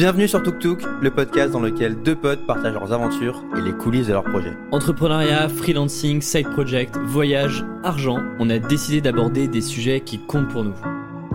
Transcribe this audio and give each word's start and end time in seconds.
Bienvenue 0.00 0.28
sur 0.28 0.42
Tuk 0.42 0.58
Tuk, 0.60 0.80
le 1.02 1.10
podcast 1.10 1.52
dans 1.52 1.60
lequel 1.60 1.94
deux 2.00 2.16
potes 2.16 2.46
partagent 2.46 2.72
leurs 2.72 2.90
aventures 2.90 3.44
et 3.54 3.60
les 3.60 3.72
coulisses 3.72 4.06
de 4.06 4.14
leurs 4.14 4.24
projets. 4.24 4.54
Entrepreneuriat, 4.72 5.50
freelancing, 5.50 6.22
side 6.22 6.48
project, 6.52 6.96
voyage, 7.04 7.66
argent, 7.84 8.18
on 8.38 8.48
a 8.48 8.58
décidé 8.58 9.02
d'aborder 9.02 9.46
des 9.46 9.60
sujets 9.60 10.00
qui 10.00 10.18
comptent 10.18 10.48
pour 10.48 10.64
nous. 10.64 10.72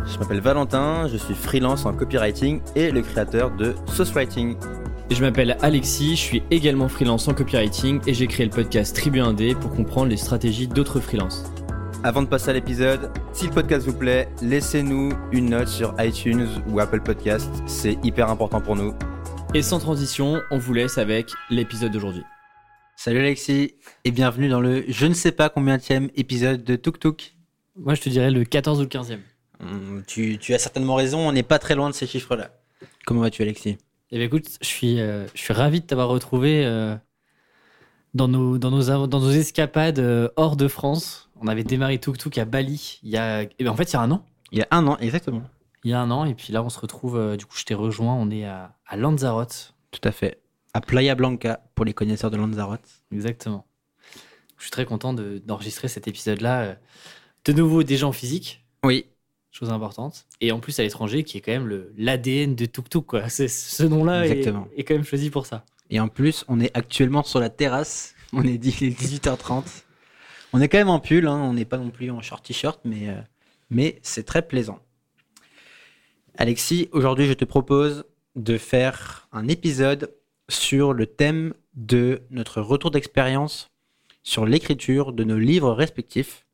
Je 0.07 0.17
m'appelle 0.17 0.39
Valentin, 0.39 1.07
je 1.07 1.17
suis 1.17 1.35
freelance 1.35 1.85
en 1.85 1.93
copywriting 1.93 2.59
et 2.75 2.89
le 2.89 3.03
créateur 3.03 3.51
de 3.51 3.75
Sauce 3.85 4.11
Writing. 4.13 4.55
Et 5.11 5.13
je 5.13 5.21
m'appelle 5.21 5.57
Alexis, 5.61 6.15
je 6.15 6.21
suis 6.21 6.43
également 6.49 6.87
freelance 6.87 7.27
en 7.27 7.35
copywriting 7.35 8.01
et 8.07 8.15
j'ai 8.15 8.25
créé 8.25 8.47
le 8.47 8.51
podcast 8.51 8.95
Tribu 8.95 9.19
Indé 9.19 9.53
pour 9.53 9.75
comprendre 9.75 10.09
les 10.09 10.17
stratégies 10.17 10.67
d'autres 10.67 10.99
freelances. 10.99 11.43
Avant 12.05 12.21
de 12.21 12.27
passer 12.27 12.51
à 12.51 12.53
l'épisode, 12.53 13.11
si 13.33 13.47
le 13.47 13.51
podcast 13.51 13.87
vous 13.87 13.97
plaît, 13.97 14.29
laissez-nous 14.43 15.13
une 15.31 15.49
note 15.49 15.67
sur 15.67 15.95
iTunes 15.97 16.47
ou 16.67 16.79
Apple 16.79 17.01
Podcast, 17.01 17.49
c'est 17.65 17.97
hyper 18.03 18.29
important 18.29 18.61
pour 18.61 18.75
nous. 18.75 18.93
Et 19.55 19.63
sans 19.63 19.79
transition, 19.79 20.39
on 20.51 20.59
vous 20.59 20.75
laisse 20.75 20.99
avec 20.99 21.31
l'épisode 21.49 21.91
d'aujourd'hui. 21.91 22.21
Salut 22.95 23.17
Alexis 23.17 23.73
et 24.03 24.11
bienvenue 24.11 24.49
dans 24.49 24.61
le 24.61 24.85
je 24.87 25.07
ne 25.07 25.15
sais 25.15 25.31
pas 25.31 25.49
combien 25.49 25.79
épisode 26.15 26.63
de 26.63 26.75
Tuk 26.75 26.99
Tuk. 26.99 27.33
Moi 27.75 27.95
je 27.95 28.01
te 28.01 28.09
dirais 28.09 28.29
le 28.29 28.43
14 28.43 28.77
ou 28.77 28.83
le 28.83 28.87
15e. 28.87 29.17
Hum, 29.61 30.03
tu, 30.05 30.37
as 30.53 30.59
certainement 30.59 30.93
raison, 30.93 31.27
on 31.27 31.31
n'est 31.31 31.41
pas 31.41 31.57
très 31.57 31.73
loin 31.73 31.89
de 31.89 31.95
ces 31.95 32.05
chiffres-là. 32.05 32.51
Comment 33.07 33.21
vas-tu 33.21 33.41
Alexis? 33.41 33.79
Eh 34.11 34.17
bien 34.17 34.27
écoute, 34.27 34.45
je 34.61 34.67
suis, 34.67 35.01
euh, 35.01 35.25
je 35.33 35.41
suis 35.41 35.53
ravi 35.53 35.81
de 35.81 35.87
t'avoir 35.87 36.09
retrouvé 36.09 36.67
euh, 36.67 36.95
dans, 38.13 38.27
nos, 38.27 38.59
dans, 38.59 38.69
nos, 38.69 39.07
dans 39.07 39.19
nos 39.19 39.31
escapades 39.31 39.97
euh, 39.97 40.29
hors 40.35 40.55
de 40.55 40.67
France. 40.67 41.24
On 41.41 41.47
avait 41.47 41.63
démarré 41.63 41.99
Tuk 41.99 42.17
Tuk 42.17 42.37
à 42.37 42.45
Bali 42.45 42.99
il 43.03 43.09
y 43.09 43.17
a. 43.17 43.43
Eh 43.43 43.63
ben, 43.63 43.69
en 43.69 43.75
fait, 43.75 43.91
il 43.91 43.93
y 43.93 43.97
a 43.97 44.01
un 44.01 44.11
an. 44.11 44.25
Il 44.51 44.59
y 44.59 44.61
a 44.61 44.67
un 44.71 44.87
an, 44.87 44.97
exactement. 44.99 45.43
Il 45.83 45.91
y 45.91 45.93
a 45.93 45.99
un 45.99 46.09
an, 46.11 46.25
et 46.25 46.33
puis 46.33 46.53
là, 46.53 46.63
on 46.63 46.69
se 46.69 46.79
retrouve. 46.79 47.17
Euh, 47.17 47.35
du 47.35 47.45
coup, 47.45 47.57
je 47.57 47.65
t'ai 47.65 47.73
rejoint. 47.73 48.15
On 48.15 48.29
est 48.29 48.45
à, 48.45 48.75
Lanzarote. 48.95 49.75
Tout 49.91 50.01
à 50.03 50.11
fait. 50.11 50.41
À 50.73 50.81
Playa 50.81 51.15
Blanca, 51.15 51.61
pour 51.75 51.85
les 51.85 51.93
connaisseurs 51.93 52.31
de 52.31 52.37
Lanzarote. 52.37 53.03
Exactement. 53.11 53.65
Je 54.57 54.63
suis 54.63 54.71
très 54.71 54.85
content 54.85 55.13
d'enregistrer 55.13 55.87
cet 55.87 56.07
épisode-là. 56.07 56.61
Euh, 56.61 56.75
de 57.45 57.53
nouveau, 57.53 57.83
déjà 57.83 58.07
en 58.07 58.11
physique. 58.11 58.65
Oui. 58.83 59.05
Chose 59.51 59.69
importante. 59.69 60.25
Et 60.41 60.51
en 60.51 60.59
plus, 60.59 60.79
à 60.79 60.83
l'étranger, 60.83 61.23
qui 61.23 61.37
est 61.37 61.41
quand 61.41 61.51
même 61.51 61.85
l'ADN 61.97 62.55
de 62.55 62.65
Tuk 62.65 62.89
Tuk, 62.89 63.05
quoi. 63.05 63.29
Ce 63.29 63.83
nom-là 63.83 64.27
est, 64.27 64.47
est 64.75 64.83
quand 64.83 64.95
même 64.95 65.05
choisi 65.05 65.29
pour 65.29 65.45
ça. 65.45 65.65
Et 65.89 65.99
en 65.99 66.07
plus, 66.07 66.43
on 66.47 66.59
est 66.59 66.75
actuellement 66.75 67.23
sur 67.23 67.39
la 67.39 67.49
terrasse. 67.49 68.15
On 68.33 68.43
est 68.43 68.57
18h30. 68.57 69.84
On 70.55 70.61
est 70.61 70.69
quand 70.69 70.77
même 70.77 70.87
en 70.87 71.01
pull, 71.01 71.27
hein. 71.27 71.35
on 71.35 71.51
n'est 71.51 71.65
pas 71.65 71.77
non 71.77 71.89
plus 71.89 72.09
en 72.09 72.21
short 72.21 72.45
t-shirt, 72.45 72.79
mais, 72.85 73.09
euh, 73.09 73.19
mais 73.69 73.99
c'est 74.03 74.23
très 74.23 74.41
plaisant. 74.41 74.79
Alexis, 76.37 76.87
aujourd'hui 76.93 77.27
je 77.27 77.33
te 77.33 77.43
propose 77.43 78.05
de 78.37 78.57
faire 78.57 79.27
un 79.33 79.49
épisode 79.49 80.15
sur 80.47 80.93
le 80.93 81.07
thème 81.07 81.53
de 81.73 82.21
notre 82.29 82.61
retour 82.61 82.89
d'expérience 82.89 83.69
sur 84.23 84.45
l'écriture 84.45 85.11
de 85.11 85.25
nos 85.25 85.37
livres 85.37 85.73
respectifs. 85.73 86.45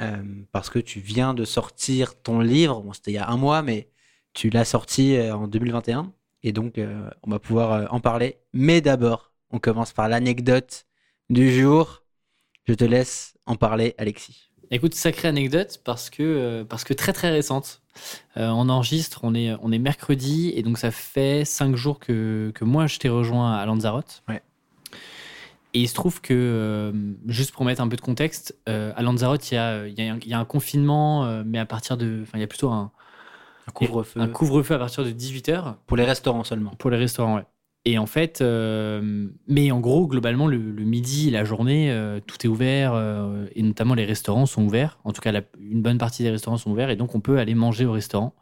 Euh, 0.00 0.22
parce 0.50 0.70
que 0.70 0.78
tu 0.78 1.00
viens 1.00 1.34
de 1.34 1.44
sortir 1.44 2.18
ton 2.22 2.40
livre, 2.40 2.80
bon, 2.80 2.94
c'était 2.94 3.10
il 3.10 3.16
y 3.16 3.18
a 3.18 3.28
un 3.28 3.36
mois, 3.36 3.60
mais 3.60 3.90
tu 4.32 4.48
l'as 4.48 4.64
sorti 4.64 5.16
euh, 5.16 5.36
en 5.36 5.48
2021. 5.48 6.14
Et 6.44 6.52
donc, 6.52 6.80
on 7.22 7.30
va 7.30 7.38
pouvoir 7.38 7.92
en 7.92 8.00
parler. 8.00 8.38
Mais 8.54 8.80
d'abord, 8.80 9.32
on 9.50 9.58
commence 9.58 9.92
par 9.92 10.08
l'anecdote 10.08 10.86
du 11.28 11.52
jour. 11.52 12.03
Je 12.66 12.74
te 12.74 12.84
laisse 12.84 13.34
en 13.46 13.56
parler, 13.56 13.94
Alexis. 13.98 14.50
Écoute, 14.70 14.94
sacrée 14.94 15.28
anecdote 15.28 15.80
parce 15.84 16.10
que, 16.10 16.22
euh, 16.22 16.64
parce 16.64 16.84
que 16.84 16.94
très 16.94 17.12
très 17.12 17.30
récente. 17.30 17.82
Euh, 18.36 18.48
on 18.48 18.68
enregistre, 18.68 19.20
on 19.22 19.34
est, 19.34 19.54
on 19.62 19.70
est 19.70 19.78
mercredi 19.78 20.52
et 20.56 20.62
donc 20.62 20.78
ça 20.78 20.90
fait 20.90 21.44
cinq 21.44 21.76
jours 21.76 22.00
que, 22.00 22.50
que 22.54 22.64
moi 22.64 22.86
je 22.86 22.98
t'ai 22.98 23.08
rejoint 23.08 23.54
à 23.54 23.64
Lanzarote. 23.66 24.22
Ouais. 24.28 24.42
Et 25.74 25.80
il 25.80 25.88
se 25.88 25.94
trouve 25.94 26.20
que, 26.20 26.32
euh, 26.34 26.92
juste 27.26 27.52
pour 27.52 27.64
mettre 27.64 27.82
un 27.82 27.88
peu 27.88 27.96
de 27.96 28.00
contexte, 28.00 28.56
à 28.66 29.02
Lanzarote, 29.02 29.50
il 29.50 29.54
y 29.54 29.58
a, 29.58 29.86
y, 29.86 30.00
a 30.00 30.16
y 30.24 30.32
a, 30.32 30.38
un 30.38 30.44
confinement, 30.44 31.42
mais 31.44 31.58
à 31.58 31.66
partir 31.66 31.96
de. 31.96 32.20
Enfin, 32.22 32.38
il 32.38 32.40
y 32.40 32.44
a 32.44 32.46
plutôt 32.46 32.70
un, 32.70 32.92
un 33.66 33.72
couvre-feu. 33.72 34.20
Un 34.20 34.28
couvre-feu 34.28 34.74
à 34.74 34.78
partir 34.78 35.04
de 35.04 35.10
18h. 35.10 35.74
Pour 35.86 35.96
les 35.96 36.04
restaurants 36.04 36.44
seulement. 36.44 36.70
Pour 36.78 36.90
les 36.90 36.96
restaurants, 36.96 37.36
ouais. 37.36 37.44
Et 37.86 37.98
en 37.98 38.06
fait, 38.06 38.40
euh, 38.40 39.28
mais 39.46 39.70
en 39.70 39.78
gros, 39.78 40.06
globalement, 40.06 40.46
le, 40.46 40.58
midi, 40.58 41.30
la 41.30 41.44
journée, 41.44 41.90
euh, 41.90 42.18
tout 42.26 42.36
est 42.44 42.48
ouvert 42.48 42.94
euh, 42.94 43.46
et 43.54 43.62
notamment 43.62 43.94
les 43.94 44.06
restaurants 44.06 44.46
sont 44.46 44.62
ouverts. 44.62 44.98
En 45.04 45.12
tout 45.12 45.20
cas, 45.20 45.32
une 45.60 45.82
bonne 45.82 45.98
partie 45.98 46.22
des 46.22 46.30
restaurants 46.30 46.56
sont 46.56 46.70
ouverts 46.70 46.88
et 46.88 46.96
donc 46.96 47.14
on 47.14 47.20
peut 47.20 47.38
aller 47.38 47.54
manger 47.54 47.84
au 47.84 47.92
restaurant. 47.92 48.34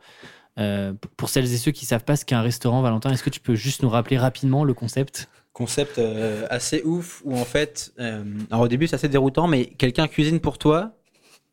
pour 1.17 1.29
celles 1.29 1.53
et 1.53 1.57
ceux 1.57 1.73
qui 1.73 1.87
savent 1.87 2.05
pas 2.05 2.15
ce 2.15 2.25
qu'est 2.25 2.37
un 2.37 2.43
restaurant, 2.43 2.83
Valentin, 2.83 3.11
est-ce 3.11 3.25
que 3.25 3.31
tu 3.31 3.41
peux 3.41 3.57
juste 3.57 3.83
nous 3.83 3.89
rappeler 3.89 4.17
rapidement 4.17 4.63
le 4.63 4.75
concept? 4.75 5.29
Concept 5.53 6.01
assez 6.49 6.83
ouf 6.85 7.21
où 7.25 7.37
en 7.37 7.45
fait, 7.45 7.93
alors 7.99 8.63
au 8.63 8.69
début 8.69 8.87
c'est 8.87 8.95
assez 8.95 9.09
déroutant, 9.09 9.49
mais 9.49 9.67
quelqu'un 9.67 10.07
cuisine 10.07 10.39
pour 10.39 10.59
toi, 10.59 10.95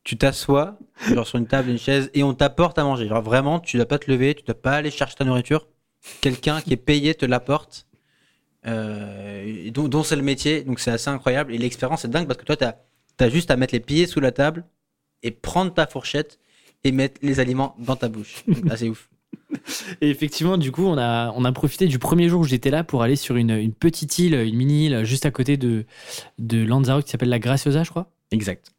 tu 0.04 0.18
t'assois 0.18 0.78
sur 1.24 1.40
une 1.40 1.48
table, 1.48 1.70
une 1.70 1.80
chaise 1.80 2.12
et 2.14 2.24
on 2.24 2.34
t'apporte 2.36 2.78
à 2.78 2.84
manger. 2.84 3.08
Genre 3.08 3.24
vraiment, 3.24 3.60
tu 3.60 3.78
dois 3.78 3.88
pas 3.88 3.98
te 3.98 4.12
lever, 4.12 4.36
tu 4.36 4.44
dois 4.44 4.62
pas 4.62 4.74
aller 4.74 4.92
chercher 4.92 5.16
ta 5.16 5.26
nourriture 5.26 5.66
quelqu'un 6.22 6.62
qui 6.62 6.74
est 6.74 6.78
payé 6.78 7.16
te 7.16 7.26
l'apporte, 7.26 7.88
euh, 8.68 9.70
dont, 9.72 10.04
c'est 10.04 10.16
le 10.16 10.22
métier. 10.22 10.64
Donc 10.64 10.80
c'est 10.80 10.92
assez 10.92 11.10
incroyable. 11.10 11.54
Et 11.54 11.58
l'expérience 11.58 12.06
est 12.06 12.10
dingue 12.10 12.28
parce 12.28 12.40
que 12.40 12.46
toi, 12.46 12.56
tu 12.56 12.66
as, 12.66 13.30
juste 13.30 13.52
à 13.52 13.58
mettre 13.58 13.74
les 13.74 13.80
pieds 13.80 14.08
sous 14.08 14.20
la 14.20 14.32
table 14.32 14.66
et 15.24 15.32
prendre 15.32 15.74
ta 15.74 15.88
fourchette 15.88 16.40
et 16.84 16.92
mettre 16.92 17.20
les 17.22 17.40
aliments 17.40 17.76
dans 17.80 17.96
ta 17.96 18.08
bouche. 18.08 18.44
C'est 18.76 18.90
ouf. 18.90 19.10
Et 20.02 20.10
effectivement, 20.10 20.58
du 20.58 20.72
coup, 20.72 20.86
on 20.86 20.98
a, 20.98 21.32
on 21.36 21.44
a 21.44 21.52
profité 21.52 21.88
du 21.88 22.00
premier 22.00 22.30
jour 22.30 22.42
où 22.42 22.46
j'étais 22.46 22.70
là 22.70 22.84
pour 22.84 23.04
aller 23.04 23.16
sur 23.16 23.36
une, 23.36 23.52
une, 23.52 23.74
petite 23.74 24.18
île, 24.20 24.34
une 24.36 24.56
mini-île 24.56 25.04
juste 25.04 25.26
à 25.26 25.32
côté 25.32 25.58
de, 25.58 25.86
de 26.38 26.64
Lanzarote 26.64 27.06
qui 27.06 27.12
s'appelle 27.12 27.30
la 27.30 27.40
Graciosa, 27.40 27.84
je 27.84 27.90
crois. 27.90 28.12
Exact. 28.32 28.72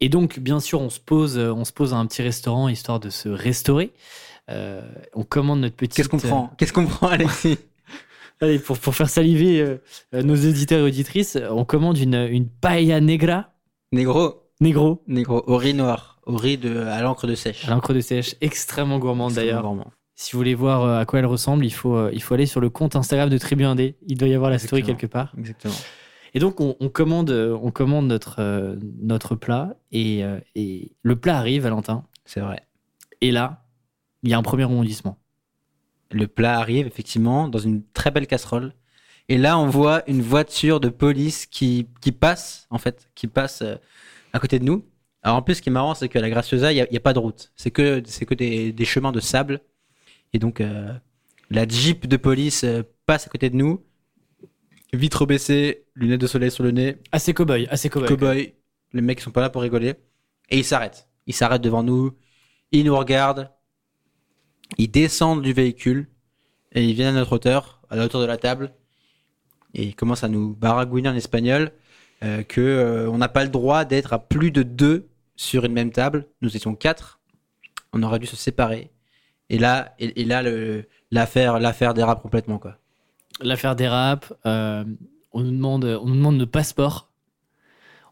Et 0.00 0.08
donc, 0.08 0.38
bien 0.38 0.60
sûr, 0.60 0.80
on 0.80 0.90
se 0.90 1.00
pose, 1.00 1.38
on 1.38 1.64
se 1.64 1.72
pose 1.72 1.92
à 1.94 1.96
un 1.96 2.06
petit 2.06 2.22
restaurant 2.22 2.68
histoire 2.68 3.00
de 3.00 3.10
se 3.10 3.28
restaurer. 3.28 3.92
Euh, 4.48 4.82
on 5.14 5.24
commande 5.24 5.60
notre 5.60 5.76
petit. 5.76 5.96
Qu'est-ce 5.96 6.08
qu'on 6.08 6.18
prend 6.18 6.44
euh, 6.44 6.54
Qu'est-ce 6.56 6.72
qu'on 6.72 6.86
prend, 6.86 7.08
Alexis 7.08 7.58
Allez, 8.40 8.58
pour, 8.58 8.78
pour 8.78 8.94
faire 8.94 9.10
saliver 9.10 9.60
euh, 9.60 9.78
nos 10.22 10.36
auditeurs 10.36 10.80
et 10.80 10.82
auditrices, 10.82 11.36
on 11.50 11.64
commande 11.64 11.98
une, 11.98 12.14
une 12.14 12.48
paella 12.48 13.00
negra. 13.00 13.52
Negro. 13.92 14.44
Negro. 14.60 15.02
Negro, 15.06 15.42
au 15.46 15.56
riz 15.56 15.74
noir, 15.74 16.20
au 16.26 16.36
riz 16.36 16.56
de, 16.56 16.78
à 16.78 17.02
l'encre 17.02 17.26
de 17.26 17.34
sèche. 17.34 17.66
À 17.66 17.70
l'encre 17.70 17.94
de 17.94 18.00
sèche, 18.00 18.36
extrêmement 18.40 18.98
gourmande 18.98 19.34
d'ailleurs. 19.34 19.64
Si 20.14 20.32
vous 20.32 20.38
voulez 20.38 20.54
voir 20.54 20.98
à 20.98 21.04
quoi 21.06 21.20
elle 21.20 21.26
ressemble, 21.26 21.64
il 21.64 21.72
faut, 21.72 22.08
il 22.10 22.20
faut 22.20 22.34
aller 22.34 22.46
sur 22.46 22.60
le 22.60 22.70
compte 22.70 22.96
Instagram 22.96 23.28
de 23.28 23.38
Tribu 23.38 23.64
Indé. 23.64 23.96
Il 24.06 24.18
doit 24.18 24.26
y 24.26 24.34
avoir 24.34 24.50
la 24.50 24.58
story 24.58 24.82
quelque 24.82 25.06
part. 25.06 25.32
Exactement. 25.38 25.74
Et 26.34 26.40
donc, 26.40 26.60
on, 26.60 26.74
commande, 26.88 27.30
on 27.30 27.70
commande 27.70 28.08
notre, 28.08 28.76
notre 29.00 29.36
plat 29.36 29.76
et, 29.92 30.24
et 30.56 30.92
le 31.02 31.16
plat 31.16 31.38
arrive, 31.38 31.62
Valentin. 31.62 32.04
C'est 32.24 32.40
vrai. 32.40 32.62
Et 33.20 33.30
là, 33.30 33.62
il 34.28 34.32
y 34.32 34.34
a 34.34 34.38
un 34.38 34.42
premier 34.42 34.64
rebondissement. 34.64 35.18
Le 36.10 36.26
plat 36.26 36.58
arrive 36.58 36.86
effectivement 36.86 37.48
dans 37.48 37.58
une 37.58 37.82
très 37.94 38.10
belle 38.10 38.26
casserole. 38.26 38.74
Et 39.30 39.38
là, 39.38 39.58
on 39.58 39.68
voit 39.68 40.02
une 40.06 40.20
voiture 40.20 40.80
de 40.80 40.90
police 40.90 41.46
qui, 41.46 41.86
qui 42.02 42.12
passe, 42.12 42.66
en 42.68 42.76
fait, 42.76 43.08
qui 43.14 43.26
passe 43.26 43.62
euh, 43.62 43.76
à 44.34 44.38
côté 44.38 44.58
de 44.58 44.64
nous. 44.64 44.84
Alors 45.22 45.38
en 45.38 45.42
plus, 45.42 45.56
ce 45.56 45.62
qui 45.62 45.70
est 45.70 45.72
marrant, 45.72 45.94
c'est 45.94 46.10
que 46.10 46.18
la 46.18 46.28
Graciosa, 46.28 46.72
il 46.72 46.86
n'y 46.90 46.96
a, 46.96 47.00
pas 47.00 47.14
de 47.14 47.18
route. 47.18 47.52
C'est 47.56 47.70
que, 47.70 48.02
c'est 48.04 48.26
que 48.26 48.34
des, 48.34 48.70
des, 48.70 48.84
chemins 48.84 49.12
de 49.12 49.20
sable. 49.20 49.60
Et 50.34 50.38
donc, 50.38 50.60
euh, 50.60 50.92
la 51.50 51.66
Jeep 51.66 52.06
de 52.06 52.18
police 52.18 52.64
euh, 52.64 52.82
passe 53.06 53.26
à 53.26 53.30
côté 53.30 53.48
de 53.48 53.56
nous. 53.56 53.82
Vitre 54.92 55.24
baissée, 55.24 55.86
lunettes 55.94 56.20
de 56.20 56.26
soleil 56.26 56.50
sur 56.50 56.64
le 56.64 56.70
nez. 56.70 56.98
Assez 57.12 57.32
cow-boy, 57.32 57.66
assez 57.70 57.88
cow-boy. 57.88 58.08
Cow-boy. 58.08 58.54
Les 58.92 59.00
mecs, 59.00 59.20
ils 59.20 59.22
sont 59.22 59.30
pas 59.30 59.40
là 59.40 59.48
pour 59.48 59.62
rigoler. 59.62 59.94
Et 60.50 60.58
ils 60.58 60.64
s'arrêtent. 60.64 61.08
Ils 61.26 61.34
s'arrêtent 61.34 61.62
devant 61.62 61.82
nous. 61.82 62.12
Ils 62.72 62.84
nous 62.84 62.96
regardent. 62.96 63.50
Ils 64.76 64.90
descendent 64.90 65.42
du 65.42 65.52
véhicule 65.52 66.08
et 66.72 66.84
ils 66.84 66.94
viennent 66.94 67.16
à 67.16 67.18
notre 67.18 67.32
hauteur, 67.32 67.80
à 67.88 67.96
la 67.96 68.04
hauteur 68.04 68.20
de 68.20 68.26
la 68.26 68.36
table, 68.36 68.72
et 69.74 69.84
ils 69.84 69.94
commencent 69.94 70.24
à 70.24 70.28
nous 70.28 70.54
baragouiner 70.54 71.08
en 71.08 71.14
espagnol 71.14 71.72
euh, 72.24 72.42
que 72.42 72.60
euh, 72.60 73.10
on 73.10 73.18
n'a 73.18 73.28
pas 73.28 73.44
le 73.44 73.50
droit 73.50 73.84
d'être 73.84 74.12
à 74.12 74.18
plus 74.18 74.50
de 74.50 74.62
deux 74.62 75.08
sur 75.36 75.64
une 75.64 75.72
même 75.72 75.92
table. 75.92 76.26
Nous 76.42 76.56
étions 76.56 76.74
quatre, 76.74 77.20
on 77.92 78.02
aurait 78.02 78.18
dû 78.18 78.26
se 78.26 78.36
séparer. 78.36 78.90
Et 79.50 79.58
là, 79.58 79.94
et, 79.98 80.24
là, 80.24 80.42
l'affaire, 81.10 81.58
l'affaire 81.58 81.94
dérape 81.94 82.20
complètement 82.20 82.58
quoi. 82.58 82.76
L'affaire 83.40 83.76
dérape. 83.76 84.32
Euh, 84.46 84.84
on 85.32 85.42
nous 85.42 85.52
demande, 85.52 85.84
on 85.84 86.06
nous 86.06 86.16
demande 86.16 86.36
nos 86.36 86.46
passeports. 86.46 87.10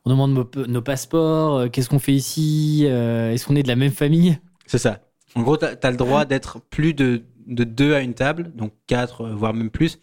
On 0.04 0.10
nous 0.10 0.16
demande 0.16 0.68
nos, 0.68 0.82
passeports. 0.82 1.56
Euh, 1.56 1.68
qu'est-ce 1.68 1.90
qu'on 1.90 1.98
fait 1.98 2.14
ici 2.14 2.84
Est-ce 2.84 3.44
qu'on 3.44 3.56
est 3.56 3.64
de 3.64 3.68
la 3.68 3.76
même 3.76 3.92
famille? 3.92 4.38
C'est 4.66 4.78
ça. 4.78 5.00
En 5.36 5.42
gros, 5.42 5.56
tu 5.56 5.64
as, 5.64 5.90
le 5.90 5.96
droit 5.96 6.24
d'être 6.24 6.60
plus 6.60 6.94
de, 6.94 7.22
de 7.46 7.64
deux 7.64 7.94
à 7.94 8.00
une 8.00 8.14
table, 8.14 8.50
donc 8.54 8.72
quatre, 8.86 9.22
euh, 9.22 9.34
voire 9.34 9.54
même 9.54 9.70
plus, 9.70 9.98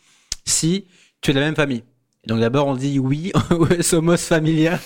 si 0.46 0.86
tu 1.22 1.32
es 1.32 1.34
de 1.34 1.40
la 1.40 1.48
même 1.48 1.56
famille. 1.56 1.84
donc 2.28 2.40
d'abord, 2.40 2.68
on 2.68 2.76
dit 2.76 3.00
oui, 3.00 3.32
somos 3.82 4.18
familia. 4.18 4.80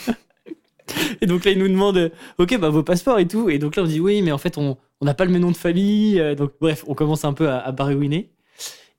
Et 1.22 1.26
donc 1.26 1.44
là, 1.44 1.52
il 1.52 1.60
nous 1.60 1.68
demande, 1.68 2.12
ok, 2.38 2.58
bah 2.60 2.70
vos 2.70 2.84
passeports 2.84 3.20
et 3.20 3.28
tout. 3.28 3.50
Et 3.50 3.60
donc 3.60 3.76
là, 3.76 3.84
on 3.84 3.88
dit 3.88 4.00
oui, 4.00 4.22
mais 4.22 4.32
en 4.32 4.38
fait, 4.38 4.58
on 4.58 4.78
n'a 5.02 5.14
pas 5.14 5.26
le 5.26 5.32
même 5.32 5.42
nom 5.42 5.52
de 5.52 5.58
famille. 5.58 6.20
Euh, 6.20 6.34
donc 6.34 6.54
bref, 6.62 6.86
on 6.88 6.94
commence 6.94 7.26
un 7.26 7.34
peu 7.34 7.50
à, 7.50 7.58
à 7.58 7.76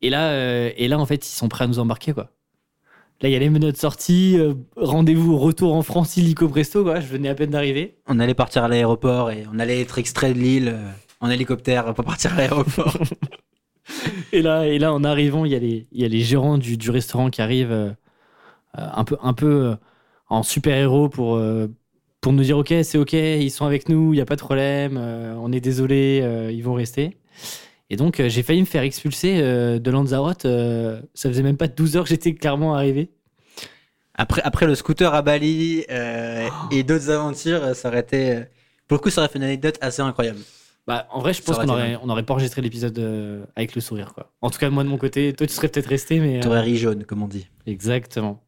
Et 0.03 0.11
là, 0.11 0.29
euh, 0.29 0.71
et 0.77 0.87
là, 0.87 0.99
en 0.99 1.07
fait, 1.07 1.27
ils 1.27 1.35
sont 1.35 1.49
prêts 1.49 1.65
à 1.65 1.67
nous 1.67 1.79
embarquer, 1.79 2.13
quoi. 2.13 2.31
Là, 3.21 3.29
il 3.29 3.33
y 3.33 3.37
a 3.37 3.41
les 3.41 3.51
menottes 3.51 3.79
sorties, 3.79 4.37
euh, 4.39 4.55
rendez-vous 4.77 5.37
retour 5.39 5.75
en 5.75 5.83
France, 5.83 6.17
illico 6.17 6.47
presto, 6.49 6.85
quoi. 6.85 7.01
Je 7.01 7.09
venais 7.09 7.29
à 7.29 7.35
peine 7.35 7.51
d'arriver. 7.51 7.97
On 8.07 8.21
allait 8.21 8.35
partir 8.35 8.63
à 8.63 8.69
l'aéroport 8.69 9.33
et 9.33 9.45
on 9.53 9.59
allait 9.59 9.81
être 9.81 9.99
extrait 9.99 10.33
de 10.33 10.39
l'île 10.39 10.69
euh, 10.69 10.89
en 11.21 11.31
hélicoptère 11.31 11.95
pour 11.95 12.05
partir 12.05 12.33
à 12.35 12.37
l'aéroport. 12.37 12.97
Et 14.33 14.43
là, 14.43 14.67
et 14.67 14.79
là, 14.79 14.93
en 14.93 15.03
arrivant, 15.03 15.47
il 15.47 15.53
y 15.53 15.55
a 15.55 15.59
les, 15.59 15.87
il 15.93 16.03
y 16.03 16.05
a 16.05 16.09
les 16.09 16.21
gérants 16.21 16.59
du, 16.59 16.77
du 16.77 16.91
restaurant 16.91 17.31
qui 17.31 17.41
arrivent 17.41 17.73
euh, 17.73 17.91
un 18.75 19.03
peu, 19.03 19.17
un 19.23 19.33
peu 19.33 19.47
euh, 19.47 19.75
en 20.29 20.43
super-héros 20.43 21.09
pour, 21.09 21.37
euh, 21.37 21.69
pour 22.21 22.35
nous 22.35 22.43
dire 22.43 22.59
Ok, 22.59 22.75
c'est 22.83 22.99
ok, 22.99 23.15
ils 23.15 23.51
sont 23.51 23.65
avec 23.65 23.89
nous, 23.89 24.13
il 24.13 24.17
n'y 24.17 24.21
a 24.21 24.27
pas 24.27 24.37
de 24.37 24.43
problème, 24.43 24.99
on 24.99 25.51
est 25.53 25.61
désolé, 25.61 26.51
ils 26.53 26.61
vont 26.63 26.75
rester. 26.75 27.17
Et 27.89 27.97
donc, 27.97 28.21
j'ai 28.27 28.43
failli 28.43 28.61
me 28.61 28.67
faire 28.67 28.83
expulser 28.83 29.41
de 29.41 29.91
Lanzarote. 29.91 30.43
ça 30.43 31.31
faisait 31.31 31.43
même 31.43 31.57
pas 31.57 31.69
12 31.69 31.97
heures 31.97 32.05
que 32.05 32.11
j'étais 32.11 32.35
clairement 32.35 32.75
arrivé. 32.75 33.09
Après, 34.19 34.43
après 34.43 34.67
le 34.67 34.75
scooter 34.75 35.15
à 35.15 35.23
Bali 35.23 35.85
euh, 35.91 36.49
et 36.73 36.83
d'autres 36.83 37.09
aventures, 37.09 37.75
ça 37.77 37.89
aurait 37.89 38.01
été. 38.01 38.43
Pour 38.89 38.97
le 38.97 39.03
coup, 39.03 39.11
ça 39.11 39.21
aurait 39.21 39.29
fait 39.29 39.39
une 39.39 39.45
anecdote 39.45 39.79
assez 39.81 40.03
incroyable. 40.03 40.41
Bah, 40.89 41.07
en 41.13 41.21
vrai, 41.21 41.33
je 41.35 41.43
pense 41.43 41.57
qu'on 41.57 41.63
été 41.65 41.71
aurait, 41.73 41.99
on 42.03 42.09
aurait 42.09 42.23
pas 42.25 42.33
enregistré 42.35 42.61
l'épisode 42.63 42.99
euh, 42.99 43.45
avec 43.57 43.75
le 43.75 43.81
sourire. 43.81 44.15
Quoi. 44.15 44.33
En 44.43 44.51
tout 44.51 44.59
cas, 44.59 44.71
moi 44.71 44.83
de 44.85 44.89
mon 44.89 44.97
côté, 44.97 45.33
toi 45.35 45.47
tu 45.47 45.53
serais 45.53 45.69
peut-être 45.69 45.87
resté, 45.87 46.19
mais. 46.19 46.39
euh, 46.39 46.41
T'aurais 46.41 46.63
ri 46.63 46.77
jaune, 46.77 47.05
comme 47.05 47.23
on 47.23 47.29
dit. 47.29 47.47
Exactement. 47.67 48.43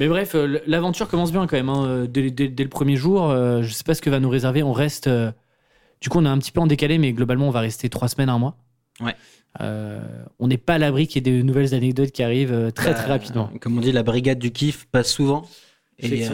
Mais 0.00 0.08
bref, 0.08 0.34
euh, 0.34 0.58
l'aventure 0.66 1.08
commence 1.08 1.30
bien 1.30 1.46
quand 1.46 1.56
même. 1.56 1.68
hein, 1.68 2.04
Dès, 2.08 2.30
dès- 2.30 2.48
dès 2.48 2.62
le 2.64 2.68
premier 2.68 2.96
jour, 2.96 3.30
euh, 3.30 3.62
je 3.62 3.72
sais 3.72 3.84
pas 3.84 3.94
ce 3.94 4.02
que 4.02 4.10
va 4.10 4.18
nous 4.20 4.28
réserver. 4.28 4.62
On 4.64 4.72
reste. 4.72 5.08
du 6.00 6.08
coup, 6.08 6.18
on 6.18 6.24
est 6.24 6.28
un 6.28 6.38
petit 6.38 6.50
peu 6.52 6.60
en 6.60 6.66
décalé, 6.66 6.98
mais 6.98 7.12
globalement, 7.12 7.46
on 7.48 7.52
va 7.52 7.60
rester 7.60 7.88
trois 7.88 8.08
semaines, 8.08 8.28
un 8.28 8.38
mois. 8.38 8.56
Ouais. 9.00 9.14
Euh, 9.60 10.00
on 10.40 10.48
n'est 10.48 10.58
pas 10.58 10.74
à 10.74 10.78
l'abri 10.78 11.06
qu'il 11.06 11.26
y 11.26 11.30
ait 11.30 11.38
de 11.38 11.42
nouvelles 11.42 11.74
anecdotes 11.74 12.10
qui 12.12 12.22
arrivent 12.22 12.70
très 12.74 12.92
très 12.92 13.04
Bah, 13.04 13.08
rapidement. 13.14 13.50
Comme 13.60 13.78
on 13.78 13.80
dit, 13.80 13.92
la 13.92 14.02
brigade 14.02 14.38
du 14.40 14.50
kiff 14.50 14.86
passe 14.90 15.10
souvent. 15.12 15.46
Et, 16.00 16.26
euh, 16.28 16.30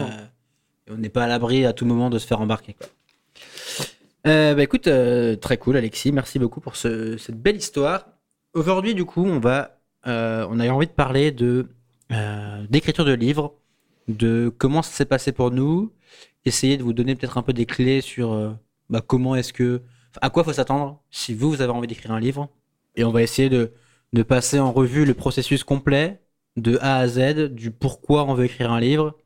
on 0.91 0.97
n'est 0.97 1.09
pas 1.09 1.23
à 1.23 1.27
l'abri 1.27 1.65
à 1.65 1.73
tout 1.73 1.85
moment 1.85 2.09
de 2.09 2.17
se 2.19 2.27
faire 2.27 2.41
embarquer. 2.41 2.73
Quoi. 2.73 2.87
Euh, 4.27 4.55
bah 4.55 4.63
écoute, 4.63 4.87
euh, 4.87 5.35
très 5.35 5.57
cool 5.57 5.77
Alexis, 5.77 6.11
merci 6.11 6.39
beaucoup 6.39 6.59
pour 6.59 6.75
ce- 6.75 7.17
cette 7.17 7.39
belle 7.41 7.57
histoire. 7.57 8.07
Aujourd'hui 8.53 8.95
du 8.95 9.05
coup, 9.05 9.23
on 9.25 9.41
euh, 9.45 10.59
a 10.59 10.65
eu 10.65 10.69
envie 10.69 10.87
de 10.87 10.91
parler 10.91 11.31
d'écriture 12.69 13.05
de 13.05 13.13
livres, 13.13 13.53
de 14.07 14.51
comment 14.57 14.81
ça 14.81 14.91
s'est 14.91 15.05
passé 15.05 15.31
pour 15.31 15.51
nous, 15.51 15.91
essayer 16.45 16.77
de 16.77 16.83
vous 16.83 16.93
donner 16.93 17.15
peut-être 17.15 17.37
un 17.37 17.43
peu 17.43 17.53
des 17.53 17.65
clés 17.65 18.01
sur 18.01 18.57
bah, 18.89 19.01
comment 19.05 19.35
est-ce 19.35 19.53
que, 19.53 19.81
à 20.21 20.29
quoi 20.29 20.43
faut 20.43 20.53
s'attendre 20.53 21.01
si 21.11 21.33
vous, 21.33 21.49
vous 21.51 21.61
avez 21.61 21.71
envie 21.71 21.87
d'écrire 21.87 22.11
un 22.11 22.19
livre. 22.19 22.49
Et 22.95 23.03
on 23.03 23.11
va 23.11 23.21
essayer 23.23 23.49
de, 23.49 23.73
de 24.13 24.23
passer 24.23 24.59
en 24.59 24.71
revue 24.71 25.05
le 25.05 25.13
processus 25.13 25.63
complet 25.63 26.21
de 26.55 26.77
A 26.81 26.97
à 26.97 27.07
Z, 27.07 27.49
du 27.53 27.71
pourquoi 27.71 28.23
on 28.25 28.33
veut 28.33 28.45
écrire 28.45 28.71
un 28.71 28.79
livre, 28.79 29.17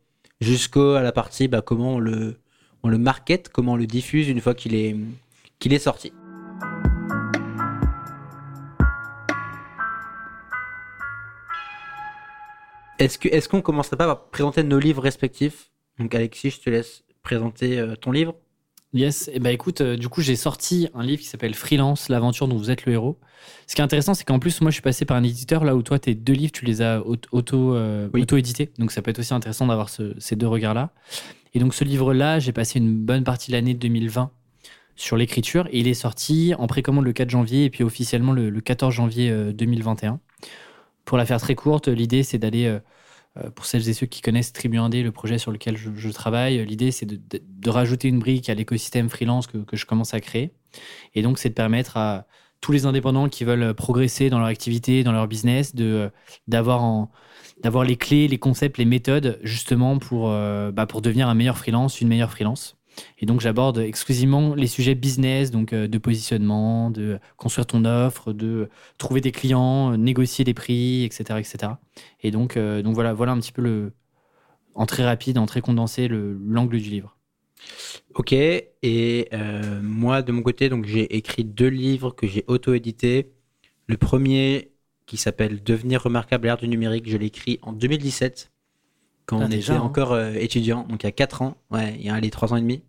jusqu'à 0.41 1.01
la 1.01 1.11
partie 1.11 1.47
bah, 1.47 1.61
comment 1.61 1.95
on 1.95 1.99
le, 1.99 2.39
on 2.83 2.89
le 2.89 2.97
market, 2.97 3.49
comment 3.49 3.73
on 3.73 3.75
le 3.75 3.87
diffuse 3.87 4.27
une 4.29 4.41
fois 4.41 4.53
qu'il 4.53 4.75
est, 4.75 4.95
qu'il 5.59 5.73
est 5.73 5.79
sorti. 5.79 6.11
Est-ce 12.97 13.17
que 13.17 13.29
est-ce 13.29 13.47
qu'on 13.47 13.61
commencerait 13.61 13.95
pas 13.97 14.05
par 14.07 14.25
présenter 14.29 14.63
nos 14.63 14.79
livres 14.79 15.01
respectifs? 15.01 15.71
Donc 15.99 16.13
Alexis, 16.13 16.51
je 16.51 16.59
te 16.59 16.69
laisse 16.69 17.03
présenter 17.23 17.79
euh, 17.79 17.95
ton 17.95 18.11
livre. 18.11 18.35
Yes, 18.91 19.29
et 19.31 19.39
bah 19.39 19.51
écoute, 19.51 19.81
euh, 19.81 19.95
du 19.97 20.09
coup 20.09 20.21
j'ai 20.21 20.35
sorti 20.35 20.89
un 20.95 21.03
livre 21.03 21.21
qui 21.21 21.27
s'appelle 21.27 21.53
Freelance, 21.53 22.09
l'aventure 22.09 22.47
dont 22.47 22.57
vous 22.57 22.71
êtes 22.71 22.85
le 22.85 22.93
héros. 22.93 23.19
Ce 23.67 23.75
qui 23.75 23.81
est 23.81 23.83
intéressant, 23.83 24.15
c'est 24.15 24.23
qu'en 24.25 24.39
plus 24.39 24.61
moi 24.61 24.71
je 24.71 24.75
suis 24.75 24.81
passé 24.81 25.05
par 25.05 25.15
un 25.15 25.23
éditeur 25.23 25.63
là 25.63 25.75
où 25.75 25.83
toi 25.83 25.99
tes 25.99 26.15
deux 26.15 26.33
livres 26.33 26.51
tu 26.51 26.65
les 26.65 26.81
as 26.81 27.01
au- 27.05 27.15
auto 27.31 27.75
euh, 27.75 28.09
Oui. 28.13 28.23
auto-édités, 28.23 28.71
donc 28.79 28.91
ça 28.91 29.01
peut 29.03 29.11
être 29.11 29.19
aussi 29.19 29.33
intéressant 29.33 29.67
d'avoir 29.67 29.89
ce- 29.89 30.15
ces 30.19 30.35
deux 30.35 30.47
regards 30.47 30.73
là. 30.73 30.89
Et 31.53 31.59
donc 31.59 31.73
ce 31.73 31.83
livre 31.83 32.13
là, 32.13 32.39
j'ai 32.39 32.51
passé 32.51 32.79
une 32.79 32.95
bonne 32.95 33.23
partie 33.23 33.51
de 33.51 33.55
l'année 33.55 33.73
2020 33.73 34.31
sur 34.95 35.17
l'écriture 35.17 35.67
et 35.71 35.79
il 35.79 35.87
est 35.87 35.93
sorti 35.93 36.53
en 36.57 36.67
précommande 36.67 37.05
le 37.05 37.13
4 37.13 37.29
janvier 37.29 37.65
et 37.65 37.69
puis 37.69 37.83
officiellement 37.83 38.33
le, 38.33 38.49
le 38.49 38.61
14 38.61 38.93
janvier 38.93 39.29
euh, 39.31 39.53
2021. 39.53 40.19
Pour 41.05 41.17
la 41.17 41.25
faire 41.25 41.39
très 41.39 41.55
courte, 41.55 41.87
l'idée 41.87 42.23
c'est 42.23 42.37
d'aller 42.37 42.65
euh, 42.65 42.79
euh, 43.37 43.49
pour 43.49 43.65
celles 43.65 43.87
et 43.89 43.93
ceux 43.93 44.05
qui 44.05 44.21
connaissent 44.21 44.53
Tribu 44.53 44.77
Indé, 44.77 45.01
le 45.01 45.11
projet 45.11 45.37
sur 45.37 45.51
lequel 45.51 45.77
je, 45.77 46.09
travaille, 46.09 46.65
l'idée 46.65 46.91
c'est 46.91 47.05
de, 47.05 47.69
rajouter 47.69 48.09
une 48.09 48.19
brique 48.19 48.49
à 48.49 48.53
l'écosystème 48.53 49.09
freelance 49.09 49.47
que, 49.47 49.63
je 49.71 49.85
commence 49.85 50.13
à 50.13 50.19
créer. 50.19 50.51
Et 51.15 51.21
donc 51.21 51.39
c'est 51.39 51.49
de 51.49 51.53
permettre 51.53 51.97
à 51.97 52.27
tous 52.61 52.73
les 52.73 52.85
indépendants 52.85 53.29
qui 53.29 53.45
veulent 53.45 53.73
progresser 53.73 54.29
dans 54.29 54.39
leur 54.39 54.47
activité, 54.49 55.03
dans 55.03 55.13
leur 55.13 55.27
business, 55.27 55.73
d'avoir 56.47 56.83
en- 56.83 57.09
d'avoir 57.63 57.83
les 57.83 57.95
clés, 57.97 58.27
les 58.27 58.37
concepts, 58.39 58.77
les 58.77 58.85
méthodes 58.85 59.39
justement 59.43 59.97
pour, 59.99 60.29
euh, 60.31 60.71
bah, 60.71 60.85
pour 60.85 61.01
devenir 61.01 61.27
un 61.29 61.35
meilleur 61.35 61.57
freelance, 61.57 62.01
une 62.01 62.07
meilleure 62.07 62.31
freelance. 62.31 62.77
Et 63.19 63.25
donc 63.25 63.39
j'aborde 63.41 63.77
exclusivement 63.79 64.55
les 64.55 64.67
sujets 64.67 64.95
business, 64.95 65.51
donc 65.51 65.73
euh, 65.73 65.87
de 65.87 65.97
positionnement, 65.97 66.91
de 66.91 67.19
construire 67.37 67.65
ton 67.67 67.85
offre, 67.85 68.33
de 68.33 68.69
trouver 68.97 69.21
des 69.21 69.31
clients, 69.31 69.93
euh, 69.93 69.97
négocier 69.97 70.43
des 70.45 70.53
prix, 70.53 71.03
etc., 71.05 71.39
etc. 71.39 71.79
Et 72.21 72.31
donc, 72.31 72.57
donc 72.57 72.95
voilà, 72.95 73.13
voilà 73.13 73.31
un 73.33 73.39
petit 73.39 73.51
peu 73.51 73.61
le, 73.61 73.93
en 74.75 74.85
très 74.85 75.05
rapide, 75.05 75.37
en 75.37 75.45
très 75.45 75.61
condensé, 75.61 76.07
le- 76.07 76.39
l'angle 76.45 76.77
du 76.79 76.89
livre. 76.89 77.17
Ok, 78.15 78.33
et 78.33 79.29
moi 79.81 80.21
de 80.21 80.31
mon 80.31 80.41
côté, 80.41 80.69
donc 80.69 80.85
j'ai 80.85 81.15
écrit 81.15 81.43
deux 81.43 81.67
livres 81.67 82.11
que 82.11 82.27
j'ai 82.27 82.43
auto-édités. 82.47 83.31
Le 83.87 83.97
premier 83.97 84.71
qui 85.09 85.17
s'appelle 85.17 85.63
Devenir 85.63 86.03
remarquable 86.03 86.45
à 86.45 86.49
l'ère 86.51 86.57
du 86.57 86.67
numérique, 86.67 87.09
je 87.09 87.17
l'ai 87.17 87.25
écrit 87.25 87.57
en 87.63 87.73
2017, 87.73 88.51
quand 89.25 89.39
Ah, 89.39 89.45
on 89.45 89.49
déjà, 89.49 89.73
était 89.73 89.81
hein. 89.81 89.83
encore 89.83 90.11
euh, 90.11 90.33
étudiant, 90.33 90.83
donc 90.83 91.01
il 91.01 91.07
y 91.07 91.09
a 91.09 91.11
4 91.11 91.41
ans, 91.41 91.57
ouais, 91.71 91.95
il 91.95 92.05
y 92.05 92.09
a 92.09 92.19
les 92.19 92.29
3 92.29 92.53
ans 92.53 92.57
et 92.57 92.61
demi. 92.61 92.83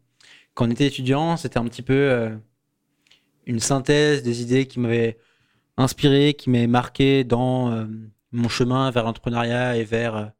Quand 0.52 0.67
on 0.67 0.70
était 0.70 0.87
étudiant, 0.87 1.38
c'était 1.38 1.56
un 1.56 1.64
petit 1.64 1.81
peu 1.81 1.94
euh, 1.94 2.37
une 3.46 3.58
synthèse 3.58 4.22
des 4.22 4.43
idées 4.43 4.67
qui 4.67 4.81
m'avaient 4.81 5.17
inspiré, 5.78 6.34
qui 6.34 6.50
m'avaient 6.50 6.67
marqué 6.67 7.25
dans 7.25 7.72
euh, 7.72 7.87
mon 8.32 8.50
chemin 8.50 8.90
vers 8.90 9.05
l'entrepreneuriat 9.05 9.78
et 9.78 9.84
vers 9.84 10.32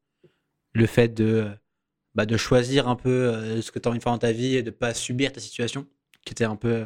le 0.75 0.87
fait 0.87 1.15
de, 1.15 1.49
bah, 2.15 2.27
de 2.27 2.37
choisir 2.37 2.89
un 2.89 2.97
peu 2.97 3.63
ce 3.63 3.73
que 3.73 3.79
tu 3.79 3.89
as 3.89 3.91
envie 3.91 4.01
de 4.01 4.03
faire 4.03 4.13
dans 4.13 4.19
ta 4.19 4.33
vie 4.33 4.55
et 4.55 4.63
de 4.63 4.71
pas 4.71 4.93
subir 4.93 5.33
ta 5.33 5.41
situation, 5.41 5.87
qui 6.27 6.33
était 6.33 6.45
un 6.45 6.57
peu, 6.57 6.85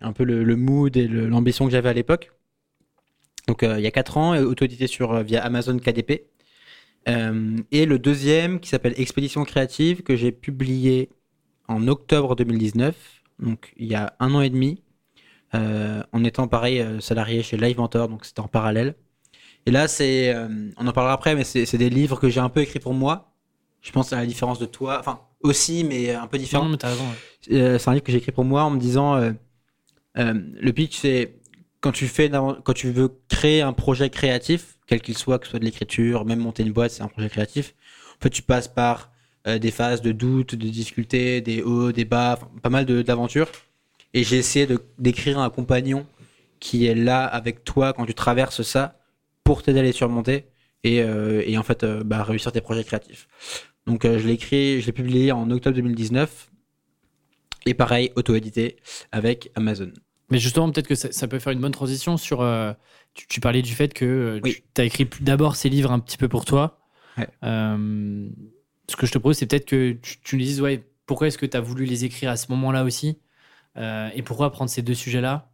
un 0.00 0.12
peu 0.12 0.24
le, 0.24 0.42
le 0.42 0.56
mood 0.56 0.96
et 0.96 1.06
l'ambition 1.06 1.64
que 1.64 1.70
j'avais 1.70 1.90
à 1.90 1.94
l'époque. 1.94 2.32
Donc 3.48 3.62
euh, 3.62 3.78
il 3.78 3.84
y 3.84 3.86
a 3.86 3.90
4 3.90 4.16
ans, 4.16 4.36
auto-édité 4.36 4.86
sur, 4.86 5.12
euh, 5.12 5.22
via 5.22 5.44
Amazon 5.44 5.78
KDP. 5.78 6.26
Euh, 7.08 7.56
et 7.70 7.84
le 7.84 7.98
deuxième 7.98 8.60
qui 8.60 8.70
s'appelle 8.70 8.94
Expédition 8.96 9.44
créative 9.44 10.02
que 10.02 10.16
j'ai 10.16 10.32
publié 10.32 11.10
en 11.68 11.86
octobre 11.88 12.34
2019, 12.36 12.94
donc 13.40 13.72
il 13.76 13.86
y 13.86 13.94
a 13.94 14.14
un 14.20 14.34
an 14.34 14.40
et 14.40 14.50
demi, 14.50 14.82
euh, 15.54 16.02
en 16.12 16.24
étant 16.24 16.48
pareil 16.48 16.80
euh, 16.80 17.00
salarié 17.00 17.42
chez 17.42 17.56
Live 17.56 17.78
Mentor, 17.78 18.08
donc 18.08 18.24
c'était 18.24 18.40
en 18.40 18.48
parallèle. 18.48 18.94
Et 19.66 19.70
là, 19.70 19.88
c'est, 19.88 20.34
euh, 20.34 20.70
on 20.76 20.86
en 20.86 20.92
parlera 20.92 21.14
après, 21.14 21.34
mais 21.34 21.44
c'est 21.44 21.78
des 21.78 21.90
livres 21.90 22.18
que 22.18 22.28
j'ai 22.28 22.40
un 22.40 22.50
peu 22.50 22.60
écrits 22.60 22.80
pour 22.80 22.92
moi. 22.92 23.32
Je 23.80 23.92
pense 23.92 24.12
à 24.12 24.16
la 24.16 24.26
différence 24.26 24.58
de 24.58 24.66
toi, 24.66 24.98
enfin 24.98 25.20
aussi, 25.42 25.84
mais 25.84 26.14
un 26.14 26.26
peu 26.26 26.38
différent. 26.38 26.64
Non, 26.64 26.70
mais 26.70 26.76
t'as 26.76 26.88
raison. 26.88 27.04
ouais. 27.04 27.56
Euh, 27.56 27.78
c'est 27.78 27.88
un 27.88 27.92
livre 27.92 28.04
que 28.04 28.12
j'ai 28.12 28.18
écrit 28.18 28.32
pour 28.32 28.44
moi 28.44 28.64
en 28.64 28.70
me 28.70 28.78
disant 28.78 29.16
euh, 29.16 29.32
euh, 30.18 30.34
le 30.34 30.72
pitch 30.72 30.98
c'est 30.98 31.36
quand 31.92 32.72
tu 32.74 32.90
veux 32.90 33.08
créer 33.28 33.62
un 33.62 33.72
projet 33.72 34.10
créatif 34.10 34.78
quel 34.86 35.00
qu'il 35.00 35.16
soit 35.16 35.38
que 35.38 35.46
ce 35.46 35.50
soit 35.52 35.60
de 35.60 35.64
l'écriture 35.64 36.24
même 36.24 36.40
monter 36.40 36.62
une 36.62 36.72
boîte 36.72 36.90
c'est 36.92 37.02
un 37.02 37.08
projet 37.08 37.28
créatif 37.28 37.74
en 38.18 38.22
fait 38.22 38.30
tu 38.30 38.42
passes 38.42 38.68
par 38.68 39.10
euh, 39.46 39.58
des 39.58 39.70
phases 39.70 40.00
de 40.00 40.12
doute 40.12 40.54
de 40.54 40.68
difficultés 40.68 41.42
des 41.42 41.62
hauts 41.62 41.92
des 41.92 42.06
bas 42.06 42.38
pas 42.62 42.70
mal 42.70 42.86
d'aventures. 42.86 43.50
Et 44.14 44.24
j'ai 44.24 44.38
essayé 44.38 44.66
d'écrire 44.98 45.38
un 45.38 45.50
compagnon 45.50 46.06
qui 46.60 46.86
est 46.86 46.94
là 46.94 47.26
avec 47.26 47.62
toi 47.64 47.92
quand 47.92 48.06
tu 48.06 48.14
traverses 48.14 48.62
ça 48.62 48.98
pour 49.42 49.62
t'aider 49.62 49.80
à 49.80 49.82
les 49.82 49.92
surmonter 49.92 50.46
et, 50.82 51.02
euh, 51.02 51.42
et 51.44 51.58
en 51.58 51.62
fait 51.62 51.82
euh, 51.82 52.02
bah, 52.04 52.22
réussir 52.22 52.52
tes 52.52 52.62
projets 52.62 52.84
créatifs. 52.84 53.28
Donc 53.86 54.04
je 54.04 54.26
l'ai 54.26 54.32
écrit 54.32 54.80
je 54.80 54.86
l'ai 54.86 54.92
publié 54.92 55.30
en 55.30 55.50
octobre 55.50 55.76
2019 55.76 56.50
et 57.66 57.74
pareil, 57.74 58.12
auto-édité 58.16 58.76
avec 59.12 59.50
Amazon. 59.56 59.92
Mais 60.34 60.40
justement, 60.40 60.68
peut-être 60.70 60.88
que 60.88 60.96
ça, 60.96 61.12
ça 61.12 61.28
peut 61.28 61.38
faire 61.38 61.52
une 61.52 61.60
bonne 61.60 61.70
transition 61.72 62.16
sur. 62.16 62.40
euh, 62.40 62.72
tu, 63.14 63.28
tu 63.28 63.38
parlais 63.40 63.62
du 63.62 63.72
fait 63.72 63.94
que 63.94 64.04
euh, 64.04 64.40
Oui. 64.42 64.64
tu 64.74 64.80
as 64.80 64.84
écrit 64.84 65.08
d'abord 65.20 65.54
ces 65.54 65.68
livres 65.68 65.92
un 65.92 66.00
petit 66.00 66.16
peu 66.16 66.26
pour 66.26 66.44
toi. 66.44 66.80
Ouais. 67.16 67.28
Euh, 67.44 68.28
ce 68.90 68.96
que 68.96 69.06
je 69.06 69.12
te 69.12 69.18
propose, 69.18 69.38
c'est 69.38 69.46
peut-être 69.46 69.64
que 69.64 69.92
tu, 69.92 70.18
tu 70.18 70.36
nous 70.36 70.42
dises 70.42 70.60
ouais, 70.60 70.82
pourquoi 71.06 71.28
est-ce 71.28 71.38
que 71.38 71.46
tu 71.46 71.56
as 71.56 71.60
voulu 71.60 71.84
les 71.84 72.04
écrire 72.04 72.30
à 72.30 72.36
ce 72.36 72.50
moment-là 72.50 72.82
aussi 72.82 73.20
Et 73.76 74.22
pourquoi 74.24 74.50
prendre 74.50 74.68
ces 74.68 74.82
deux 74.82 74.94
sujets-là? 74.94 75.52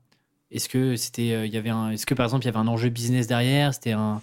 Est-ce 0.51 0.71
que 0.71 0.97
c'était, 0.97 1.47
il 1.47 1.53
y 1.53 1.59
avait 1.59 1.69
un, 1.69 1.91
est-ce 1.91 2.07
que 2.07 2.15
par 2.15 2.25
exemple 2.25 2.45
il 2.45 2.47
y 2.47 2.49
avait 2.49 2.59
un 2.59 2.69
enjeu 2.69 2.89
business 2.89 3.27
derrière? 3.27 3.75
C'était 3.75 3.93
un, 3.93 4.23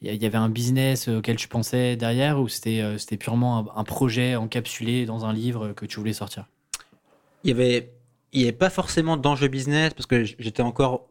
il 0.00 0.14
y 0.14 0.24
avait 0.26 0.38
un 0.38 0.48
business 0.48 1.08
auquel 1.08 1.36
tu 1.36 1.48
pensais 1.48 1.96
derrière 1.96 2.40
ou 2.40 2.48
c'était, 2.48 2.96
c'était 2.96 3.18
purement 3.18 3.58
un, 3.76 3.80
un 3.80 3.84
projet 3.84 4.36
encapsulé 4.36 5.04
dans 5.04 5.26
un 5.26 5.34
livre 5.34 5.74
que 5.74 5.84
tu 5.84 5.98
voulais 5.98 6.14
sortir? 6.14 6.46
Il 7.44 7.50
y 7.50 7.52
avait, 7.52 7.92
il 8.32 8.40
y 8.40 8.44
avait 8.44 8.52
pas 8.52 8.70
forcément 8.70 9.16
d'enjeu 9.16 9.48
business 9.48 9.94
parce 9.94 10.06
que 10.06 10.24
j'étais 10.24 10.62
encore 10.62 11.08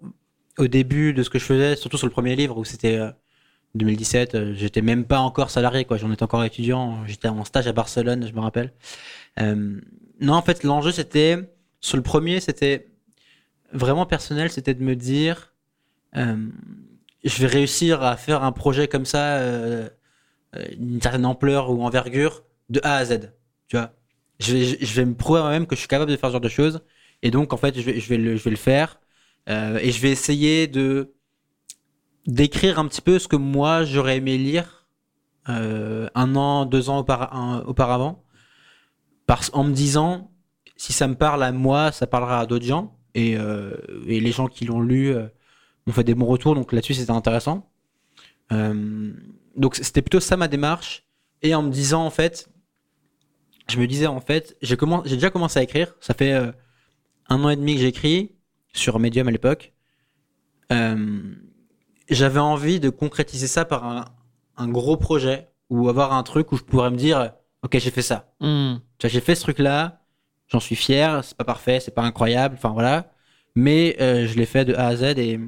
au 0.58 0.68
début 0.68 1.14
de 1.14 1.24
ce 1.24 1.30
que 1.30 1.40
je 1.40 1.46
faisais, 1.46 1.76
surtout 1.76 1.98
sur 1.98 2.08
le 2.08 2.12
premier 2.12 2.36
livre 2.36 2.58
où 2.58 2.66
c'était 2.66 2.98
euh, 2.98 3.12
2017, 3.76 4.36
euh, 4.36 4.54
j'étais 4.56 4.82
même 4.82 5.06
pas 5.06 5.20
encore 5.20 5.50
salarié, 5.50 5.86
quoi. 5.86 5.98
J'en 5.98 6.12
étais 6.12 6.24
encore 6.24 6.44
étudiant. 6.44 7.06
J'étais 7.06 7.28
en 7.28 7.44
stage 7.46 7.68
à 7.68 7.74
Barcelone, 7.74 8.26
je 8.28 8.34
me 8.34 8.40
rappelle. 8.40 8.74
Euh, 9.40 9.80
non, 10.20 10.34
en 10.34 10.42
fait, 10.42 10.64
l'enjeu, 10.64 10.92
c'était, 10.92 11.38
sur 11.80 11.98
le 11.98 12.04
premier, 12.04 12.40
c'était 12.40 12.88
vraiment 13.72 14.06
personnel, 14.06 14.50
c'était 14.50 14.74
de 14.74 14.84
me 14.84 14.96
dire, 14.96 15.54
euh, 16.16 16.48
je 17.24 17.42
vais 17.42 17.48
réussir 17.48 18.04
à 18.04 18.18
faire 18.18 18.44
un 18.44 18.52
projet 18.52 18.88
comme 18.88 19.06
ça, 19.06 19.38
euh, 19.38 19.90
euh, 20.56 20.66
d'une 20.78 21.02
certaine 21.02 21.26
ampleur 21.26 21.70
ou 21.72 21.84
envergure, 21.84 22.44
de 22.70 22.80
A 22.84 22.96
à 22.98 23.06
Z. 23.06 23.32
Tu 23.68 23.78
vois, 23.78 23.94
je 24.40 24.54
vais, 24.54 24.66
je 24.66 24.94
vais 24.94 25.06
me 25.06 25.16
prouver 25.16 25.40
à 25.40 25.44
moi-même 25.44 25.68
que 25.68 25.76
je 25.76 25.80
suis 25.80 25.88
capable 25.88 26.12
de 26.12 26.18
faire 26.18 26.30
ce 26.30 26.34
genre 26.34 26.42
de 26.42 26.50
choses. 26.50 26.82
Et 27.24 27.32
donc, 27.32 27.54
en 27.54 27.58
fait, 27.58 27.80
je 27.80 27.82
vais, 27.82 28.18
le, 28.18 28.38
je 28.38 28.44
vais 28.44 28.52
le 28.52 28.58
faire. 28.58 29.00
Euh, 29.50 29.80
et 29.82 29.92
je 29.92 30.02
vais 30.02 30.12
essayer 30.12 30.68
de 30.68 31.14
d'écrire 32.26 32.80
un 32.80 32.88
petit 32.88 33.02
peu 33.02 33.20
ce 33.20 33.28
que 33.30 33.38
moi 33.38 33.86
j'aurais 33.86 34.18
aimé 34.18 34.38
lire 34.38 34.86
euh, 35.48 36.10
un 36.14 36.36
an, 36.36 36.66
deux 36.66 36.90
ans 36.90 36.98
auparavant, 36.98 38.26
parce 39.26 39.50
en 39.54 39.64
me 39.64 39.72
disant 39.72 40.30
si 40.76 40.92
ça 40.92 41.08
me 41.08 41.16
parle 41.16 41.42
à 41.42 41.54
moi, 41.54 41.94
ça 41.94 42.06
parlera 42.06 42.42
à 42.42 42.46
d'autres 42.46 42.66
gens 42.66 43.00
et, 43.16 43.38
euh, 43.38 43.78
et 44.06 44.20
les 44.20 44.32
gens 44.34 44.48
qui 44.48 44.66
l'ont 44.66 44.82
lu 44.82 45.16
m'ont 45.86 45.94
fait 45.94 46.04
des 46.04 46.16
bons 46.16 46.26
retours, 46.26 46.54
donc 46.54 46.74
là-dessus 46.74 46.96
c'était 46.96 47.12
intéressant. 47.12 47.72
Donc 48.52 49.76
c'était 49.76 50.02
plutôt 50.02 50.20
ça 50.20 50.36
ma 50.36 50.50
démarche 50.50 51.06
et 51.42 51.56
en 51.56 51.64
me 51.64 51.72
disant 51.72 52.06
en 52.06 52.10
fait, 52.10 52.50
je 53.70 53.80
me 53.80 53.88
disais 53.88 54.08
en 54.08 54.20
fait, 54.20 54.58
j'ai 54.62 54.76
déjà 54.76 55.30
commencé 55.30 55.60
à 55.60 55.64
écrire, 55.64 55.96
ça 56.02 56.14
fait 56.14 56.52
un 57.30 57.44
an 57.44 57.50
et 57.50 57.56
demi 57.56 57.76
que 57.76 57.82
j'écris 57.82 58.36
sur 58.74 59.00
Medium 59.00 59.28
à 59.28 59.32
l'époque. 59.32 59.74
Euh, 60.72 61.22
j'avais 62.10 62.40
envie 62.40 62.80
de 62.80 62.90
concrétiser 62.90 63.48
ça 63.48 63.66
par 63.66 63.86
un, 63.86 64.06
un 64.58 64.68
gros 64.68 64.98
projet 64.98 65.48
ou 65.70 65.90
avoir 65.90 66.14
un 66.14 66.24
truc 66.24 66.52
où 66.52 66.58
je 66.58 66.64
pourrais 66.64 66.90
me 66.92 66.98
dire 66.98 67.34
ok 67.64 67.78
j'ai 67.80 67.92
fait 67.92 68.02
ça 68.02 68.34
Hmm. 68.40 68.76
j'ai 69.04 69.22
fait 69.22 69.36
ce 69.36 69.42
truc 69.42 69.60
là 69.60 70.02
j'en 70.48 70.60
suis 70.60 70.76
fier 70.76 71.24
c'est 71.24 71.36
pas 71.38 71.44
parfait 71.44 71.80
c'est 71.80 71.94
pas 71.94 72.04
incroyable 72.04 72.56
enfin 72.58 72.70
voilà 72.70 73.12
mais 73.56 73.98
euh, 74.02 74.28
je 74.28 74.36
l'ai 74.38 74.46
fait 74.46 74.66
de 74.66 74.74
A 74.76 74.88
à 74.88 74.96
Z 74.96 75.04
et 75.18 75.40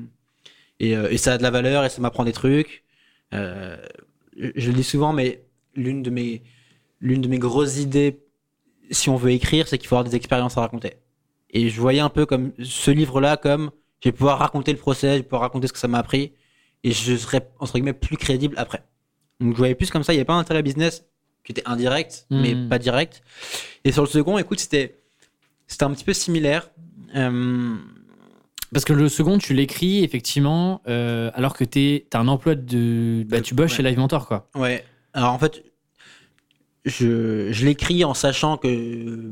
et, 0.79 0.95
euh, 0.97 1.09
et 1.11 1.17
ça 1.17 1.33
a 1.33 1.37
de 1.37 1.43
la 1.43 1.51
valeur 1.51 1.85
et 1.85 1.89
ça 1.89 2.01
m'apprend 2.01 2.25
des 2.25 2.33
trucs 2.33 2.83
Euh, 3.33 3.77
je, 4.37 4.49
je 4.55 4.67
le 4.71 4.75
dis 4.75 4.83
souvent 4.83 5.13
mais 5.13 5.45
l'une 5.75 6.01
de 6.03 6.09
mes 6.09 6.43
l'une 7.01 7.21
de 7.21 7.27
mes 7.29 7.39
grosses 7.39 7.77
idées 7.77 8.23
si 8.91 9.09
on 9.09 9.15
veut 9.17 9.31
écrire 9.31 9.67
c'est 9.67 9.77
qu'il 9.77 9.87
faut 9.87 9.95
avoir 9.95 10.09
des 10.09 10.15
expériences 10.17 10.57
à 10.57 10.61
raconter 10.61 10.93
et 11.51 11.69
je 11.69 11.79
voyais 11.81 11.99
un 11.99 12.09
peu 12.09 12.25
comme 12.25 12.51
ce 12.63 12.91
livre 12.91 13.19
là 13.21 13.37
comme 13.37 13.71
je 14.03 14.09
vais 14.09 14.13
pouvoir 14.13 14.39
raconter 14.39 14.71
le 14.71 14.77
procès 14.77 15.13
je 15.13 15.17
vais 15.17 15.23
pouvoir 15.23 15.41
raconter 15.41 15.67
ce 15.67 15.73
que 15.73 15.79
ça 15.79 15.87
m'a 15.87 15.99
appris 15.99 16.33
et 16.83 16.91
je 16.91 17.15
serais 17.17 17.49
entre 17.59 17.73
guillemets 17.73 17.93
plus 17.93 18.17
crédible 18.17 18.55
après. 18.57 18.81
Donc 19.41 19.53
je 19.53 19.57
voyais 19.57 19.75
plus 19.75 19.89
comme 19.91 20.03
ça, 20.03 20.13
il 20.13 20.17
n'y 20.17 20.19
avait 20.19 20.25
pas 20.25 20.33
un 20.33 20.39
intérêt 20.39 20.63
business 20.63 21.05
qui 21.43 21.51
était 21.53 21.63
indirect, 21.65 22.25
mais 22.29 22.53
Mhm. 22.55 22.69
pas 22.69 22.77
direct. 22.79 23.21
Et 23.85 23.91
sur 23.91 24.03
le 24.03 24.09
second, 24.09 24.37
écoute, 24.37 24.59
c'était 24.59 24.97
c'était 25.67 25.83
un 25.85 25.91
petit 25.91 26.03
peu 26.03 26.13
similaire. 26.13 26.69
Euh, 27.15 27.75
Parce 28.73 28.85
que 28.85 28.93
le 28.93 29.09
second, 29.09 29.37
tu 29.39 29.53
l'écris 29.53 30.03
effectivement, 30.03 30.81
euh, 30.87 31.31
alors 31.33 31.53
que 31.55 31.63
tu 31.63 32.03
as 32.13 32.19
un 32.19 32.27
emploi 32.27 32.55
de. 32.55 33.23
Bah, 33.27 33.41
tu 33.41 33.55
bosses 33.55 33.71
Ouais. 33.71 33.77
chez 33.77 33.83
Live 33.83 33.97
Mentor, 33.97 34.27
quoi. 34.27 34.47
ouais. 34.55 34.83
Alors 35.13 35.31
en 35.33 35.39
fait, 35.39 35.63
je, 36.85 37.51
je 37.51 37.65
l'écris 37.65 38.03
en 38.03 38.13
sachant 38.13 38.57
que 38.57 39.31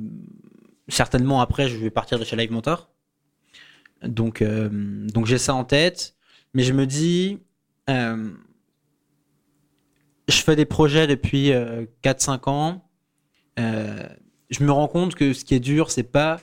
certainement 0.88 1.42
après, 1.42 1.68
je 1.70 1.78
vais 1.78 1.90
partir 1.90 2.20
de 2.20 2.26
chez 2.26 2.36
Live 2.36 2.52
Mentor. 2.52 2.90
Donc 4.04 4.42
euh, 4.42 4.70
donc 4.72 5.26
j'ai 5.26 5.38
ça 5.40 5.56
en 5.56 5.64
tête, 5.64 6.16
mais 6.54 6.64
je 6.64 6.74
me 6.74 6.86
dis. 6.86 7.40
euh, 7.90 8.32
je 10.28 10.42
fais 10.42 10.56
des 10.56 10.66
projets 10.66 11.08
depuis 11.08 11.52
euh, 11.54 11.86
4-5 12.04 12.50
ans. 12.50 12.90
Euh, 13.60 14.08
je 14.50 14.64
me 14.64 14.72
rends 14.72 14.88
compte 14.88 15.16
que 15.16 15.34
ce 15.34 15.46
qui 15.46 15.56
est 15.56 15.60
dur, 15.60 15.92
c'est 15.92 16.04
pas 16.04 16.40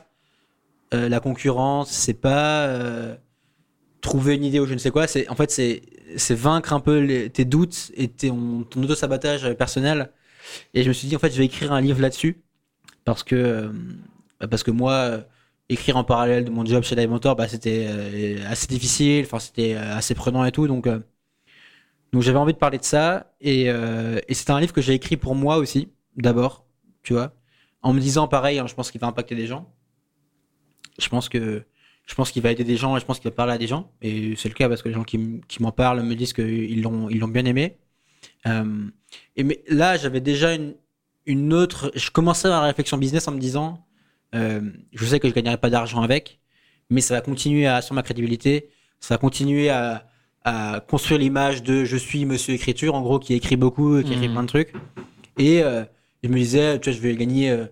la 0.92 1.18
concurrence, 1.18 1.90
c'est 1.90 2.14
pas 2.14 2.68
trouver 4.00 4.36
une 4.36 4.44
idée 4.44 4.60
ou 4.60 4.66
je 4.66 4.74
ne 4.74 4.78
sais 4.78 4.90
quoi. 4.92 5.06
C'est 5.08 5.28
en 5.28 5.34
fait 5.34 5.50
c'est 5.50 6.34
vaincre 6.34 6.72
un 6.72 6.80
peu 6.80 7.28
tes 7.32 7.44
doutes 7.44 7.90
et 7.96 8.08
tes- 8.08 8.28
ton, 8.28 8.82
auto-sabotage 8.82 9.54
personnel. 9.54 10.12
Et 10.74 10.82
je 10.84 10.88
me 10.88 10.92
suis 10.92 11.08
dit 11.08 11.16
en 11.16 11.18
fait 11.18 11.32
je 11.32 11.38
vais 11.38 11.46
écrire 11.46 11.72
un 11.72 11.80
livre 11.80 12.00
là-dessus 12.00 12.44
parce 13.04 13.24
que 13.24 13.72
parce 14.46 14.62
que 14.62 14.70
moi 14.70 14.92
euh, 14.92 15.22
écrire 15.68 15.96
en 15.96 16.04
parallèle 16.04 16.44
de 16.44 16.50
mon 16.50 16.64
job 16.64 16.82
chez 16.82 16.94
Live 16.94 17.08
Mentor, 17.10 17.36
bah, 17.36 17.48
c'était 17.48 17.86
euh, 17.88 18.38
assez 18.48 18.66
difficile. 18.66 19.24
Enfin 19.24 19.38
c'était 19.38 19.74
euh, 19.74 19.96
assez 19.96 20.14
prenant 20.14 20.44
et 20.44 20.52
tout 20.52 20.66
donc. 20.66 20.86
donc 22.12 22.22
j'avais 22.22 22.38
envie 22.38 22.52
de 22.52 22.58
parler 22.58 22.78
de 22.78 22.84
ça 22.84 23.34
et, 23.40 23.66
et 23.66 24.34
c'était 24.34 24.52
un 24.52 24.60
livre 24.60 24.72
que 24.72 24.82
j'ai 24.82 24.94
écrit 24.94 25.16
pour 25.16 25.34
moi 25.34 25.56
aussi 25.56 25.88
d'abord, 26.16 26.66
tu 27.02 27.12
vois, 27.12 27.34
en 27.82 27.92
me 27.92 28.00
disant 28.00 28.28
pareil, 28.28 28.58
hein, 28.58 28.66
je 28.66 28.74
pense 28.74 28.90
qu'il 28.90 29.00
va 29.00 29.08
impacter 29.08 29.34
des 29.34 29.46
gens. 29.46 29.72
Je 30.98 31.08
pense 31.08 31.28
que 31.28 31.64
je 32.06 32.14
pense 32.14 32.30
qu'il 32.30 32.42
va 32.42 32.52
aider 32.52 32.64
des 32.64 32.76
gens 32.76 32.96
et 32.96 33.00
je 33.00 33.04
pense 33.04 33.18
qu'il 33.18 33.30
va 33.30 33.34
parler 33.34 33.54
à 33.54 33.58
des 33.58 33.66
gens 33.66 33.90
et 34.02 34.36
c'est 34.36 34.48
le 34.48 34.54
cas 34.54 34.68
parce 34.68 34.82
que 34.82 34.88
les 34.88 34.94
gens 34.94 35.04
qui, 35.04 35.18
m'en 35.60 35.72
parlent 35.72 36.02
me 36.02 36.14
disent 36.14 36.34
qu'ils 36.34 36.82
l'ont 36.82 37.08
ils 37.08 37.18
l'ont 37.18 37.28
bien 37.28 37.44
aimé. 37.46 37.78
Et 39.36 39.42
mais 39.42 39.64
là 39.68 39.96
j'avais 39.96 40.20
déjà 40.20 40.54
une 40.54 40.74
une 41.26 41.52
autre, 41.52 41.90
je 41.94 42.10
commençais 42.10 42.48
la 42.48 42.60
réflexion 42.60 42.98
business 42.98 43.28
en 43.28 43.32
me 43.32 43.38
disant, 43.38 43.84
je 44.34 45.04
sais 45.06 45.20
que 45.20 45.28
je 45.28 45.34
gagnerai 45.34 45.56
pas 45.56 45.70
d'argent 45.70 46.02
avec, 46.02 46.40
mais 46.90 47.00
ça 47.00 47.14
va 47.14 47.20
continuer 47.20 47.66
à 47.66 47.80
sur 47.82 47.94
ma 47.94 48.02
crédibilité, 48.02 48.68
ça 49.00 49.14
va 49.14 49.18
continuer 49.18 49.70
à 49.70 50.06
à 50.46 50.84
construire 50.86 51.18
l'image 51.20 51.62
de 51.62 51.84
je 51.86 51.96
suis 51.96 52.26
monsieur 52.26 52.52
écriture 52.52 52.94
en 52.94 53.00
gros 53.00 53.18
qui 53.18 53.32
écrit 53.32 53.56
beaucoup 53.56 54.02
qui 54.02 54.12
écrit 54.12 54.28
Mhm. 54.28 54.32
plein 54.34 54.42
de 54.42 54.48
trucs. 54.48 54.72
Et 55.38 55.62
euh, 55.62 55.84
je 56.22 56.28
me 56.28 56.34
disais 56.36 56.78
tu 56.80 56.90
vois 56.90 56.98
je 56.98 57.02
vais 57.02 57.16
gagner 57.16 57.50
euh, 57.50 57.64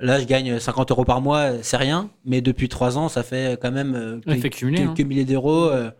là 0.00 0.18
je 0.18 0.24
gagne 0.24 0.58
50 0.58 0.90
euros 0.92 1.04
par 1.04 1.20
mois 1.20 1.62
c'est 1.62 1.76
rien 1.76 2.08
mais 2.24 2.40
depuis 2.40 2.70
trois 2.70 2.96
ans 2.96 3.08
ça 3.10 3.22
fait 3.22 3.58
quand 3.60 3.70
même 3.70 3.94
euh, 3.94 4.38
fait 4.40 4.48
cumuler, 4.48 4.78
quelques 4.78 5.00
hein. 5.00 5.04
milliers 5.04 5.26
d'euros 5.26 5.66
euh, 5.66 5.90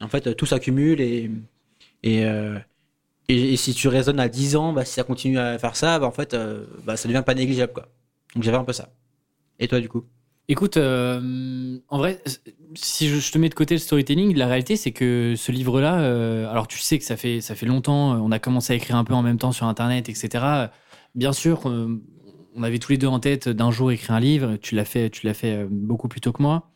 en 0.00 0.08
fait 0.08 0.26
euh, 0.28 0.32
tout 0.34 0.46
s'accumule 0.46 1.02
et 1.02 1.30
et, 2.02 2.24
euh, 2.24 2.58
et 3.28 3.52
et 3.52 3.56
si 3.56 3.74
tu 3.74 3.88
raisonnes 3.88 4.20
à 4.20 4.28
10 4.30 4.56
ans 4.56 4.72
bah, 4.72 4.86
si 4.86 4.94
ça 4.94 5.04
continue 5.04 5.38
à 5.38 5.58
faire 5.58 5.76
ça 5.76 5.98
bah, 5.98 6.06
en 6.06 6.12
fait 6.12 6.32
euh, 6.32 6.64
bah, 6.86 6.96
ça 6.96 7.08
devient 7.08 7.22
pas 7.26 7.34
négligeable 7.34 7.74
quoi. 7.74 7.88
Donc 8.34 8.42
j'avais 8.42 8.56
un 8.56 8.64
peu 8.64 8.72
ça 8.72 8.88
et 9.58 9.68
toi 9.68 9.80
du 9.80 9.88
coup 9.88 10.04
Écoute, 10.50 10.78
euh, 10.78 11.78
en 11.88 11.98
vrai, 11.98 12.22
si 12.74 13.08
je, 13.08 13.30
te 13.30 13.36
mets 13.36 13.50
de 13.50 13.54
côté 13.54 13.74
le 13.74 13.80
storytelling, 13.80 14.34
la 14.34 14.46
réalité, 14.46 14.76
c'est 14.76 14.92
que 14.92 15.34
ce 15.36 15.52
livre-là, 15.52 16.00
euh, 16.00 16.48
alors 16.50 16.66
tu 16.66 16.78
sais 16.78 16.98
que 16.98 17.04
ça 17.04 17.18
fait, 17.18 17.42
ça 17.42 17.54
fait 17.54 17.66
longtemps, 17.66 18.14
euh, 18.14 18.16
on 18.16 18.32
a 18.32 18.38
commencé 18.38 18.72
à 18.72 18.76
écrire 18.76 18.96
un 18.96 19.04
peu 19.04 19.12
en 19.12 19.20
même 19.20 19.36
temps 19.36 19.52
sur 19.52 19.66
Internet, 19.66 20.08
etc. 20.08 20.70
Bien 21.14 21.34
sûr, 21.34 21.66
on 21.66 22.62
avait 22.62 22.78
tous 22.78 22.92
les 22.92 22.98
deux 22.98 23.06
en 23.08 23.20
tête 23.20 23.50
d'un 23.50 23.70
jour 23.70 23.92
écrire 23.92 24.12
un 24.12 24.20
livre. 24.20 24.56
Tu 24.56 24.74
l'as 24.74 24.86
fait, 24.86 25.10
tu 25.10 25.26
l'as 25.26 25.34
fait 25.34 25.66
beaucoup 25.70 26.08
plus 26.08 26.22
tôt 26.22 26.32
que 26.32 26.42
moi. 26.42 26.70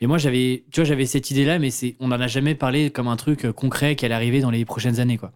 Mais 0.00 0.08
moi, 0.08 0.18
j'avais, 0.18 0.64
tu 0.72 0.80
vois, 0.80 0.84
j'avais 0.84 1.06
cette 1.06 1.30
idée-là, 1.30 1.60
mais 1.60 1.70
c'est, 1.70 1.94
on 2.00 2.08
n'en 2.08 2.20
a 2.20 2.26
jamais 2.26 2.56
parlé 2.56 2.90
comme 2.90 3.06
un 3.06 3.16
truc 3.16 3.50
concret 3.52 3.94
qui 3.94 4.04
allait 4.04 4.14
arriver 4.14 4.40
dans 4.40 4.50
les 4.50 4.64
prochaines 4.64 4.98
années, 4.98 5.18
quoi. 5.18 5.32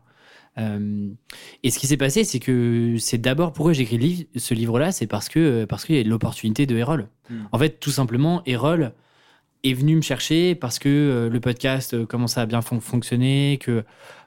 Euh, 0.58 1.08
et 1.62 1.70
ce 1.70 1.78
qui 1.78 1.86
s'est 1.86 1.96
passé, 1.96 2.24
c'est 2.24 2.40
que 2.40 2.96
c'est 2.98 3.18
d'abord 3.18 3.52
pourquoi 3.52 3.72
j'ai 3.72 3.82
écrit 3.82 3.96
le 3.98 4.02
livre- 4.04 4.24
ce 4.36 4.54
livre-là, 4.54 4.90
c'est 4.92 5.06
parce 5.06 5.28
que 5.28 5.64
parce 5.66 5.84
qu'il 5.84 5.96
y 5.96 6.00
a 6.00 6.02
l'opportunité 6.02 6.66
de 6.66 6.76
Erol. 6.76 7.08
Mm. 7.30 7.34
En 7.52 7.58
fait, 7.58 7.78
tout 7.80 7.90
simplement, 7.90 8.42
Erol 8.46 8.92
est 9.64 9.74
venu 9.74 9.96
me 9.96 10.00
chercher 10.02 10.54
parce 10.54 10.78
que 10.78 10.88
euh, 10.88 11.28
le 11.28 11.40
podcast 11.40 11.94
euh, 11.94 12.06
commençait 12.06 12.40
à 12.40 12.46
bien 12.46 12.60
fon- 12.60 12.80
fonctionner, 12.80 13.58
que 13.60 13.84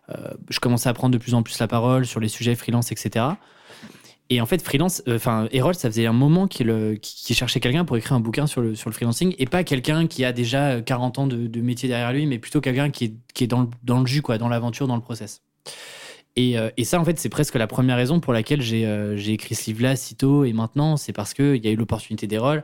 euh, 0.10 0.16
je 0.50 0.60
commençais 0.60 0.90
à 0.90 0.94
prendre 0.94 1.14
de 1.14 1.18
plus 1.18 1.34
en 1.34 1.44
plus 1.44 1.58
la 1.60 1.68
parole 1.68 2.06
sur 2.06 2.20
les 2.20 2.28
sujets 2.28 2.56
freelance, 2.56 2.92
etc. 2.92 3.26
Et 4.30 4.40
en 4.40 4.46
fait, 4.46 4.62
freelance, 4.62 5.02
euh, 5.10 5.18
enfin, 5.18 5.50
Erol, 5.52 5.76
ça 5.76 5.90
faisait 5.90 6.06
un 6.06 6.14
moment 6.14 6.48
qu'il 6.48 6.70
euh, 6.70 6.96
cherchait 7.04 7.60
quelqu'un 7.60 7.84
pour 7.84 7.98
écrire 7.98 8.14
un 8.14 8.22
bouquin 8.22 8.48
sur 8.48 8.62
le, 8.62 8.76
sur 8.76 8.90
le 8.90 8.94
freelancing 8.94 9.36
et 9.38 9.46
pas 9.46 9.66
quelqu'un 9.66 10.08
qui 10.08 10.24
a 10.24 10.32
déjà 10.32 10.70
euh, 10.70 10.82
40 10.82 11.20
ans 11.20 11.28
de, 11.28 11.48
de 11.48 11.62
métier 11.62 11.90
derrière 11.90 12.14
lui, 12.14 12.26
mais 12.26 12.40
plutôt 12.40 12.62
quelqu'un 12.62 12.90
qui 12.92 13.06
est, 13.06 13.14
qui 13.34 13.44
est 13.44 13.48
dans, 13.48 13.62
le, 13.64 13.68
dans 13.84 14.00
le 14.00 14.06
jus, 14.06 14.22
quoi, 14.22 14.38
dans 14.38 14.48
l'aventure, 14.48 14.88
dans 14.88 14.96
le 14.96 15.02
process. 15.02 15.42
Et, 16.36 16.58
euh, 16.58 16.70
et 16.78 16.86
ça, 16.86 17.00
en 17.00 17.06
fait, 17.06 17.20
c'est 17.20 17.30
presque 17.30 17.56
la 17.56 17.68
première 17.68 17.98
raison 17.98 18.20
pour 18.20 18.34
laquelle 18.34 18.62
j'ai 18.62 18.86
euh, 18.86 19.18
écrit 19.18 19.56
ce 19.56 19.66
livre-là 19.66 19.96
si 19.96 20.16
tôt 20.16 20.46
et 20.46 20.54
maintenant. 20.54 20.98
C'est 20.98 21.14
parce 21.14 21.34
qu'il 21.34 21.64
y 21.64 21.68
a 21.68 21.72
eu 21.72 21.76
l'opportunité 21.76 22.28
des 22.28 22.38
rôles, 22.38 22.64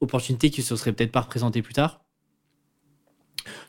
opportunité 0.00 0.50
qui 0.50 0.62
se 0.62 0.76
serait 0.76 0.92
peut-être 0.92 1.12
pas 1.12 1.22
représentée 1.22 1.62
plus 1.62 1.74
tard. 1.74 2.00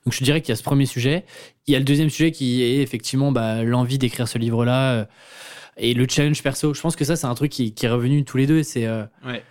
Donc 0.05 0.13
je 0.13 0.23
dirais 0.23 0.41
qu'il 0.41 0.49
y 0.49 0.53
a 0.53 0.55
ce 0.55 0.63
premier 0.63 0.85
sujet. 0.85 1.25
Il 1.67 1.73
y 1.73 1.75
a 1.75 1.79
le 1.79 1.85
deuxième 1.85 2.09
sujet 2.09 2.31
qui 2.31 2.63
est 2.63 2.81
effectivement 2.81 3.31
bah, 3.31 3.63
l'envie 3.63 3.97
d'écrire 3.97 4.27
ce 4.27 4.37
livre-là 4.37 4.93
euh, 4.93 5.05
et 5.77 5.93
le 5.93 6.07
challenge 6.09 6.41
perso. 6.43 6.73
Je 6.73 6.81
pense 6.81 6.95
que 6.95 7.05
ça, 7.05 7.15
c'est 7.15 7.27
un 7.27 7.35
truc 7.35 7.51
qui, 7.51 7.73
qui 7.73 7.85
est 7.85 7.89
revenu 7.89 8.25
tous 8.25 8.37
les 8.37 8.47
deux. 8.47 8.63
C'est 8.63 8.87
ouais 8.87 9.43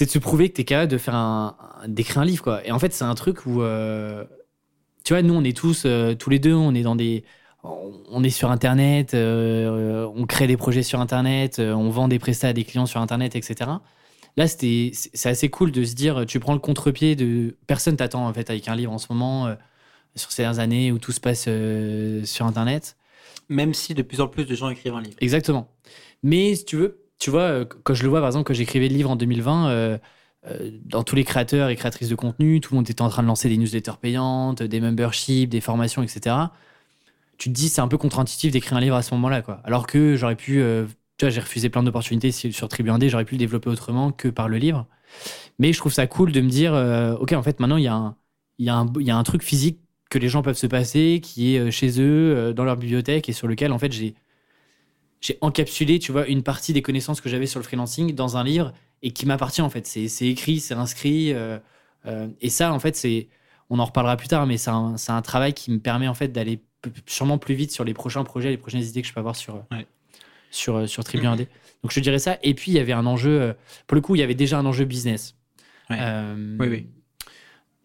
de 0.00 0.06
se 0.06 0.18
prouver 0.18 0.48
que 0.48 0.54
tu 0.54 0.62
es 0.62 0.64
capable 0.64 0.90
de 0.90 0.96
faire 0.96 1.14
un, 1.14 1.54
d'écrire 1.86 2.18
un 2.18 2.24
livre 2.24 2.42
quoi. 2.42 2.66
Et 2.66 2.72
en 2.72 2.78
fait, 2.78 2.94
c'est 2.94 3.04
un 3.04 3.14
truc 3.14 3.44
où 3.44 3.62
tu 5.04 5.12
vois, 5.12 5.22
nous 5.22 5.34
on 5.34 5.44
est 5.44 5.56
tous 5.56 5.86
tous 6.18 6.30
les 6.30 6.38
deux, 6.38 6.54
on 6.54 6.74
est 6.74 6.82
dans 6.82 6.96
des 6.96 7.24
on 7.62 8.24
est 8.24 8.30
sur 8.30 8.50
internet, 8.50 9.14
euh, 9.14 10.10
on 10.14 10.26
crée 10.26 10.46
des 10.46 10.56
projets 10.56 10.82
sur 10.82 11.00
internet, 11.00 11.58
euh, 11.58 11.72
on 11.72 11.90
vend 11.90 12.08
des 12.08 12.18
prestats 12.18 12.48
à 12.48 12.52
des 12.52 12.64
clients 12.64 12.86
sur 12.86 13.00
internet, 13.00 13.36
etc. 13.36 13.70
Là, 14.36 14.46
c'est 14.48 14.92
assez 15.24 15.48
cool 15.50 15.72
de 15.72 15.84
se 15.84 15.94
dire 15.94 16.24
tu 16.26 16.40
prends 16.40 16.54
le 16.54 16.58
contre-pied 16.58 17.16
de 17.16 17.56
personne 17.66 17.96
t'attend 17.96 18.26
en 18.26 18.32
fait 18.32 18.50
avec 18.50 18.66
un 18.68 18.74
livre 18.74 18.92
en 18.92 18.98
ce 18.98 19.06
moment. 19.10 19.46
euh, 19.46 19.54
sur 20.14 20.30
ces 20.32 20.42
dernières 20.42 20.60
années 20.60 20.92
où 20.92 20.98
tout 20.98 21.12
se 21.12 21.20
passe 21.20 21.46
euh, 21.48 22.24
sur 22.24 22.46
Internet. 22.46 22.96
Même 23.48 23.74
si 23.74 23.94
de 23.94 24.02
plus 24.02 24.20
en 24.20 24.28
plus 24.28 24.44
de 24.44 24.54
gens 24.54 24.68
écrivent 24.70 24.94
un 24.94 25.02
livre. 25.02 25.16
Exactement. 25.20 25.68
Mais 26.22 26.54
si 26.54 26.64
tu 26.64 26.76
veux, 26.76 27.04
tu 27.18 27.30
vois, 27.30 27.42
euh, 27.42 27.64
quand 27.84 27.94
je 27.94 28.02
le 28.02 28.08
vois, 28.08 28.20
par 28.20 28.28
exemple, 28.28 28.44
quand 28.46 28.54
j'écrivais 28.54 28.88
le 28.88 28.94
livre 28.94 29.10
en 29.10 29.16
2020, 29.16 29.68
euh, 29.68 29.98
euh, 30.46 30.70
dans 30.84 31.02
tous 31.02 31.16
les 31.16 31.24
créateurs 31.24 31.68
et 31.68 31.76
créatrices 31.76 32.08
de 32.08 32.14
contenu, 32.14 32.60
tout 32.60 32.74
le 32.74 32.76
monde 32.76 32.90
était 32.90 33.02
en 33.02 33.08
train 33.08 33.22
de 33.22 33.28
lancer 33.28 33.48
des 33.48 33.56
newsletters 33.56 33.98
payantes, 34.00 34.62
des 34.62 34.80
memberships, 34.80 35.48
des 35.48 35.60
formations, 35.60 36.02
etc. 36.02 36.36
Tu 37.42 37.48
te 37.48 37.54
dis, 37.56 37.68
c'est 37.68 37.80
un 37.80 37.88
peu 37.88 37.98
contre-intuitif 37.98 38.52
d'écrire 38.52 38.76
un 38.78 38.80
livre 38.80 38.94
à 38.94 39.02
ce 39.02 39.12
moment-là, 39.14 39.42
quoi. 39.42 39.60
Alors 39.64 39.88
que 39.88 40.14
j'aurais 40.14 40.36
pu, 40.36 40.60
euh, 40.60 40.86
tu 41.18 41.24
vois, 41.24 41.30
j'ai 41.30 41.40
refusé 41.40 41.70
plein 41.70 41.82
d'opportunités 41.82 42.30
sur 42.30 42.68
Tribu 42.68 42.88
1D, 42.90 43.08
j'aurais 43.08 43.24
pu 43.24 43.34
le 43.34 43.38
développer 43.40 43.68
autrement 43.68 44.12
que 44.12 44.28
par 44.28 44.48
le 44.48 44.58
livre. 44.58 44.86
Mais 45.58 45.72
je 45.72 45.78
trouve 45.78 45.92
ça 45.92 46.06
cool 46.06 46.32
de 46.32 46.40
me 46.40 46.48
dire, 46.48 46.74
euh, 46.74 47.14
ok, 47.16 47.32
en 47.32 47.42
fait, 47.42 47.60
maintenant, 47.60 47.78
il 47.78 47.84
y, 47.84 47.88
a 47.88 47.94
un- 47.94 48.16
y, 48.60 48.66
y 48.66 49.10
a 49.10 49.16
un 49.16 49.22
truc 49.24 49.42
physique 49.42 49.80
que 50.10 50.18
les 50.18 50.28
gens 50.28 50.42
peuvent 50.42 50.56
se 50.56 50.68
passer, 50.68 51.20
qui 51.20 51.56
est 51.56 51.60
euh, 51.60 51.70
chez 51.72 52.00
eux, 52.00 52.54
dans 52.54 52.64
leur 52.64 52.76
bibliothèque, 52.76 53.28
et 53.28 53.32
sur 53.32 53.48
lequel, 53.48 53.72
en 53.72 53.78
fait, 53.80 53.92
j'ai 53.92 54.14
encapsulé, 55.40 55.98
tu 55.98 56.12
vois, 56.12 56.26
une 56.28 56.42
partie 56.42 56.72
des 56.72 56.82
connaissances 56.82 57.20
que 57.20 57.28
j'avais 57.28 57.46
sur 57.46 57.60
le 57.60 57.64
freelancing 57.64 58.14
dans 58.14 58.36
un 58.36 58.44
livre 58.44 58.72
et 59.02 59.12
qui 59.12 59.26
m'appartient, 59.26 59.62
en 59.62 59.70
fait. 59.70 59.86
C'est 59.86 60.26
écrit, 60.26 60.60
c'est 60.60 60.74
inscrit. 60.74 61.34
et 62.40 62.50
ça, 62.50 62.72
en 62.72 62.78
fait, 62.78 62.96
c'est. 62.96 63.28
On 63.74 63.78
en 63.78 63.86
reparlera 63.86 64.18
plus 64.18 64.28
tard, 64.28 64.46
mais 64.46 64.58
c'est 64.58 64.68
un, 64.70 65.22
travail 65.22 65.54
qui 65.54 65.70
me 65.70 65.78
permet, 65.78 66.06
en 66.06 66.12
fait, 66.12 66.28
d'aller 66.28 66.60
sûrement 67.06 67.38
plus 67.38 67.54
vite 67.54 67.70
sur 67.72 67.84
les 67.84 67.94
prochains 67.94 68.22
projets, 68.22 68.50
les 68.50 68.58
prochaines 68.58 68.82
idées 68.82 69.00
que 69.00 69.08
je 69.08 69.14
peux 69.14 69.20
avoir 69.20 69.34
sur, 69.34 69.64
Ouais. 69.70 69.86
sur, 70.50 70.76
euh, 70.76 70.86
sur 70.86 71.02
Tribu 71.04 71.24
1D. 71.26 71.46
Donc, 71.82 71.90
je 71.90 72.00
dirais 72.00 72.18
ça. 72.18 72.36
Et 72.42 72.52
puis, 72.52 72.72
il 72.72 72.74
y 72.74 72.78
avait 72.78 72.92
un 72.92 73.06
enjeu. 73.06 73.40
euh, 73.40 73.52
Pour 73.86 73.94
le 73.94 74.02
coup, 74.02 74.14
il 74.14 74.18
y 74.18 74.22
avait 74.22 74.34
déjà 74.34 74.58
un 74.58 74.66
enjeu 74.66 74.84
business. 74.84 75.36
Ouais. 75.88 75.96
Euh, 76.00 76.56
Oui, 76.60 76.68
oui. 76.68 76.86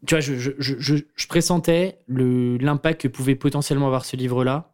tu 0.06 0.14
vois, 0.16 0.20
je, 0.20 0.36
je, 0.36 0.52
je, 0.60 0.76
je- 0.78 0.96
je 1.16 1.28
pressentais 1.28 2.00
l'impact 2.10 3.02
que 3.02 3.08
pouvait 3.08 3.36
potentiellement 3.36 3.88
avoir 3.88 4.04
ce 4.04 4.18
livre-là 4.18 4.74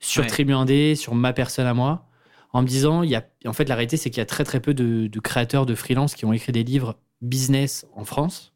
sur 0.00 0.22
Ouais. 0.22 0.28
Tribu 0.28 0.54
1D, 0.54 0.96
sur 0.96 1.14
ma 1.14 1.32
personne 1.32 1.66
à 1.68 1.74
moi, 1.74 2.04
en 2.52 2.62
me 2.62 2.66
disant, 2.66 3.02
il 3.04 3.10
y 3.10 3.14
a, 3.16 3.24
en 3.46 3.52
fait, 3.52 3.68
la 3.68 3.76
réalité, 3.76 3.96
c'est 3.96 4.10
qu'il 4.10 4.18
y 4.18 4.22
a 4.22 4.26
très 4.26 4.42
très 4.42 4.58
peu 4.58 4.74
de, 4.74 5.06
de 5.06 5.20
créateurs 5.20 5.66
de 5.66 5.74
freelance 5.76 6.16
qui 6.16 6.24
ont 6.24 6.32
écrit 6.32 6.50
des 6.50 6.64
livres 6.64 6.98
business 7.22 7.86
en 7.94 8.04
France. 8.04 8.54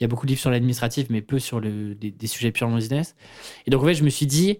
Il 0.00 0.04
y 0.04 0.06
a 0.06 0.08
beaucoup 0.08 0.24
de 0.24 0.30
livres 0.30 0.40
sur 0.40 0.50
l'administratif, 0.50 1.08
mais 1.10 1.20
peu 1.20 1.38
sur 1.38 1.60
le, 1.60 1.94
des, 1.94 2.10
des 2.10 2.26
sujets 2.26 2.52
purement 2.52 2.76
business. 2.76 3.14
Et 3.66 3.70
donc, 3.70 3.82
en 3.82 3.86
fait, 3.86 3.94
je 3.94 4.02
me 4.02 4.08
suis 4.08 4.26
dit, 4.26 4.58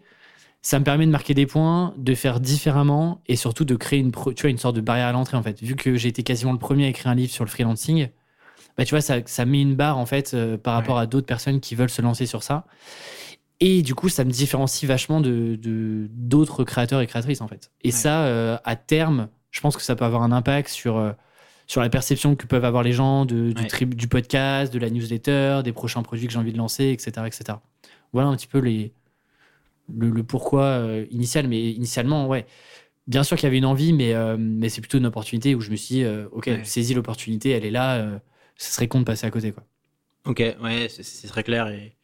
ça 0.60 0.78
me 0.78 0.84
permet 0.84 1.06
de 1.06 1.10
marquer 1.10 1.32
des 1.32 1.46
points, 1.46 1.94
de 1.96 2.14
faire 2.14 2.40
différemment 2.40 3.22
et 3.26 3.36
surtout 3.36 3.64
de 3.64 3.74
créer 3.74 4.00
une, 4.00 4.12
tu 4.12 4.42
vois, 4.42 4.50
une 4.50 4.58
sorte 4.58 4.76
de 4.76 4.82
barrière 4.82 5.06
à 5.06 5.12
l'entrée, 5.12 5.38
en 5.38 5.42
fait. 5.42 5.60
Vu 5.62 5.76
que 5.76 5.96
j'ai 5.96 6.08
été 6.08 6.22
quasiment 6.22 6.52
le 6.52 6.58
premier 6.58 6.84
à 6.84 6.88
écrire 6.88 7.10
un 7.10 7.14
livre 7.14 7.32
sur 7.32 7.44
le 7.44 7.50
freelancing, 7.50 8.08
bah, 8.76 8.84
tu 8.84 8.90
vois, 8.90 9.00
ça, 9.00 9.16
ça 9.24 9.46
met 9.46 9.62
une 9.62 9.74
barre, 9.74 9.96
en 9.96 10.04
fait, 10.04 10.32
euh, 10.34 10.58
par 10.58 10.74
rapport 10.74 10.98
à 10.98 11.06
d'autres 11.06 11.26
personnes 11.26 11.60
qui 11.60 11.74
veulent 11.74 11.88
se 11.90 12.02
lancer 12.02 12.26
sur 12.26 12.42
ça. 12.42 12.66
Et 13.60 13.80
du 13.82 13.94
coup, 13.94 14.10
ça 14.10 14.24
me 14.24 14.30
différencie 14.30 14.86
vachement 14.88 15.20
de 15.22 15.58
d'autres 16.12 16.64
créateurs 16.64 17.00
et 17.00 17.06
créatrices, 17.06 17.40
en 17.40 17.48
fait. 17.48 17.70
Et 17.82 17.88
Ouais. 17.88 17.92
ça, 17.92 18.24
euh, 18.24 18.58
à 18.64 18.76
terme, 18.76 19.28
je 19.50 19.60
pense 19.60 19.76
que 19.76 19.82
ça 19.82 19.96
peut 19.96 20.04
avoir 20.04 20.22
un 20.22 20.32
impact 20.32 20.68
sur, 20.68 20.98
euh, 20.98 21.12
sur 21.70 21.80
la 21.80 21.88
perception 21.88 22.34
que 22.34 22.46
peuvent 22.48 22.64
avoir 22.64 22.82
les 22.82 22.90
gens 22.92 23.24
de, 23.24 23.52
du, 23.52 23.62
Ouais. 23.62 23.86
du 23.86 24.08
podcast, 24.08 24.72
de 24.74 24.78
la 24.80 24.90
newsletter, 24.90 25.60
des 25.62 25.72
prochains 25.72 26.02
produits 26.02 26.26
que 26.26 26.32
j'ai 26.32 26.38
envie 26.40 26.52
de 26.52 26.58
lancer, 26.58 26.88
etc. 26.88 27.12
etc. 27.28 27.58
Voilà 28.12 28.28
un 28.28 28.34
petit 28.36 28.48
peu 28.48 28.58
les, 28.58 28.92
le, 29.96 30.10
le 30.10 30.24
pourquoi 30.24 30.64
euh, 30.64 31.06
initial. 31.12 31.46
Mais 31.46 31.70
initialement, 31.70 32.26
ouais. 32.26 32.44
Bien 33.06 33.22
sûr 33.22 33.36
qu'il 33.36 33.44
y 33.44 33.46
avait 33.46 33.58
une 33.58 33.66
envie, 33.66 33.92
mais, 33.92 34.14
euh, 34.14 34.36
mais 34.36 34.68
c'est 34.68 34.80
plutôt 34.80 34.98
une 34.98 35.06
opportunité 35.06 35.54
où 35.54 35.60
je 35.60 35.70
me 35.70 35.76
suis 35.76 35.94
dit, 35.96 36.02
euh, 36.02 36.26
OK, 36.32 36.46
Ouais. 36.48 36.64
saisis 36.64 36.92
l'opportunité, 36.94 37.50
elle 37.50 37.64
est 37.64 37.70
là, 37.70 38.20
ce 38.56 38.72
serait 38.72 38.88
con 38.88 38.98
de 38.98 39.04
passer 39.04 39.26
à 39.28 39.30
côté. 39.30 39.52
Quoi. 39.52 39.62
Ok, 40.26 40.38
ouais, 40.40 40.88
c'est- 40.88 41.28
très 41.28 41.44
clair 41.44 41.68
et 41.68 41.94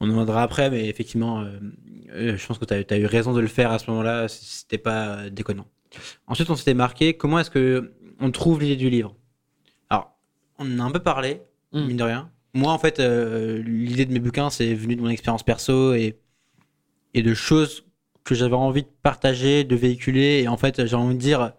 on 0.00 0.10
en 0.10 0.14
viendra 0.14 0.42
après, 0.42 0.68
mais 0.68 0.88
effectivement, 0.88 1.42
euh, 1.42 2.36
je 2.36 2.44
pense 2.46 2.58
que 2.58 2.64
tu 2.64 2.74
as, 2.74 2.98
eu 2.98 3.06
raison 3.06 3.32
de 3.32 3.40
le 3.40 3.46
faire 3.46 3.70
à 3.70 3.78
ce 3.78 3.88
moment-là, 3.90 4.26
c'était 4.26 4.78
pas 4.78 5.30
déconnant. 5.30 5.66
Ensuite, 6.26 6.50
on 6.50 6.54
s'était 6.56 6.74
marqué, 6.74 7.14
comment 7.14 7.38
est-ce 7.38 7.50
que 7.50 7.92
on 8.20 8.30
trouve 8.30 8.60
l'idée 8.60 8.76
du 8.76 8.90
livre 8.90 9.14
Alors, 9.90 10.12
on 10.58 10.64
en 10.76 10.80
a 10.80 10.82
un 10.84 10.90
peu 10.90 11.00
parlé, 11.00 11.42
Mm. 11.72 11.86
mine 11.86 11.96
de 11.98 12.02
rien. 12.04 12.30
Moi, 12.54 12.72
en 12.72 12.78
fait, 12.78 12.98
euh, 12.98 13.62
l'idée 13.62 14.06
de 14.06 14.12
mes 14.12 14.20
bouquins, 14.20 14.48
c'est 14.48 14.72
venu 14.74 14.96
de 14.96 15.02
mon 15.02 15.10
expérience 15.10 15.42
perso 15.42 15.92
et, 15.92 16.16
et 17.14 17.22
de 17.22 17.34
choses 17.34 17.84
que 18.24 18.34
j'avais 18.34 18.54
envie 18.54 18.82
de 18.82 18.88
partager, 19.02 19.64
de 19.64 19.76
véhiculer. 19.76 20.40
Et 20.42 20.48
en 20.48 20.56
fait, 20.56 20.86
j'ai 20.86 20.96
envie 20.96 21.14
de 21.14 21.20
dire, 21.20 21.52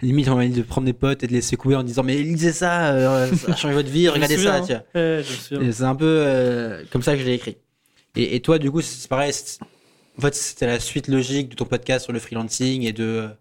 limite, 0.00 0.24
j'ai 0.24 0.30
envie 0.30 0.48
de 0.48 0.62
prendre 0.62 0.86
des 0.86 0.94
potes 0.94 1.22
et 1.22 1.26
de 1.26 1.32
les 1.32 1.42
secouer 1.42 1.76
en 1.76 1.82
disant, 1.82 2.02
mais 2.02 2.16
lisez 2.16 2.52
ça, 2.52 2.92
euh, 2.94 3.30
ça 3.34 3.52
a 3.52 3.56
changé 3.56 3.74
votre 3.74 3.90
vie, 3.90 4.08
regardez 4.08 4.38
ça, 4.38 4.60
tu 4.62 4.72
vois. 4.72 5.62
Et 5.62 5.72
C'est 5.72 5.84
un 5.84 5.94
peu 5.94 6.06
euh, 6.06 6.84
comme 6.90 7.02
ça 7.02 7.12
que 7.14 7.20
je 7.20 7.26
l'ai 7.26 7.34
écrit. 7.34 7.58
Et, 8.16 8.34
et 8.34 8.40
toi, 8.40 8.58
du 8.58 8.70
coup, 8.70 8.80
c'est 8.80 9.08
pareil. 9.08 9.32
En 10.18 10.20
fait, 10.22 10.34
c'était 10.34 10.66
la 10.66 10.80
suite 10.80 11.06
logique 11.08 11.50
de 11.50 11.54
ton 11.54 11.66
podcast 11.66 12.04
sur 12.04 12.12
le 12.14 12.18
freelancing 12.18 12.82
et 12.82 12.92
de, 12.92 13.04
euh, 13.04 13.26
de 13.28 13.34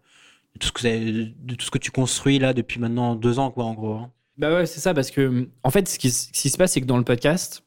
tout 0.59 0.67
ce 0.67 0.71
que 0.73 1.23
de 1.45 1.55
tout 1.55 1.65
ce 1.65 1.71
que 1.71 1.77
tu 1.77 1.91
construis 1.91 2.39
là 2.39 2.53
depuis 2.53 2.79
maintenant 2.79 3.15
deux 3.15 3.39
ans, 3.39 3.51
quoi, 3.51 3.65
en 3.65 3.73
gros. 3.73 3.93
hein. 3.95 4.11
Bah 4.37 4.53
ouais, 4.53 4.65
c'est 4.65 4.79
ça, 4.79 4.93
parce 4.93 5.11
que, 5.11 5.49
en 5.63 5.69
fait, 5.69 5.87
ce 5.89 5.99
qui, 5.99 6.09
se 6.11 6.57
passe, 6.57 6.71
c'est 6.73 6.81
que 6.81 6.85
dans 6.85 6.97
le 6.97 7.03
podcast, 7.03 7.63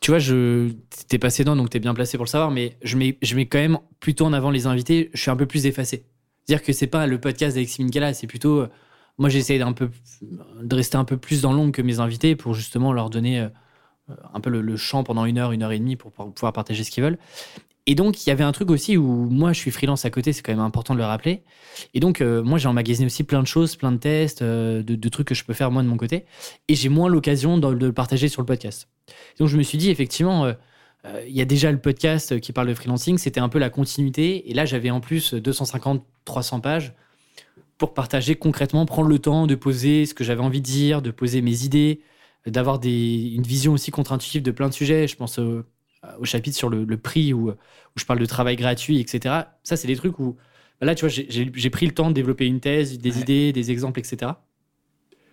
tu 0.00 0.10
vois, 0.10 0.18
je 0.18 0.70
t'es 1.08 1.18
passé 1.18 1.42
dedans, 1.44 1.56
donc 1.56 1.70
t'es 1.70 1.80
bien 1.80 1.92
placé 1.92 2.16
pour 2.16 2.24
le 2.24 2.30
savoir, 2.30 2.50
mais 2.50 2.76
je 2.82 2.96
mets, 2.96 3.18
je 3.20 3.34
mets 3.36 3.46
quand 3.46 3.58
même 3.58 3.78
plutôt 4.00 4.24
en 4.24 4.32
avant 4.32 4.50
les 4.50 4.66
invités, 4.66 5.10
je 5.12 5.20
suis 5.20 5.30
un 5.30 5.36
peu 5.36 5.46
plus 5.46 5.66
effacé. 5.66 6.04
C'est-à-dire 6.46 6.64
que 6.64 6.72
c'est 6.72 6.86
pas 6.86 7.06
le 7.06 7.20
podcast 7.20 7.56
d'Alexis 7.56 7.82
Minkala, 7.82 8.14
c'est 8.14 8.26
plutôt. 8.26 8.60
euh, 8.60 8.68
Moi, 9.18 9.28
j'essaie 9.28 9.58
peu 9.74 9.90
de 10.62 10.74
rester 10.76 10.96
un 10.96 11.04
peu 11.04 11.18
plus 11.18 11.42
dans 11.42 11.52
l'ombre 11.52 11.72
que 11.72 11.82
mes 11.82 12.00
invités 12.00 12.36
pour 12.36 12.54
justement 12.54 12.92
leur 12.94 13.10
donner 13.10 13.40
euh, 13.40 13.48
un 14.32 14.40
peu 14.40 14.48
le, 14.48 14.62
le 14.62 14.76
champ 14.78 15.04
pendant 15.04 15.26
une 15.26 15.36
heure, 15.36 15.52
une 15.52 15.62
heure 15.62 15.72
et 15.72 15.78
demie 15.78 15.96
pour 15.96 16.10
pouvoir 16.12 16.52
partager 16.54 16.84
ce 16.84 16.90
qu'ils 16.90 17.02
veulent. 17.04 17.18
Et 17.90 17.94
donc, 17.94 18.26
il 18.26 18.28
y 18.28 18.32
avait 18.32 18.44
un 18.44 18.52
truc 18.52 18.70
aussi 18.70 18.98
où 18.98 19.30
moi, 19.30 19.54
je 19.54 19.58
suis 19.58 19.70
freelance 19.70 20.04
à 20.04 20.10
côté, 20.10 20.34
c'est 20.34 20.42
quand 20.42 20.52
même 20.52 20.60
important 20.60 20.92
de 20.92 20.98
le 20.98 21.06
rappeler. 21.06 21.42
Et 21.94 22.00
donc, 22.00 22.20
euh, 22.20 22.42
moi, 22.42 22.58
j'ai 22.58 22.68
emmagasiné 22.68 23.06
aussi 23.06 23.24
plein 23.24 23.40
de 23.40 23.46
choses, 23.46 23.76
plein 23.76 23.92
de 23.92 23.96
tests, 23.96 24.42
euh, 24.42 24.82
de, 24.82 25.08
trucs 25.08 25.26
que 25.26 25.34
je 25.34 25.42
peux 25.42 25.54
faire 25.54 25.70
moi 25.70 25.82
de 25.82 25.88
mon 25.88 25.96
côté. 25.96 26.26
Et 26.68 26.74
j'ai 26.74 26.90
moins 26.90 27.08
l'occasion 27.08 27.56
de, 27.56 27.66
le 27.68 27.92
partager 27.94 28.28
sur 28.28 28.42
le 28.42 28.46
podcast. 28.46 28.88
Donc, 29.38 29.48
je 29.48 29.56
me 29.56 29.62
suis 29.62 29.78
dit, 29.78 29.88
effectivement, 29.88 30.44
euh, 30.44 30.52
il 31.26 31.34
y 31.34 31.40
a 31.40 31.46
déjà 31.46 31.72
le 31.72 31.80
podcast 31.80 32.38
qui 32.40 32.52
parle 32.52 32.68
de 32.68 32.74
freelancing, 32.74 33.16
c'était 33.16 33.40
un 33.40 33.48
peu 33.48 33.58
la 33.58 33.70
continuité. 33.70 34.50
Et 34.50 34.52
là, 34.52 34.66
j'avais 34.66 34.90
en 34.90 35.00
plus 35.00 35.32
250, 35.32 36.04
300 36.26 36.60
pages 36.60 36.92
pour 37.78 37.94
partager 37.94 38.34
concrètement, 38.34 38.84
prendre 38.84 39.08
le 39.08 39.18
temps 39.18 39.46
de 39.46 39.54
poser 39.54 40.04
ce 40.04 40.12
que 40.12 40.24
j'avais 40.24 40.42
envie 40.42 40.60
de 40.60 40.66
dire, 40.66 41.00
de 41.00 41.10
poser 41.10 41.40
mes 41.40 41.64
idées, 41.64 42.02
d'avoir 42.46 42.80
une 42.84 43.44
vision 43.44 43.72
aussi 43.72 43.90
contre-intuitive 43.90 44.42
de 44.42 44.50
plein 44.50 44.68
de 44.68 44.74
sujets. 44.74 45.08
Je 45.08 45.16
pense 45.16 45.40
au, 46.02 46.22
au 46.22 46.24
chapitre 46.24 46.56
sur 46.56 46.68
le, 46.68 46.84
le 46.84 46.96
prix 46.96 47.32
où, 47.32 47.50
où 47.50 47.54
je 47.96 48.04
parle 48.04 48.18
de 48.18 48.26
travail 48.26 48.56
gratuit, 48.56 49.00
etc. 49.00 49.34
Ça, 49.62 49.76
c'est 49.76 49.86
des 49.88 49.96
trucs 49.96 50.18
où, 50.18 50.36
bah 50.80 50.86
là, 50.86 50.94
tu 50.94 51.06
vois, 51.06 51.08
j'ai- 51.08 51.70
pris 51.70 51.86
le 51.86 51.92
temps 51.92 52.08
de 52.08 52.14
développer 52.14 52.46
une 52.46 52.60
thèse, 52.60 52.98
des 52.98 53.14
Ouais. 53.16 53.20
idées, 53.22 53.52
des 53.52 53.70
exemples, 53.70 53.98
etc. 54.00 54.32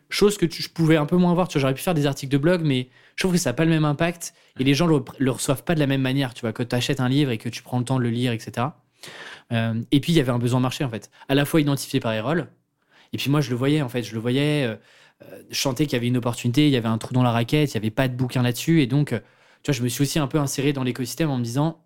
Chose 0.10 0.38
que 0.38 0.46
tu- 0.46 0.62
je 0.62 0.70
pouvais 0.70 0.98
un 0.98 1.06
peu 1.08 1.18
moins 1.18 1.34
voir. 1.34 1.48
Tu 1.48 1.54
vois, 1.58 1.62
j'aurais 1.62 1.74
pu 1.74 1.82
faire 1.82 1.96
des 1.96 2.06
articles 2.06 2.32
de 2.32 2.38
blog, 2.38 2.62
mais 2.64 2.90
je 3.16 3.24
trouve 3.24 3.34
que 3.34 3.40
ça 3.40 3.50
n'a 3.50 3.54
pas 3.56 3.66
le 3.66 3.72
même 3.72 3.86
impact 3.86 4.34
et 4.60 4.64
les 4.64 4.74
gens 4.76 4.86
le, 4.88 5.04
le 5.18 5.32
reçoivent 5.32 5.64
pas 5.64 5.74
de 5.74 5.80
la 5.80 5.88
même 5.88 6.02
manière. 6.02 6.34
Tu 6.34 6.42
vois, 6.42 6.54
quand 6.54 6.68
tu 6.68 6.76
achètes 6.76 7.00
un 7.00 7.10
livre 7.10 7.32
et 7.32 7.38
que 7.40 7.50
tu 7.50 7.64
prends 7.64 7.80
le 7.80 7.86
temps 7.86 7.98
de 7.98 8.04
le 8.04 8.10
lire, 8.12 8.32
etc. 8.32 8.68
Euh, 9.52 9.82
et 9.92 10.00
puis, 10.00 10.12
il 10.14 10.16
y 10.16 10.20
avait 10.20 10.32
un 10.32 10.38
besoin 10.40 10.60
marché, 10.60 10.84
en 10.84 10.90
fait. 10.90 11.10
À 11.28 11.36
la 11.36 11.44
fois 11.46 11.60
identifié 11.60 12.00
par 12.00 12.14
Erol, 12.14 12.48
et 13.14 13.18
puis 13.18 13.30
moi, 13.32 13.42
je 13.42 13.50
le 13.50 13.56
voyais, 13.56 13.82
en 13.82 13.90
fait. 13.90 14.04
Je 14.04 14.14
le 14.14 14.20
voyais. 14.20 14.64
euh, 14.66 14.76
euh, 15.24 15.42
je 15.50 15.60
sentais 15.60 15.86
qu'il 15.86 15.94
y 15.94 15.96
avait 15.96 16.08
une 16.08 16.18
opportunité, 16.18 16.68
il 16.68 16.72
y 16.74 16.78
avait 16.78 16.88
un 16.90 16.98
trou 16.98 17.14
dans 17.14 17.24
la 17.24 17.32
raquette, 17.32 17.74
il 17.74 17.78
n'y 17.78 17.82
avait 17.86 17.92
pas 17.92 18.08
de 18.08 18.16
bouquin 18.16 18.42
là-dessus. 18.44 18.82
Et 18.82 18.88
donc, 18.88 19.12
euh, 19.14 19.20
je 19.74 19.84
me 19.84 19.88
suis 19.88 20.02
aussi 20.02 20.20
un 20.20 20.28
peu 20.28 20.40
inséré 20.40 20.74
dans 20.74 20.84
l'écosystème 20.84 21.30
en 21.30 21.38
me 21.38 21.44
disant, 21.44 21.86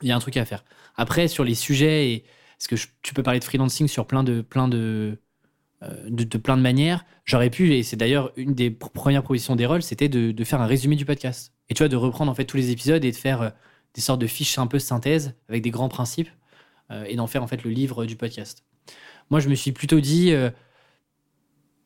il 0.00 0.08
y 0.08 0.12
a 0.12 0.16
un 0.16 0.20
truc 0.20 0.36
à 0.36 0.44
faire. 0.44 0.64
Après, 0.96 1.28
sur 1.28 1.44
les 1.44 1.54
sujets, 1.54 2.12
et, 2.12 2.24
parce 2.58 2.66
que 2.68 2.88
tu 3.02 3.14
peux 3.14 3.22
parler 3.22 3.40
de 3.40 3.44
freelancing 3.44 3.88
sur 3.88 4.06
plein 4.06 4.24
de, 4.24 4.40
plein 4.40 4.68
de, 4.68 5.18
euh, 5.82 6.08
de, 6.08 6.24
de 6.24 6.38
plein 6.38 6.56
de 6.56 6.62
manières, 6.62 7.04
j'aurais 7.24 7.50
pu, 7.50 7.74
et 7.74 7.82
c'est 7.82 7.96
d'ailleurs 7.96 8.32
une 8.36 8.54
des 8.54 8.70
pr- 8.70 8.90
premières 8.90 9.22
propositions 9.22 9.56
des 9.56 9.66
rôles, 9.66 9.82
c'était 9.82 10.08
de, 10.08 10.44
faire 10.44 10.60
un 10.60 10.66
résumé 10.66 10.96
du 10.96 11.04
podcast. 11.04 11.52
Et 11.68 11.74
tu 11.74 11.82
vois, 11.82 11.88
de 11.88 11.96
reprendre 11.96 12.30
en 12.30 12.34
fait 12.34 12.44
tous 12.44 12.56
les 12.56 12.70
épisodes 12.70 13.04
et 13.04 13.10
de 13.10 13.16
faire 13.16 13.42
euh, 13.42 13.50
des 13.94 14.00
sortes 14.00 14.20
de 14.20 14.26
fiches 14.26 14.58
un 14.58 14.66
peu 14.66 14.78
synthèse 14.78 15.34
avec 15.48 15.62
des 15.62 15.70
grands 15.70 15.88
principes 15.88 16.30
euh, 16.90 17.04
et 17.04 17.16
d'en 17.16 17.26
faire 17.26 17.42
en 17.42 17.46
fait 17.46 17.64
le 17.64 17.70
livre 17.70 18.04
du 18.06 18.16
podcast. 18.16 18.64
Moi, 19.30 19.40
je 19.40 19.48
me 19.48 19.54
suis 19.54 19.72
plutôt 19.72 20.00
dit 20.00 20.34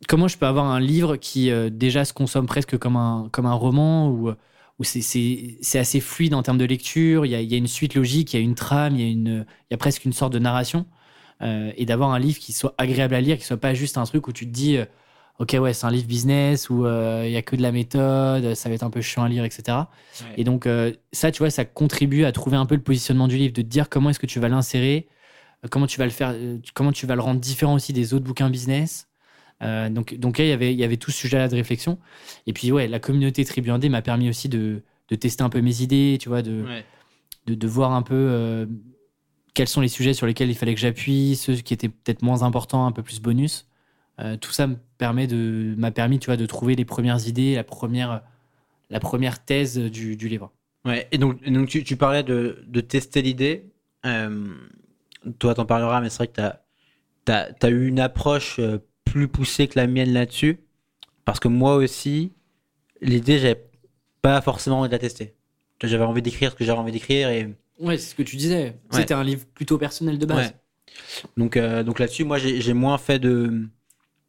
comment 0.09 0.27
je 0.27 0.37
peux 0.37 0.46
avoir 0.46 0.66
un 0.66 0.81
livre 0.81 1.16
qui 1.16 1.51
déjà 1.70 2.05
se 2.05 2.12
consomme 2.12 2.46
presque 2.46 2.77
comme 2.77 2.96
un, 2.96 3.29
comme 3.31 3.46
un 3.46 3.53
roman 3.53 4.09
ou 4.09 4.33
où 4.79 4.85
c'est- 4.85 5.79
assez 5.79 6.01
fluide 6.01 6.35
en 6.35 6.43
termes 6.43 6.59
de 6.59 6.65
lecture, 6.65 7.25
il 7.27 7.31
y 7.31 7.35
a, 7.35 7.41
il 7.41 7.51
y 7.51 7.55
a 7.55 7.59
une 7.59 7.67
suite 7.67 7.95
logique, 7.95 8.33
il 8.35 8.37
y 8.37 8.41
a 8.41 8.43
une 8.43 8.55
trame, 8.55 8.95
il 8.97 9.01
y 9.01 9.05
a, 9.05 9.11
une, 9.11 9.47
il 9.71 9.73
y 9.73 9.75
a 9.75 9.79
presque 9.79 10.05
une 10.05 10.12
sorte 10.12 10.33
de 10.33 10.39
narration. 10.39 10.87
Euh, 11.43 11.71
et 11.77 11.85
d'avoir 11.85 12.12
un 12.12 12.19
livre 12.19 12.39
qui 12.39 12.53
soit 12.53 12.75
agréable 12.79 13.15
à 13.15 13.21
lire, 13.21 13.37
qui 13.37 13.45
soit 13.45 13.59
pas 13.59 13.75
juste 13.75 13.99
un 13.99 14.05
truc 14.05 14.27
où 14.27 14.33
tu 14.33 14.47
te 14.47 14.51
dis, 14.53 14.79
euh, 14.79 14.87
ok, 15.39 15.55
ouais, 15.61 15.75
c'est 15.75 15.85
un 15.87 15.91
livre 15.91 16.07
business 16.07 16.71
où 16.71 16.87
euh, 16.87 17.25
il 17.27 17.33
y 17.33 17.37
a 17.37 17.43
que 17.43 17.57
de 17.57 17.61
la 17.62 17.73
méthode, 17.73 18.55
ça 18.55 18.69
va 18.71 18.75
être 18.75 18.83
un 18.85 18.91
peu 18.91 19.03
chiant 19.03 19.23
à 19.23 19.29
lire, 19.29 19.45
etc. 19.45 19.91
Et 20.39 20.45
donc, 20.45 20.67
ça, 21.12 21.31
tu 21.31 21.39
vois, 21.41 21.51
ça 21.51 21.65
contribue 21.67 22.25
à 22.25 22.33
trouver 22.33 22.57
un 22.57 22.65
peu 22.65 22.75
le 22.75 22.81
positionnement 22.83 23.29
du 23.29 23.37
livre, 23.37 23.53
de 23.53 23.61
te 23.62 23.67
dire 23.67 23.89
comment 23.91 24.09
est-ce 24.11 24.19
que 24.19 24.27
tu 24.27 24.41
vas 24.41 24.49
l'insérer, 24.49 25.09
comment 25.71 25.87
tu 25.87 25.99
vas 25.99 26.05
le 26.07 26.11
faire, 26.11 26.35
comment 26.75 26.93
tu 26.93 27.07
vas 27.07 27.17
le 27.17 27.21
rendre 27.23 27.41
différent 27.41 27.75
aussi 27.75 27.93
des 27.93 28.15
autres 28.15 28.25
bouquins 28.25 28.49
business. 28.49 29.06
Euh, 29.62 29.88
donc, 29.88 30.14
donc 30.14 30.38
là, 30.38 30.45
il 30.45 30.49
y 30.49 30.53
avait, 30.53 30.73
il 30.73 30.79
y 30.79 30.85
avait 30.85 30.97
tout 30.99 31.11
ce 31.11 31.19
sujet-là 31.19 31.49
de 31.49 31.55
réflexion. 31.55 31.99
Et 32.47 32.53
puis, 32.53 32.73
ouais, 32.73 32.88
la 32.88 32.99
communauté 32.99 33.45
Tribu 33.45 33.71
1D 33.71 33.88
m'a 33.88 34.03
permis 34.03 34.29
aussi 34.29 34.49
de, 34.49 34.83
de 35.09 35.16
tester 35.16 35.42
un 35.42 35.49
peu 35.49 35.61
mes 35.61 35.81
idées, 35.83 36.19
tu 36.21 36.29
vois, 36.29 36.42
de, 36.42 36.62
Ouais. 36.62 36.85
de, 37.47 37.55
de 37.55 37.66
voir 37.66 37.92
un 37.92 38.03
peu 38.03 38.14
euh, 38.14 38.66
quels 39.55 39.69
sont 39.69 39.81
les 39.81 39.88
sujets 39.88 40.12
sur 40.12 40.27
lesquels 40.27 40.51
il 40.51 40.55
fallait 40.55 40.75
que 40.75 40.81
j'appuie, 40.81 41.37
ceux 41.37 41.55
qui 41.55 41.73
étaient 41.73 41.88
peut-être 41.88 42.23
moins 42.23 42.42
importants, 42.42 42.87
un 42.87 42.92
peu 42.92 43.03
plus 43.03 43.21
bonus. 43.21 43.66
Euh, 44.21 44.37
tout 44.37 44.51
ça 44.53 44.66
me 44.66 44.77
permet 44.99 45.27
de 45.27 45.75
m'a 45.77 45.90
permis, 45.90 46.19
tu 46.19 46.27
vois, 46.27 46.37
de 46.37 46.47
trouver 46.47 46.75
les 46.75 46.85
premières 46.85 47.27
idées, 47.29 47.55
la 47.55 47.64
première 47.64 48.23
la 48.88 49.01
première 49.01 49.45
thèse 49.45 49.79
du, 49.79 50.16
du 50.16 50.29
livre. 50.29 50.53
Ouais, 50.85 51.09
et 51.12 51.19
donc, 51.19 51.42
donc 51.49 51.69
tu, 51.69 51.83
tu 51.83 51.97
parlais 51.97 52.23
de, 52.23 52.62
de 52.69 52.81
tester 52.81 53.21
l'idée. 53.21 53.73
Toi, 55.40 55.55
t'en 55.55 55.66
parleras, 55.66 56.01
mais 56.01 56.09
c'est 56.09 56.19
vrai 56.19 56.29
que 56.29 56.40
t'as 57.25 57.49
as, 57.61 57.69
eu 57.69 57.88
une 57.88 57.99
approche 57.99 58.61
plus 59.16 59.29
poussée 59.29 59.66
que 59.66 59.79
la 59.79 59.87
mienne 59.87 60.12
là-dessus. 60.12 60.59
Parce 61.24 61.40
que 61.40 61.48
moi 61.48 61.76
aussi, 61.76 62.33
l'idée, 63.00 63.38
j'avais 63.38 63.64
pas 64.20 64.42
forcément 64.42 64.81
envie 64.81 64.90
de 64.90 64.92
la 64.92 64.98
tester. 64.98 65.35
J'avais 65.83 66.05
envie 66.05 66.20
d'écrire 66.20 66.50
ce 66.50 66.57
que 66.57 66.64
j'avais 66.64 66.79
envie 66.79 66.92
d'écrire. 66.92 67.31
Et, 67.31 67.55
Ouais, 67.79 67.96
c'est 67.96 68.11
ce 68.11 68.14
que 68.14 68.22
tu 68.22 68.37
disais. 68.37 68.64
Ouais. 68.92 69.00
C'était 69.00 69.14
un 69.14 69.24
livre 69.24 69.46
plutôt 69.55 69.79
personnel 69.79 70.18
de 70.18 70.26
base. 70.26 70.48
Ouais. 70.48 70.55
Donc, 71.38 71.57
euh, 71.57 71.83
donc 71.83 71.98
là-dessus, 71.98 72.24
moi, 72.24 72.37
j'ai 72.37 72.72
moins 72.74 72.98
fait 72.98 73.18
de, 73.18 73.66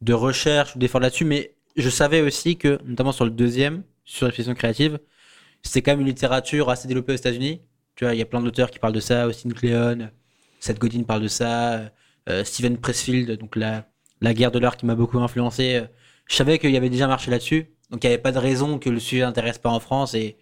de 0.02 0.13
recherche 0.13 0.76
ou 0.76 0.80
d'efforts 0.80 1.02
là-dessus, 1.02 1.26
mais 1.26 1.54
je 1.76 1.89
savais 1.89 2.21
aussi 2.21 2.56
que, 2.58 2.80
notamment 2.86 3.12
sur 3.12 3.26
le 3.26 3.32
deuxième, 3.32 3.84
sur 4.06 4.26
l'expression 4.26 4.54
créative, 4.54 5.00
c'est 5.63 5.82
quand 5.82 5.91
même 5.91 6.02
une 6.02 6.08
littérature 6.08 6.69
assez 6.69 6.88
développée 6.88 7.12
aux 7.12 7.17
États-Unis. 7.17 7.62
Tu 7.95 8.06
vois, 8.06 8.13
il 8.15 8.19
y 8.19 8.21
a 8.21 8.26
plein 8.26 8.41
d'auteurs 8.41 8.71
qui 8.71 8.80
parlent 8.80 8.93
de 8.93 9.02
ça, 9.02 9.28
Austin 9.28 9.50
Kleon, 9.50 10.10
Seth 10.62 10.80
Godin 10.80 11.04
parle 11.04 11.23
de 11.23 11.28
ça, 11.28 11.91
euh, 12.30 12.43
Steven 12.43 12.78
Pressfield, 12.78 13.38
donc 13.38 13.56
la, 13.56 13.86
la 14.22 14.34
guerre 14.34 14.52
de 14.52 14.60
l'art 14.60 14.78
qui 14.78 14.86
m'a 14.86 14.96
beaucoup 14.96 15.20
influencé. 15.20 15.76
euh, 15.76 15.86
Je 16.28 16.36
savais 16.36 16.60
qu'il 16.60 16.72
y 16.72 16.78
avait 16.78 16.90
déjà 16.90 17.06
un 17.06 17.10
marché 17.10 17.32
là-dessus, 17.32 17.72
donc 17.92 18.04
il 18.04 18.08
n'y 18.08 18.14
avait 18.14 18.22
pas 18.22 18.32
de 18.32 18.40
raison 18.40 18.80
que 18.80 18.90
le 18.90 19.00
sujet 19.00 19.22
n'intéresse 19.22 19.58
pas 19.60 19.70
en 19.70 19.80
France, 19.80 20.14
et, 20.14 20.38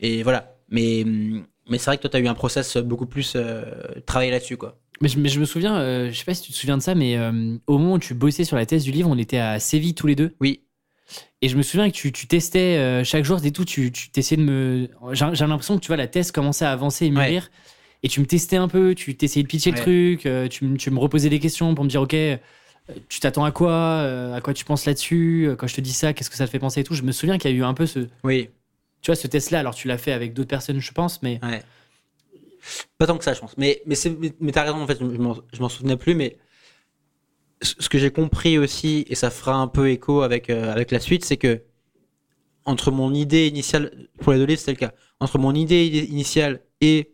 et 0.00 0.22
voilà. 0.22 0.54
Mais, 0.68 1.02
hum, 1.04 1.44
mais 1.68 1.78
c'est 1.78 1.86
vrai 1.86 1.96
que 1.96 2.02
toi, 2.02 2.10
tu 2.10 2.16
as 2.16 2.20
eu 2.20 2.28
un 2.28 2.34
process 2.34 2.76
beaucoup 2.76 3.06
plus 3.06 3.32
euh, 3.36 3.62
travaillé 4.06 4.30
là-dessus, 4.30 4.56
quoi. 4.56 4.78
Mais 5.02 5.08
je, 5.08 5.18
mais 5.18 5.28
je 5.30 5.40
me 5.40 5.46
souviens, 5.46 5.76
euh, 5.78 6.10
je 6.10 6.18
sais 6.18 6.24
pas 6.26 6.34
si 6.34 6.42
tu 6.42 6.52
te 6.52 6.56
souviens 6.56 6.76
de 6.76 6.82
ça, 6.82 6.94
mais 6.94 7.16
euh, 7.16 7.56
au 7.66 7.78
moment 7.78 7.94
où 7.94 7.98
tu 7.98 8.12
bossais 8.14 8.44
sur 8.44 8.56
la 8.56 8.66
thèse 8.66 8.84
du 8.84 8.90
livre, 8.92 9.08
on 9.08 9.16
était 9.18 9.38
à 9.38 9.58
Séville 9.58 9.94
tous 9.94 10.06
les 10.06 10.14
deux. 10.14 10.34
Oui. 10.40 10.60
Et 11.42 11.48
je 11.48 11.56
me 11.56 11.62
souviens 11.62 11.90
que 11.90 11.94
tu, 11.96 12.12
tu 12.12 12.26
testais 12.26 12.76
euh, 12.76 13.02
chaque 13.02 13.24
jour 13.24 13.44
et 13.44 13.50
tout, 13.50 13.64
tu, 13.64 13.90
tu 13.90 14.10
essayais 14.14 14.36
de 14.36 14.46
me. 14.46 14.88
J'ai 15.12 15.26
j'ai 15.32 15.46
l'impression 15.46 15.76
que 15.76 15.80
tu 15.82 15.86
vois, 15.88 15.96
la 15.96 16.06
thèse 16.06 16.30
commençait 16.32 16.66
à 16.66 16.70
avancer 16.72 17.06
et 17.06 17.10
mûrir. 17.10 17.50
Et 18.02 18.08
tu 18.08 18.20
me 18.20 18.26
testais 18.26 18.56
un 18.56 18.68
peu, 18.68 18.94
tu 18.94 19.16
t'essayais 19.16 19.42
de 19.42 19.48
pitcher 19.48 19.70
Ouais. 19.70 19.76
le 19.76 19.82
truc, 19.82 20.50
tu, 20.50 20.64
me- 20.66 20.76
tu 20.76 20.90
me 20.90 20.98
reposais 20.98 21.30
des 21.30 21.38
questions 21.40 21.74
pour 21.74 21.84
me 21.84 21.88
dire, 21.90 22.02
OK, 22.02 22.14
tu 23.08 23.20
t'attends 23.20 23.44
à 23.44 23.52
quoi 23.52 23.72
euh, 23.72 24.34
À 24.34 24.40
quoi 24.40 24.54
tu 24.54 24.64
penses 24.64 24.84
là-dessus 24.86 25.46
Euh, 25.48 25.56
Quand 25.56 25.66
je 25.66 25.74
te 25.74 25.80
dis 25.80 25.92
ça, 25.92 26.12
qu'est-ce 26.12 26.30
que 26.30 26.36
ça 26.36 26.46
te 26.46 26.50
fait 26.50 26.58
penser 26.58 26.80
et 26.80 26.84
tout 26.84 26.94
Je 26.94 27.02
me 27.02 27.12
souviens 27.12 27.38
qu'il 27.38 27.50
y 27.50 27.54
a 27.54 27.56
eu 27.56 27.62
un 27.64 27.74
peu 27.74 27.86
ce, 27.86 28.00
Oui. 28.24 28.48
tu 29.02 29.06
vois, 29.10 29.16
ce 29.16 29.26
test-là. 29.26 29.58
Alors 29.60 29.74
tu 29.74 29.88
l'as 29.88 29.98
fait 29.98 30.12
avec 30.12 30.34
d'autres 30.34 30.48
personnes, 30.48 30.80
je 30.80 30.92
pense, 30.92 31.22
mais 31.22 31.40
Ouais. 31.42 31.62
Pas 32.98 33.06
tant 33.06 33.16
que 33.16 33.24
ça, 33.24 33.32
je 33.32 33.40
pense. 33.40 33.56
Mais, 33.56 33.80
mais, 33.86 33.94
mais, 34.18 34.32
mais 34.40 34.52
t'as 34.52 34.62
raison, 34.64 34.82
en 34.82 34.86
fait, 34.86 34.98
je 35.00 35.58
m'en- 35.60 35.68
souvenais 35.70 35.96
plus, 35.96 36.14
mais 36.14 36.36
ce 37.62 37.88
que 37.88 37.98
j'ai 37.98 38.10
compris 38.10 38.58
aussi, 38.58 39.04
et 39.08 39.14
ça 39.14 39.30
fera 39.30 39.54
un 39.54 39.66
peu 39.68 39.90
écho 39.90 40.22
avec, 40.22 40.50
euh, 40.50 40.70
avec 40.72 40.90
la 40.90 41.00
suite, 41.00 41.24
c'est 41.24 41.36
que 41.38 41.62
entre 42.66 42.90
mon 42.90 43.14
idée 43.14 43.46
initiale, 43.48 43.90
pour 44.20 44.32
les 44.32 44.38
deux 44.38 44.44
livres, 44.44 44.60
c'est 44.60 44.70
le 44.72 44.76
cas, 44.76 44.92
entre 45.20 45.38
mon 45.38 45.54
idée 45.54 45.86
initiale 46.10 46.60
et, 46.82 47.10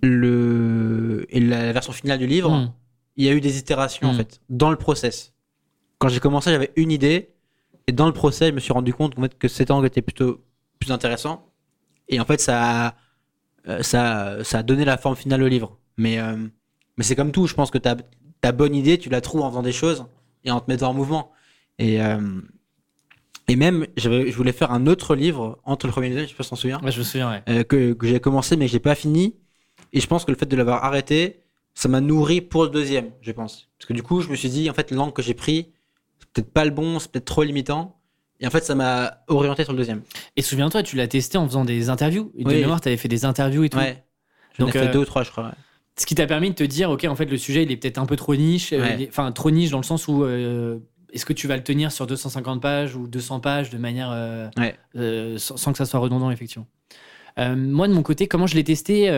le, 0.00 1.26
et 1.30 1.40
la, 1.40 1.66
la 1.66 1.72
version 1.72 1.92
finale 1.92 2.18
du 2.18 2.26
livre, 2.26 2.50
Hmm. 2.50 2.72
Il 3.16 3.24
y 3.24 3.28
a 3.28 3.32
eu 3.32 3.40
des 3.40 3.58
itérations, 3.58 4.08
en 4.08 4.12
Mm. 4.14 4.16
fait, 4.16 4.40
dans 4.48 4.70
le 4.70 4.76
process. 4.76 5.32
Quand 5.98 6.08
j'ai 6.08 6.20
commencé, 6.20 6.50
j'avais 6.50 6.72
une 6.76 6.90
idée, 6.90 7.30
et 7.86 7.92
dans 7.92 8.06
le 8.06 8.12
process, 8.12 8.48
je 8.50 8.54
me 8.54 8.60
suis 8.60 8.72
rendu 8.72 8.92
compte 8.94 9.14
qu'en 9.14 9.22
fait, 9.22 9.38
que 9.38 9.48
cet 9.48 9.70
angle 9.70 9.86
était 9.86 10.02
plutôt 10.02 10.42
plus 10.78 10.92
intéressant. 10.92 11.52
Et 12.08 12.20
en 12.20 12.24
fait, 12.24 12.40
ça 12.40 12.86
a, 12.88 12.94
euh, 13.68 13.82
ça, 13.82 14.42
ça 14.44 14.58
a 14.58 14.62
donné 14.62 14.84
la 14.84 14.96
forme 14.98 15.16
finale 15.16 15.42
au 15.42 15.48
livre. 15.48 15.78
Mais, 15.96 16.18
euh, 16.18 16.36
mais 16.96 17.04
c'est 17.04 17.16
comme 17.16 17.32
tout, 17.32 17.46
je 17.46 17.54
pense 17.54 17.70
que 17.70 17.78
ta, 17.78 17.96
ta 18.40 18.52
bonne 18.52 18.74
idée, 18.74 18.98
tu 18.98 19.08
la 19.08 19.20
trouves 19.20 19.42
en 19.42 19.50
faisant 19.50 19.62
des 19.62 19.72
choses 19.72 20.06
et 20.44 20.50
en 20.50 20.60
te 20.60 20.70
mettant 20.70 20.90
en 20.90 20.94
mouvement. 20.94 21.32
Et, 21.78 22.02
euh, 22.02 22.40
et 23.48 23.56
même, 23.56 23.86
j'avais- 23.96 24.30
je 24.30 24.36
voulais 24.36 24.52
faire 24.52 24.70
un 24.72 24.86
autre 24.86 25.14
livre 25.14 25.60
entre 25.64 25.86
le 25.86 25.92
premier 25.92 26.06
et 26.08 26.10
le 26.10 26.14
deuxième, 26.16 26.28
je 26.28 26.32
sais 26.32 26.36
pas 26.36 26.42
si 26.44 26.48
tu 26.48 26.54
t'en 26.54 26.56
souviens 26.60 26.80
Ouais, 26.82 26.92
je 26.92 26.98
me 27.00 27.04
souviens, 27.04 27.30
ouais. 27.30 27.42
euh, 27.48 27.64
que, 27.64 27.92
que 27.92 28.06
j'ai 28.06 28.20
commencé 28.20 28.56
mais 28.56 28.66
que 28.66 28.72
j'ai 28.72 28.80
pas 28.80 28.94
fini. 28.94 29.36
Et 29.92 30.00
je 30.00 30.06
pense 30.06 30.24
que 30.24 30.30
le 30.30 30.36
fait 30.38 30.46
de 30.46 30.56
l'avoir 30.56 30.84
arrêté, 30.84 31.41
ça 31.74 31.88
m'a 31.88 32.00
nourri 32.00 32.40
pour 32.40 32.64
le 32.64 32.70
deuxième, 32.70 33.10
je 33.22 33.32
pense. 33.32 33.68
Parce 33.78 33.86
que 33.88 33.92
du 33.92 34.02
coup, 34.02 34.20
je 34.20 34.28
me 34.28 34.36
suis 34.36 34.48
dit, 34.48 34.68
en 34.70 34.74
fait, 34.74 34.90
l'angle 34.90 35.12
que 35.12 35.22
j'ai 35.22 35.34
pris, 35.34 35.72
c'est 36.18 36.28
peut-être 36.30 36.52
pas 36.52 36.64
le 36.64 36.70
bon, 36.70 36.98
c'est 36.98 37.10
peut-être 37.10 37.24
trop 37.24 37.42
limitant. 37.42 37.98
Et 38.40 38.46
en 38.46 38.50
fait, 38.50 38.64
ça 38.64 38.74
m'a 38.74 39.18
orienté 39.28 39.62
sur 39.64 39.72
le 39.72 39.78
deuxième. 39.78 40.02
Et 40.36 40.42
souviens-toi, 40.42 40.82
tu 40.82 40.96
l'as 40.96 41.06
testé 41.08 41.38
en 41.38 41.46
faisant 41.46 41.64
des 41.64 41.88
interviews. 41.90 42.32
Et 42.36 42.42
de 42.44 42.48
Oui. 42.48 42.56
mémoire, 42.60 42.80
tu 42.80 42.88
avais 42.88 42.96
fait 42.96 43.08
des 43.08 43.24
interviews 43.24 43.64
et 43.64 43.68
tout. 43.68 43.78
Ouais. 43.78 44.02
J'en 44.58 44.64
ai 44.64 44.66
Donc, 44.66 44.72
fait 44.72 44.88
euh, 44.88 44.92
deux 44.92 44.98
ou 45.00 45.04
trois, 45.04 45.22
je 45.22 45.30
crois. 45.30 45.44
ouais. 45.44 45.50
Ce 45.96 46.06
qui 46.06 46.14
t'a 46.14 46.26
permis 46.26 46.50
de 46.50 46.54
te 46.54 46.64
dire, 46.64 46.90
ok, 46.90 47.04
en 47.04 47.14
fait, 47.14 47.26
le 47.26 47.36
sujet, 47.38 47.62
il 47.62 47.70
est 47.70 47.76
peut-être 47.76 47.98
un 47.98 48.06
peu 48.06 48.16
trop 48.16 48.34
niche. 48.34 48.72
euh, 48.72 48.80
Ouais. 48.80 49.06
Enfin, 49.08 49.30
trop 49.30 49.50
niche 49.50 49.70
dans 49.70 49.78
le 49.78 49.84
sens 49.84 50.08
où 50.08 50.24
euh, 50.24 50.78
est-ce 51.12 51.24
que 51.24 51.32
tu 51.32 51.46
vas 51.46 51.56
le 51.56 51.62
tenir 51.62 51.92
sur 51.92 52.06
250 52.06 52.60
pages 52.60 52.96
ou 52.96 53.06
200 53.06 53.40
pages 53.40 53.70
de 53.70 53.78
manière. 53.78 54.10
Ouais. 54.58 54.76
sans, 55.38 55.56
sans 55.56 55.70
que 55.72 55.78
ça 55.78 55.84
soit 55.86 56.00
redondant, 56.00 56.30
effectivement. 56.30 56.66
Moi, 57.38 57.86
de 57.88 57.92
mon 57.94 58.02
côté, 58.02 58.26
comment 58.26 58.46
je 58.48 58.54
l'ai 58.56 58.64
testé 58.64 59.08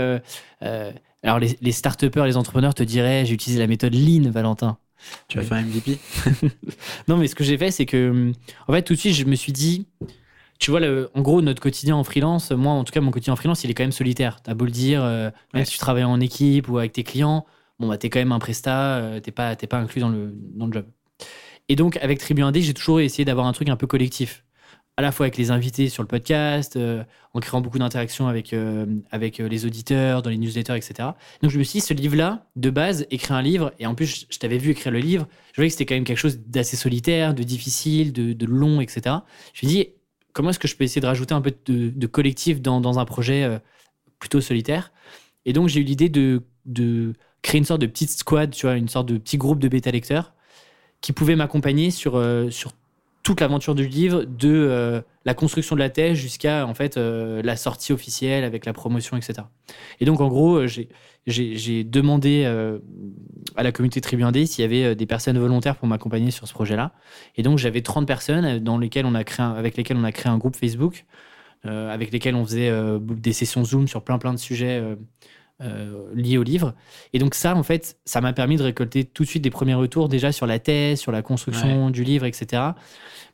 Alors, 1.24 1.38
les, 1.38 1.56
les 1.60 1.72
start-upers, 1.72 2.24
les 2.26 2.37
entrepreneurs 2.37 2.74
te 2.74 2.82
diraient, 2.82 3.24
j'ai 3.26 3.34
utilisé 3.34 3.58
la 3.58 3.66
méthode 3.66 3.94
Lean, 3.94 4.30
Valentin. 4.30 4.78
Tu 5.28 5.38
vas 5.38 5.44
faire 5.44 5.58
un 5.58 5.62
MVP 5.64 5.98
Non, 7.08 7.16
mais 7.16 7.26
ce 7.28 7.34
que 7.34 7.44
j'ai 7.44 7.58
fait, 7.58 7.70
c'est 7.70 7.87
que, 7.87 8.32
en 8.68 8.72
fait, 8.72 8.82
tout 8.82 8.94
de 8.94 8.98
suite, 8.98 9.14
je 9.14 9.24
me 9.24 9.34
suis 9.34 9.52
dit, 9.52 9.87
tu 10.58 10.70
vois, 10.70 10.80
le- 10.80 11.10
en 11.14 11.22
gros, 11.22 11.42
notre 11.42 11.60
quotidien 11.62 11.96
en 11.96 12.04
freelance, 12.04 12.50
moi, 12.52 12.72
en 12.72 12.84
tout 12.84 12.92
cas, 12.92 13.00
mon 13.00 13.10
quotidien 13.10 13.34
en 13.34 13.37
freelance, 13.37 13.64
il 13.64 13.70
est 13.70 13.74
quand 13.74 13.82
même 13.84 13.92
solitaire. 13.92 14.42
T'as 14.42 14.54
beau 14.54 14.64
le 14.66 14.70
dire, 14.70 15.02
euh, 15.04 15.30
même 15.52 15.62
Ouais. 15.62 15.64
si 15.64 15.72
tu 15.72 15.78
travailles 15.78 16.04
en 16.04 16.20
équipe 16.20 16.68
ou 16.68 16.78
avec 16.78 16.92
tes 16.92 17.02
clients, 17.04 17.46
bon, 17.78 17.88
bah, 17.88 17.98
t'es 17.98 18.10
quand 18.10 18.20
même 18.20 18.32
un 18.32 18.38
prestat, 18.38 18.98
euh, 18.98 19.20
t'es 19.20 19.32
pas, 19.32 19.56
pas 19.56 19.78
inclus 19.78 20.00
dans 20.00 20.10
le, 20.10 20.34
dans 20.54 20.66
le 20.66 20.72
job. 20.72 20.87
Et 21.68 21.76
donc, 21.76 21.96
avec 21.98 22.18
Tribu 22.18 22.42
Indé, 22.42 22.62
j'ai 22.62 22.74
toujours 22.74 23.00
essayé 23.00 23.24
d'avoir 23.24 23.46
un 23.46 23.52
truc 23.52 23.68
un 23.68 23.76
peu 23.76 23.87
collectif. 23.87 24.43
À 24.96 25.02
la 25.02 25.11
fois 25.11 25.26
avec 25.26 25.37
les 25.37 25.50
invités 25.50 25.88
sur 25.88 26.04
le 26.04 26.07
podcast, 26.07 26.76
euh, 26.76 27.02
en 27.33 27.40
créant 27.40 27.61
beaucoup 27.61 27.80
d'interactions 27.80 28.28
avec, 28.28 28.52
euh, 28.52 28.87
avec 29.11 29.40
euh, 29.40 29.48
les 29.48 29.66
auditeurs, 29.66 30.22
dans 30.22 30.30
les 30.30 30.37
newsletters, 30.37 30.76
etc. 30.76 31.09
Donc, 31.42 31.50
je 31.50 31.59
me 31.59 31.64
suis 31.64 31.80
dit, 31.80 31.85
ce 31.85 31.94
livre-là, 31.94 32.46
de 32.54 32.70
base, 32.70 33.04
écrire 33.11 33.35
un 33.35 33.42
livre, 33.42 33.72
et 33.80 33.87
en 33.87 33.96
plus, 33.96 34.26
je- 34.30 34.38
t'avais 34.38 34.57
vu 34.57 34.70
écrire 34.70 34.92
le 34.92 35.00
livre, 35.00 35.26
je 35.50 35.57
voyais 35.57 35.68
que 35.68 35.72
c'était 35.72 35.85
quand 35.87 35.96
même 35.96 36.04
quelque 36.04 36.18
chose 36.18 36.38
d'assez 36.46 36.76
solitaire, 36.76 37.35
de 37.35 37.42
difficile, 37.42 38.12
de, 38.12 38.46
long, 38.46 38.80
etc. 38.80 39.00
Je 39.07 39.09
me 39.09 39.57
suis 39.57 39.66
dit, 39.66 39.88
comment 40.33 40.50
est-ce 40.50 40.61
que 40.61 40.68
je 40.68 40.76
peux 40.76 40.85
essayer 40.85 41.00
de 41.00 41.07
rajouter 41.07 41.35
un 41.35 41.40
peu 41.40 41.52
de, 41.66 42.07
collectif 42.07 42.62
dans, 42.62 42.80
dans 42.80 43.00
un 43.00 43.04
projet 43.04 43.61
plutôt 44.20 44.40
solitaire? 44.40 44.92
Et 45.44 45.52
donc, 45.52 45.68
j'ai 45.68 45.80
eu 45.80 45.85
l'idée 45.85 46.09
de, 46.09 46.44
de 46.66 47.14
créer 47.42 47.59
une 47.59 47.64
sorte 47.64 47.80
de 47.80 47.87
petite 47.87 48.11
squad, 48.11 48.52
tu 48.52 48.66
vois, 48.66 48.76
une 48.76 48.88
sorte 48.88 49.09
de 49.09 49.18
petit 49.18 49.38
groupe 49.38 49.59
de 49.59 49.66
bêta-lecteurs 49.66 50.35
qui 51.00 51.12
pouvaient 51.12 51.37
m'accompagner 51.37 51.90
sur, 51.90 52.12
sur 52.52 52.72
toute 53.24 53.40
l'aventure 53.40 53.74
du 53.74 53.88
livre, 53.88 54.24
de 54.24 54.52
euh, 54.52 55.00
la 55.24 55.32
construction 55.32 55.74
de 55.74 55.80
la 55.80 55.88
thèse 55.88 56.16
jusqu'à 56.16 56.66
en 56.66 56.74
fait 56.74 56.98
euh, 56.98 57.42
la 57.42 57.56
sortie 57.56 57.92
officielle 57.92 58.44
avec 58.44 58.66
la 58.66 58.74
promotion, 58.74 59.16
etc. 59.16 59.48
Et 59.98 60.04
donc, 60.04 60.20
en 60.20 60.28
gros, 60.28 60.56
euh, 60.56 60.68
j'ai 61.26 61.84
demandé 61.84 62.44
à 63.56 63.62
la 63.62 63.72
communauté 63.72 64.02
Tribu 64.02 64.24
Indé 64.24 64.44
s'il 64.44 64.62
y 64.62 64.64
avait 64.66 64.94
des 64.94 65.06
personnes 65.06 65.38
volontaires 65.38 65.76
pour 65.76 65.88
m'accompagner 65.88 66.30
sur 66.30 66.46
ce 66.46 66.52
projet-là. 66.52 66.92
Et 67.37 67.42
donc 67.42 67.56
j'avais 67.56 67.80
30 67.80 68.06
personnes 68.06 68.58
dans 68.58 68.76
lesquelles 68.76 69.06
on 69.06 69.14
a 69.14 69.24
créé 69.24 69.46
avec 69.46 69.78
lesquelles 69.78 69.96
on 69.96 70.04
a 70.04 70.12
créé 70.12 70.30
un 70.30 70.37
groupe 70.37 70.54
Facebook, 70.54 71.06
avec 71.64 72.12
lesquelles 72.12 72.34
on 72.34 72.44
faisait 72.44 72.70
des 73.00 73.32
sessions 73.32 73.64
Zoom 73.64 73.88
sur 73.88 74.02
plein 74.02 74.18
plein 74.18 74.34
de 74.34 74.38
sujets 74.38 74.82
euh, 75.62 76.12
liés 76.14 76.38
au 76.38 76.42
livre. 76.42 76.74
Et 77.12 77.18
donc 77.18 77.34
ça, 77.34 77.54
en 77.54 77.62
fait, 77.62 77.98
ça 78.04 78.20
m'a 78.20 78.32
permis 78.32 78.56
de 78.56 78.62
récolter 78.62 79.04
tout 79.04 79.22
de 79.22 79.28
suite 79.28 79.42
des 79.42 79.50
premiers 79.50 79.74
retours 79.74 80.08
déjà 80.08 80.32
sur 80.32 80.46
la 80.46 80.58
thèse, 80.58 81.00
sur 81.00 81.12
la 81.12 81.22
construction 81.22 81.90
du 81.90 82.04
livre, 82.04 82.26
etc. 82.26 82.62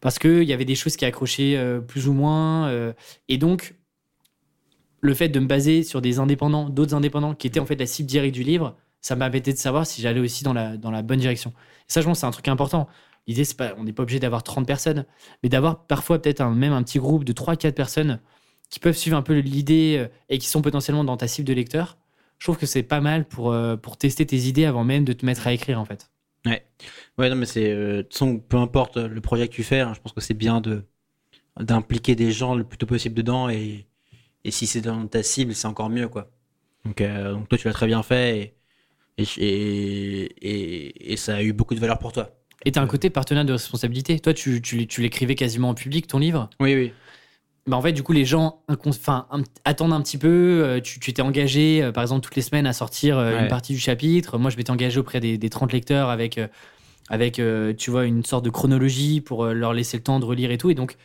Parce 0.00 0.18
qu'il 0.18 0.42
y 0.44 0.52
avait 0.52 0.64
des 0.64 0.74
choses 0.74 0.96
qui 0.96 1.04
accrochaient 1.04 1.56
euh, 1.56 1.80
plus 1.80 2.09
ou 2.09 2.12
moins. 2.12 2.68
euh, 2.68 2.92
et 3.28 3.38
donc, 3.38 3.74
le 5.00 5.14
fait 5.14 5.28
de 5.28 5.40
me 5.40 5.46
baser 5.46 5.83
sur 5.83 6.00
des 6.02 6.18
indépendants, 6.18 6.68
d'autres 6.68 6.94
indépendants 6.94 7.35
qui 7.35 7.46
étaient 7.46 7.61
en 7.61 7.66
fait 7.66 7.76
la 7.76 7.87
cible 7.87 8.09
directe 8.09 8.35
du 8.35 8.42
livre, 8.42 8.76
ça 9.00 9.16
m'a 9.16 9.30
permis 9.30 9.52
de 9.52 9.59
savoir 9.59 9.87
si 9.87 10.02
j'allais 10.02 10.20
aussi 10.20 10.44
dans 10.44 10.52
la, 10.52 10.76
dans 10.76 10.90
la 10.90 11.02
bonne 11.02 11.20
direction. 11.20 11.50
Et 11.88 11.92
ça, 11.92 12.00
je 12.02 12.06
pense, 12.06 12.18
c'est 12.20 12.26
un 12.26 12.30
truc 12.30 12.48
important. 12.48 12.87
L'idée, 13.26 13.44
c'est 13.44 13.56
pas, 13.56 13.74
on 13.78 13.85
n'est 13.85 13.92
pas 13.92 14.02
obligé 14.02 14.18
d'avoir 14.20 14.42
30 14.42 14.66
personnes, 14.66 15.06
mais 15.42 15.48
d'avoir 15.48 15.87
parfois 15.87 16.20
peut-être 16.20 16.40
un, 16.40 16.50
même 16.50 16.72
un 16.72 16.83
petit 16.83 16.98
groupe 16.98 17.24
de 17.24 17.33
3-4 17.33 17.72
personnes 17.72 18.20
qui 18.70 18.78
peuvent 18.78 18.96
suivre 18.96 19.16
un 19.16 19.22
peu 19.22 19.38
l'idée 19.38 19.96
euh, 19.98 20.09
et 20.28 20.38
qui 20.38 20.48
sont 20.48 20.62
potentiellement 20.62 21.04
dans 21.04 21.16
ta 21.16 21.28
cible 21.28 21.46
de 21.48 21.52
lecteur. 21.52 21.98
Je 22.40 22.46
trouve 22.46 22.57
que 22.59 22.66
c'est 22.66 22.83
pas 22.83 23.00
mal 23.00 23.29
pour, 23.29 23.53
euh, 23.53 23.76
pour 23.76 23.96
tester 23.98 24.26
tes 24.26 24.38
idées 24.38 24.64
avant 24.64 24.83
même 24.83 25.05
de 25.05 25.12
te 25.12 25.24
mettre 25.24 25.46
à 25.46 25.53
écrire, 25.53 25.79
en 25.79 25.85
fait. 25.85 26.11
Ouais, 27.18 27.29
non, 27.29 27.37
mais 27.37 27.46
c'est. 27.46 27.70
euh, 27.70 28.03
peu 28.48 28.57
importe 28.57 28.96
le 28.96 29.20
projet 29.20 29.46
que 29.46 29.53
tu 29.55 29.62
fais, 29.62 29.81
hein, 29.81 29.92
je 29.94 30.00
pense 30.00 30.12
que 30.12 30.20
c'est 30.20 30.35
bien 30.35 30.61
de 30.61 30.85
d'impliquer 31.61 32.14
des 32.16 32.33
gens 32.33 32.55
le 32.55 32.64
plus 32.64 32.79
tôt 32.79 32.87
possible 32.87 33.14
dedans 33.14 33.48
et, 33.50 33.87
et 34.44 34.50
si 34.50 34.66
c'est 34.66 34.81
dans 34.81 35.07
ta 35.07 35.22
cible, 35.22 35.55
c'est 35.55 35.68
encore 35.68 35.90
mieux, 35.90 36.09
quoi. 36.09 36.31
Donc, 36.85 37.00
euh, 37.03 37.33
donc 37.35 37.48
toi, 37.48 37.59
tu 37.59 37.68
l'as 37.68 37.74
très 37.74 37.87
bien 37.87 38.03
fait 38.03 38.55
et, 39.18 39.24
et, 39.24 39.26
et, 39.38 40.24
et- 40.42 41.12
et 41.12 41.16
ça 41.16 41.37
a 41.37 41.42
eu 41.42 41.53
beaucoup 41.53 41.74
de 41.74 41.81
valeur 41.81 41.98
pour 41.98 42.12
toi. 42.12 42.31
Et 42.64 42.72
tu 42.72 42.79
as 42.79 42.83
un 42.83 42.87
côté 42.87 43.11
partenaire 43.11 43.44
de 43.44 43.53
responsabilité. 43.53 44.20
Toi, 44.20 44.35
tu, 44.35 44.62
tu, 44.62 44.87
tu 44.87 45.03
l'écrivais 45.03 45.35
quasiment 45.35 45.70
en 45.70 45.74
public, 45.74 46.07
ton 46.07 46.18
livre? 46.18 46.50
Oui, 46.61 46.74
oui. 46.74 46.92
Bah, 47.66 47.77
en 47.77 47.83
fait, 47.83 47.92
du 47.92 48.03
coup, 48.03 48.12
les 48.12 48.25
gens 48.25 48.62
enfin, 48.87 49.27
attendent 49.64 49.92
un 49.92 50.01
petit 50.01 50.18
peu. 50.18 50.29
euh, 50.64 50.81
Tu 50.81 50.99
t'es 51.12 51.23
engagé, 51.23 51.83
euh, 51.83 51.92
par 51.92 52.03
exemple, 52.03 52.23
toutes 52.23 52.37
les 52.37 52.42
semaines 52.42 52.66
à 52.66 52.73
sortir 52.73 53.18
euh, 53.18 53.35
Ouais. 53.37 53.42
une 53.42 53.49
partie 53.49 53.73
du 53.73 53.79
chapitre. 53.79 54.38
Moi, 54.38 54.51
je 54.51 54.57
m'étais 54.57 54.70
engagé 54.70 54.99
auprès 54.99 55.20
des, 55.20 55.38
des 55.38 55.51
30 55.51 55.73
lecteurs 55.73 56.09
avec, 56.11 56.40
avec 57.09 57.40
tu 57.79 57.90
vois, 57.90 58.05
une 58.07 58.25
sorte 58.25 58.44
de 58.44 58.51
chronologie 58.51 59.20
pour 59.20 59.46
leur 59.46 59.73
laisser 59.73 59.96
le 59.96 60.03
temps 60.03 60.20
de 60.20 60.25
relire 60.25 60.51
et 60.51 60.59
tout. 60.59 60.70
Et 60.70 60.75
donc, 60.75 60.96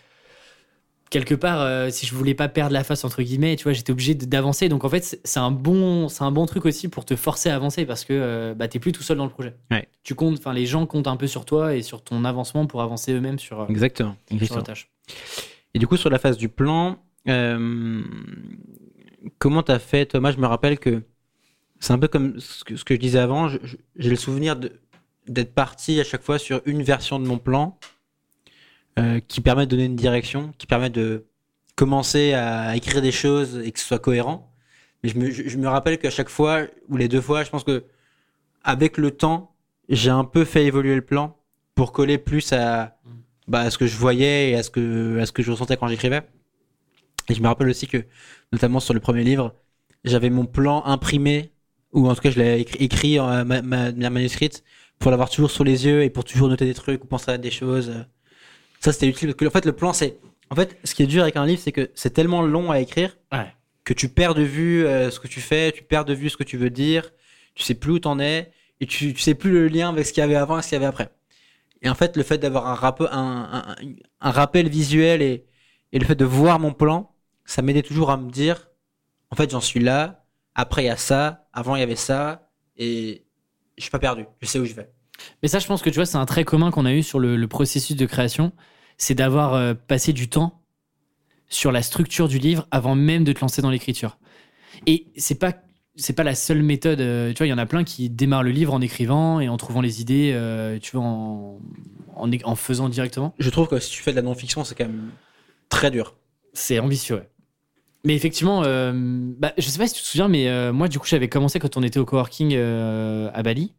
quelque 1.12 1.36
part, 1.36 1.62
euh, 1.62 1.90
si 1.92 2.06
je 2.06 2.14
voulais 2.16 2.34
pas 2.34 2.48
perdre 2.50 2.74
la 2.74 2.84
face, 2.84 3.04
entre 3.06 3.22
guillemets, 3.22 3.56
tu 3.56 3.64
vois, 3.64 3.74
j'étais 3.74 3.92
obligé 3.92 4.16
d'avancer. 4.16 4.70
Donc, 4.70 4.84
en 4.84 4.90
fait, 4.90 5.20
c'est 5.24 5.40
un, 5.40 5.52
bon, 5.52 6.08
un 6.20 6.32
bon 6.32 6.46
truc 6.46 6.66
aussi 6.66 6.88
pour 6.88 7.06
te 7.06 7.16
forcer 7.16 7.50
à 7.50 7.56
avancer 7.56 7.86
parce 7.86 8.04
que 8.06 8.14
euh, 8.14 8.54
bah, 8.56 8.68
t'es 8.68 8.80
plus 8.80 8.92
tout 8.92 9.04
seul 9.04 9.18
dans 9.18 9.24
le 9.26 9.30
projet. 9.30 9.56
Ouais. 9.72 9.88
Tu 10.04 10.16
comptes, 10.16 10.40
enfin, 10.40 10.54
les 10.54 10.66
gens 10.66 10.86
comptent 10.86 11.08
un 11.08 11.16
peu 11.18 11.28
sur 11.28 11.46
toi 11.46 11.76
et 11.76 11.82
sur 11.84 12.04
ton 12.04 12.26
avancement 12.26 12.66
pour 12.66 12.82
avancer 12.82 13.14
eux-mêmes 13.14 13.40
sur, 13.40 13.66
Exactement. 13.70 14.16
sur 14.28 14.36
exactement. 14.36 14.60
la 14.60 14.66
tâche. 14.66 14.90
Et 15.76 15.78
du 15.78 15.88
coup, 15.88 15.98
sur 15.98 16.10
la 16.10 16.20
phase 16.20 16.38
du 16.38 16.48
plan, 16.48 17.04
euh, 17.28 18.02
comment 19.40 19.62
t'as 19.62 19.78
fait 19.78 20.16
moi, 20.16 20.32
je 20.32 20.38
me 20.38 20.48
rappelle 20.48 20.80
que 20.80 21.04
c'est 21.82 21.92
un 21.92 22.00
peu 22.00 22.08
comme 22.08 22.40
ce 22.40 22.64
que, 22.64 22.94
je 22.96 23.00
disais 23.00 23.20
avant. 23.20 23.50
J'ai 23.50 24.10
le 24.10 24.16
souvenir 24.16 24.56
d'être 25.28 25.54
parti 25.54 26.00
à 26.00 26.06
chaque 26.06 26.24
fois 26.24 26.40
sur 26.40 26.62
une 26.66 26.82
version 26.82 27.20
de 27.20 27.28
mon 27.28 27.38
plan 27.38 27.78
euh, 28.98 29.20
qui 29.20 29.42
permet 29.42 29.66
de 29.66 29.72
donner 29.72 29.84
une 29.84 29.98
direction, 29.98 30.54
qui 30.58 30.66
permet 30.66 30.90
de 30.90 31.26
commencer 31.76 32.32
à 32.32 32.74
écrire 32.78 33.02
des 33.02 33.12
choses 33.12 33.58
et 33.58 33.74
que 33.74 33.80
ce 33.82 33.86
soit 33.86 34.00
cohérent. 34.00 34.50
Mais 35.04 35.10
je 35.10 35.18
me, 35.20 35.30
je- 35.30 35.50
je 35.50 35.58
me 35.58 35.68
rappelle 35.68 36.00
qu'à 36.00 36.10
chaque 36.10 36.30
fois, 36.30 36.62
ou 36.88 36.96
les 36.96 37.10
deux 37.10 37.20
fois, 37.20 37.44
je 37.44 37.50
pense 37.50 37.66
que 37.66 37.84
avec 38.64 38.98
le 38.98 39.12
temps, 39.12 39.54
j'ai 39.90 40.10
un 40.10 40.24
peu 40.24 40.46
fait 40.46 40.66
évoluer 40.66 40.96
le 40.96 41.02
plan 41.04 41.38
pour 41.76 41.92
coller 41.92 42.18
plus 42.18 42.54
à, 42.54 42.98
bah, 43.48 43.62
à 43.62 43.70
ce 43.70 43.78
que 43.78 43.88
je 43.88 43.96
voyais 43.98 44.52
et 44.52 44.56
à 44.56 44.64
ce 44.64 44.70
que, 44.70 45.20
à 45.20 45.26
ce 45.26 45.32
que 45.32 45.44
je 45.44 45.52
ressentais 45.52 45.78
quand 45.78 45.88
j'écrivais. 45.88 46.22
Et 47.30 47.34
je 47.34 47.42
me 47.42 47.48
rappelle 47.48 47.70
aussi 47.70 47.88
que, 47.88 48.04
notamment 48.52 48.80
sur 48.80 48.94
le 48.94 49.00
premier 49.00 49.24
livre, 49.24 49.54
j'avais 50.04 50.30
mon 50.30 50.46
plan 50.46 50.84
imprimé, 50.86 51.52
ou 51.92 52.08
en 52.10 52.16
tout 52.16 52.22
cas 52.22 52.30
je 52.30 52.38
l'avais 52.38 52.62
écrit, 52.62 52.84
écrit 52.84 53.20
en 53.20 53.44
ma, 53.46 53.62
ma, 53.62 53.92
ma 53.92 54.10
manuscrite, 54.10 54.64
pour 55.00 55.12
l'avoir 55.12 55.30
toujours 55.30 55.52
sous 55.52 55.64
les 55.64 55.86
yeux 55.86 56.04
et 56.04 56.10
pour 56.10 56.24
toujours 56.24 56.48
noter 56.48 56.66
des 56.66 56.74
trucs 56.74 57.04
ou 57.04 57.08
penser 57.08 57.32
à 57.32 57.38
des 57.38 57.52
choses. 57.52 57.94
Ça, 58.80 58.94
c'était 58.94 59.08
utile. 59.08 59.30
Parce 59.30 59.38
que, 59.40 59.46
en 59.46 59.50
fait, 59.52 59.66
le 59.66 59.72
plan, 59.74 59.94
c'est. 59.94 60.18
En 60.52 60.56
fait, 60.56 60.78
ce 60.84 60.94
qui 60.94 61.02
est 61.04 61.08
dur 61.08 61.24
avec 61.24 61.36
un 61.38 61.46
livre, 61.46 61.60
c'est 61.64 61.72
que 61.72 61.90
c'est 61.96 62.12
tellement 62.12 62.44
long 62.44 62.70
à 62.72 62.80
écrire 62.80 63.18
Ouais. 63.32 63.48
que 63.84 63.94
tu 63.94 64.10
perds 64.10 64.36
de 64.36 64.44
vue 64.44 64.86
euh, 64.86 65.10
ce 65.10 65.20
que 65.20 65.28
tu 65.28 65.42
fais, 65.42 65.72
tu 65.72 65.84
perds 65.84 66.06
de 66.06 66.14
vue 66.14 66.30
ce 66.30 66.38
que 66.38 66.44
tu 66.44 66.56
veux 66.58 66.70
dire, 66.70 67.10
tu 67.56 67.64
sais 67.64 67.74
plus 67.74 67.94
où 67.94 68.00
t'en 68.00 68.20
es, 68.20 68.52
et 68.80 68.86
tu, 68.86 69.14
tu 69.14 69.22
sais 69.22 69.34
plus 69.34 69.52
le 69.52 69.68
lien 69.68 69.90
avec 69.90 70.06
ce 70.06 70.14
qu'il 70.14 70.22
y 70.22 70.24
avait 70.24 70.36
avant 70.36 70.60
et 70.60 70.62
ce 70.62 70.68
qu'il 70.70 70.76
y 70.76 70.78
avait 70.78 70.86
après. 70.86 71.10
Et 71.82 71.90
en 71.90 71.96
fait, 71.96 72.18
le 72.18 72.24
fait 72.24 72.38
d'avoir 72.38 72.68
un, 72.68 72.74
rappe- 72.74 73.08
un, 73.12 73.50
un, 73.54 73.76
un 74.22 74.32
rappel 74.32 74.70
visuel 74.70 75.22
et, 75.22 75.46
le 75.94 76.04
fait 76.04 76.16
de 76.16 76.26
voir 76.26 76.60
mon 76.60 76.74
plan, 76.74 77.16
ça 77.46 77.62
m'aidait 77.62 77.82
toujours 77.82 78.12
à 78.12 78.18
me 78.18 78.30
dire, 78.30 78.70
en 79.32 79.36
fait, 79.38 79.50
j'en 79.50 79.62
suis 79.62 79.80
là, 79.80 80.26
après 80.54 80.84
il 80.84 80.88
y 80.88 80.90
a 80.90 80.98
ça, 80.98 81.48
avant 81.54 81.78
il 81.78 81.80
y 81.80 81.84
avait 81.84 81.96
ça, 81.96 82.50
et 82.76 83.26
je 83.78 83.84
suis 83.84 83.92
pas 83.92 84.00
perdu, 84.00 84.26
je 84.42 84.48
sais 84.48 84.60
où 84.60 84.66
je 84.66 84.74
vais. 84.74 84.92
Mais 85.42 85.48
ça, 85.48 85.60
je 85.60 85.68
pense 85.68 85.82
que 85.82 85.90
tu 85.90 85.96
vois, 85.96 86.06
c'est 86.06 86.18
un 86.18 86.26
trait 86.26 86.44
commun 86.44 86.70
qu'on 86.70 86.86
a 86.86 86.92
eu 86.92 87.02
sur 87.02 87.20
le, 87.20 87.38
le 87.38 87.48
processus 87.48 87.96
de 87.96 88.06
création, 88.06 88.52
c'est 88.98 89.16
d'avoir 89.16 89.54
euh, 89.54 89.74
passé 89.74 90.12
du 90.12 90.30
temps 90.30 90.62
sur 91.48 91.72
la 91.72 91.82
structure 91.82 92.28
du 92.28 92.40
livre 92.40 92.68
avant 92.72 92.96
même 92.96 93.24
de 93.24 93.32
te 93.32 93.40
lancer 93.40 93.62
dans 93.62 93.70
l'écriture. 93.70 94.18
Et 94.86 95.08
c'est 95.16 95.40
pas 95.40 95.54
c'est 95.96 96.14
pas 96.14 96.24
la 96.24 96.36
seule 96.36 96.62
méthode. 96.62 97.00
euh, 97.02 97.32
tu 97.32 97.38
vois, 97.38 97.48
il 97.48 97.50
y 97.50 97.54
en 97.54 97.58
a 97.58 97.66
plein 97.66 97.84
qui 97.84 98.10
démarrent 98.10 98.44
le 98.44 98.52
livre 98.52 98.74
en 98.74 98.82
écrivant 98.82 99.40
et 99.40 99.48
en 99.50 99.58
trouvant 99.58 99.82
les 99.82 100.02
idées, 100.02 100.32
euh, 100.34 100.78
tu 100.80 100.96
vois, 100.98 101.06
en, 101.06 101.60
en, 102.16 102.56
faisant 102.56 102.90
directement. 102.90 103.34
Je 103.40 103.50
trouve 103.50 103.68
que 103.68 103.80
si 103.80 103.92
tu 103.92 104.02
fais 104.04 104.12
de 104.12 104.16
la 104.18 104.22
non-fiction, 104.22 104.64
c'est 104.64 104.76
quand 104.76 104.86
même 104.86 105.10
très 105.70 105.92
dur. 105.92 106.16
C'est 106.54 106.80
ambitieux, 106.80 107.16
ouais. 107.16 107.30
Mais 108.04 108.14
effectivement, 108.16 108.62
euh, 108.64 108.92
bah, 108.96 109.54
je 109.58 109.68
sais 109.68 109.80
pas 109.80 109.88
si 109.88 109.96
tu 109.96 110.02
te 110.02 110.06
souviens, 110.08 110.28
mais 110.28 110.48
euh, 110.48 110.72
moi, 110.72 110.88
du 110.88 111.00
coup, 111.00 111.08
j'avais 111.08 111.28
commencé 111.28 111.60
quand 111.60 111.76
on 111.76 111.82
était 111.82 112.00
au 112.00 112.06
coworking 112.06 112.56
à 112.56 113.42
Bali, 113.44 113.74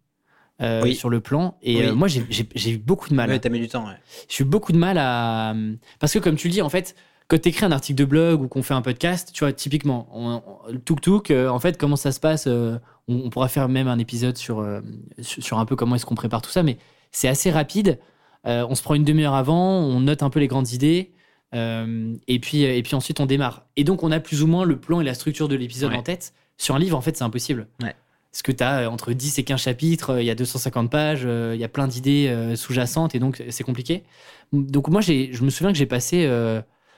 Oui. 0.61 0.95
sur 0.97 1.11
le 1.11 1.21
plan. 1.21 1.57
Et 1.63 1.87
Oui. 1.87 1.93
moi, 1.93 2.09
j'ai 2.09 2.71
eu 2.73 2.79
beaucoup 2.79 3.09
de 3.09 3.15
mal. 3.15 3.31
Ouais, 3.31 3.39
t'as 3.39 3.51
mis 3.51 3.61
du 3.61 3.69
temps, 3.69 3.87
ouais. 3.87 3.95
J'ai 4.29 4.43
eu 4.43 4.47
beaucoup 4.47 4.73
de 4.73 4.79
mal 4.79 4.99
à. 4.99 5.55
Parce 6.01 6.13
que, 6.13 6.19
comme 6.19 6.35
tu 6.37 6.49
le 6.49 6.53
dis, 6.53 6.63
en 6.63 6.69
fait, 6.71 6.97
quand 7.29 7.41
tu 7.41 7.49
écris 7.49 7.65
un 7.67 7.73
article 7.73 7.99
de 7.99 8.05
blog 8.05 8.43
ou 8.43 8.49
qu'on 8.49 8.63
fait 8.63 8.75
un 8.75 8.83
podcast, 8.83 9.31
tu 9.33 9.41
vois, 9.45 9.53
typiquement, 9.53 10.09
on, 10.13 10.43
on- 10.69 10.73
le 10.73 10.79
tuk-tuk, 10.79 11.31
euh, 11.31 11.49
en 11.49 11.59
fait, 11.59 11.77
comment 11.79 11.97
ça 11.97 12.13
se 12.13 12.21
passe 12.21 12.47
euh, 12.47 12.79
on, 13.09 13.23
on 13.25 13.31
pourra 13.31 13.49
faire 13.49 13.69
même 13.69 13.89
un 13.89 13.99
épisode 13.99 14.37
sur, 14.37 14.61
euh, 14.61 14.81
sur, 15.21 15.59
un 15.59 15.65
peu 15.67 15.75
comment 15.77 15.97
est-ce 15.97 16.07
qu'on 16.07 16.15
prépare 16.15 16.43
tout 16.43 16.51
ça, 16.51 16.63
mais 16.63 16.79
c'est 17.13 17.29
assez 17.29 17.51
rapide. 17.51 17.99
On 18.45 18.77
se 18.77 18.83
prend 18.83 18.95
une 18.95 19.03
demi-heure 19.05 19.35
avant, 19.35 19.79
on 19.81 19.99
note 20.01 20.23
un 20.23 20.31
peu 20.31 20.39
les 20.39 20.47
grandes 20.47 20.71
idées, 20.71 21.11
et, 21.53 22.39
puis, 22.41 22.63
et 22.63 22.83
puis 22.85 22.95
ensuite 22.95 23.19
on 23.19 23.27
démarre. 23.27 23.67
Et 23.77 23.83
donc, 23.83 24.05
on 24.05 24.13
a 24.13 24.21
plus 24.21 24.43
ou 24.43 24.47
moins 24.47 24.65
le 24.65 24.79
plan 24.79 25.01
et 25.01 25.05
la 25.05 25.15
structure 25.15 25.49
de 25.49 25.57
l'épisode 25.57 25.91
Ouais. 25.91 25.97
en 25.99 26.03
tête. 26.03 26.33
Sur 26.57 26.77
un 26.77 26.79
livre, 26.79 26.97
en 26.97 27.01
fait, 27.01 27.17
c'est 27.17 27.25
impossible. 27.25 27.67
Ouais. 27.83 27.95
Parce 28.31 28.43
que 28.43 28.53
tu 28.53 28.63
as 28.63 28.89
entre 28.91 29.13
10 29.13 29.39
et 29.41 29.43
15 29.45 29.61
chapitres, 29.61 30.21
il 30.21 30.27
y 30.27 30.31
a 30.31 30.35
250 30.37 30.91
pages, 30.91 31.23
il 31.27 31.59
y 31.59 31.65
a 31.65 31.69
plein 31.69 31.89
d'idées 31.89 32.53
sous-jacentes, 32.55 33.15
et 33.15 33.19
donc 33.19 33.43
c'est 33.51 33.65
compliqué. 33.65 34.05
Donc 34.53 34.89
moi, 34.89 35.01
je 35.01 35.43
me 35.43 35.51
souviens 35.51 35.73
que 35.73 35.79
j'ai 35.79 35.87
passé, 35.87 36.25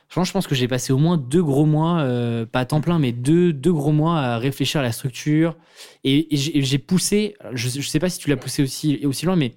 franchement, 0.08 0.24
je 0.26 0.32
pense 0.32 0.46
que 0.46 0.54
j'ai 0.54 0.68
passé 0.68 0.92
au 0.92 0.98
moins 0.98 1.16
deux 1.16 1.42
gros 1.42 1.66
mois, 1.66 2.00
euh, 2.00 2.46
pas 2.46 2.60
à 2.60 2.64
temps 2.64 2.80
plein, 2.80 2.98
mais 2.98 3.12
deux, 3.12 3.52
deux 3.52 3.72
gros 3.72 3.92
mois 3.92 4.18
à 4.18 4.38
réfléchir 4.38 4.80
à 4.80 4.82
la 4.82 4.92
structure. 4.92 5.56
Et, 6.04 6.34
et 6.34 6.62
j'ai 6.62 6.78
poussé, 6.78 7.34
je, 7.52 7.68
je 7.68 7.88
sais 7.88 7.98
pas 7.98 8.08
si 8.08 8.18
tu 8.18 8.28
l'as 8.30 8.36
poussé 8.36 8.62
aussi, 8.62 9.04
aussi 9.04 9.26
loin, 9.26 9.36
mais 9.36 9.54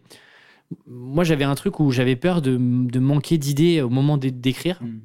moi 0.87 1.23
j'avais 1.23 1.43
un 1.43 1.55
truc 1.55 1.79
où 1.79 1.91
j'avais 1.91 2.15
peur 2.15 2.41
de, 2.41 2.57
de 2.57 2.99
manquer 2.99 3.37
d'idées 3.37 3.81
au 3.81 3.89
moment 3.89 4.17
d'é- 4.17 4.31
d'écrire. 4.31 4.81
Mm. 4.81 4.99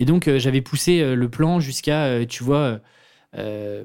Et 0.00 0.04
donc 0.04 0.28
euh, 0.28 0.38
j'avais 0.38 0.60
poussé 0.60 1.00
euh, 1.00 1.14
le 1.14 1.28
plan 1.28 1.60
jusqu'à, 1.60 2.04
euh, 2.04 2.24
tu 2.24 2.44
vois, 2.44 2.80
euh, 3.36 3.84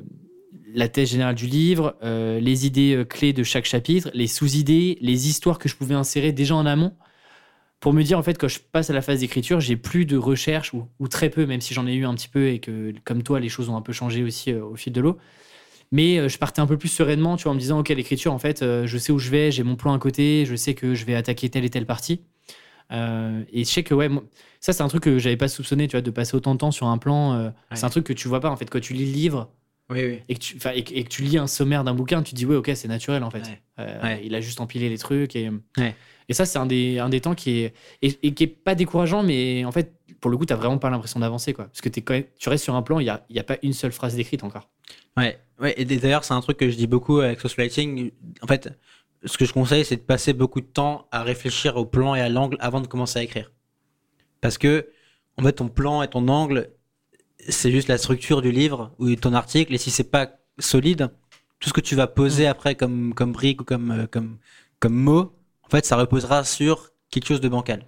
la 0.75 0.87
thèse 0.87 1.09
générale 1.09 1.35
du 1.35 1.45
livre, 1.45 1.95
les 2.01 2.65
idées 2.65 3.03
clés 3.07 3.31
de 3.31 3.43
chaque 3.43 3.65
chapitre, 3.65 4.09
les 4.15 4.25
sous-idées, 4.25 4.97
les 5.01 5.27
histoires 5.27 5.59
que 5.59 5.69
je 5.69 5.75
pouvais 5.75 5.93
insérer 5.93 6.31
déjà 6.31 6.55
en 6.55 6.65
amont, 6.65 6.93
pour 7.83 7.91
me 7.91 8.01
dire 8.01 8.17
en 8.17 8.23
fait 8.23 8.37
quand 8.37 8.47
je 8.47 8.59
passe 8.59 8.89
à 8.89 8.93
la 8.93 9.01
phase 9.01 9.19
d'écriture, 9.19 9.59
j'ai 9.59 9.75
plus 9.75 10.05
de 10.05 10.15
recherche 10.15 10.73
ou, 10.73 10.87
ou 10.99 11.09
très 11.09 11.29
peu, 11.29 11.45
même 11.45 11.59
si 11.59 11.73
j'en 11.73 11.85
ai 11.85 11.93
eu 11.93 12.05
un 12.05 12.15
petit 12.15 12.29
peu 12.29 12.47
et 12.47 12.59
que 12.59 12.93
comme 13.03 13.23
toi 13.23 13.41
les 13.41 13.49
choses 13.49 13.67
ont 13.67 13.75
un 13.75 13.81
peu 13.81 13.91
changé 13.91 14.23
aussi 14.23 14.53
euh, 14.53 14.63
au 14.63 14.77
fil 14.77 14.93
de 14.93 15.01
l'eau. 15.01 15.17
Mais 15.91 16.17
euh, 16.17 16.29
je 16.29 16.37
partais 16.37 16.61
un 16.61 16.65
peu 16.65 16.77
plus 16.77 16.87
sereinement, 16.87 17.35
tu 17.35 17.43
vois, 17.43 17.51
en 17.51 17.55
me 17.55 17.59
disant 17.59 17.81
ok 17.81 17.89
l'écriture 17.89 18.31
en 18.31 18.39
fait, 18.39 18.61
euh, 18.61 18.87
je 18.87 18.97
sais 18.97 19.11
où 19.11 19.19
je 19.19 19.29
vais, 19.29 19.51
j'ai 19.51 19.63
mon 19.63 19.75
plan 19.75 19.93
à 19.93 19.99
côté, 19.99 20.45
je 20.45 20.55
sais 20.55 20.75
que 20.75 20.95
je 20.95 21.03
vais 21.03 21.13
attaquer 21.13 21.49
telle 21.49 21.65
et 21.65 21.69
telle 21.69 21.85
partie. 21.85 22.21
Euh, 22.93 23.43
et 23.51 23.65
je 23.65 23.69
sais 23.69 23.83
que 23.83 23.93
ouais, 23.93 24.07
moi- 24.07 24.23
ça 24.61 24.71
c'est 24.71 24.81
un 24.81 24.87
truc 24.87 25.03
que 25.03 25.19
j'avais 25.19 25.35
pas 25.35 25.49
soupçonné, 25.49 25.89
tu 25.89 25.97
vois, 25.97 26.01
de 26.01 26.09
passer 26.11 26.37
autant 26.37 26.53
de 26.53 26.59
temps 26.59 26.71
sur 26.71 26.87
un 26.87 26.97
plan. 26.97 27.33
euh, 27.33 27.49
C'est 27.73 27.85
un 27.85 27.89
truc 27.89 28.05
que 28.05 28.13
tu 28.13 28.29
vois 28.29 28.39
pas 28.39 28.49
en 28.49 28.55
fait 28.55 28.69
quand 28.69 28.79
tu 28.79 28.93
lis 28.93 29.07
le 29.07 29.11
livre 29.11 29.49
Oui, 29.89 29.99
oui. 30.05 30.19
et 30.29 30.35
que 30.35 30.39
tu, 30.39 30.55
enfin, 30.55 30.71
et, 30.71 30.83
que- 30.83 30.93
et 30.93 31.03
que 31.03 31.09
tu 31.09 31.23
lis 31.23 31.37
un 31.37 31.45
sommaire 31.47 31.83
d'un 31.83 31.93
bouquin, 31.93 32.23
tu 32.23 32.31
te 32.31 32.35
dis 32.35 32.45
ouais 32.45 32.55
ok 32.55 32.71
c'est 32.73 32.87
naturel 32.87 33.23
en 33.23 33.29
fait. 33.29 33.39
Ouais. 33.41 33.61
Euh, 33.79 34.01
Ouais. 34.01 34.21
Il 34.23 34.33
a 34.33 34.41
juste 34.41 34.61
empilé 34.61 34.87
les 34.89 34.97
trucs 34.97 35.35
et 35.35 35.49
Ouais. 35.77 35.95
et 36.29 36.33
ça 36.33 36.45
c'est 36.45 36.57
un 36.57 36.65
des 36.65 36.99
un 36.99 37.09
des 37.09 37.19
temps 37.21 37.35
qui 37.35 37.59
est 37.59 37.73
et, 38.01 38.17
et 38.23 38.33
qui 38.33 38.43
est 38.45 38.47
pas 38.47 38.75
décourageant 38.75 39.23
mais 39.23 39.65
en 39.65 39.71
fait 39.71 39.93
pour 40.21 40.31
le 40.31 40.37
coup 40.37 40.45
t'as 40.45 40.55
vraiment 40.55 40.77
pas 40.77 40.89
l'impression 40.89 41.19
d'avancer 41.19 41.53
quoi 41.53 41.65
parce 41.65 41.81
que 41.81 41.89
es 41.89 42.01
quand 42.01 42.13
même, 42.13 42.23
tu 42.39 42.47
restes 42.49 42.63
sur 42.63 42.75
un 42.75 42.81
plan 42.81 42.99
il 42.99 43.05
y 43.05 43.09
a 43.09 43.25
y 43.29 43.39
a 43.39 43.43
pas 43.43 43.57
une 43.61 43.73
seule 43.73 43.91
phrase 43.91 44.15
décrite 44.15 44.43
encore. 44.43 44.69
Ouais, 45.17 45.37
ouais. 45.59 45.73
Et 45.77 45.85
d'ailleurs, 45.85 46.23
c'est 46.23 46.33
un 46.33 46.41
truc 46.41 46.57
que 46.57 46.69
je 46.69 46.75
dis 46.75 46.87
beaucoup 46.87 47.19
avec 47.19 47.39
Socialiting. 47.39 48.09
En 48.41 48.47
fait, 48.47 48.69
ce 49.25 49.37
que 49.37 49.45
je 49.45 49.53
conseille, 49.53 49.85
c'est 49.85 49.95
de 49.97 50.01
passer 50.01 50.33
beaucoup 50.33 50.59
de 50.59 50.65
temps 50.65 51.07
à 51.11 51.21
réfléchir 51.23 51.77
au 51.77 51.85
plan 51.85 52.15
et 52.15 52.21
à 52.21 52.29
l'angle 52.29 52.57
avant 52.59 52.81
de 52.81 52.87
commencer 52.87 53.19
à 53.19 53.23
écrire. 53.23 53.51
Parce 54.41 54.57
que, 54.57 54.87
en 55.37 55.43
fait, 55.43 55.53
ton 55.53 55.67
plan 55.67 56.01
et 56.01 56.07
ton 56.07 56.27
angle, 56.29 56.71
c'est 57.49 57.71
juste 57.71 57.87
la 57.87 57.97
structure 57.97 58.41
du 58.41 58.51
livre 58.51 58.91
ou 58.99 59.13
ton 59.15 59.33
article. 59.33 59.73
Et 59.73 59.77
si 59.77 59.91
c'est 59.91 60.09
pas 60.09 60.31
solide, 60.59 61.11
tout 61.59 61.69
ce 61.69 61.73
que 61.73 61.81
tu 61.81 61.95
vas 61.95 62.07
poser 62.07 62.47
après 62.47 62.75
comme, 62.75 63.13
comme 63.13 63.31
brique 63.31 63.61
ou 63.61 63.63
comme, 63.63 63.91
euh, 63.91 64.07
comme, 64.07 64.37
comme 64.79 64.93
mot, 64.93 65.33
en 65.63 65.69
fait, 65.69 65.85
ça 65.85 65.95
reposera 65.95 66.43
sur 66.43 66.89
quelque 67.09 67.27
chose 67.27 67.41
de 67.41 67.49
bancal. 67.49 67.85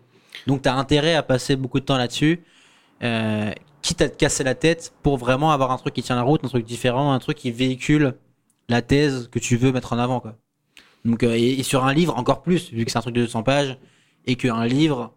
Donc, 0.48 0.62
tu 0.62 0.70
as 0.70 0.76
intérêt 0.76 1.16
à 1.16 1.24
passer 1.24 1.56
beaucoup 1.56 1.80
de 1.80 1.86
temps 1.86 1.98
là-dessus. 1.98 2.44
Euh, 3.04 3.52
quitte 3.82 4.02
à 4.02 4.10
te 4.10 4.16
casser 4.16 4.44
la 4.44 4.56
tête 4.56 4.94
pour 5.04 5.18
vraiment 5.18 5.52
avoir 5.52 5.72
un 5.72 5.78
truc 5.78 5.94
qui 5.94 6.04
tient 6.04 6.16
la 6.16 6.22
route, 6.22 6.44
un 6.44 6.48
truc 6.48 6.66
différent, 6.66 7.12
un 7.12 7.20
truc 7.20 7.38
qui 7.38 7.52
véhicule 7.52 8.16
la 8.70 8.82
thèse 8.82 9.30
que 9.32 9.40
tu 9.40 9.58
veux 9.58 9.72
mettre 9.72 9.94
en 9.94 10.00
avant. 10.00 10.20
Quoi. 10.20 10.38
Donc, 11.04 11.24
euh, 11.24 11.36
et, 11.36 11.60
et 11.60 11.64
sur 11.64 11.86
un 11.86 11.94
livre, 11.94 12.18
encore 12.18 12.42
plus, 12.42 12.72
vu 12.72 12.86
que 12.86 12.92
c'est 12.92 12.98
un 12.98 13.02
truc 13.02 13.16
de 13.16 13.22
200 13.22 13.44
pages, 13.44 13.78
et 14.26 14.36
qu'un 14.36 14.66
livre, 14.66 15.14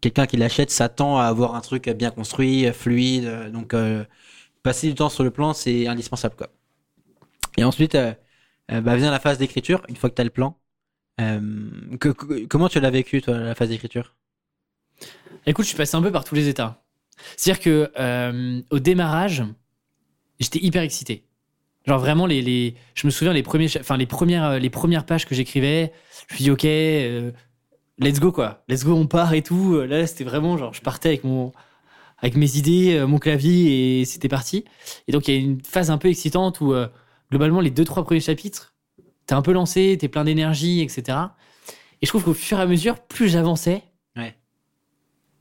quelqu'un 0.00 0.26
qui 0.26 0.36
l'achète 0.36 0.70
s'attend 0.70 1.18
à 1.18 1.24
avoir 1.24 1.54
un 1.54 1.60
truc 1.60 1.88
bien 1.90 2.10
construit, 2.10 2.66
euh, 2.66 2.72
fluide. 2.72 3.24
euh, 3.26 3.50
donc, 3.50 3.74
euh, 3.74 4.04
passer 4.62 4.88
du 4.88 4.94
temps 4.94 5.08
sur 5.08 5.24
le 5.24 5.30
plan, 5.30 5.52
c'est 5.54 5.86
indispensable. 5.86 6.36
Quoi. 6.36 6.48
Et 7.56 7.64
ensuite, 7.64 7.94
euh, 7.94 8.12
euh, 8.72 8.80
bah, 8.80 8.96
vient 8.96 9.10
la 9.10 9.20
phase 9.20 9.38
d'écriture, 9.38 9.82
une 9.88 9.96
fois 9.96 10.10
que 10.10 10.14
tu 10.14 10.20
as 10.22 10.24
le 10.24 10.30
plan. 10.30 10.58
Euh, 11.20 11.40
comment 12.48 12.68
tu 12.68 12.80
l'as 12.80 12.90
vécu, 12.90 13.22
toi, 13.22 13.38
la 13.38 13.54
phase 13.54 13.68
d'écriture? 13.70 14.14
Écoute 15.46 15.64
je 15.64 15.68
suis 15.68 15.76
passé 15.76 15.96
un 15.96 16.02
peu 16.02 16.12
par 16.12 16.24
tous 16.24 16.34
les 16.34 16.48
états. 16.48 16.82
C'est-à-dire 17.36 17.62
que 17.62 17.92
euh, 17.98 18.60
au 18.70 18.78
démarrage 18.78 19.44
j'étais 20.40 20.58
hyper 20.60 20.82
excité. 20.82 21.24
Genre 21.86 21.98
vraiment 21.98 22.26
les, 22.26 22.76
je 22.94 23.06
me 23.06 23.10
souviens 23.10 23.32
les 23.32 23.42
premiers 23.42 23.68
enfin 23.80 23.96
les 23.96 24.06
premières 24.06 24.44
euh, 24.44 24.58
les 24.58 24.70
premières 24.70 25.04
pages 25.04 25.26
que 25.26 25.34
j'écrivais 25.34 25.92
je 26.28 26.34
me 26.34 26.36
suis 26.36 26.44
dit 26.44 26.50
ok 26.50 26.64
euh, 26.64 27.32
let's 28.02 28.20
go 28.20 28.32
quoi 28.32 28.62
let's 28.68 28.84
go 28.84 28.92
on 28.92 29.06
part 29.06 29.32
et 29.34 29.42
tout 29.42 29.80
là 29.80 30.06
c'était 30.06 30.24
vraiment 30.24 30.56
genre 30.58 30.74
je 30.74 30.80
partais 30.82 31.08
avec 31.10 31.24
mon 31.24 31.52
avec 32.18 32.36
mes 32.36 32.56
idées, 32.56 32.94
euh, 32.98 33.06
mon 33.08 33.18
clavier 33.18 34.00
et 34.00 34.04
c'était 34.04 34.28
parti. 34.28 34.64
Et 35.08 35.12
donc 35.12 35.26
il 35.26 35.34
y 35.34 35.36
a 35.36 35.40
une 35.40 35.60
phase 35.60 35.90
un 35.90 35.98
peu 35.98 36.06
excitante 36.08 36.60
où 36.60 36.72
euh, 36.72 36.86
globalement 37.30 37.60
les 37.60 37.70
deux 37.70 37.84
trois 37.84 38.04
premiers 38.04 38.20
chapitres, 38.20 38.74
t'es 39.26 39.34
un 39.34 39.42
peu 39.42 39.50
lancé, 39.52 39.96
t'es 39.98 40.06
plein 40.06 40.22
d'énergie, 40.22 40.82
etc. 40.82 41.18
Et 42.00 42.06
je 42.06 42.08
trouve 42.10 42.22
qu'au 42.22 42.32
fur 42.34 42.60
et 42.60 42.62
à 42.62 42.66
mesure, 42.66 43.00
plus 43.00 43.28
j'avançais, 43.28 43.82
Ouais. 44.16 44.36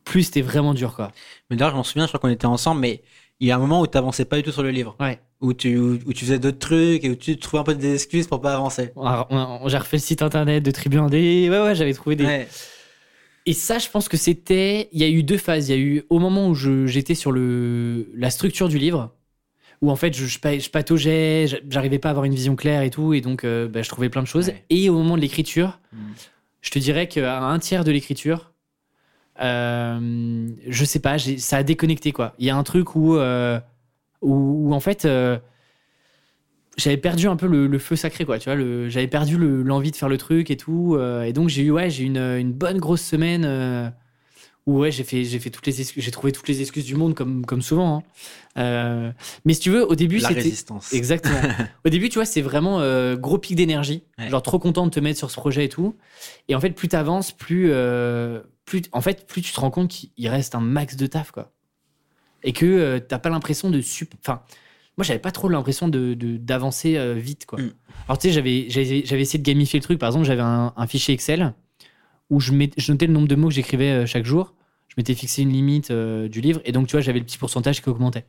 plus 0.06 0.24
c'était 0.24 0.41
vraiment 0.41 0.74
dur 0.74 0.95
quoi. 0.95 1.12
Mais 1.52 1.56
d'ailleurs, 1.56 1.74
je 1.74 1.78
m'en 1.78 1.84
souviens, 1.84 2.06
je 2.06 2.08
crois 2.10 2.19
qu'on 2.19 2.30
était 2.30 2.47
ensemble, 2.47 2.82
mais 2.82 3.04
il 3.41 3.47
y 3.47 3.51
a 3.51 3.56
un 3.58 3.60
moment 3.60 3.82
où 3.82 3.88
tu 3.88 3.97
n'avançais 3.97 4.23
pas 4.23 4.38
du 4.38 4.43
tout 4.43 4.51
sur 4.54 4.63
le 4.63 4.69
livre. 4.71 4.95
Ouais. 5.01 5.19
Où 5.41 5.54
tu, 5.54 5.77
où, 5.77 5.97
où 6.06 6.13
tu 6.13 6.23
faisais 6.25 6.39
d'autres 6.39 6.60
trucs 6.60 7.04
et 7.04 7.10
où 7.10 7.15
tu 7.15 7.38
trouvais 7.38 7.60
un 7.62 7.63
peu 7.63 7.75
des 7.75 7.95
excuses 7.95 8.27
pour 8.27 8.39
pas 8.39 8.54
avancer. 8.54 8.91
J'ai 9.67 9.77
refait 9.77 9.97
le 9.97 10.01
site 10.01 10.21
internet 10.21 10.63
de 10.63 10.71
Tribu 10.71 10.97
1D. 10.97 11.49
Ouais, 11.49 11.60
ouais, 11.62 11.75
j'avais 11.75 11.93
trouvé 11.93 12.15
des. 12.15 12.25
Ouais. 12.25 12.47
Et 13.47 13.54
ça, 13.54 13.80
je 13.80 13.89
pense 13.89 14.08
que 14.08 14.17
c'était. 14.17 14.88
Il 14.91 15.01
y 15.01 15.04
a 15.04 15.10
eu 15.10 15.23
deux 15.23 15.38
phases. 15.39 15.67
Il 15.69 15.71
y 15.71 15.75
a 15.75 15.82
eu 15.82 16.04
au 16.10 16.19
moment 16.19 16.47
où 16.47 16.54
j'étais 16.56 17.15
sur 17.15 17.32
le 17.32 18.08
la 18.15 18.30
structure 18.30 18.69
du 18.69 18.77
livre, 18.77 19.15
où 19.82 19.89
en 19.89 19.95
fait 19.95 20.15
je, 20.15 20.27
je, 20.27 20.38
pa- 20.39 20.60
je 20.60 20.69
pataugeais, 20.69 21.47
j'a- 21.47 21.58
j'arrivais 21.67 21.97
pas 21.97 22.10
à 22.10 22.12
avoir 22.12 22.25
une 22.25 22.36
vision 22.36 22.56
claire 22.56 22.84
et 22.84 22.91
tout, 22.91 23.15
et 23.15 23.21
donc 23.21 23.43
euh, 23.43 23.67
bah, 23.67 23.82
je 23.82 23.89
trouvais 23.89 24.10
plein 24.10 24.21
de 24.21 24.27
choses. 24.27 24.49
Ouais. 24.49 24.63
Et 24.69 24.89
au 24.89 24.93
moment 24.93 25.15
de 25.15 25.21
l'écriture, 25.21 25.80
Mm. 25.91 25.97
je 26.62 26.69
te 26.69 26.77
dirais 26.77 27.08
qu'à 27.08 27.41
un 27.41 27.58
tiers 27.58 27.84
de 27.84 27.91
l'écriture, 27.91 28.50
euh, 29.41 30.49
je 30.67 30.86
sais 30.86 30.99
pas, 30.99 31.17
ça 31.19 31.58
a 31.58 31.63
déconnecté 31.63 32.12
quoi. 32.12 32.34
Il 32.39 32.45
y 32.45 32.49
a 32.49 32.56
un 32.56 32.63
truc 32.63 32.95
où, 32.95 33.15
euh, 33.17 33.60
où, 34.21 34.73
en 34.73 34.80
fait. 34.80 35.06
euh, 35.06 35.39
j'avais 36.77 36.97
perdu 36.97 37.27
un 37.27 37.36
peu 37.36 37.47
le, 37.47 37.77
feu 37.80 37.95
sacré 37.95 38.25
quoi 38.25 38.39
tu 38.39 38.49
vois 38.49 38.58
j'avais 38.89 39.08
perdu 39.08 39.38
le- 39.38 39.62
l'envie 39.62 39.91
de 39.91 39.95
faire 39.95 40.10
le 40.10 40.17
truc 40.17 40.49
et 40.49 40.58
tout 40.58 40.97
et 41.25 41.34
donc 41.34 41.49
j'ai 41.49 41.63
eu 41.63 41.71
ouais 41.71 41.89
j'ai 41.89 42.06
une, 42.06 42.17
une 42.17 42.54
bonne 42.54 42.77
grosse 42.80 43.01
semaine 43.01 43.43
où 44.67 44.80
ouais 44.80 44.91
j'ai 44.91 45.04
fait 45.04 45.24
j'ai 45.24 45.39
fait 45.39 45.50
toutes 45.50 45.65
les 45.65 45.82
excuses 45.82 46.04
j'ai 46.04 46.12
trouvé 46.12 46.32
toutes 46.32 46.47
les 46.47 46.62
excuses 46.62 46.86
du 46.86 46.95
monde 46.95 47.15
comme 47.15 47.45
comme 47.45 47.62
souvent 47.62 47.97
hein. 47.97 48.04
Euh, 48.58 49.12
mais 49.45 49.54
si 49.54 49.62
tu 49.62 49.69
veux 49.71 49.86
au 49.89 49.95
début 49.95 50.17
La 50.19 50.28
c'était 50.30 50.41
résistance. 50.41 50.93
exactement 50.93 51.39
au 51.86 51.89
début 51.89 52.10
tu 52.10 52.15
vois 52.19 52.26
c'est 52.26 52.41
vraiment 52.41 52.80
euh, 52.80 53.15
gros 53.15 53.38
pic 53.39 53.56
d'énergie 53.56 54.04
Ouais. 54.19 54.30
genre 54.30 54.43
trop 54.43 54.60
content 54.60 54.86
de 54.86 54.91
te 54.91 55.00
mettre 55.00 55.17
sur 55.17 55.32
ce 55.32 55.38
projet 55.38 55.65
et 55.65 55.69
tout 55.69 55.95
et 56.47 56.54
en 56.56 56.60
fait 56.60 56.71
plus 56.71 56.88
t'avances 56.89 57.32
plus 57.32 57.69
euh, 57.71 58.41
plus 58.65 58.82
en 58.91 59.02
fait 59.02 59.26
plus 59.26 59.41
tu 59.41 59.52
te 59.52 59.60
rends 59.60 59.71
compte 59.71 59.89
qu'il 59.89 60.28
reste 60.30 60.54
un 60.54 60.60
max 60.62 60.95
de 60.95 61.08
taf 61.08 61.32
quoi 61.32 61.52
et 62.43 62.54
que 62.54 63.00
t'as 63.00 63.19
pas 63.19 63.30
l'impression 63.30 63.69
de 63.71 63.82
sup 63.82 64.13
enfin 64.24 64.41
moi 64.97 65.06
j'avais 65.06 65.19
pas 65.19 65.32
trop 65.32 65.47
l'impression 65.50 65.88
de 65.88 66.13
d'avancer 66.38 67.00
vite 67.15 67.45
quoi 67.47 67.60
Mm. 67.60 67.71
alors 68.08 68.17
tu 68.19 68.28
sais 68.28 68.34
j'avais 68.34 68.65
j'avais 68.69 69.04
j'avais 69.06 69.21
essayé 69.24 69.39
de 69.39 69.43
gamifier 69.50 69.80
le 69.80 69.84
truc 69.84 69.97
par 69.97 70.10
exemple 70.10 70.26
j'avais 70.26 70.41
un, 70.41 70.74
un 70.76 70.88
fichier 70.88 71.13
Excel 71.15 71.54
où 72.32 72.39
je, 72.39 72.54
notais 72.54 73.06
le 73.06 73.13
nombre 73.13 73.28
de 73.28 73.36
mots 73.36 73.50
que 73.50 73.54
j'écrivais 73.54 73.91
euh, 73.91 74.06
chaque 74.08 74.26
jour. 74.26 74.56
Je 74.88 74.96
m'étais 74.98 75.13
fixé 75.13 75.44
une 75.44 75.52
limite 75.52 75.91
euh, 75.91 76.28
du 76.28 76.41
livre. 76.41 76.62
Et 76.65 76.72
donc 76.72 76.88
tu 76.88 76.94
vois 76.94 77.02
j'avais 77.02 77.20
le 77.20 77.26
petit 77.26 77.38
pourcentage 77.38 77.82
qui 77.82 77.89
augmentait. 77.89 78.26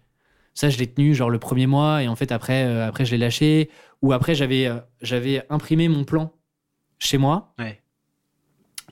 Ça 0.55 0.69
je 0.69 0.79
l'ai 0.79 0.87
tenu 0.87 1.15
genre 1.15 1.31
le 1.31 1.39
premier 1.39 1.67
mois. 1.67 2.03
Et 2.03 2.09
en 2.09 2.17
fait 2.17 2.33
après 2.33 2.65
euh, 2.65 2.87
après 2.87 3.05
je 3.05 3.13
l'ai 3.13 3.19
lâché. 3.19 3.71
Ou 4.03 4.13
après 4.13 4.35
j'avais 4.35 4.67
euh, 4.67 4.79
j'avais 5.01 5.45
imprimé 5.51 5.89
mon 5.89 6.05
plan 6.05 6.35
chez 6.99 7.17
moi. 7.17 7.55
Ouais. 7.59 7.81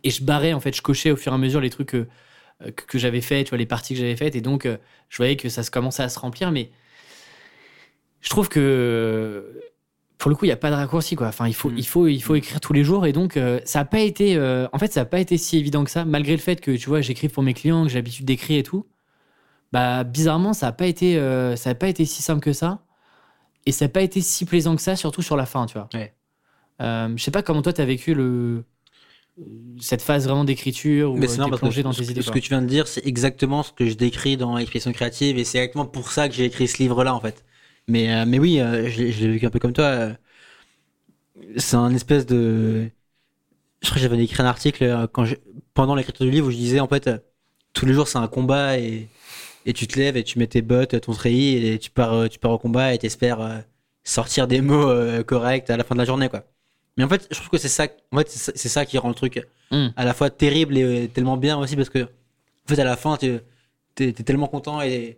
et 0.04 0.10
je 0.10 0.22
barrais 0.24 0.52
en 0.52 0.60
fait. 0.60 0.74
Je 0.74 0.82
cochais 0.82 1.10
au 1.10 1.16
fur 1.16 1.32
et 1.32 1.34
à 1.34 1.38
mesure 1.38 1.60
les 1.60 1.70
trucs 1.70 1.94
euh, 1.94 2.06
que, 2.58 2.70
que 2.70 2.98
j'avais 2.98 3.20
fait 3.20 3.42
tu 3.44 3.50
vois 3.50 3.58
les 3.58 3.66
parties 3.66 3.94
que 3.94 4.00
j'avais 4.00 4.16
faites. 4.16 4.36
Et 4.36 4.40
donc 4.40 4.66
je 4.66 5.16
voyais 5.16 5.36
que 5.36 5.48
ça 5.48 5.64
se 5.64 5.72
commençait 5.72 6.04
à 6.04 6.08
se 6.08 6.20
remplir. 6.20 6.52
Mais 6.52 6.70
je 8.20 8.28
trouve 8.30 8.48
que 8.48 9.60
pour 10.20 10.28
le 10.30 10.36
coup 10.36 10.44
il 10.44 10.48
y 10.48 10.52
a 10.52 10.56
pas 10.56 10.70
de 10.70 10.76
raccourci 10.76 11.16
quoi 11.16 11.26
enfin 11.28 11.48
il 11.48 11.54
faut 11.54 11.70
Mm. 11.70 11.78
il 11.78 11.86
faut 11.86 12.06
il 12.06 12.20
faut 12.22 12.34
écrire 12.36 12.60
tous 12.60 12.72
les 12.72 12.84
jours 12.84 13.06
et 13.06 13.12
donc 13.12 13.36
euh, 13.36 13.58
ça 13.64 13.80
a 13.80 13.84
pas 13.84 14.00
été 14.00 14.36
euh, 14.36 14.68
en 14.72 14.78
fait 14.78 14.92
ça 14.92 15.00
a 15.00 15.04
pas 15.04 15.18
été 15.18 15.36
si 15.38 15.58
évident 15.58 15.82
que 15.82 15.90
ça 15.90 16.04
malgré 16.04 16.32
le 16.32 16.38
fait 16.38 16.60
que 16.60 16.70
tu 16.76 16.88
vois 16.88 17.00
j'écrive 17.00 17.30
pour 17.30 17.42
mes 17.42 17.54
clients 17.54 17.82
que 17.84 17.88
j'ai 17.88 17.96
l'habitude 17.96 18.26
d'écrire 18.26 18.58
et 18.60 18.62
tout 18.62 18.86
bah 19.72 20.04
bizarrement 20.04 20.52
ça 20.52 20.68
a 20.68 20.72
pas 20.72 20.86
été 20.86 21.16
euh, 21.18 21.56
ça 21.56 21.70
a 21.70 21.74
pas 21.74 21.88
été 21.88 22.04
si 22.04 22.22
simple 22.22 22.40
que 22.40 22.52
ça 22.52 22.84
et 23.66 23.72
ça 23.72 23.86
a 23.86 23.88
pas 23.88 24.02
été 24.02 24.20
si 24.20 24.44
plaisant 24.44 24.76
que 24.76 24.82
ça 24.82 24.94
surtout 24.94 25.22
sur 25.22 25.36
la 25.36 25.46
fin 25.46 25.66
tu 25.66 25.74
vois 25.74 25.88
Ouais. 25.94 26.14
Je 26.80 27.22
sais 27.22 27.30
pas 27.30 27.42
comment 27.42 27.60
toi 27.62 27.72
t'as 27.72 27.84
vécu 27.84 28.14
le 28.14 28.64
cette 29.80 30.02
phase 30.02 30.24
vraiment 30.26 30.44
d'écriture 30.44 31.12
où 31.12 31.16
Mais 31.16 31.26
marrant 31.38 31.50
parce 31.50 31.60
plongé 31.60 31.82
que 31.82 31.84
dans 31.84 31.92
ce, 31.92 32.02
tes 32.02 32.10
idées 32.10 32.22
ce 32.22 32.26
quoi. 32.26 32.34
que 32.34 32.40
tu 32.40 32.50
viens 32.50 32.62
de 32.62 32.66
dire, 32.66 32.86
c'est 32.88 33.06
exactement 33.06 33.62
ce 33.62 33.72
que 33.72 33.86
je 33.86 33.94
décris 33.94 34.36
dans 34.36 34.56
l'expression 34.56 34.92
créative 34.92 35.38
et 35.38 35.44
c'est 35.44 35.58
exactement 35.58 35.86
pour 35.86 36.10
ça 36.10 36.28
que 36.28 36.34
j'ai 36.34 36.44
écrit 36.44 36.68
ce 36.68 36.78
livre-là 36.78 37.14
en 37.14 37.20
fait. 37.20 37.44
Mais, 37.88 38.12
euh, 38.12 38.24
mais 38.26 38.38
oui, 38.38 38.60
euh, 38.60 38.88
je, 38.88 38.98
l'ai- 39.02 39.12
je 39.12 39.20
l'ai 39.26 39.32
vécu 39.32 39.46
un 39.46 39.50
peu 39.50 39.58
comme 39.58 39.72
toi. 39.72 39.84
euh, 39.86 40.12
c'est 41.56 41.76
un 41.76 41.92
espèce 41.94 42.26
de. 42.26 42.88
Je 43.82 43.86
crois 43.88 43.94
que 43.96 44.00
j'avais 44.00 44.22
écrit 44.22 44.42
un 44.42 44.46
article 44.46 45.08
quand 45.12 45.24
je- 45.24 45.36
pendant 45.74 45.94
l'écriture 45.94 46.26
du 46.26 46.30
livre 46.32 46.48
où 46.48 46.50
je 46.50 46.56
disais 46.56 46.80
en 46.80 46.88
fait 46.88 47.08
tous 47.72 47.86
les 47.86 47.94
jours 47.94 48.08
c'est 48.08 48.18
un 48.18 48.28
combat 48.28 48.78
et, 48.78 49.08
et 49.64 49.72
tu 49.72 49.86
te 49.86 49.98
lèves 49.98 50.16
et 50.16 50.24
tu 50.24 50.38
mets 50.38 50.46
tes 50.48 50.60
bottes, 50.62 51.00
ton 51.00 51.12
treillis 51.14 51.66
et 51.66 51.78
tu 51.78 51.90
pars, 51.90 52.28
tu 52.28 52.38
pars 52.38 52.50
au 52.52 52.58
combat 52.58 52.92
et 52.94 52.98
t'espères 52.98 53.62
sortir 54.04 54.46
des 54.48 54.60
mots 54.60 54.92
corrects 55.24 55.70
à 55.70 55.76
la 55.78 55.84
fin 55.84 55.94
de 55.94 56.00
la 56.00 56.04
journée 56.04 56.28
quoi. 56.28 56.44
Mais 56.96 57.04
en 57.04 57.08
fait, 57.08 57.26
je 57.30 57.36
trouve 57.36 57.48
que 57.48 57.58
c'est 57.58 57.68
ça, 57.68 57.86
en 58.12 58.18
fait, 58.18 58.28
c'est 58.28 58.68
ça- 58.68 58.84
qui 58.84 58.98
rend 58.98 59.08
le 59.08 59.14
truc 59.14 59.46
Mm. 59.70 59.88
à 59.96 60.04
la 60.04 60.12
fois 60.14 60.30
terrible 60.30 60.76
et 60.76 61.08
tellement 61.08 61.36
bien 61.36 61.56
aussi 61.56 61.76
parce 61.76 61.88
que 61.90 62.00
en 62.02 62.08
fait 62.68 62.78
à 62.80 62.84
la 62.84 62.96
fin 62.96 63.16
tu 63.16 63.38
es, 64.00 64.12
tellement 64.12 64.48
content 64.48 64.82
et, 64.82 65.16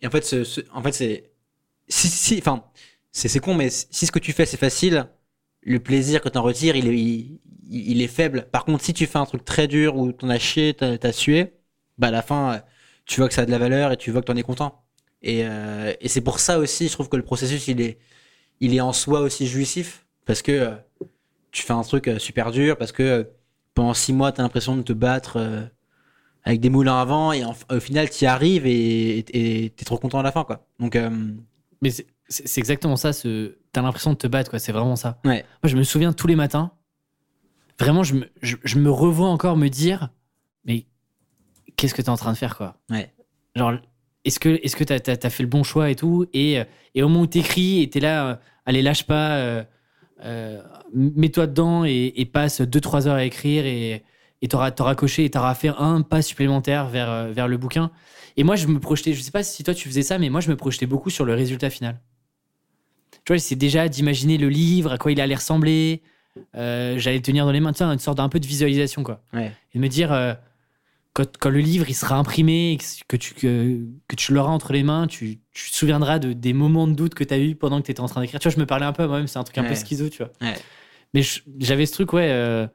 et 0.00 0.06
en 0.06 0.10
fait 0.10 0.24
ce, 0.24 0.44
ce- 0.44 0.60
en 0.72 0.80
fait 0.82 0.92
c'est 0.92 1.31
si 1.92 2.08
si 2.08 2.38
enfin 2.38 2.64
c'est 3.12 3.40
con 3.40 3.54
mais 3.54 3.70
si 3.70 4.06
ce 4.06 4.12
que 4.12 4.18
tu 4.18 4.32
fais 4.32 4.46
c'est 4.46 4.56
facile 4.56 5.06
le 5.62 5.78
plaisir 5.80 6.20
que 6.20 6.28
tu 6.28 6.38
en 6.38 6.42
retires 6.42 6.76
il 6.76 6.88
est 6.88 6.96
il, 6.98 7.40
il 7.70 8.02
est 8.02 8.08
faible 8.08 8.48
par 8.52 8.64
contre 8.64 8.84
si 8.84 8.92
tu 8.94 9.06
fais 9.06 9.18
un 9.18 9.26
truc 9.26 9.44
très 9.44 9.68
dur 9.68 9.96
où 9.96 10.12
t'en 10.12 10.28
as 10.30 10.38
chié 10.38 10.74
t'as 10.74 10.96
as 11.02 11.12
sué 11.12 11.54
bah 11.98 12.08
à 12.08 12.10
la 12.10 12.22
fin 12.22 12.62
tu 13.06 13.20
vois 13.20 13.28
que 13.28 13.34
ça 13.34 13.42
a 13.42 13.46
de 13.46 13.50
la 13.50 13.58
valeur 13.58 13.92
et 13.92 13.96
tu 13.96 14.10
vois 14.10 14.20
que 14.22 14.26
t'en 14.26 14.36
es 14.36 14.42
content 14.42 14.84
et, 15.22 15.44
euh, 15.46 15.92
et 16.00 16.08
c'est 16.08 16.20
pour 16.22 16.40
ça 16.40 16.58
aussi 16.58 16.88
je 16.88 16.92
trouve 16.92 17.08
que 17.08 17.16
le 17.16 17.22
processus 17.24 17.68
il 17.68 17.80
est 17.80 17.98
il 18.60 18.74
est 18.74 18.80
en 18.80 18.92
soi 18.94 19.20
aussi 19.20 19.46
jouissif 19.46 20.06
parce 20.26 20.42
que 20.42 20.52
euh, 20.52 20.76
tu 21.52 21.62
fais 21.62 21.72
un 21.72 21.82
truc 21.82 22.08
euh, 22.08 22.18
super 22.18 22.50
dur 22.52 22.76
parce 22.78 22.92
que 22.92 23.28
pendant 23.74 23.94
six 23.94 24.12
mois, 24.12 24.32
tu 24.32 24.40
as 24.40 24.44
l'impression 24.44 24.76
de 24.76 24.82
te 24.82 24.92
battre 24.92 25.70
avec 26.44 26.60
des 26.60 26.70
moulins 26.70 27.00
à 27.00 27.04
vent 27.04 27.32
et 27.32 27.44
en- 27.44 27.54
au 27.70 27.80
final, 27.80 28.10
tu 28.10 28.24
y 28.24 28.26
arrives 28.26 28.66
et 28.66 29.24
tu 29.26 29.36
es 29.38 29.84
trop 29.84 29.98
content 29.98 30.18
à 30.18 30.22
la 30.22 30.32
fin. 30.32 30.44
Quoi. 30.44 30.66
Donc, 30.80 30.96
Mais 31.82 31.90
c'est- 31.90 32.58
exactement 32.58 32.96
ça. 32.96 33.12
Ce... 33.12 33.56
T'as 33.72 33.82
l'impression 33.82 34.12
de 34.12 34.16
te 34.18 34.26
battre, 34.26 34.48
quoi. 34.50 34.58
C'est 34.58 34.72
vraiment 34.72 34.96
ça. 34.96 35.18
ouais. 35.24 35.44
Moi, 35.62 35.68
je 35.70 35.76
me 35.76 35.82
souviens 35.82 36.12
tous 36.12 36.26
les 36.26 36.36
matins. 36.36 36.72
Vraiment, 37.78 38.02
je 38.04 38.14
me, 38.14 38.30
je, 38.40 38.56
je 38.64 38.78
me 38.78 38.90
revois 38.90 39.28
encore 39.28 39.56
me 39.56 39.68
dire, 39.68 40.10
mais 40.64 40.86
qu'est-ce 41.76 41.94
que 41.94 42.02
t'es 42.02 42.08
en 42.10 42.16
train 42.16 42.32
de 42.32 42.36
faire, 42.38 42.56
quoi? 42.56 42.76
Ouais. 42.90 43.12
Genre, 43.56 43.74
est-ce 44.24 44.38
que 44.38 44.48
est-ce 44.62 44.76
que 44.76 44.84
t'as 44.84 44.98
as, 45.26 45.30
fait 45.30 45.42
le 45.42 45.48
bon 45.48 45.64
choix 45.64 45.90
et 45.90 45.96
tout? 45.96 46.26
Et, 46.32 46.60
euh, 46.60 46.64
et 46.94 47.02
au 47.02 47.08
moment 47.08 47.22
où 47.22 47.26
t'écris 47.26 47.82
et 47.82 47.90
t'es 47.90 48.00
là, 48.00 48.26
euh, 48.28 48.36
allez, 48.66 48.82
lâche 48.82 49.04
pas, 49.04 49.36
euh, 49.36 49.64
euh, 50.24 50.62
mets-toi 50.94 51.48
dedans 51.48 51.84
et, 51.84 52.12
et 52.16 52.24
passe 52.24 52.60
2-3 52.60 53.08
heures 53.08 53.16
à 53.16 53.24
écrire 53.24 53.66
et 53.66 54.04
et 54.44 54.48
t'auras 54.48 54.72
coché 54.96 55.24
et 55.24 55.30
t'auras 55.30 55.54
fait 55.54 55.68
un 55.78 56.02
pas 56.02 56.20
supplémentaire 56.20 56.88
vers 56.88 57.28
vers 57.28 57.46
le 57.48 57.56
bouquin. 57.56 57.90
Et 58.36 58.44
moi, 58.44 58.56
je 58.56 58.66
me 58.66 58.78
projetais, 58.80 59.12
je 59.14 59.20
sais 59.22 59.30
pas 59.30 59.42
si 59.42 59.62
toi 59.64 59.74
tu 59.74 59.88
faisais 59.88 60.02
ça, 60.02 60.18
mais 60.18 60.30
moi, 60.30 60.40
je 60.40 60.50
me 60.50 60.56
projetais 60.56 60.86
beaucoup 60.86 61.10
sur 61.10 61.24
le 61.24 61.34
résultat 61.34 61.70
final. 61.70 62.00
Tu 63.24 63.32
vois, 63.32 63.38
c'est 63.38 63.56
déjà 63.56 63.88
d'imaginer 63.88 64.38
le 64.38 64.48
livre, 64.48 64.92
à 64.92 64.98
quoi 64.98 65.12
il 65.12 65.20
allait 65.20 65.34
ressembler. 65.34 66.02
Euh, 66.56 66.98
J'allais 66.98 67.16
le 67.18 67.22
tenir 67.22 67.44
dans 67.44 67.52
les 67.52 67.60
mains, 67.60 67.72
tu 67.72 67.78
sais, 67.78 67.84
une 67.84 67.98
sorte 67.98 68.16
d'un 68.16 68.28
peu 68.28 68.40
de 68.40 68.46
visualisation, 68.46 69.02
quoi. 69.02 69.22
Ouais. 69.32 69.52
Et 69.72 69.78
de 69.78 69.82
me 69.82 69.88
dire, 69.88 70.12
euh, 70.12 70.32
quand, 71.12 71.36
quand 71.38 71.50
le 71.50 71.60
livre 71.60 71.84
il 71.88 71.94
sera 71.94 72.16
imprimé, 72.16 72.78
que 73.06 73.16
tu, 73.16 73.34
que, 73.34 73.78
que 74.08 74.16
tu 74.16 74.32
l'auras 74.32 74.50
entre 74.50 74.72
les 74.72 74.82
mains, 74.82 75.06
tu, 75.06 75.40
tu 75.52 75.70
te 75.70 75.76
souviendras 75.76 76.18
de, 76.18 76.32
des 76.32 76.54
moments 76.54 76.88
de 76.88 76.94
doute 76.94 77.14
que 77.14 77.22
tu 77.22 77.34
as 77.34 77.38
eu 77.38 77.54
pendant 77.54 77.80
que 77.80 77.86
tu 77.86 77.90
étais 77.92 78.00
en 78.00 78.08
train 78.08 78.22
d'écrire. 78.22 78.40
Tu 78.40 78.48
vois, 78.48 78.54
je 78.54 78.60
me 78.60 78.66
parlais 78.66 78.86
un 78.86 78.92
peu 78.92 79.06
moi-même, 79.06 79.26
c'est 79.26 79.38
un 79.38 79.44
truc 79.44 79.58
un 79.58 79.64
peu 79.64 79.74
schizo, 79.74 80.08
tu 80.08 80.18
vois. 80.18 80.32
Ouais. 80.40 80.54
Mais 81.14 81.22
j'avais 81.58 81.84
ce 81.84 81.92
truc, 81.92 82.12
ouais, 82.14 82.30
euh, 82.30 82.66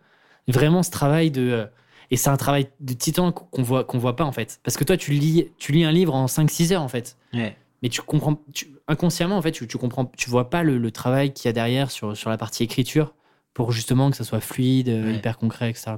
vraiment 0.48 0.84
ce 0.84 0.92
travail 0.92 1.32
de. 1.32 1.68
Et 2.12 2.18
c'est 2.18 2.30
un 2.30 2.38
travail 2.38 2.68
de 2.80 2.94
titan 2.94 3.32
qu'on 3.32 3.64
voit, 3.64 3.84
qu'on 3.84 3.98
voit 3.98 4.16
pas, 4.16 4.24
en 4.24 4.32
fait. 4.32 4.60
Parce 4.64 4.78
que 4.78 4.84
toi, 4.84 4.98
tu 4.98 5.12
lis, 5.12 5.48
tu 5.58 5.72
lis 5.72 5.84
un 5.84 5.92
livre 5.92 6.14
en 6.16 6.26
5-6 6.28 6.74
heures, 6.74 6.82
en 6.82 6.88
fait. 6.88 7.18
Ouais. 7.34 7.56
Mais 7.84 7.90
tu 7.90 8.02
comprends, 8.02 8.42
tu- 8.54 8.72
inconsciemment, 8.88 9.38
en 9.38 9.42
fait, 9.42 9.52
tu, 9.52 9.68
tu 9.68 9.78
comprends, 9.78 10.06
tu 10.06 10.30
vois 10.30 10.50
pas 10.50 10.64
le, 10.64 10.78
le 10.78 10.92
travail 10.92 11.34
qu'il 11.34 11.48
y 11.48 11.50
a 11.50 11.54
derrière 11.54 11.92
sur, 11.92 12.16
sur 12.18 12.30
la 12.30 12.38
partie 12.38 12.64
écriture 12.64 13.14
pour 13.54 13.72
justement 13.72 14.10
que 14.12 14.18
ça 14.18 14.24
soit 14.24 14.40
fluide, 14.40 14.90
euh, 14.90 15.06
Ouais. 15.12 15.16
hyper 15.16 15.38
concret, 15.38 15.70
etc. 15.70 15.94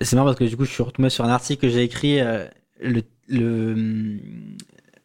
C'est 0.00 0.14
marrant 0.16 0.26
parce 0.28 0.38
que 0.38 0.44
du 0.44 0.56
coup, 0.56 0.64
je 0.64 0.70
suis 0.72 0.82
retombé 0.82 1.08
sur 1.10 1.24
un 1.24 1.28
article 1.30 1.62
que 1.62 1.68
j'ai 1.68 1.82
écrit 1.82 2.20
euh, 2.20 2.46
le, 2.80 3.02
le. 3.28 4.18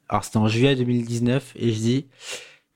Alors, 0.09 0.23
c'était 0.25 0.37
en 0.37 0.47
juillet 0.47 0.75
2019 0.75 1.53
et 1.55 1.71
je 1.71 1.79
dis 1.79 2.05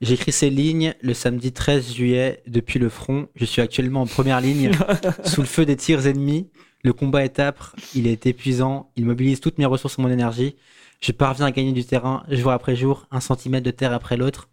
J'écris 0.02 0.32
ces 0.32 0.50
lignes 0.50 0.94
le 1.02 1.14
samedi 1.14 1.52
13 1.54 1.94
juillet 1.94 2.42
depuis 2.48 2.80
le 2.80 2.90
front. 2.90 3.28
Je 3.36 3.46
suis 3.46 3.62
actuellement 3.62 4.02
en 4.02 4.08
première 4.08 4.42
ligne, 4.42 4.72
sous 5.24 5.42
le 5.42 5.48
feu 5.48 5.66
des 5.66 5.76
tirs 5.78 6.06
ennemis. 6.08 6.50
Le 6.86 6.94
combat 6.94 7.26
est 7.26 7.40
âpre, 7.40 7.76
il 7.96 8.06
est 8.06 8.28
épuisant, 8.28 8.92
il 8.96 9.08
mobilise 9.08 9.40
toutes 9.40 9.58
mes 9.58 9.66
ressources 9.66 9.98
et 9.98 10.04
mon 10.04 10.12
énergie. 10.12 10.56
Je 11.02 11.12
parviens 11.14 11.48
à 11.48 11.52
gagner 11.52 11.72
du 11.72 11.84
terrain 11.84 12.24
jour 12.30 12.52
après 12.52 12.76
jour, 12.76 13.08
un 13.10 13.22
centimètre 13.22 13.66
de 13.66 13.72
terre 13.72 13.92
après 13.92 14.18
l'autre. 14.18 14.50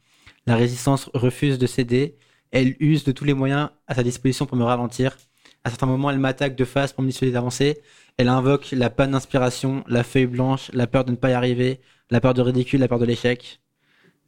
La 0.46 0.56
résistance 0.56 1.10
refuse 1.12 1.58
de 1.58 1.66
céder. 1.66 2.16
Elle 2.50 2.74
use 2.80 3.04
de 3.04 3.12
tous 3.12 3.26
les 3.26 3.34
moyens 3.34 3.68
à 3.86 3.94
sa 3.94 4.02
disposition 4.02 4.46
pour 4.46 4.56
me 4.56 4.64
ralentir. 4.64 5.18
À 5.62 5.68
certains 5.68 5.84
moments, 5.84 6.10
elle 6.10 6.20
m'attaque 6.20 6.56
de 6.56 6.64
face 6.64 6.94
pour 6.94 7.02
me 7.02 7.08
dissuader 7.10 7.32
d'avancer. 7.32 7.82
Elle 8.16 8.30
invoque 8.30 8.70
la 8.72 8.88
panne 8.88 9.10
d'inspiration, 9.10 9.84
la 9.86 10.02
feuille 10.02 10.24
blanche, 10.24 10.70
la 10.72 10.86
peur 10.86 11.04
de 11.04 11.10
ne 11.10 11.16
pas 11.16 11.28
y 11.28 11.34
arriver, 11.34 11.80
la 12.08 12.22
peur 12.22 12.32
de 12.32 12.40
ridicule, 12.40 12.80
la 12.80 12.88
peur 12.88 12.98
de 12.98 13.04
l'échec. 13.04 13.60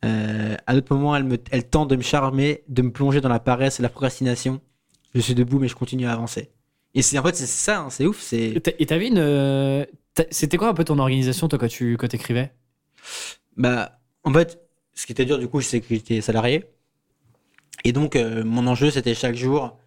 Euh, 0.05 0.57
à 0.66 0.74
d'autres 0.74 0.94
moments, 0.94 1.16
elle, 1.16 1.24
me, 1.24 1.38
elle 1.50 1.66
tente 1.70 1.88
de 1.88 1.96
me 1.96 2.02
charmer, 2.02 2.64
de 2.68 2.82
me 2.82 2.92
plonger 2.92 3.22
dans 3.22 3.30
la 3.30 3.40
paresse 3.40 3.80
et 3.80 3.82
la 3.82 3.88
procrastination. 3.88 4.61
Je 5.14 5.22
suis 5.22 5.34
debout, 5.34 5.59
mais 5.59 5.68
je 5.68 5.74
continue 5.74 6.05
à 6.05 6.12
avancer. 6.12 6.53
Et 6.95 7.03
c'est 7.03 7.18
en 7.18 7.22
fait 7.22 7.34
c'est 7.36 7.47
ça, 7.47 7.80
hein, 7.80 7.90
c'est 7.90 8.07
ouf. 8.07 8.20
C'est 8.20 8.61
Et 8.78 8.86
t'avais 8.86 9.09
une. 9.09 9.18
euh, 9.18 9.84
C'était 10.30 10.57
quoi 10.57 10.68
un 10.68 10.74
peu 10.74 10.84
ton 10.84 10.99
organisation, 10.99 11.49
toi, 11.49 11.59
quand 11.59 11.68
tu 11.68 11.97
quand 11.97 12.12
écrivais 12.14 12.53
bah 13.57 14.01
en 14.24 14.32
fait, 14.32 14.59
ce 14.95 15.07
qui 15.07 15.12
était 15.12 15.24
dur 15.24 15.38
du 15.38 15.49
coup, 15.49 15.61
c'est 15.61 15.80
que 15.80 15.86
j'étais 15.90 16.20
salarié. 16.20 16.64
Et 17.84 17.92
donc 17.92 18.16
euh, 18.16 18.45
mon 18.45 18.66
enjeu, 18.66 18.90
c'était 18.90 19.14
chaque 19.14 19.34
jour 19.36 19.78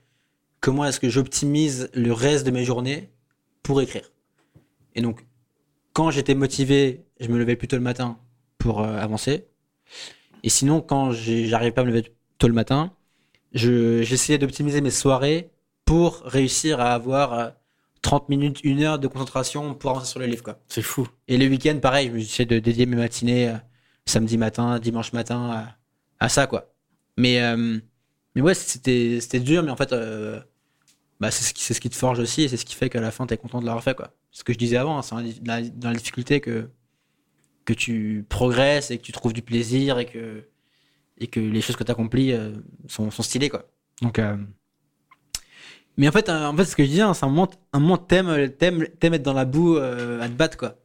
comment 0.62 0.86
est-ce 0.86 1.00
que 1.00 1.10
j'optimise 1.10 1.90
le 1.94 2.14
reste 2.14 2.46
de 2.46 2.52
mes 2.52 2.66
journées 2.66 3.10
pour 3.64 3.82
écrire? 3.82 4.12
Et 4.96 5.02
donc 5.02 5.26
quand 5.94 6.12
j'étais 6.12 6.36
motivé, 6.36 7.06
je 7.20 7.30
me 7.30 7.38
levais 7.40 7.56
plutôt 7.58 7.78
le 7.78 7.84
matin 7.84 8.20
pour 8.60 8.82
euh, 8.82 8.98
avancer. 9.00 9.48
Et 10.44 10.50
sinon, 10.50 10.82
quand 10.82 11.12
j'arrivais 11.12 11.72
pas 11.72 11.82
à 11.82 11.86
me 11.86 11.90
lever 11.92 12.14
tôt 12.38 12.48
le 12.48 12.54
matin, 12.54 12.94
je- 13.54 14.02
j'essayais 14.04 14.38
d'optimiser 14.38 14.82
mes 14.82 14.92
soirées 14.92 15.52
pour 15.88 16.20
réussir 16.26 16.80
à 16.80 16.94
avoir 16.94 17.34
euh, 17.34 17.50
30 18.02 18.30
minutes, 18.30 18.60
une 18.64 18.84
heure 18.84 19.00
de 19.00 19.08
concentration 19.08 19.74
pour 19.74 19.90
avancer 19.92 20.06
sur 20.12 20.20
le 20.20 20.28
livre. 20.28 20.44
Quoi. 20.44 20.60
C'est 20.68 20.82
fou. 20.84 21.08
Et 21.28 21.38
le 21.38 21.48
week-end, 21.48 21.80
pareil, 21.82 22.10
je 22.10 22.14
me 22.14 22.20
suis 22.20 22.46
de 22.46 22.60
dédier 22.60 22.86
mes 22.86 22.98
matinées 22.98 23.50
euh, 23.50 23.56
samedi 24.06 24.38
matin, 24.38 24.80
dimanche 24.80 25.14
matin 25.14 25.68
à, 26.20 26.30
ça, 26.30 26.46
quoi. 26.46 26.74
Mais, 27.18 27.42
euh, 27.42 27.80
mais 28.36 28.42
ouais, 28.42 28.54
c'était 28.54 29.20
c'était 29.22 29.40
dur, 29.40 29.64
mais 29.64 29.72
en 29.72 29.76
fait, 29.78 29.94
euh, 29.94 30.40
bah, 31.20 31.32
c'est 31.32 31.44
ce, 31.46 31.54
qui- 31.54 31.64
c'est 31.64 31.74
ce 31.74 31.82
qui 31.82 31.90
te 31.90 31.96
forge 31.96 32.20
aussi 32.20 32.44
et 32.44 32.48
c'est 32.48 32.58
ce 32.58 32.66
qui 32.66 32.76
fait 32.76 32.90
qu'à 32.90 33.02
la 33.02 33.10
fin, 33.12 33.26
tu 33.26 33.34
es 33.34 33.38
content 33.38 33.60
de 33.62 33.66
l'avoir 33.66 33.84
fait, 33.84 33.96
quoi. 33.96 34.14
Ce 34.32 34.44
que 34.44 34.54
je 34.54 34.58
disais 34.58 34.78
avant, 34.78 34.98
hein, 35.00 35.02
c'est 35.02 35.42
dans 35.42 35.90
la- 35.90 35.96
difficulté 35.96 36.42
que, 36.42 36.70
que 37.66 37.74
tu 37.74 38.26
progresses 38.30 38.92
et 38.92 38.98
que 38.98 39.04
tu 39.04 39.12
trouves 39.14 39.34
du 39.34 39.42
plaisir 39.42 39.98
et 40.00 40.06
que, 40.06 40.48
et 41.18 41.28
que 41.28 41.40
les 41.40 41.62
choses 41.62 41.76
que 41.78 41.84
tu 41.84 41.92
accomplis 41.92 42.34
sont, 42.88 43.10
sont 43.10 43.24
stylées, 43.24 43.50
quoi. 43.50 43.66
Donc, 44.02 44.20
euh, 44.20 44.38
mais 45.98 46.08
en 46.08 46.12
fait, 46.12 46.30
euh, 46.30 46.46
en 46.48 46.56
fait, 46.56 46.66
ce 46.66 46.76
que 46.76 46.84
je 46.84 46.90
disais, 46.90 47.02
hein, 47.02 47.14
c'est 47.14 47.26
un 47.26 47.30
moment, 47.30 47.50
un 47.74 47.80
moment 47.80 47.98
t'aimes, 47.98 48.50
t'aimes, 48.52 48.88
t'aimes 49.00 49.16
être 49.16 49.24
dans 49.24 49.34
la 49.34 49.46
boue 49.46 49.78
euh, 49.78 50.22
à 50.22 50.28
te 50.28 50.34
battre, 50.34 50.58
quoi. 50.58 50.76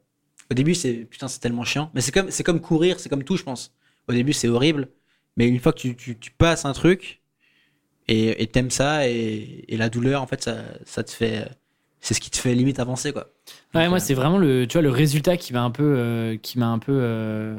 Au 0.50 0.54
début, 0.54 0.74
c'est 0.74 1.06
putain, 1.06 1.28
c'est 1.28 1.40
tellement 1.40 1.64
chiant. 1.64 1.90
Mais 1.94 2.00
c'est 2.02 2.12
comme, 2.12 2.30
c'est 2.30 2.44
comme 2.44 2.60
courir, 2.60 3.00
c'est 3.00 3.08
comme 3.08 3.24
tout, 3.24 3.36
je 3.36 3.42
pense. 3.44 3.74
Au 4.08 4.12
début, 4.12 4.32
c'est 4.32 4.48
horrible. 4.48 4.88
Mais 5.36 5.48
une 5.48 5.60
fois 5.60 5.72
que 5.72 5.78
tu, 5.80 5.96
tu, 5.96 6.18
tu 6.18 6.30
passes 6.32 6.64
un 6.66 6.72
truc 6.72 7.22
et 8.08 8.42
et 8.42 8.46
t'aimes 8.48 8.70
ça 8.70 9.08
et, 9.08 9.64
et 9.68 9.76
la 9.76 9.88
douleur, 9.90 10.22
en 10.22 10.26
fait, 10.26 10.42
ça, 10.42 10.56
ça 10.86 11.04
te 11.04 11.10
fait. 11.12 11.48
C'est 12.00 12.14
ce 12.14 12.20
qui 12.20 12.30
te 12.30 12.38
fait 12.38 12.54
limite 12.54 12.80
avancer, 12.80 13.12
quoi. 13.12 13.28
Ouais, 13.74 13.88
moi, 13.88 13.98
euh, 13.98 14.00
c'est 14.00 14.14
vraiment 14.14 14.38
le, 14.38 14.66
tu 14.66 14.74
vois, 14.74 14.82
le 14.82 14.90
résultat 14.90 15.36
qui 15.36 15.52
m'a 15.52 15.62
un 15.62 15.70
peu, 15.70 15.84
euh, 15.98 16.36
qui 16.38 16.58
m'a 16.58 16.68
un 16.68 16.78
peu 16.80 16.92
euh, 16.94 17.56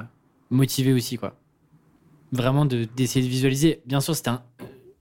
motivé 0.51 0.93
aussi, 0.93 1.17
quoi. 1.17 1.35
Vraiment 2.31 2.65
de- 2.65 2.85
d'essayer 2.85 3.25
de 3.25 3.29
visualiser. 3.29 3.81
Bien 3.85 4.01
sûr, 4.01 4.15
c'était 4.15 4.29
un, 4.29 4.43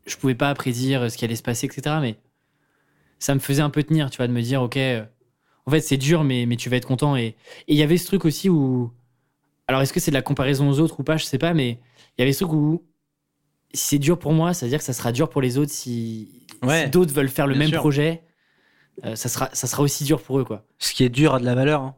je 0.07 0.17
pouvais 0.17 0.35
pas 0.35 0.55
prédire 0.55 1.11
ce 1.11 1.17
qui 1.19 1.25
allait 1.25 1.37
se 1.37 1.43
passer, 1.43 1.67
etc. 1.67 1.99
Mais 2.01 2.17
ça 3.23 3.35
me 3.35 3.41
faisait 3.41 3.63
un 3.63 3.71
peu 3.71 3.83
tenir, 3.83 4.11
tu 4.11 4.17
vois, 4.19 4.27
de 4.27 4.33
me 4.33 4.43
dire, 4.43 4.63
ok, 4.63 4.77
euh, 4.77 5.05
en 5.67 5.71
fait, 5.71 5.81
c'est 5.81 5.97
dur, 5.97 6.25
mais, 6.25 6.45
mais 6.47 6.57
tu 6.57 6.69
vas 6.69 6.77
être 6.77 6.87
content. 6.89 7.17
Et 7.17 7.37
il 7.69 7.77
y 7.77 7.83
avait 7.83 7.97
ce 7.97 8.07
truc 8.07 8.25
aussi 8.25 8.49
où, 8.49 8.91
alors, 9.69 9.81
est-ce 9.83 9.93
que 9.93 10.01
c'est 10.01 10.11
de 10.11 10.17
la 10.17 10.23
comparaison 10.23 10.69
aux 10.69 10.81
autres 10.81 10.99
ou 11.01 11.05
pas, 11.05 11.17
je 11.17 11.25
sais 11.25 11.39
pas, 11.39 11.55
mais 11.55 11.79
il 12.19 12.21
y 12.21 12.23
avait 12.23 12.33
ce 12.33 12.45
truc 12.45 12.53
où 12.53 12.85
si 13.75 13.87
c'est 13.87 13.99
dur 13.99 14.19
pour 14.19 14.33
moi, 14.33 14.53
ça 14.55 14.67
veut 14.67 14.71
dire 14.71 14.79
que 14.81 14.85
ça 14.85 14.93
sera 14.93 15.13
dur 15.13 15.31
pour 15.31 15.41
les 15.41 15.57
autres 15.57 15.73
si, 15.73 16.47
Ouais, 16.63 16.85
si 16.85 16.91
d'autres 16.91 17.13
veulent 17.15 17.29
faire 17.29 17.47
le 17.47 17.55
même 17.55 17.69
sûr. 17.71 17.79
projet. 17.79 18.23
euh, 19.05 19.15
ça 19.17 19.29
sera, 19.29 19.49
ça 19.55 19.67
sera 19.67 19.83
aussi 19.83 20.05
dur 20.05 20.21
pour 20.21 20.39
eux, 20.41 20.45
quoi. 20.45 20.67
Ce 20.79 20.93
qui 20.93 21.05
est 21.05 21.09
dur 21.09 21.35
a 21.35 21.41
de 21.41 21.45
la 21.47 21.55
valeur. 21.55 21.81
hein. 21.83 21.95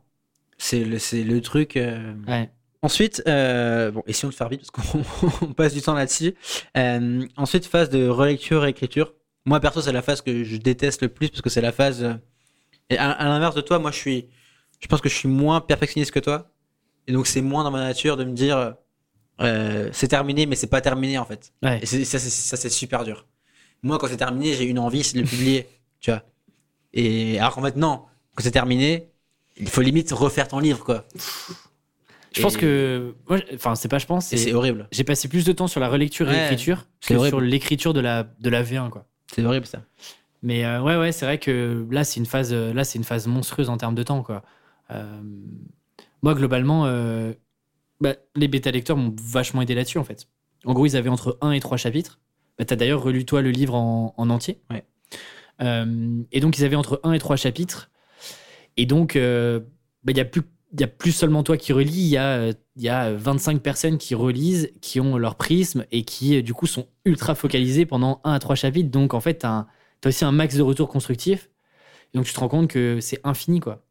C'est 0.59 0.85
le, 0.85 0.99
le 1.25 1.41
truc. 1.41 1.77
euh, 1.77 2.15
Ouais. 2.29 2.51
Ensuite, 2.83 3.23
euh, 3.27 3.91
bon, 3.91 4.03
essayons 4.07 4.29
de 4.29 4.35
faire 4.35 4.49
vite 4.51 4.61
parce 4.61 4.71
qu'on 4.71 5.03
on 5.47 5.53
passe 5.55 5.73
du 5.73 5.81
temps 5.81 5.95
là-dessus. 5.95 6.35
Euh, 6.77 7.27
ensuite, 7.37 7.65
phase 7.67 7.89
de 7.89 8.07
relecture 8.09 8.67
et 8.67 8.69
écriture. 8.69 9.15
Moi, 9.45 9.61
perso, 9.61 9.83
c'est 9.83 9.93
la 9.93 10.03
phase 10.03 10.21
que 10.23 10.43
je 10.45 10.57
déteste 10.57 11.03
le 11.03 11.09
plus 11.09 11.29
parce 11.29 11.43
que 11.43 11.51
c'est 11.51 11.61
la 11.61 11.73
phase. 11.73 12.03
euh, 12.03 12.15
Et 12.91 12.97
à, 12.99 13.11
à 13.11 13.25
l'inverse 13.29 13.55
de 13.55 13.61
toi, 13.61 13.79
moi, 13.79 13.91
je 13.91 13.97
suis. 13.99 14.29
Je 14.81 14.87
pense 14.89 15.01
que 15.01 15.09
je 15.09 15.15
suis 15.15 15.29
moins 15.29 15.61
perfectionniste 15.61 16.11
que 16.13 16.21
toi. 16.21 16.51
Et 17.07 17.13
donc, 17.13 17.27
c'est 17.27 17.41
moins 17.43 17.65
dans 17.65 17.71
ma 17.71 17.81
nature 17.81 18.17
de 18.17 18.25
me 18.25 18.33
dire. 18.33 18.75
euh, 19.41 19.89
c'est 19.93 20.09
terminé, 20.09 20.47
mais 20.47 20.55
c'est 20.57 20.69
pas 20.69 20.81
terminé 20.81 21.19
en 21.19 21.25
fait. 21.25 21.53
Ouais. 21.63 21.81
Et 21.83 21.87
ça, 22.05 22.19
c'est- 22.19 22.69
super 22.71 23.05
dur. 23.05 23.27
Moi, 23.83 23.99
quand 23.99 24.07
c'est 24.09 24.17
terminé, 24.17 24.55
j'ai 24.55 24.65
une 24.65 24.79
envie, 24.79 25.03
c'est 25.05 25.17
de 25.17 25.23
le 25.23 25.27
publier. 25.29 25.67
tu 26.01 26.11
vois. 26.11 26.23
Et 26.93 27.39
alors 27.39 27.55
qu'en 27.55 27.63
fait, 27.63 27.77
non. 27.77 28.03
Quand 28.35 28.43
c'est 28.45 28.51
terminé, 28.51 29.11
il 29.57 29.69
faut 29.69 29.81
limite 29.83 30.11
refaire 30.13 30.49
ton 30.49 30.59
livre, 30.61 30.83
quoi. 30.85 31.05
Je 32.35 32.41
pense 32.43 32.57
que. 32.57 33.15
Enfin, 33.55 33.75
c'est 33.75 33.89
pas, 33.89 33.99
je 33.99 34.07
pense. 34.07 34.27
C'est- 34.27 34.53
horrible. 34.55 34.89
J'ai 34.91 35.05
passé 35.05 35.29
plus 35.29 35.45
de 35.45 35.53
temps 35.53 35.69
sur 35.69 35.81
la 35.81 35.89
relecture 35.89 36.29
et 36.31 36.33
Ouais, 36.35 36.41
l'écriture 36.51 36.87
que 37.07 37.15
horrible. 37.15 37.29
sur 37.29 37.41
l'écriture 37.41 37.93
de 37.93 38.01
la, 38.01 38.25
de 38.41 38.49
la 38.51 38.63
V1, 38.63 38.89
quoi. 38.91 39.07
C'est 39.33 39.45
horrible 39.45 39.67
ça. 39.67 39.83
Mais 40.43 40.65
euh, 40.65 40.83
ouais, 40.83 40.97
ouais, 40.97 41.11
c'est 41.11 41.25
vrai 41.25 41.39
que 41.39 41.87
là, 41.91 42.05
c'est 42.05 42.21
une 42.21 42.27
phase, 42.27 42.53
euh, 42.53 42.73
là, 42.75 42.85
c'est 42.85 42.99
une 42.99 43.05
phase 43.05 43.27
monstrueuse 43.27 43.71
en 43.71 43.79
termes 43.79 43.95
de 43.95 44.03
temps, 44.03 44.23
quoi. 44.23 44.43
Euh, 44.91 45.21
moi, 46.23 46.35
globalement, 46.35 46.85
euh, 46.85 47.33
bah, 48.01 48.15
les 48.37 48.49
bêta 48.49 48.71
lecteurs 48.71 48.99
m'ont 48.99 49.15
vachement 49.23 49.63
aidé 49.63 49.75
là-dessus, 49.75 49.99
en 49.99 50.05
fait. 50.05 50.29
En 50.67 50.75
gros, 50.75 50.85
ils 50.85 50.97
avaient 50.97 51.09
entre 51.09 51.39
1 51.41 51.53
et 51.53 51.61
3 51.61 51.79
chapitres. 51.79 52.21
Bah, 52.59 52.67
T'as 52.67 52.77
d'ailleurs 52.77 53.03
relu, 53.03 53.25
toi, 53.25 53.41
le 53.41 53.51
livre 53.51 53.75
en, 53.75 54.15
en 54.17 54.31
entier. 54.31 54.61
Ouais. 54.71 54.85
Et 55.61 56.41
donc, 56.41 56.59
ils 56.59 56.65
avaient 56.65 56.77
entre 56.77 57.01
1 57.05 57.13
et 57.13 57.19
3 57.19 57.37
chapitres. 57.37 57.91
Et 58.77 58.85
donc, 58.85 59.15
bah, 59.15 59.61
il 60.13 60.17
y 60.17 60.21
a 60.21 60.25
plus 60.27 60.43
il 60.75 60.81
y 60.81 60.85
a 60.85 60.89
plus 60.89 61.13
seulement 61.13 61.43
toi 61.43 61.57
qui 61.57 61.73
relis, 61.73 61.93
il 61.93 62.09
y 62.09 62.17
a, 62.17 62.37
euh, 62.39 62.53
il 62.77 62.83
y 62.83 62.89
a 62.89 63.13
25 63.15 63.63
personnes 63.63 63.97
qui 63.97 64.15
relisent, 64.15 64.71
qui 64.81 65.01
ont 65.01 65.17
leur 65.17 65.37
prisme 65.37 65.85
et 65.93 66.03
qui, 66.03 66.37
euh, 66.37 66.43
du 66.43 66.53
coup, 66.53 66.67
sont 66.67 66.89
ultra 67.05 67.35
focalisées 67.35 67.87
pendant 67.87 68.21
1 68.25 68.33
à 68.33 68.39
3 68.41 68.57
chapitres. 68.57 68.91
Donc, 68.91 69.15
en 69.15 69.21
fait, 69.21 69.39
tu 69.39 69.47
as, 69.47 69.67
aussi 70.05 70.25
un 70.25 70.33
max 70.33 70.57
de 70.57 70.63
retours 70.63 70.89
constructifs. 70.89 71.49
Et 72.13 72.19
donc, 72.19 72.27
tu 72.27 72.33
te 72.35 72.41
rends 72.41 72.49
compte 72.49 72.69
que 72.69 72.99
c'est 73.01 73.21
infini, 73.25 73.61
quoi. 73.61 73.85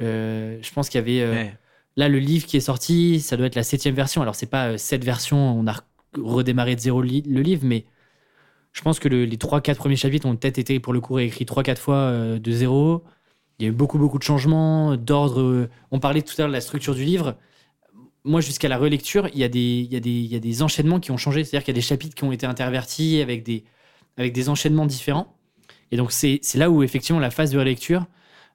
Euh, 0.00 0.58
je 0.62 0.72
pense 0.72 0.88
qu'il 0.88 0.98
y 0.98 1.02
avait. 1.02 1.20
euh, 1.22 1.32
Ouais. 1.34 1.56
Là, 1.96 2.08
le 2.08 2.18
livre 2.18 2.46
qui 2.46 2.56
est 2.56 2.60
sorti, 2.60 3.20
ça 3.20 3.36
doit 3.36 3.46
être 3.46 3.54
la 3.54 3.62
septième 3.62 3.94
version. 3.94 4.22
Alors, 4.22 4.34
c'est 4.34 4.46
pas 4.46 4.68
euh, 4.68 4.76
cette 4.78 5.04
version, 5.04 5.36
on 5.58 5.66
a 5.66 5.72
re- 5.72 5.80
redémarré 6.22 6.74
de 6.74 6.80
zéro 6.80 7.02
li- 7.02 7.22
le 7.26 7.42
livre, 7.42 7.62
mais 7.66 7.84
je 8.72 8.80
pense 8.80 8.98
que 8.98 9.08
le- 9.08 9.24
les 9.26 9.36
3-4 9.36 9.76
premiers 9.76 9.96
chapitres 9.96 10.26
ont 10.26 10.34
peut-être 10.36 10.56
été, 10.58 10.80
pour 10.80 10.92
le 10.94 11.00
coup, 11.02 11.14
réécrits 11.14 11.44
3-4 11.44 11.78
fois 11.78 11.96
euh, 11.96 12.38
de 12.38 12.50
zéro. 12.52 13.04
Il 13.62 13.66
y 13.66 13.68
a 13.68 13.70
eu 13.70 13.74
beaucoup, 13.76 13.96
beaucoup 13.96 14.18
de 14.18 14.24
changements, 14.24 14.96
d'ordre. 14.96 15.68
On 15.92 16.00
parlait 16.00 16.22
tout 16.22 16.34
à 16.36 16.42
l'heure 16.42 16.48
de 16.48 16.52
la 16.52 16.60
structure 16.60 16.96
du 16.96 17.04
livre. 17.04 17.36
Moi, 18.24 18.40
jusqu'à 18.40 18.68
la 18.68 18.76
relecture, 18.76 19.28
il 19.32 19.38
y, 19.38 19.44
a 19.44 19.48
des, 19.48 19.60
il, 19.86 19.92
y 19.92 19.94
a 19.94 20.00
des, 20.00 20.10
il 20.10 20.26
y 20.26 20.34
a 20.34 20.40
des 20.40 20.62
enchaînements 20.64 20.98
qui 20.98 21.12
ont 21.12 21.16
changé. 21.16 21.44
C'est-à-dire 21.44 21.64
qu'il 21.64 21.72
y 21.72 21.76
a 21.76 21.80
des 21.80 21.86
chapitres 21.86 22.16
qui 22.16 22.24
ont 22.24 22.32
été 22.32 22.44
intervertis 22.44 23.20
avec 23.20 23.44
des, 23.44 23.62
avec 24.16 24.32
des 24.32 24.48
enchaînements 24.48 24.84
différents. 24.86 25.36
Et 25.92 25.96
donc, 25.96 26.10
c'est 26.10 26.40
c'est 26.42 26.58
là 26.58 26.70
où, 26.70 26.82
effectivement, 26.82 27.20
la 27.20 27.30
phase 27.30 27.52
de 27.52 27.58
relecture, 27.60 28.06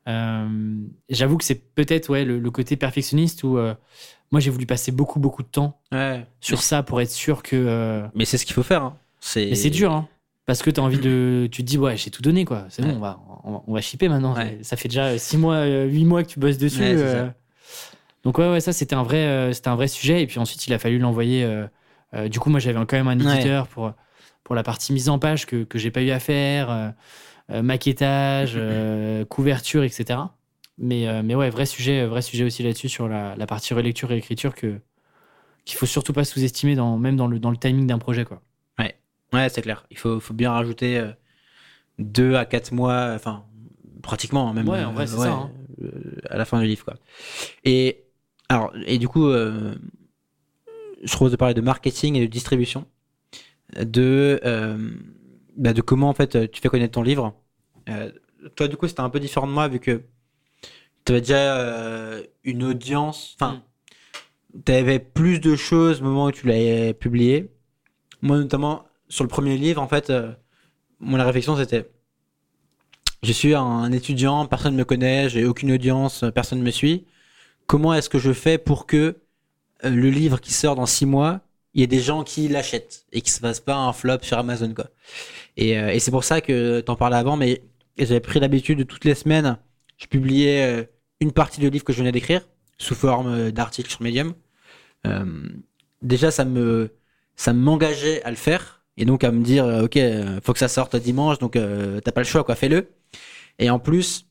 euh, 0.10 0.76
j'avoue 1.10 1.38
que 1.38 1.46
c'est 1.46 1.74
peut-être 1.74 2.10
ouais, 2.10 2.26
le, 2.26 2.38
le 2.40 2.52
côté 2.52 2.76
perfectionniste 2.76 3.46
où 3.46 3.58
euh, 3.58 3.76
moi, 4.32 4.42
j'ai 4.42 4.50
voulu 4.50 4.66
passer 4.66 4.92
beaucoup, 4.92 5.22
beaucoup 5.22 5.42
de 5.44 5.48
temps 5.48 5.80
Ouais. 5.94 6.26
sur 6.42 6.62
ça 6.62 6.84
pour 6.84 7.00
être 7.00 7.12
sûr 7.12 7.44
que. 7.44 7.56
euh, 7.56 8.06
Mais 8.14 8.26
c'est 8.26 8.38
ce 8.38 8.46
qu'il 8.46 8.56
faut 8.56 8.64
faire. 8.64 8.84
hein. 8.84 8.98
C'est. 9.22 9.46
Mais 9.46 9.56
c'est 9.56 9.70
dur, 9.70 9.94
hein. 9.94 10.10
Parce 10.48 10.64
que 10.64 10.72
tu 10.72 10.80
as 10.80 10.84
envie 10.84 10.98
de. 10.98 11.48
Tu 11.52 11.62
te 11.62 11.68
dis, 11.68 11.78
ouais, 11.78 11.98
j'ai 11.98 12.10
tout 12.10 12.22
donné, 12.24 12.46
quoi. 12.46 12.66
C'est 12.70 12.82
Ouais. 12.82 12.90
bon, 12.90 12.96
on 12.96 13.00
va, 13.00 13.20
on 13.44 13.52
va, 13.52 13.64
on 13.68 13.74
va 13.74 13.82
shipper 13.82 14.08
maintenant. 14.10 14.34
Ouais. 14.34 14.58
Ça 14.64 14.78
fait 14.78 14.88
déjà 14.88 15.18
6 15.18 15.38
mois, 15.38 15.66
8 15.66 16.06
mois 16.06 16.24
que 16.24 16.30
tu 16.30 16.40
bosses 16.40 16.58
dessus. 16.58 16.82
Ouais, 16.82 16.96
euh. 16.98 17.30
Donc, 18.24 18.38
ouais, 18.40 18.50
ouais, 18.50 18.62
ça, 18.62 18.72
c'était 18.74 18.96
un, 18.96 19.04
vrai, 19.04 19.18
euh, 19.28 19.54
c'était 19.54 19.68
un 19.68 19.76
vrai 19.76 19.88
sujet. 19.90 20.24
Et 20.24 20.28
puis 20.28 20.40
ensuite, 20.40 20.66
il 20.66 20.74
a 20.74 20.80
fallu 20.80 20.98
l'envoyer. 21.00 21.44
euh, 21.44 21.68
euh, 22.14 22.30
du 22.30 22.40
coup, 22.40 22.50
moi, 22.50 22.62
j'avais 22.62 22.80
quand 22.86 22.94
même 22.98 23.10
un 23.10 23.20
éditeur 23.20 23.68
pour, 23.68 23.92
pour 24.46 24.56
la 24.56 24.64
partie 24.64 24.94
mise 24.94 25.10
en 25.10 25.20
page 25.20 25.46
que, 25.46 25.66
que 25.66 25.78
j'ai 25.78 25.92
pas 25.92 26.02
eu 26.02 26.12
à 26.12 26.20
faire, 26.20 26.72
euh, 26.72 26.90
euh, 27.52 27.62
maquettage, 27.62 28.54
euh, 28.56 29.26
couverture, 29.26 29.84
etc. 29.84 30.20
Mais, 30.78 31.10
euh, 31.10 31.24
mais 31.26 31.36
ouais, 31.36 31.50
vrai 31.50 31.66
sujet, 31.66 32.06
vrai 32.06 32.22
sujet 32.22 32.46
aussi 32.46 32.64
là-dessus 32.64 32.88
sur 32.88 33.10
la, 33.10 33.36
la 33.36 33.46
partie 33.48 33.74
relecture 33.74 34.12
et 34.14 34.18
écriture 34.18 34.56
que 34.56 34.80
qu'il 35.66 35.78
faut 35.78 35.86
surtout 35.86 36.14
pas 36.14 36.24
sous-estimer, 36.24 36.76
dans, 36.76 36.98
même 36.98 37.18
dans 37.18 37.28
le, 37.28 37.40
dans 37.40 37.52
le 37.52 37.58
timing 37.58 37.88
d'un 37.88 37.98
projet, 38.00 38.24
quoi. 38.24 38.42
Ouais, 39.38 39.50
c'est 39.50 39.62
clair. 39.62 39.86
Il 39.92 39.98
faut, 39.98 40.20
faut 40.20 40.34
bien 40.34 40.52
rajouter 40.52 40.98
euh, 40.98 41.12
deux 42.00 42.36
à 42.36 42.46
quatre 42.46 42.72
mois, 42.72 43.12
enfin, 43.14 43.46
pratiquement, 44.02 44.54
même. 44.54 44.68
Ouais, 44.68 44.84
en 44.84 44.94
vrai, 44.94 45.08
c'est 45.08 45.18
ça, 45.18 45.32
hein. 45.32 45.52
euh, 45.84 45.92
à 46.30 46.38
la 46.38 46.46
fin 46.46 46.60
du 46.60 46.66
livre, 46.66 46.84
quoi. 46.84 46.96
Et, 47.64 48.06
alors, 48.50 48.74
et 48.86 48.98
du 48.98 49.08
coup, 49.08 49.28
euh, 49.28 49.76
je 51.04 51.12
propose 51.12 51.32
de 51.32 51.38
parler 51.38 51.54
de 51.54 51.62
marketing 51.62 52.16
et 52.16 52.22
de 52.22 52.32
distribution, 52.32 52.86
de, 53.80 54.40
euh, 54.44 54.92
bah, 55.56 55.74
de 55.74 55.82
comment, 55.82 56.10
en 56.10 56.14
fait, 56.14 56.52
tu 56.52 56.62
fais 56.62 56.70
connaître 56.70 56.94
ton 56.94 57.04
livre. 57.04 57.36
Euh, 57.90 58.12
toi, 58.56 58.68
du 58.68 58.78
coup, 58.78 58.88
c'était 58.88 59.02
un 59.02 59.10
peu 59.10 59.20
différent 59.20 59.48
de 59.48 59.52
moi, 59.52 59.68
vu 59.68 59.80
que 59.80 60.02
tu 61.06 61.12
avais 61.12 61.22
déjà 61.22 61.58
euh, 61.58 62.24
une 62.44 62.64
audience, 62.64 63.36
enfin, 63.40 63.64
tu 64.66 64.72
avais 64.72 65.00
plus 65.00 65.40
de 65.40 65.56
choses 65.56 66.02
au 66.02 66.06
moment 66.06 66.26
où 66.26 66.32
tu 66.32 66.48
l'avais 66.48 66.94
publié. 66.94 67.52
Moi, 68.22 68.38
notamment, 68.38 68.87
sur 69.10 69.24
le 69.24 69.30
premier 69.30 69.58
livre, 69.58 69.82
en 69.82 69.88
fait, 69.88 70.10
euh, 70.10 70.32
la 71.02 71.26
réflexion, 71.26 71.56
c'était 71.58 71.90
je 73.24 73.32
suis 73.32 73.56
un 73.56 73.92
étudiant, 73.92 74.46
personne 74.46 74.74
ne 74.74 74.78
me 74.78 74.86
connaît, 74.86 75.28
j'ai 75.30 75.46
aucune 75.46 75.72
audience, 75.72 76.24
personne 76.36 76.60
ne 76.60 76.64
me 76.64 76.72
suit. 76.72 77.06
Comment 77.66 77.94
est-ce 77.94 78.10
que 78.10 78.20
je 78.20 78.32
fais 78.32 78.58
pour 78.58 78.86
que 78.86 79.18
euh, 79.86 79.90
le 79.90 80.10
livre 80.10 80.40
qui 80.40 80.54
sort 80.54 80.76
dans 80.76 80.86
six 80.86 81.06
mois, 81.06 81.42
il 81.74 81.82
y 81.82 81.84
ait 81.84 81.88
des 81.88 82.00
gens 82.00 82.24
qui 82.24 82.48
l'achètent 82.48 83.06
et 83.12 83.22
qui 83.22 83.32
se 83.32 83.40
fasse 83.40 83.60
pas 83.60 83.76
un 83.76 83.94
flop 83.94 84.20
sur 84.22 84.38
Amazon 84.38 84.74
quoi. 84.74 84.88
Et, 85.58 85.78
euh, 85.78 85.90
et 85.90 86.00
c'est 86.00 86.12
pour 86.12 86.24
ça 86.24 86.42
que 86.42 86.82
t'en 86.82 86.96
parlais 86.96 87.18
avant, 87.18 87.38
mais 87.38 87.64
j'avais 87.98 88.20
pris 88.20 88.40
l'habitude 88.40 88.80
de 88.80 88.84
toutes 88.84 89.06
les 89.06 89.16
semaines, 89.16 89.58
je 89.98 90.06
publiais 90.08 90.64
euh, 90.64 90.84
une 91.20 91.32
partie 91.32 91.60
du 91.60 91.70
livre 91.70 91.84
que 91.84 91.94
je 91.94 92.00
venais 92.00 92.12
d'écrire 92.12 92.48
sous 92.78 92.96
forme 92.96 93.28
euh, 93.28 93.52
d'article 93.52 93.90
sur 93.90 94.02
Medium. 94.02 94.34
Déjà, 96.02 96.32
ça 96.32 96.46
me 96.46 96.92
ça 97.36 97.54
m'engageait 97.54 98.22
à 98.24 98.30
le 98.30 98.36
faire 98.36 98.77
et 98.98 99.06
donc 99.06 99.24
à 99.24 99.32
me 99.32 99.44
dire 99.44 99.66
euh, 99.66 99.84
ok, 99.84 99.98
euh, 99.98 100.40
faut 100.44 100.54
que 100.54 100.60
ça 100.60 100.68
sorte 100.68 100.96
dimanche, 100.96 101.40
donc 101.40 101.56
euh, 101.56 102.00
t'as 102.02 102.12
pas 102.12 102.22
le 102.22 102.26
choix 102.28 102.44
quoi, 102.44 102.56
fais-le. 102.56 102.90
Et 103.60 103.70
en 103.70 103.80
plus, 103.80 104.28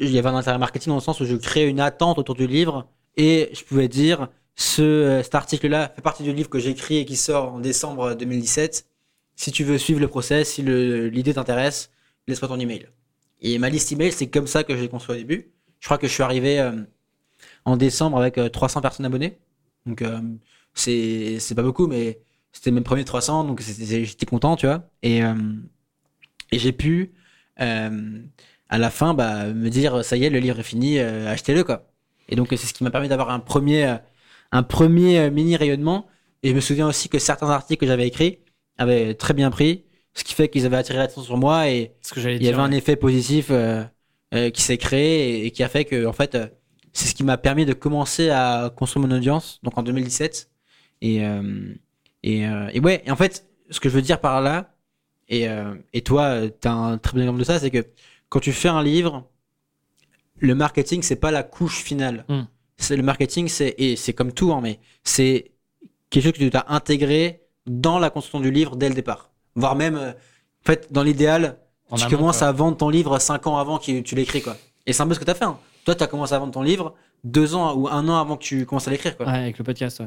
il 0.00 0.10
y 0.10 0.18
avait 0.18 0.28
un 0.28 0.36
intérêt 0.36 0.58
marketing 0.58 0.90
dans 0.90 0.96
le 0.96 1.00
sens 1.00 1.20
où 1.20 1.24
je 1.24 1.36
créais 1.36 1.68
une 1.68 1.80
attente 1.80 2.18
autour 2.18 2.34
du 2.34 2.46
livre 2.46 2.88
et 3.16 3.50
je 3.52 3.64
pouvais 3.64 3.88
dire 3.88 4.28
ce 4.54 4.82
euh, 4.82 5.22
cet 5.22 5.34
article-là 5.34 5.92
fait 5.94 6.02
partie 6.02 6.22
du 6.22 6.32
livre 6.32 6.48
que 6.48 6.58
j'écris 6.58 6.98
et 6.98 7.04
qui 7.04 7.16
sort 7.16 7.54
en 7.54 7.60
décembre 7.60 8.14
2017. 8.14 8.86
Si 9.36 9.52
tu 9.52 9.64
veux 9.64 9.78
suivre 9.78 10.00
le 10.00 10.08
process, 10.08 10.54
si 10.54 10.62
l'idée 10.62 11.34
t'intéresse, 11.34 11.90
laisse-moi 12.26 12.48
ton 12.48 12.58
email. 12.58 12.88
Et 13.40 13.58
ma 13.58 13.70
liste 13.70 13.92
email, 13.92 14.10
c'est 14.10 14.26
comme 14.28 14.48
ça 14.48 14.64
que 14.64 14.76
j'ai 14.76 14.88
construit 14.88 15.14
au 15.14 15.18
début. 15.18 15.52
Je 15.78 15.86
crois 15.86 15.96
que 15.96 16.08
je 16.08 16.12
suis 16.12 16.24
arrivé 16.24 16.58
euh, 16.58 16.72
en 17.64 17.76
décembre 17.76 18.18
avec 18.18 18.36
euh, 18.38 18.48
300 18.48 18.80
personnes 18.80 19.06
abonnées. 19.06 19.38
Donc 19.86 20.04
c'est 20.74 21.38
c'est 21.40 21.54
pas 21.54 21.62
beaucoup, 21.62 21.86
mais 21.86 22.20
c'était 22.52 22.70
mes 22.70 22.80
premiers 22.80 23.04
300, 23.04 23.44
donc 23.44 23.60
j'étais 23.62 24.26
content, 24.26 24.56
tu 24.56 24.66
vois. 24.66 24.90
Et 25.02 25.22
euh, 25.24 25.34
et 26.52 26.58
j'ai 26.58 26.72
pu 26.72 27.12
euh, 27.60 28.22
à 28.68 28.78
la 28.78 28.90
fin 28.90 29.14
bah, 29.14 29.46
me 29.52 29.68
dire 29.70 30.04
ça 30.04 30.16
y 30.16 30.24
est, 30.24 30.30
le 30.30 30.38
livre 30.38 30.58
est 30.60 30.62
fini, 30.62 30.98
euh, 30.98 31.28
achetez-le 31.30 31.64
quoi. 31.64 31.90
Et 32.28 32.36
donc 32.36 32.48
c'est 32.50 32.56
ce 32.58 32.74
qui 32.74 32.84
m'a 32.84 32.90
permis 32.90 33.08
d'avoir 33.08 33.30
un 33.30 33.40
premier 33.40 33.86
euh, 33.86 33.96
un 34.52 34.62
premier 34.62 35.18
euh, 35.20 35.30
mini 35.30 35.56
rayonnement. 35.56 36.06
Et 36.42 36.50
je 36.50 36.54
me 36.54 36.60
souviens 36.60 36.86
aussi 36.88 37.08
que 37.08 37.18
certains 37.18 37.50
articles 37.50 37.80
que 37.80 37.86
j'avais 37.86 38.06
écrits 38.06 38.38
avaient 38.78 39.14
très 39.14 39.34
bien 39.34 39.50
pris, 39.50 39.84
ce 40.14 40.24
qui 40.24 40.34
fait 40.34 40.48
qu'ils 40.48 40.66
avaient 40.66 40.76
attiré 40.76 40.98
l'attention 40.98 41.22
sur 41.24 41.36
moi 41.36 41.68
et 41.68 41.94
Ce 42.02 42.12
que 42.14 42.20
j'allais 42.20 42.38
il 42.38 42.46
y 42.46 42.46
dire. 42.46 42.58
avait 42.58 42.62
un 42.62 42.70
effet 42.72 42.96
positif 42.96 43.50
qui 44.52 44.62
s'est 44.62 44.78
créé 44.78 45.40
et, 45.42 45.46
et 45.46 45.50
qui 45.50 45.62
a 45.62 45.68
fait 45.68 45.84
que 45.84 46.06
en 46.06 46.12
fait 46.12 46.36
c'est 46.92 47.06
ce 47.08 47.14
qui 47.14 47.24
m'a 47.24 47.38
permis 47.38 47.64
de 47.66 47.72
commencer 47.72 48.30
à 48.30 48.72
construire 48.76 49.06
mon 49.06 49.14
audience 49.16 49.60
donc 49.62 49.78
en 49.78 49.82
2017 49.82 50.50
et 51.00 51.24
euh, 51.24 51.74
et, 52.22 52.46
euh, 52.46 52.68
et 52.72 52.80
ouais 52.80 53.02
et 53.06 53.10
en 53.10 53.16
fait 53.16 53.46
ce 53.70 53.80
que 53.80 53.88
je 53.88 53.94
veux 53.94 54.02
dire 54.02 54.20
par 54.20 54.40
là 54.40 54.74
et 55.28 55.48
euh, 55.48 55.74
et 55.92 56.02
toi 56.02 56.40
tu 56.60 56.68
as 56.68 56.72
un 56.72 56.98
très 56.98 57.12
bon 57.14 57.20
exemple 57.20 57.38
de 57.40 57.44
ça 57.44 57.58
c'est 57.58 57.70
que 57.70 57.84
quand 58.28 58.40
tu 58.40 58.52
fais 58.52 58.68
un 58.68 58.82
livre 58.82 59.26
le 60.38 60.54
marketing 60.54 61.02
c'est 61.02 61.16
pas 61.16 61.30
la 61.30 61.42
couche 61.42 61.82
finale 61.82 62.24
Mm. 62.28 62.42
c'est 62.76 62.96
le 62.96 63.02
marketing 63.02 63.48
c'est 63.48 63.74
et 63.78 63.96
c'est 63.96 64.12
comme 64.12 64.32
tout 64.32 64.52
hein, 64.52 64.60
mais 64.62 64.78
c'est 65.04 65.52
quelque 66.10 66.24
chose 66.24 66.32
que 66.32 66.44
tu 66.48 66.56
as 66.56 66.66
intégré 66.68 67.42
dans 67.66 67.98
la 67.98 68.10
construction 68.10 68.40
du 68.40 68.50
livre 68.50 68.76
dès 68.76 68.88
le 68.88 68.94
départ 68.94 69.30
voire 69.54 69.74
même 69.76 69.96
euh, 69.96 70.10
en 70.12 70.64
fait 70.66 70.92
dans 70.92 71.02
l'idéal 71.02 71.58
tu 71.96 72.02
amont, 72.02 72.10
commences 72.16 72.38
quoi. 72.38 72.48
à 72.48 72.52
vendre 72.52 72.76
ton 72.76 72.88
livre 72.90 73.18
5 73.18 73.46
ans 73.46 73.56
avant 73.56 73.78
que 73.78 74.00
tu 74.00 74.14
l'écris 74.14 74.42
quoi. 74.42 74.56
Et 74.86 74.92
c'est 74.92 75.02
un 75.02 75.06
peu 75.08 75.14
ce 75.14 75.18
que 75.20 75.24
tu 75.24 75.30
as 75.30 75.34
fait. 75.34 75.46
hein. 75.46 75.58
Toi, 75.86 75.94
tu 75.94 76.02
as 76.02 76.06
commencé 76.06 76.34
à 76.34 76.38
vendre 76.38 76.52
ton 76.52 76.60
livre 76.62 76.94
deux 77.24 77.54
ans 77.54 77.74
ou 77.74 77.88
un 77.88 78.06
an 78.10 78.20
avant 78.20 78.36
que 78.36 78.42
tu 78.44 78.66
commences 78.66 78.86
à 78.88 78.90
l'écrire 78.90 79.16
quoi. 79.16 79.24
Ouais, 79.26 79.32
avec 79.38 79.56
le 79.58 79.64
podcast, 79.64 80.00
ouais. 80.00 80.06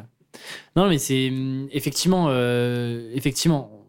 Non, 0.76 0.88
mais 0.88 0.98
c'est 0.98 1.30
hum, 1.30 1.68
effectivement, 1.72 2.28
euh, 2.30 3.12
effectivement, 3.14 3.86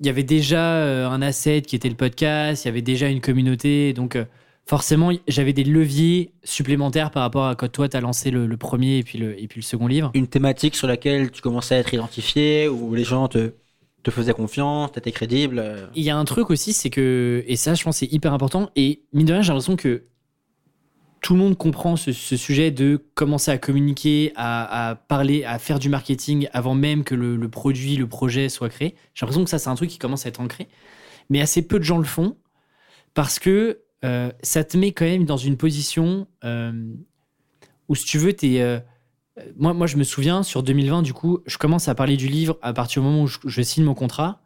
il 0.00 0.06
y 0.06 0.08
avait 0.08 0.24
déjà 0.24 0.74
euh, 0.76 1.08
un 1.08 1.22
asset 1.22 1.62
qui 1.62 1.76
était 1.76 1.88
le 1.88 1.94
podcast, 1.94 2.64
il 2.64 2.68
y 2.68 2.70
avait 2.70 2.82
déjà 2.82 3.08
une 3.08 3.20
communauté, 3.20 3.92
donc 3.92 4.16
euh, 4.16 4.24
forcément, 4.66 5.12
j'avais 5.28 5.52
des 5.52 5.64
leviers 5.64 6.32
supplémentaires 6.42 7.10
par 7.10 7.22
rapport 7.22 7.46
à 7.46 7.54
quand 7.54 7.70
toi, 7.70 7.88
tu 7.88 7.96
as 7.96 8.00
lancé 8.00 8.30
le, 8.30 8.46
le 8.46 8.56
premier 8.56 8.98
et 8.98 9.02
puis 9.02 9.18
le, 9.18 9.40
et 9.40 9.46
puis 9.46 9.60
le 9.60 9.64
second 9.64 9.86
livre. 9.86 10.10
Une 10.14 10.26
thématique 10.26 10.74
sur 10.74 10.88
laquelle 10.88 11.30
tu 11.30 11.42
commençais 11.42 11.76
à 11.76 11.78
être 11.78 11.94
identifié, 11.94 12.68
où 12.68 12.94
les 12.94 13.04
gens 13.04 13.28
te, 13.28 13.52
te 14.02 14.10
faisaient 14.10 14.34
confiance, 14.34 14.92
t'étais 14.92 15.12
crédible. 15.12 15.58
euh. 15.60 15.86
Il 15.94 16.02
y 16.02 16.10
a 16.10 16.16
un 16.16 16.24
truc 16.24 16.50
aussi, 16.50 16.72
c'est 16.72 16.90
que, 16.90 17.44
et 17.46 17.56
ça, 17.56 17.74
je 17.74 17.84
pense, 17.84 17.98
c'est 17.98 18.12
hyper 18.12 18.32
important, 18.32 18.70
et 18.74 19.02
mine 19.12 19.26
de 19.26 19.32
rien, 19.32 19.42
j'ai 19.42 19.48
l'impression 19.48 19.76
que 19.76 20.02
tout 21.24 21.32
le 21.32 21.40
monde 21.40 21.56
comprend 21.56 21.96
ce, 21.96 22.12
sujet 22.12 22.70
de 22.70 23.02
commencer 23.14 23.50
à 23.50 23.56
communiquer, 23.56 24.34
à, 24.36 25.00
parler, 25.08 25.42
à 25.44 25.58
faire 25.58 25.78
du 25.78 25.88
marketing 25.88 26.48
avant 26.52 26.74
même 26.74 27.02
que 27.02 27.14
le, 27.14 27.48
produit, 27.48 27.96
le 27.96 28.06
projet 28.06 28.50
soit 28.50 28.68
créé. 28.68 28.94
J'ai 29.14 29.24
l'impression 29.24 29.42
que 29.42 29.48
ça, 29.48 29.58
c'est 29.58 29.70
un 29.70 29.74
truc 29.74 29.88
qui 29.88 29.98
commence 29.98 30.26
à 30.26 30.28
être 30.28 30.40
ancré. 30.40 30.68
Mais 31.30 31.40
assez 31.40 31.66
peu 31.66 31.78
de 31.78 31.82
gens 31.82 31.96
le 31.96 32.04
font 32.04 32.36
parce 33.14 33.38
que 33.38 33.80
euh, 34.04 34.32
ça 34.42 34.64
te 34.64 34.76
met 34.76 34.92
quand 34.92 35.06
même 35.06 35.24
dans 35.24 35.38
une 35.38 35.56
position 35.56 36.26
euh, 36.44 36.92
où, 37.88 37.94
si 37.94 38.04
tu 38.04 38.18
veux, 38.18 38.34
t'es. 38.34 38.60
euh, 38.60 38.78
moi, 39.56 39.72
moi, 39.72 39.86
je 39.86 39.96
me 39.96 40.04
souviens, 40.04 40.42
sur 40.42 40.62
2020, 40.62 41.00
du 41.00 41.14
coup, 41.14 41.38
je 41.46 41.56
commence 41.56 41.88
à 41.88 41.94
parler 41.94 42.18
du 42.18 42.28
livre 42.28 42.58
à 42.60 42.74
partir 42.74 43.00
du 43.00 43.08
moment 43.08 43.22
où 43.22 43.28
je 43.28 43.62
signe 43.62 43.84
mon 43.84 43.94
contrat. 43.94 44.43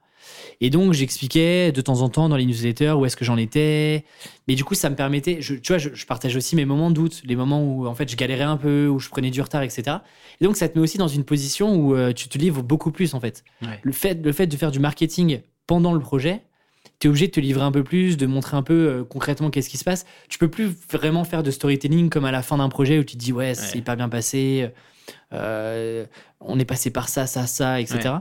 Et 0.60 0.70
donc, 0.70 0.92
j'expliquais 0.92 1.70
de 1.70 1.80
temps 1.80 2.00
en 2.02 2.08
temps 2.08 2.28
dans 2.28 2.36
les 2.36 2.44
newsletters 2.44 2.90
où 2.92 3.06
est-ce 3.06 3.16
que 3.16 3.24
j'en 3.24 3.36
étais. 3.36 4.04
Mais 4.48 4.56
du 4.56 4.64
coup, 4.64 4.74
ça 4.74 4.90
me 4.90 4.96
permettait. 4.96 5.40
Je, 5.40 5.54
tu 5.54 5.68
vois, 5.72 5.78
je, 5.78 5.90
je 5.94 6.04
partage 6.06 6.34
aussi 6.34 6.56
mes 6.56 6.64
moments 6.64 6.90
de 6.90 6.94
doute, 6.96 7.22
les 7.24 7.36
moments 7.36 7.62
où, 7.62 7.86
en 7.86 7.94
fait, 7.94 8.10
je 8.10 8.16
galérais 8.16 8.42
un 8.44 8.56
peu, 8.56 8.88
où 8.88 8.98
je 8.98 9.08
prenais 9.08 9.30
du 9.30 9.40
retard, 9.40 9.62
etc. 9.62 9.98
Et 10.40 10.44
donc, 10.44 10.56
ça 10.56 10.68
te 10.68 10.76
met 10.76 10.82
aussi 10.82 10.98
dans 10.98 11.06
une 11.08 11.22
position 11.24 11.76
où 11.76 11.94
euh, 11.94 12.12
tu 12.12 12.28
te 12.28 12.38
livres 12.38 12.62
beaucoup 12.64 12.90
plus, 12.90 13.14
en 13.14 13.20
fait. 13.20 13.44
Ouais. 13.62 13.78
Le, 13.82 13.92
fait, 13.92 14.14
le 14.24 14.32
fait 14.32 14.46
de 14.48 14.56
faire 14.56 14.72
du 14.72 14.80
marketing 14.80 15.42
pendant 15.68 15.92
le 15.92 16.00
projet, 16.00 16.42
tu 16.98 17.06
es 17.06 17.08
obligé 17.08 17.28
de 17.28 17.32
te 17.32 17.38
livrer 17.38 17.62
un 17.62 17.70
peu 17.70 17.84
plus, 17.84 18.16
de 18.16 18.26
montrer 18.26 18.56
un 18.56 18.62
peu 18.64 18.74
euh, 18.74 19.04
concrètement 19.04 19.50
qu'est-ce 19.50 19.68
qui 19.68 19.76
se 19.78 19.84
passe. 19.84 20.06
Tu 20.28 20.38
peux 20.38 20.48
plus 20.48 20.66
vraiment 20.90 21.22
faire 21.22 21.44
de 21.44 21.52
storytelling 21.52 22.10
comme 22.10 22.24
à 22.24 22.32
la 22.32 22.42
fin 22.42 22.56
d'un 22.56 22.68
projet 22.68 22.98
où 22.98 23.04
tu 23.04 23.14
te 23.16 23.20
dis, 23.20 23.32
ouais, 23.32 23.54
c'est 23.54 23.74
Ouais. 23.74 23.78
hyper 23.78 23.96
bien 23.96 24.08
passé. 24.08 24.70
euh, 25.32 26.04
on 26.40 26.58
est 26.58 26.64
passé 26.64 26.90
par 26.90 27.08
ça, 27.08 27.26
ça, 27.26 27.46
ça, 27.46 27.80
etc. 27.80 28.14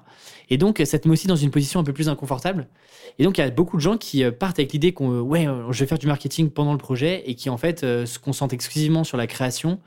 Et 0.49 0.57
donc, 0.57 0.81
ça 0.85 0.97
te 0.99 1.07
met 1.07 1.13
aussi 1.13 1.27
dans 1.27 1.35
une 1.35 1.51
position 1.51 1.79
un 1.79 1.83
peu 1.83 1.93
plus 1.93 2.07
inconfortable. 2.09 2.67
Et 3.19 3.23
donc, 3.23 3.37
il 3.37 3.41
y 3.41 3.43
a 3.43 3.49
beaucoup 3.49 3.77
de 3.77 3.81
gens 3.81 3.97
qui 3.97 4.23
euh, 4.23 4.31
partent 4.31 4.59
avec 4.59 4.71
l'idée 4.73 4.93
qu'on, 4.93 5.19
ouais, 5.21 5.47
euh, 5.47 5.71
je 5.71 5.79
vais 5.79 5.87
faire 5.87 5.97
du 5.99 6.07
marketing 6.07 6.49
pendant 6.49 6.71
le 6.71 6.77
projet 6.77 7.23
et 7.29 7.35
qui, 7.35 7.49
en 7.49 7.57
fait, 7.57 7.83
euh, 7.83 8.05
se 8.05 8.17
concentrent 8.19 8.53
exclusivement 8.53 9.03
sur 9.03 9.17
la 9.17 9.27
création 9.27 9.79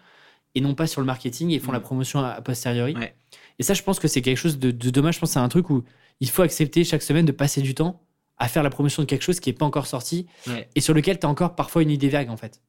et 0.54 0.60
non 0.60 0.74
pas 0.74 0.86
sur 0.86 1.00
le 1.00 1.06
marketing 1.06 1.50
et 1.50 1.58
font 1.60 1.70
Mm. 1.70 1.74
la 1.74 1.80
promotion 1.80 2.20
a 2.20 2.40
posteriori. 2.42 2.94
Ouais. 2.94 3.14
Et 3.58 3.62
ça, 3.62 3.72
je 3.74 3.82
pense 3.82 3.98
que 4.00 4.08
c'est 4.08 4.20
quelque 4.22 4.36
chose 4.38 4.58
de, 4.58 4.70
de 4.70 4.90
dommage. 4.90 5.14
Je 5.14 5.20
pense 5.20 5.30
que 5.30 5.34
c'est 5.34 5.38
un 5.38 5.48
truc 5.48 5.70
où 5.70 5.84
il 6.20 6.28
faut 6.28 6.42
accepter 6.42 6.84
chaque 6.84 7.02
semaine 7.02 7.24
de 7.24 7.32
passer 7.32 7.62
du 7.62 7.74
temps 7.74 8.02
à 8.38 8.48
faire 8.48 8.62
la 8.62 8.70
promotion 8.70 9.02
de 9.02 9.06
quelque 9.06 9.22
chose 9.22 9.38
qui 9.38 9.50
n'est 9.50 9.54
pas 9.56 9.66
encore 9.66 9.86
sorti 9.86 10.26
Ouais. 10.48 10.68
et 10.74 10.80
sur 10.80 10.92
lequel 10.94 11.18
tu 11.18 11.26
as 11.26 11.28
encore 11.30 11.54
parfois 11.54 11.82
une 11.82 11.90
idée 11.90 12.08
vague, 12.08 12.30
en 12.30 12.36
fait, 12.36 12.60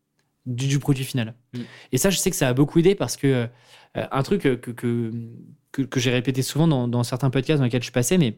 du, 0.45 0.67
du 0.67 0.79
produit 0.79 1.03
final. 1.05 1.33
Mm. 1.53 1.59
Et 1.93 1.97
ça, 1.97 2.09
je 2.09 2.17
sais 2.17 2.29
que 2.29 2.35
ça 2.35 2.47
a 2.49 2.53
beaucoup 2.53 2.79
aidé 2.79 2.93
parce 2.95 3.17
que 3.17 3.27
euh, 3.97 4.05
un 4.11 4.23
truc 4.23 4.41
que, 4.41 4.55
que, 4.55 5.11
que, 5.71 5.99
j'ai 5.99 6.11
répété 6.11 6.41
souvent 6.41 6.67
dans, 6.67 6.87
dans 6.87 7.03
certains 7.03 7.29
podcasts 7.29 7.59
dans 7.59 7.65
lesquels 7.65 7.83
je 7.83 7.91
passais, 7.91 8.17
mais 8.17 8.37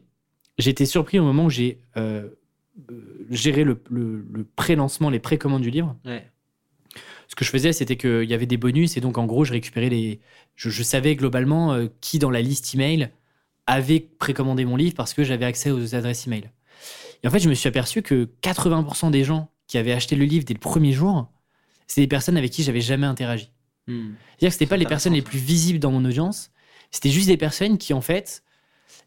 été 0.58 0.86
surpris 0.86 1.18
au 1.18 1.24
moment 1.24 1.46
où 1.46 1.50
j'ai 1.50 1.80
euh, 1.96 2.28
euh, 2.90 3.26
géré 3.30 3.64
le, 3.64 3.82
le- 3.90 4.24
le 4.32 4.44
pré-lancement, 4.44 5.10
les 5.10 5.18
précommandes 5.18 5.62
du 5.62 5.70
livre. 5.70 5.96
Ouais. 6.04 6.30
Ce 7.28 7.34
que 7.34 7.44
je 7.44 7.50
faisais, 7.50 7.72
c'était 7.72 7.96
qu'il 7.96 8.24
y 8.24 8.34
avait 8.34 8.46
des 8.46 8.56
bonus 8.56 8.96
et 8.96 9.00
donc 9.00 9.18
en 9.18 9.26
gros, 9.26 9.44
je 9.44 9.52
récupérais 9.52 9.88
les. 9.88 10.20
Je, 10.54 10.70
je 10.70 10.82
savais 10.82 11.16
globalement 11.16 11.72
euh, 11.72 11.86
qui 12.00 12.18
dans 12.18 12.30
la 12.30 12.40
liste 12.42 12.74
email 12.74 13.10
avait 13.66 14.00
précommandé 14.00 14.64
mon 14.64 14.76
livre 14.76 14.94
parce 14.94 15.14
que 15.14 15.24
j'avais 15.24 15.46
accès 15.46 15.70
aux 15.70 15.94
adresses 15.94 16.26
email. 16.26 16.50
Et 17.22 17.28
en 17.28 17.30
fait, 17.30 17.40
je 17.40 17.48
me 17.48 17.54
suis 17.54 17.68
aperçu 17.68 18.02
que 18.02 18.28
80% 18.42 19.10
des 19.10 19.24
gens 19.24 19.50
qui 19.66 19.78
avaient 19.78 19.92
acheté 19.92 20.14
le 20.16 20.26
livre 20.26 20.44
dès 20.44 20.52
le 20.54 20.60
premier 20.60 20.92
jour, 20.92 21.26
c'est 21.86 22.02
des 22.02 22.06
personnes 22.06 22.36
avec 22.36 22.52
qui 22.52 22.62
j'avais 22.62 22.82
jamais 22.82 23.06
interagi. 23.06 23.50
Hmm. 23.86 24.10
C'est-à-dire 24.38 24.48
que 24.48 24.52
c'était 24.52 24.66
pas 24.66 24.76
les 24.76 24.84
personnes 24.86 25.14
les 25.14 25.22
plus 25.22 25.38
visibles 25.38 25.78
dans 25.78 25.90
mon 25.90 26.04
audience, 26.04 26.50
c'était 26.94 27.10
juste 27.10 27.26
des 27.26 27.36
personnes 27.36 27.76
qui 27.76 27.92
en 27.92 28.00
fait 28.00 28.44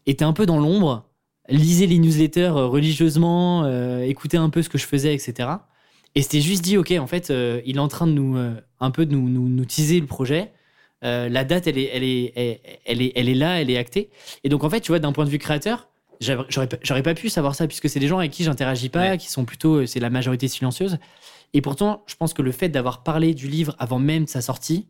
étaient 0.04 0.24
un 0.24 0.34
peu 0.34 0.44
dans 0.44 0.58
l'ombre, 0.58 1.06
lisaient 1.48 1.86
les 1.86 1.98
newsletters 1.98 2.42
euh, 2.54 2.66
religieusement, 2.66 3.64
euh, 3.64 4.02
écoutaient 4.02 4.36
un 4.36 4.50
peu 4.50 4.60
ce 4.62 4.68
que 4.68 4.76
je 4.76 4.84
faisais, 4.86 5.14
etc. 5.14 5.48
Et 6.14 6.20
c'était 6.20 6.42
juste 6.42 6.62
dit, 6.62 6.76
ok, 6.76 6.92
en 6.98 7.06
fait, 7.06 7.30
euh, 7.30 7.62
il 7.64 7.76
est 7.76 7.80
en 7.80 7.88
train 7.88 8.06
de 8.06 8.12
nous 8.12 8.36
euh, 8.36 8.54
un 8.80 8.90
peu 8.90 9.06
de 9.06 9.12
nous, 9.12 9.28
nous, 9.30 9.48
nous 9.48 9.64
teaser 9.64 10.00
le 10.00 10.06
projet. 10.06 10.52
La 11.00 11.44
date, 11.44 11.66
elle 11.66 11.78
est, 11.78 11.90
elle, 11.94 12.02
est, 12.04 12.32
elle, 12.36 12.58
elle 12.84 13.02
est, 13.02 13.12
elle 13.14 13.28
est 13.30 13.34
là, 13.34 13.60
elle 13.60 13.70
est 13.70 13.78
actée. 13.78 14.10
Et 14.44 14.48
donc, 14.50 14.64
en 14.64 14.68
fait, 14.70 14.80
tu 14.80 14.88
vois, 14.92 14.98
d'un 14.98 15.12
point 15.12 15.24
de 15.24 15.30
vue 15.30 15.38
créateur, 15.38 15.88
j'aurais 16.20 16.68
j'aurais 16.82 17.02
pas- 17.04 17.14
pu 17.14 17.28
savoir 17.30 17.54
ça 17.54 17.66
puisque 17.68 17.88
c'est 17.88 18.00
des 18.00 18.08
gens 18.08 18.18
avec 18.18 18.32
qui 18.32 18.42
j'interagis 18.44 18.88
pas, 18.90 19.10
Ouais. 19.10 19.16
qui 19.18 19.30
sont 19.30 19.44
plutôt, 19.44 19.86
c'est 19.86 20.00
la 20.00 20.10
majorité 20.10 20.48
silencieuse. 20.48 20.98
Et 21.54 21.62
pourtant, 21.62 22.02
je 22.06 22.16
pense 22.16 22.34
que 22.34 22.42
le 22.42 22.50
fait 22.52 22.68
d'avoir 22.68 23.02
parlé 23.04 23.32
du 23.32 23.46
livre 23.48 23.74
avant 23.78 23.98
même 24.00 24.24
de 24.24 24.28
sa 24.28 24.42
sortie 24.42 24.86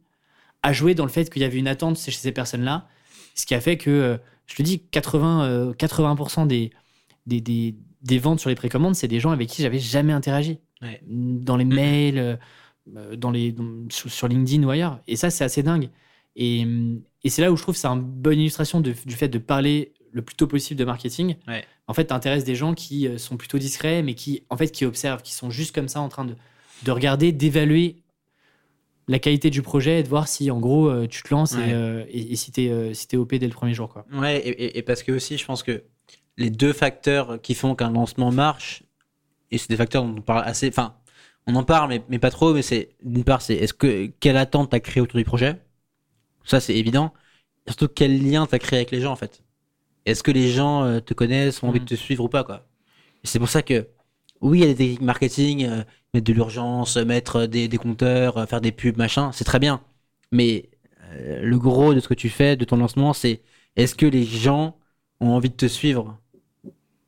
a 0.63 0.73
joué 0.73 0.95
dans 0.95 1.05
le 1.05 1.11
fait 1.11 1.31
qu'il 1.31 1.43
y 1.43 1.45
avait 1.45 1.59
une 1.59 1.69
attente 1.69 1.99
chez 1.99 2.11
ces 2.11 2.33
personnes-là, 2.33 2.89
ce 3.35 3.47
qui 3.47 3.55
a 3.55 3.61
fait 3.61 3.77
que, 3.77 3.91
euh, 3.91 4.17
je 4.47 4.55
te 4.57 4.63
dis, 4.63 4.81
80, 4.91 5.45
euh, 5.45 5.73
80% 5.75 6.47
des, 6.47 6.71
des, 7.27 7.41
des, 7.41 7.75
des 8.03 8.19
ventes 8.19 8.41
sur 8.41 8.49
les 8.49 8.57
précommandes, 8.57 8.95
c'est 8.95 9.09
des 9.09 9.21
gens 9.21 9.31
avec 9.31 9.49
qui 9.49 9.63
j'avais 9.63 9.79
jamais 9.79 10.13
interagi. 10.13 10.59
Ouais. 10.83 11.01
Dans 11.07 11.57
les 11.57 11.65
mails, 11.65 12.19
euh, 12.19 12.37
euh, 12.97 13.17
dans 13.17 13.31
les, 13.31 13.55
sur, 13.91 14.29
LinkedIn 14.29 14.63
ou 14.65 14.71
ailleurs. 14.71 15.01
Et 15.07 15.17
ça, 15.17 15.31
c'est 15.31 15.45
assez 15.45 15.63
dingue. 15.63 15.91
Et, 16.37 16.63
hum, 16.65 17.01
et 17.25 17.31
c'est 17.31 17.43
là 17.43 17.51
où 17.53 17.57
je 17.57 17.63
trouve 17.63 17.75
que 17.75 17.81
c'est 17.81 17.89
une 17.89 18.01
bonne 18.03 18.39
illustration 18.39 18.81
de- 18.81 18.95
du 19.05 19.15
fait 19.15 19.29
de 19.29 19.39
parler 19.39 19.93
le 20.13 20.23
plus 20.23 20.37
tôt 20.37 20.47
possible 20.47 20.79
de 20.79 20.85
marketing, 20.85 21.37
Ouais. 21.47 21.65
en 21.87 21.93
fait, 21.95 22.07
tu 22.07 22.15
intéresses 22.15 22.45
des 22.45 22.55
gens 22.55 22.75
qui 22.75 23.07
euh, 23.07 23.19
sont 23.19 23.37
plutôt 23.37 23.59
discrets, 23.59 24.03
mais 24.03 24.15
qui, 24.15 24.43
en 24.49 24.57
fait, 24.57 24.69
qui 24.69 24.85
observent, 24.87 25.23
qui 25.23 25.35
sont 25.35 25.51
juste 25.51 25.75
comme 25.75 25.89
ça 25.89 26.01
en 26.01 26.09
train 26.09 26.25
de, 26.25 26.35
de 26.85 26.91
regarder, 26.91 27.31
d'évaluer 27.33 27.97
la 29.09 29.19
qualité 29.19 29.51
du 29.51 29.63
projet 29.63 30.01
et 30.01 30.03
de 30.03 30.09
voir 30.09 30.29
si, 30.29 30.51
en 30.51 30.61
gros, 30.61 30.89
euh, 30.89 31.07
tu 31.07 31.23
te 31.23 31.31
lances 31.33 31.53
Ouais. 31.55 31.71
et, 31.71 31.73
euh, 31.73 32.05
et- 32.09 32.33
et 32.33 32.37
si 32.37 32.53
tu 32.53 32.63
es, 32.63 32.95
si 32.95 33.09
t'es 33.09 33.17
OP 33.17 33.39
dès 33.39 33.47
le 33.47 33.53
premier 33.53 33.75
jour. 33.75 33.89
Quoi. 33.89 34.05
Ouais, 34.13 34.39
et, 34.39 34.79
et- 34.79 34.83
parce 34.83 35.03
que 35.03 35.13
aussi, 35.13 35.39
je 35.39 35.45
pense 35.45 35.63
que 35.63 35.83
les 36.37 36.51
deux 36.51 36.73
facteurs 36.73 37.41
qui 37.41 37.55
font 37.55 37.75
qu'un 37.75 37.91
lancement 37.91 38.31
marche, 38.31 38.85
et 39.51 39.59
c'est 39.59 39.69
des 39.69 39.77
facteurs 39.77 40.05
dont 40.05 40.17
on 40.19 40.23
parle 40.23 40.45
assez, 40.45 40.69
enfin, 40.69 40.95
on 41.47 41.55
en 41.55 41.65
parle, 41.65 41.89
mais, 41.89 42.03
mais 42.09 42.19
pas 42.19 42.31
trop, 42.31 42.53
mais 42.55 42.63
c'est, 42.63 42.91
d'une 43.03 43.25
part, 43.25 43.43
c'est 43.43 43.55
est-ce 43.55 43.75
que, 43.75 44.07
quelle 44.21 44.37
attente 44.37 44.71
t'as 44.71 44.81
créé 44.81 45.01
autour 45.03 45.19
du 45.19 45.25
projet? 45.25 45.57
Ça, 46.45 46.61
c'est 46.61 46.75
évident. 46.75 47.13
Et 47.67 47.71
surtout, 47.71 47.89
quel 47.89 48.23
lien 48.23 48.47
t'as 48.47 48.59
créé 48.59 48.79
avec 48.81 48.91
les 48.91 49.01
gens, 49.01 49.13
en 49.13 49.17
fait? 49.17 49.43
Est-ce 50.07 50.23
que 50.23 50.31
les 50.31 50.51
gens 50.51 50.85
euh, 50.85 51.01
te 51.01 51.15
connaissent, 51.15 51.63
ont 51.63 51.69
envie 51.69 51.81
de 51.81 51.85
te 51.85 51.95
suivre 51.95 52.25
ou 52.25 52.29
pas, 52.29 52.45
quoi? 52.45 52.67
C'est 53.25 53.39
pour 53.39 53.49
ça 53.49 53.63
que, 53.63 53.87
oui, 54.41 54.59
il 54.59 54.61
y 54.61 54.65
a 54.65 54.69
des 54.69 54.75
techniques 54.77 55.01
marketing, 55.03 55.65
euh, 55.65 55.83
mettre 56.15 56.27
de 56.27 56.33
l'urgence, 56.33 56.97
mettre 56.97 57.47
des, 57.47 57.69
des 57.69 57.79
compteurs, 57.79 58.39
euh, 58.39 58.47
faire 58.47 58.61
des 58.61 58.73
pubs, 58.73 58.97
machin, 58.97 59.33
c'est 59.33 59.45
très 59.45 59.59
bien. 59.59 59.83
Mais 60.33 60.71
euh, 61.13 61.41
le 61.43 61.59
gros 61.59 61.95
de 61.95 62.01
ce 62.01 62.09
que 62.09 62.15
tu 62.15 62.29
fais, 62.29 62.57
de 62.57 62.65
ton 62.65 62.77
lancement, 62.77 63.13
c'est 63.13 63.43
est-ce 63.77 63.95
que 63.95 64.07
les 64.07 64.25
gens 64.25 64.77
ont 65.21 65.31
envie 65.31 65.51
de 65.51 65.57
te 65.57 65.67
suivre? 65.67 66.19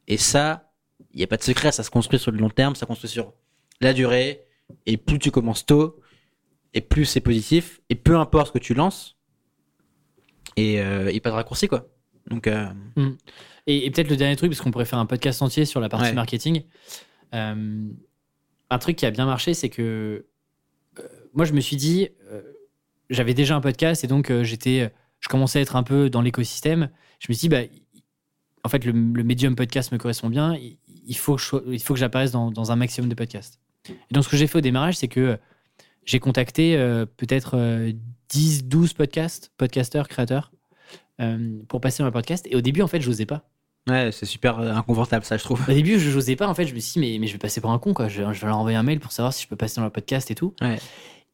Et 0.08 0.16
ça, 0.16 0.72
il 1.12 1.18
n'y 1.18 1.24
a 1.24 1.26
pas 1.26 1.36
de 1.36 1.42
secret, 1.42 1.72
ça 1.72 1.82
se 1.82 1.90
construit 1.90 2.18
sur 2.18 2.30
le 2.32 2.38
long 2.38 2.50
terme, 2.50 2.74
ça 2.74 2.80
se 2.80 2.84
construit 2.86 3.10
sur 3.10 3.32
la 3.80 3.92
durée. 3.92 4.42
Et 4.86 4.96
plus 4.96 5.18
tu 5.18 5.30
commences 5.30 5.66
tôt, 5.66 6.00
et 6.74 6.80
plus 6.80 7.04
c'est 7.04 7.20
positif, 7.20 7.80
et 7.88 7.96
peu 7.96 8.16
importe 8.16 8.48
ce 8.48 8.52
que 8.52 8.58
tu 8.58 8.74
lances, 8.74 9.16
et, 10.56 10.80
euh, 10.80 11.10
et 11.12 11.20
pas 11.20 11.30
de 11.30 11.34
raccourci, 11.34 11.66
quoi. 11.68 11.88
Donc, 12.28 12.46
euh, 12.46 12.66
Et, 13.66 13.86
et 13.86 13.90
peut-être 13.90 14.08
le 14.10 14.16
dernier 14.16 14.36
truc, 14.36 14.50
parce 14.50 14.60
qu'on 14.60 14.70
pourrait 14.70 14.84
faire 14.84 14.98
un 15.00 15.06
podcast 15.06 15.42
entier 15.42 15.64
sur 15.64 15.80
la 15.80 15.88
partie 15.88 16.06
Ouais. 16.08 16.12
marketing. 16.14 16.62
Euh, 17.34 17.88
un 18.70 18.78
truc 18.78 18.96
qui 18.96 19.06
a 19.06 19.10
bien 19.10 19.26
marché, 19.26 19.54
c'est 19.54 19.68
que 19.68 20.26
euh, 20.98 21.02
moi, 21.34 21.44
je 21.44 21.52
me 21.52 21.60
suis 21.60 21.76
dit, 21.76 22.08
euh, 22.30 22.42
j'avais 23.08 23.34
déjà 23.34 23.56
un 23.56 23.60
podcast 23.60 24.04
et 24.04 24.06
donc 24.06 24.32
j'étais, 24.42 24.92
je 25.20 25.28
commençais 25.28 25.58
à 25.58 25.62
être 25.62 25.76
un 25.76 25.82
peu 25.82 26.10
dans 26.10 26.22
l'écosystème. 26.22 26.90
Je 27.18 27.26
me 27.28 27.34
suis 27.34 27.48
dit, 27.48 27.48
bah, 27.48 27.62
en 28.64 28.68
fait, 28.68 28.84
le, 28.84 28.92
le 28.92 29.24
médium 29.24 29.56
podcast 29.56 29.92
me 29.92 29.98
correspond 29.98 30.28
bien. 30.28 30.56
Il, 31.06 31.16
faut 31.16 31.36
que 31.36 31.72
il 31.72 31.82
faut 31.82 31.94
que 31.94 32.00
j'apparaisse 32.00 32.30
dans, 32.30 32.72
un 32.72 32.76
maximum 32.76 33.08
de 33.08 33.14
podcasts. 33.14 33.58
Et 33.88 34.12
donc, 34.12 34.24
ce 34.24 34.28
que 34.28 34.36
j'ai 34.36 34.46
fait 34.46 34.58
au 34.58 34.62
démarrage, 34.62 34.98
c'est 34.98 35.08
que 35.08 35.38
j'ai 36.04 36.20
contacté 36.20 36.76
peut-être 37.16 37.56
euh, 37.56 37.92
10, 38.28 38.64
12 38.64 38.92
podcasts, 38.94 39.52
podcasteurs, 39.56 40.08
créateurs, 40.08 40.52
pour 41.68 41.80
passer 41.80 42.02
dans 42.02 42.06
le 42.06 42.12
podcast. 42.12 42.46
Et 42.50 42.56
au 42.56 42.60
début, 42.60 42.82
en 42.82 42.86
fait, 42.86 43.00
je 43.00 43.08
n'osais 43.08 43.26
pas. 43.26 43.49
Ouais, 43.88 44.10
c'est 44.12 44.26
super 44.26 44.58
euh, 44.58 44.72
inconfortable, 44.72 45.24
ça, 45.24 45.36
je 45.36 45.44
trouve. 45.44 45.62
Au 45.68 45.72
début, 45.72 45.98
je 45.98 46.10
n'osais 46.10 46.36
pas. 46.36 46.48
En 46.48 46.54
fait, 46.54 46.66
je 46.66 46.74
me 46.74 46.80
suis 46.80 46.94
dit, 46.94 46.98
mais, 47.00 47.18
mais 47.18 47.26
je 47.26 47.32
vais 47.32 47.38
passer 47.38 47.60
pour 47.60 47.70
un 47.70 47.78
con, 47.78 47.94
quoi. 47.94 48.08
Je, 48.08 48.32
je 48.32 48.40
vais 48.40 48.46
leur 48.46 48.58
envoyer 48.58 48.76
un 48.76 48.82
mail 48.82 49.00
pour 49.00 49.12
savoir 49.12 49.32
si 49.32 49.42
je 49.42 49.48
peux 49.48 49.56
passer 49.56 49.76
dans 49.80 49.84
le 49.84 49.90
podcast 49.90 50.30
et 50.30 50.34
tout. 50.34 50.54
Ouais. 50.60 50.78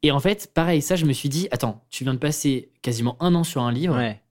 Et 0.03 0.11
en 0.11 0.19
fait, 0.19 0.51
pareil, 0.53 0.81
ça, 0.81 0.95
je 0.95 1.05
me 1.05 1.13
suis 1.13 1.29
dit, 1.29 1.47
attends, 1.51 1.83
tu 1.89 2.03
viens 2.03 2.13
de 2.13 2.19
passer 2.19 2.71
quasiment 2.81 3.17
un 3.19 3.33
an 3.35 3.43
sur 3.43 3.63
un 3.63 3.71
livre. 3.71 3.95
Ouais. 3.95 4.21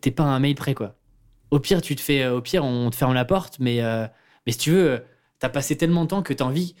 T'es 0.00 0.10
pas 0.10 0.24
un 0.24 0.38
mail 0.40 0.54
prêt, 0.54 0.74
quoi. 0.74 0.96
Au 1.50 1.58
pire, 1.60 1.82
tu 1.82 1.96
te 1.96 2.00
fais, 2.00 2.22
euh, 2.22 2.36
au 2.36 2.40
pire, 2.40 2.64
on 2.64 2.90
te 2.90 2.96
ferme 2.96 3.12
la 3.12 3.24
porte, 3.24 3.58
mais, 3.58 3.82
euh, 3.82 4.06
mais 4.46 4.52
si 4.52 4.58
tu 4.58 4.70
veux, 4.70 5.04
t'as 5.38 5.48
passé 5.48 5.76
tellement 5.76 6.04
de 6.04 6.08
temps 6.08 6.22
que 6.22 6.32
t'as 6.32 6.44
envie. 6.44 6.74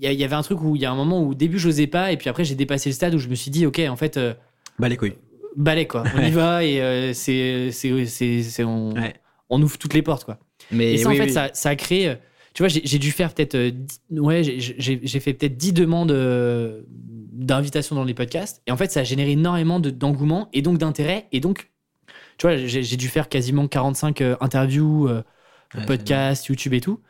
Il 0.00 0.12
y, 0.12 0.24
avait 0.24 0.34
un 0.34 0.42
truc 0.42 0.60
où 0.62 0.74
il 0.74 0.82
y 0.82 0.84
a 0.84 0.90
un 0.90 0.96
moment 0.96 1.20
où 1.22 1.30
au 1.30 1.34
début, 1.34 1.58
j'osais 1.58 1.86
pas, 1.86 2.10
et 2.10 2.16
puis 2.16 2.28
après, 2.28 2.44
j'ai 2.44 2.56
dépassé 2.56 2.90
le 2.90 2.94
stade 2.94 3.14
où 3.14 3.18
je 3.18 3.28
me 3.28 3.34
suis 3.36 3.50
dit, 3.50 3.66
ok, 3.66 3.80
en 3.88 3.96
fait, 3.96 4.16
euh, 4.16 4.34
Bah, 4.78 4.88
les 4.88 4.96
couilles. 4.96 5.16
Balai, 5.56 5.86
quoi. 5.86 6.04
On 6.16 6.22
y 6.22 6.30
va 6.30 6.64
et 6.64 6.80
euh, 6.80 7.12
c'est, 7.12 7.70
c'est, 7.72 8.06
c'est, 8.06 8.42
c'est- 8.42 8.64
on, 8.64 8.92
Ouais. 8.92 9.14
on 9.50 9.62
ouvre 9.62 9.78
toutes 9.78 9.94
les 9.94 10.02
portes, 10.02 10.24
quoi. 10.24 10.38
Mais 10.70 10.94
Et 10.94 10.98
ça, 10.98 11.08
oui, 11.10 11.14
en 11.16 11.18
fait, 11.18 11.24
oui. 11.24 11.32
ça, 11.32 11.50
ça 11.52 11.70
a 11.70 11.76
créé. 11.76 12.08
euh, 12.08 12.14
Tu 12.54 12.62
vois, 12.62 12.68
j'ai 12.68 12.82
j'ai 12.84 12.98
dû 12.98 13.10
faire 13.12 13.32
peut-être. 13.34 13.54
euh, 13.56 13.70
dix- 13.72 14.00
ouais, 14.10 14.42
j'ai- 14.44 14.60
j'ai 14.60 15.00
j'ai 15.02 15.20
fait 15.20 15.34
peut-être 15.34 15.56
10 15.56 15.72
demandes 15.72 16.12
euh, 16.12 16.82
d'invitation 16.88 17.96
dans 17.96 18.04
les 18.04 18.14
podcasts. 18.14 18.62
Et 18.66 18.72
en 18.72 18.76
fait, 18.76 18.90
ça 18.92 19.00
a 19.00 19.04
généré 19.04 19.32
énormément 19.32 19.80
de- 19.80 19.90
d'engouement 19.90 20.48
et 20.52 20.62
donc 20.62 20.78
d'intérêt. 20.78 21.26
Et 21.32 21.40
donc, 21.40 21.70
tu 22.38 22.46
vois, 22.46 22.56
j'ai 22.56 22.96
dû 22.96 23.08
faire 23.08 23.28
quasiment 23.28 23.68
45 23.68 24.20
euh, 24.22 24.36
interviews, 24.40 25.08
Ouais, 25.08 25.84
podcasts, 25.86 26.46
YouTube 26.46 26.74
et 26.74 26.80
tout. 26.80 27.00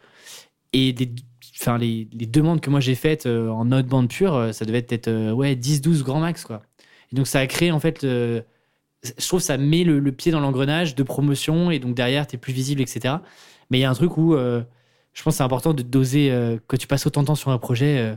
Et 0.72 0.92
les, 0.92 1.12
enfin, 1.61 1.78
les, 1.78 2.09
les 2.12 2.26
demandes 2.26 2.61
que 2.61 2.70
moi 2.70 2.80
j'ai 2.80 2.95
faites 2.95 3.26
euh, 3.26 3.49
en 3.51 3.66
note 3.66 3.86
bande 3.86 4.09
pure, 4.09 4.34
euh, 4.34 4.53
ça 4.53 4.64
devait 4.64 4.78
être 4.78 4.88
peut-être 4.88 5.09
euh, 5.09 5.32
ouais, 5.32 5.55
10-12 5.57 6.03
grand 6.03 6.20
max. 6.20 6.45
Quoi. 6.45 6.62
Et 7.13 7.17
donc, 7.17 7.27
ça 7.27 7.41
a 7.41 7.47
créé 7.47 7.71
en 7.73 7.81
fait. 7.81 8.05
euh, 8.05 8.41
je 9.03 9.27
trouve 9.29 9.41
que 9.41 9.47
ça 9.47 9.59
met 9.59 9.85
le, 9.85 9.99
le 9.99 10.13
pied 10.13 10.33
dans 10.33 10.41
l'engrenage 10.41 10.95
de 10.95 11.03
promotion 11.03 11.71
et 11.71 11.79
donc 11.79 11.95
derrière, 11.95 12.27
tu 12.27 12.37
es 12.37 12.39
plus 12.39 12.53
visible, 12.55 12.81
etc. 12.81 13.17
Mais 13.71 13.79
il 13.79 13.81
y 13.83 13.85
a 13.85 13.91
un 13.91 13.95
truc 13.95 14.17
où 14.17 14.35
euh, 14.35 14.63
je 15.13 15.23
pense 15.23 15.35
que 15.35 15.37
c'est 15.39 15.43
important 15.45 15.75
de 15.75 15.83
doser. 15.83 16.31
euh, 16.33 16.59
quand 16.67 16.77
tu 16.79 16.87
passes 16.87 17.07
autant 17.07 17.21
de 17.23 17.27
temps 17.27 17.35
sur 17.35 17.51
un 17.51 17.59
projet, 17.59 18.17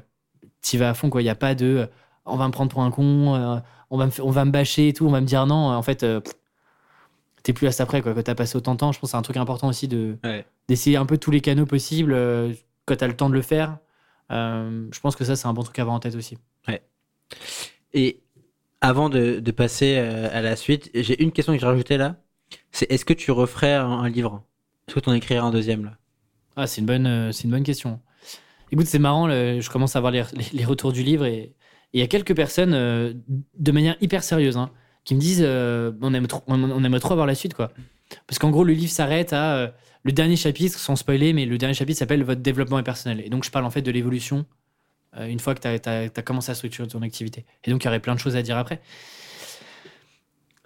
tu 0.61 0.77
vas 0.77 0.89
à 0.89 0.93
fond. 0.93 1.09
Il 1.19 1.23
n'y 1.23 1.29
a 1.29 1.35
pas 1.35 1.55
de 1.55 1.87
on 2.25 2.35
va 2.37 2.47
me 2.47 2.51
prendre 2.51 2.71
pour 2.71 2.81
un 2.83 2.91
con, 2.91 3.63
on, 3.89 3.97
va 3.97 4.05
me, 4.07 4.11
on 4.21 4.31
va 4.31 4.45
me 4.45 4.51
bâcher 4.51 4.89
et 4.89 4.93
tout, 4.93 5.05
on 5.07 5.11
va 5.11 5.21
me 5.21 5.25
dire 5.25 5.45
non. 5.45 5.55
En 5.73 5.81
fait, 5.81 6.05
t'es 7.43 7.53
plus 7.53 7.67
à 7.67 7.71
ça 7.71 7.85
près. 7.85 8.01
Quoi. 8.01 8.13
Quand 8.13 8.23
tu 8.23 8.31
as 8.31 8.35
passé 8.35 8.57
autant 8.57 8.73
de 8.73 8.79
temps, 8.79 8.91
je 8.91 8.99
pense 8.99 9.09
que 9.09 9.11
c'est 9.11 9.17
un 9.17 9.21
truc 9.21 9.37
important 9.37 9.67
aussi 9.69 9.87
de, 9.87 10.17
Ouais. 10.23 10.45
d'essayer 10.67 10.97
un 10.97 11.05
peu 11.05 11.17
tous 11.17 11.31
les 11.31 11.41
canaux 11.41 11.65
possibles 11.65 12.13
quand 12.85 12.95
tu 12.95 13.03
as 13.03 13.07
le 13.07 13.15
temps 13.15 13.29
de 13.29 13.33
le 13.33 13.41
faire. 13.41 13.77
Euh, 14.31 14.87
je 14.91 14.99
pense 14.99 15.15
que 15.15 15.23
ça, 15.25 15.35
c'est 15.37 15.47
un 15.47 15.53
bon 15.53 15.63
truc 15.63 15.79
à 15.79 15.83
avoir 15.83 15.95
en 15.95 15.99
tête 15.99 16.15
aussi. 16.15 16.37
Et 17.93 18.19
avant 18.81 19.09
de, 19.09 19.39
passer 19.51 19.95
euh, 19.97 20.29
à 20.31 20.41
la 20.41 20.55
suite, 20.55 20.89
j'ai 20.93 21.21
une 21.21 21.31
question 21.31 21.53
que 21.53 21.59
j'ai 21.59 21.65
rajoutée 21.65 21.97
là. 21.97 22.17
C'est 22.71 22.89
est-ce 22.91 23.05
que 23.05 23.13
tu 23.13 23.31
referais 23.31 23.73
un, 23.73 24.07
livre? 24.07 24.43
Est-ce 24.87 24.95
que 24.95 24.99
tu 24.99 25.09
en 25.09 25.13
écrirais 25.13 25.39
un 25.39 25.51
deuxième 25.51 25.85
là? 25.85 25.97
Ah, 26.55 26.67
c'est 26.67 26.81
une 26.81 26.87
bonne, 26.87 27.07
euh, 27.07 27.31
une 27.31 27.51
bonne 27.51 27.63
question. 27.63 27.99
Écoute, 28.71 28.87
c'est 28.87 28.99
marrant, 28.99 29.29
je 29.29 29.69
commence 29.69 29.95
à 29.95 30.01
voir 30.01 30.11
les, 30.11 30.23
les- 30.53 30.65
retours 30.65 30.91
du 30.91 31.01
livre 31.01 31.25
et 31.25 31.53
il 31.93 32.01
y 32.01 32.03
a 32.03 32.07
quelques 32.07 32.35
personnes, 32.35 32.73
euh, 32.73 33.13
de 33.57 33.71
manière 33.71 33.95
hyper 34.01 34.23
sérieuse, 34.23 34.57
hein, 34.57 34.71
qui 35.05 35.15
me 35.15 35.19
disent 35.19 35.41
on, 35.41 36.13
aime 36.13 36.27
on, 36.47 36.83
aimerait 36.83 36.99
trop 36.99 37.13
avoir 37.13 37.27
la 37.27 37.35
suite. 37.35 37.53
quoi. 37.53 37.71
Parce 38.27 38.39
qu'en 38.39 38.51
gros, 38.51 38.65
le 38.65 38.73
livre 38.73 38.91
s'arrête 38.91 39.31
à 39.31 39.73
le 40.03 40.11
dernier 40.11 40.35
chapitre, 40.35 40.77
sans 40.77 40.97
spoiler, 40.97 41.31
mais 41.31 41.45
le 41.45 41.57
dernier 41.57 41.73
chapitre 41.73 41.99
s'appelle 41.99 42.23
Votre 42.23 42.41
développement 42.41 42.79
est 42.79 42.83
personnel. 42.83 43.21
Et 43.25 43.29
donc, 43.29 43.45
je 43.45 43.51
parle 43.51 43.65
en 43.65 43.69
fait 43.69 43.81
de 43.81 43.91
l'évolution 43.91 44.45
une 45.19 45.39
fois 45.39 45.55
que 45.55 45.61
tu 45.61 45.89
as, 45.89 46.21
commencé 46.23 46.51
à 46.51 46.55
structurer 46.55 46.87
ton 46.87 47.01
activité. 47.01 47.45
Et 47.63 47.71
donc, 47.71 47.83
il 47.83 47.85
y 47.85 47.87
aurait 47.87 47.99
plein 47.99 48.13
de 48.15 48.19
choses 48.19 48.35
à 48.35 48.41
dire 48.41 48.57
après. 48.57 48.81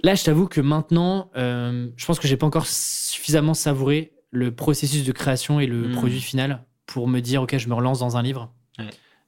Là, 0.04 0.16
je 0.16 0.24
t'avoue 0.24 0.48
que 0.48 0.62
maintenant, 0.62 1.30
euh, 1.38 1.89
je 1.96 2.06
pense 2.06 2.20
que 2.20 2.28
j'ai 2.28 2.38
pas 2.38 2.48
encore 2.48 2.66
suffisamment 2.66 3.54
savouré 3.54 4.14
le 4.32 4.54
processus 4.54 5.06
de 5.06 5.12
création 5.12 5.60
et 5.60 5.68
le 5.68 5.89
Mm. 5.89 5.92
produit 5.94 6.22
final 6.22 6.64
pour 6.88 7.08
me 7.08 7.20
dire, 7.20 7.44
OK, 7.44 7.56
je 7.58 7.68
me 7.70 7.74
relance 7.76 8.00
dans 8.00 8.18
un 8.18 8.24
livre. 8.24 8.52
Ouais. 8.80 8.86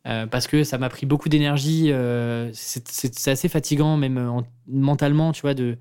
Euh, 0.08 0.26
parce 0.28 0.48
que 0.48 0.64
ça 0.64 0.78
m'a 0.78 0.90
pris 0.90 1.06
beaucoup 1.06 1.30
d'énergie. 1.30 1.92
euh, 1.92 2.50
c'est 2.54 3.28
assez 3.30 3.48
fatigant, 3.50 3.96
même 3.98 4.18
euh, 4.18 4.30
en- 4.30 4.44
mentalement, 4.68 5.32
tu 5.32 5.42
vois. 5.42 5.54
De... 5.54 5.78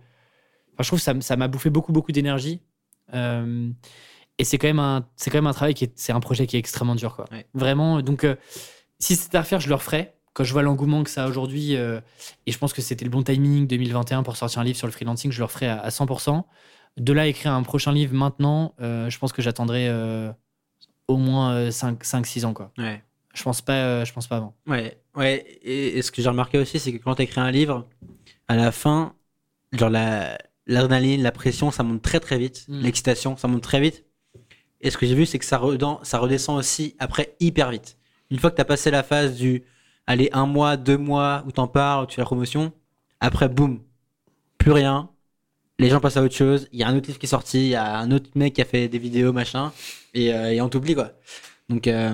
Enfin, 0.74 0.83
je 0.83 0.87
trouve 0.89 1.03
que 1.05 1.20
ça 1.22 1.37
m'a 1.37 1.49
bouffé 1.49 1.70
beaucoup, 1.70 1.93
beaucoup 1.93 2.12
d'énergie. 2.12 2.61
Euh, 3.14 3.70
et 4.39 4.45
c'est 4.45 4.59
quand 4.59 4.68
même 4.68 4.78
un, 4.78 5.07
quand 5.24 5.35
même 5.35 5.47
un 5.47 5.53
travail 5.53 5.74
qui 5.74 5.85
est, 5.85 5.93
c'est 5.97 6.12
un 6.12 6.20
projet 6.20 6.47
qui 6.47 6.57
est 6.57 6.59
extrêmement 6.59 6.95
dur, 6.95 7.16
quoi. 7.16 7.24
Ouais. 7.33 7.47
Vraiment. 7.55 8.01
Donc, 8.03 8.24
euh, 8.24 8.37
si 9.03 9.16
c'était 9.16 9.36
à 9.36 9.42
refaire, 9.42 9.61
je 9.61 9.68
le 9.68 9.74
referais. 9.74 10.14
Quand 10.32 10.44
je 10.44 10.53
vois 10.53 10.62
l'engouement 10.62 11.03
que 11.03 11.11
ça 11.11 11.24
a 11.24 11.28
aujourd'hui, 11.28 11.76
euh, 11.76 12.00
et 12.46 12.53
je 12.53 12.59
pense 12.59 12.72
que 12.72 12.80
c'était 12.80 13.05
le 13.05 13.11
bon 13.11 13.22
timing 13.22 13.66
2021 13.66 14.22
pour 14.22 14.36
sortir 14.36 14.61
un 14.61 14.64
livre 14.64 14.78
sur 14.78 14.86
le 14.86 14.92
freelancing, 14.92 15.30
je 15.30 15.38
le 15.38 15.44
referais 15.44 15.66
à, 15.66 15.80
à 15.80 15.88
100%. 15.88 16.44
De 16.98 17.12
là, 17.12 17.22
à 17.22 17.26
écrire 17.26 17.53
un 17.53 17.62
prochain 17.62 17.92
livre 17.92 18.14
maintenant, 18.14 18.74
euh, 18.80 19.11
je 19.11 19.18
pense 19.18 19.32
que 19.32 19.42
j'attendrai 19.42 19.88
euh, 19.88 20.30
au 21.09 21.16
moins 21.16 21.68
5-6 21.68 22.46
ans, 22.46 22.55
quoi. 22.55 22.72
Ouais. 22.78 23.03
Je 23.34 23.42
pense 23.42 23.61
pas, 23.61 24.05
je 24.05 24.12
pense 24.12 24.26
pas 24.26 24.36
avant. 24.36 24.55
Ouais, 24.66 24.98
ouais. 25.16 25.44
Et, 25.62 25.98
et 25.98 26.03
ce 26.03 26.12
que 26.12 26.20
j'ai 26.20 26.28
remarqué 26.28 26.59
aussi, 26.59 26.78
c'est 26.78 26.92
que 26.92 27.03
quand 27.03 27.14
tu 27.14 27.22
écris 27.22 27.40
un 27.40 27.50
livre, 27.50 27.88
à 28.46 28.57
la 28.57 28.70
fin, 28.72 29.14
genre 29.72 29.90
la 29.90 30.38
l'adrénaline, 30.66 31.22
la 31.22 31.32
pression, 31.32 31.70
ça 31.70 31.82
monte 31.82 32.03
très 32.03 32.20
très 32.20 32.38
vite. 32.38 32.66
Mm. 32.68 32.82
L'excitation, 32.82 33.36
ça 33.36 33.48
monte 33.48 33.62
très 33.62 33.80
vite. 33.80 34.05
Et 34.80 34.90
ce 34.90 34.98
que 34.98 35.07
j'ai 35.07 35.14
vu, 35.14 35.26
c'est 35.26 35.38
que 35.38 35.44
ça, 35.44 35.61
ça 36.03 36.18
redescend 36.18 36.59
aussi 36.59 36.94
après 36.98 37.34
hyper 37.40 37.70
vite. 37.70 37.96
Une 38.33 38.39
fois 38.39 38.51
que 38.51 38.57
tu 38.57 38.62
as 38.62 38.64
passé 38.64 38.91
la 38.91 39.03
phase 39.03 39.35
du 39.37 39.62
allez, 40.07 40.30
un 40.33 40.47
mois, 40.47 40.76
deux 40.76 40.97
mois, 40.97 41.45
où 41.47 41.53
t'en 41.53 41.68
parles, 41.68 42.05
où 42.05 42.07
tu 42.07 42.14
fais 42.16 42.22
la 42.22 42.26
promotion, 42.26 42.72
après, 43.20 43.49
boum, 43.49 43.80
plus 44.59 44.72
rien. 44.72 45.11
Les 45.78 45.89
gens 45.91 46.01
passent 46.01 46.16
à 46.16 46.22
autre 46.22 46.35
chose. 46.35 46.66
Il 46.72 46.78
y 46.80 46.83
a 46.83 46.89
un 46.89 46.97
autre 46.97 47.07
livre 47.09 47.18
qui 47.18 47.26
est 47.26 47.28
sorti, 47.28 47.59
il 47.61 47.68
y 47.68 47.74
a 47.74 47.97
un 47.99 48.11
autre 48.11 48.30
mec 48.35 48.55
qui 48.55 48.62
a 48.62 48.64
fait 48.64 48.89
des 48.89 48.99
vidéos, 48.99 49.33
machin, 49.33 49.70
et, 50.14 50.33
euh, 50.33 50.51
et 50.53 50.61
on 50.62 50.68
t'oublie 50.68 50.95
quoi. 50.95 51.11
Donc, 51.68 51.87
euh, 51.87 52.12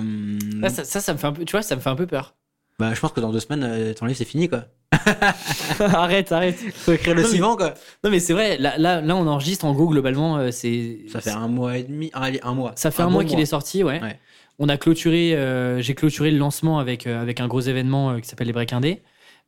Là, 0.59 0.69
ça, 0.69 0.83
ça, 0.83 0.99
ça 0.99 1.13
me 1.13 1.17
fait 1.17 1.27
un 1.27 1.31
peu, 1.33 1.45
tu 1.45 1.51
vois, 1.51 1.61
ça 1.61 1.75
me 1.75 1.81
fait 1.81 1.89
un 1.89 1.95
peu 1.95 2.05
peur. 2.05 2.35
bah, 2.79 2.93
je 2.93 2.99
pense 2.99 3.11
que 3.13 3.19
dans 3.21 3.31
deux 3.31 3.39
semaines, 3.39 3.63
euh, 3.63 3.93
ton 3.93 4.05
livre 4.05 4.17
c'est 4.17 4.25
fini 4.25 4.49
quoi. 4.49 4.65
arrête, 5.79 6.31
arrête. 6.31 6.57
Faut 6.73 6.91
écrire 6.93 7.15
le 7.15 7.21
Non, 7.21 7.27
mais- 7.27 7.31
suivant 7.33 7.55
quoi. 7.55 7.73
Non, 8.03 8.09
mais 8.09 8.19
c'est 8.19 8.33
vrai. 8.33 8.57
Là, 8.57 8.77
là, 8.77 9.01
là, 9.01 9.15
on 9.15 9.25
enregistre 9.27 9.65
en 9.65 9.73
gros 9.73 9.87
globalement. 9.87 10.37
euh, 10.37 10.51
c'est 10.51 10.99
Ça 11.11 11.21
fait 11.21 11.29
un 11.31 11.47
mois 11.47 11.77
et 11.77 11.83
demi, 11.83 12.09
ah, 12.13 12.23
allez, 12.23 12.39
un 12.43 12.53
mois. 12.53 12.73
Ça 12.75 12.91
fait 12.91 13.03
un, 13.03 13.09
mois 13.09 13.23
qu'il 13.23 13.39
est 13.39 13.45
sorti, 13.45 13.83
ouais. 13.83 14.01
Ouais. 14.01 14.19
On 14.61 14.67
a 14.67 14.77
clôturé, 14.77 15.35
euh, 15.35 15.81
j'ai 15.81 15.95
clôturé 15.95 16.31
le 16.31 16.37
lancement 16.37 16.79
avec, 16.79 17.07
euh, 17.07 17.21
avec 17.21 17.39
un 17.39 17.47
gros 17.47 17.61
événement 17.61 18.11
euh, 18.11 18.19
qui 18.19 18.27
s'appelle 18.27 18.47
les 18.47 18.53
Break 18.53 18.73
Indés. 18.73 19.01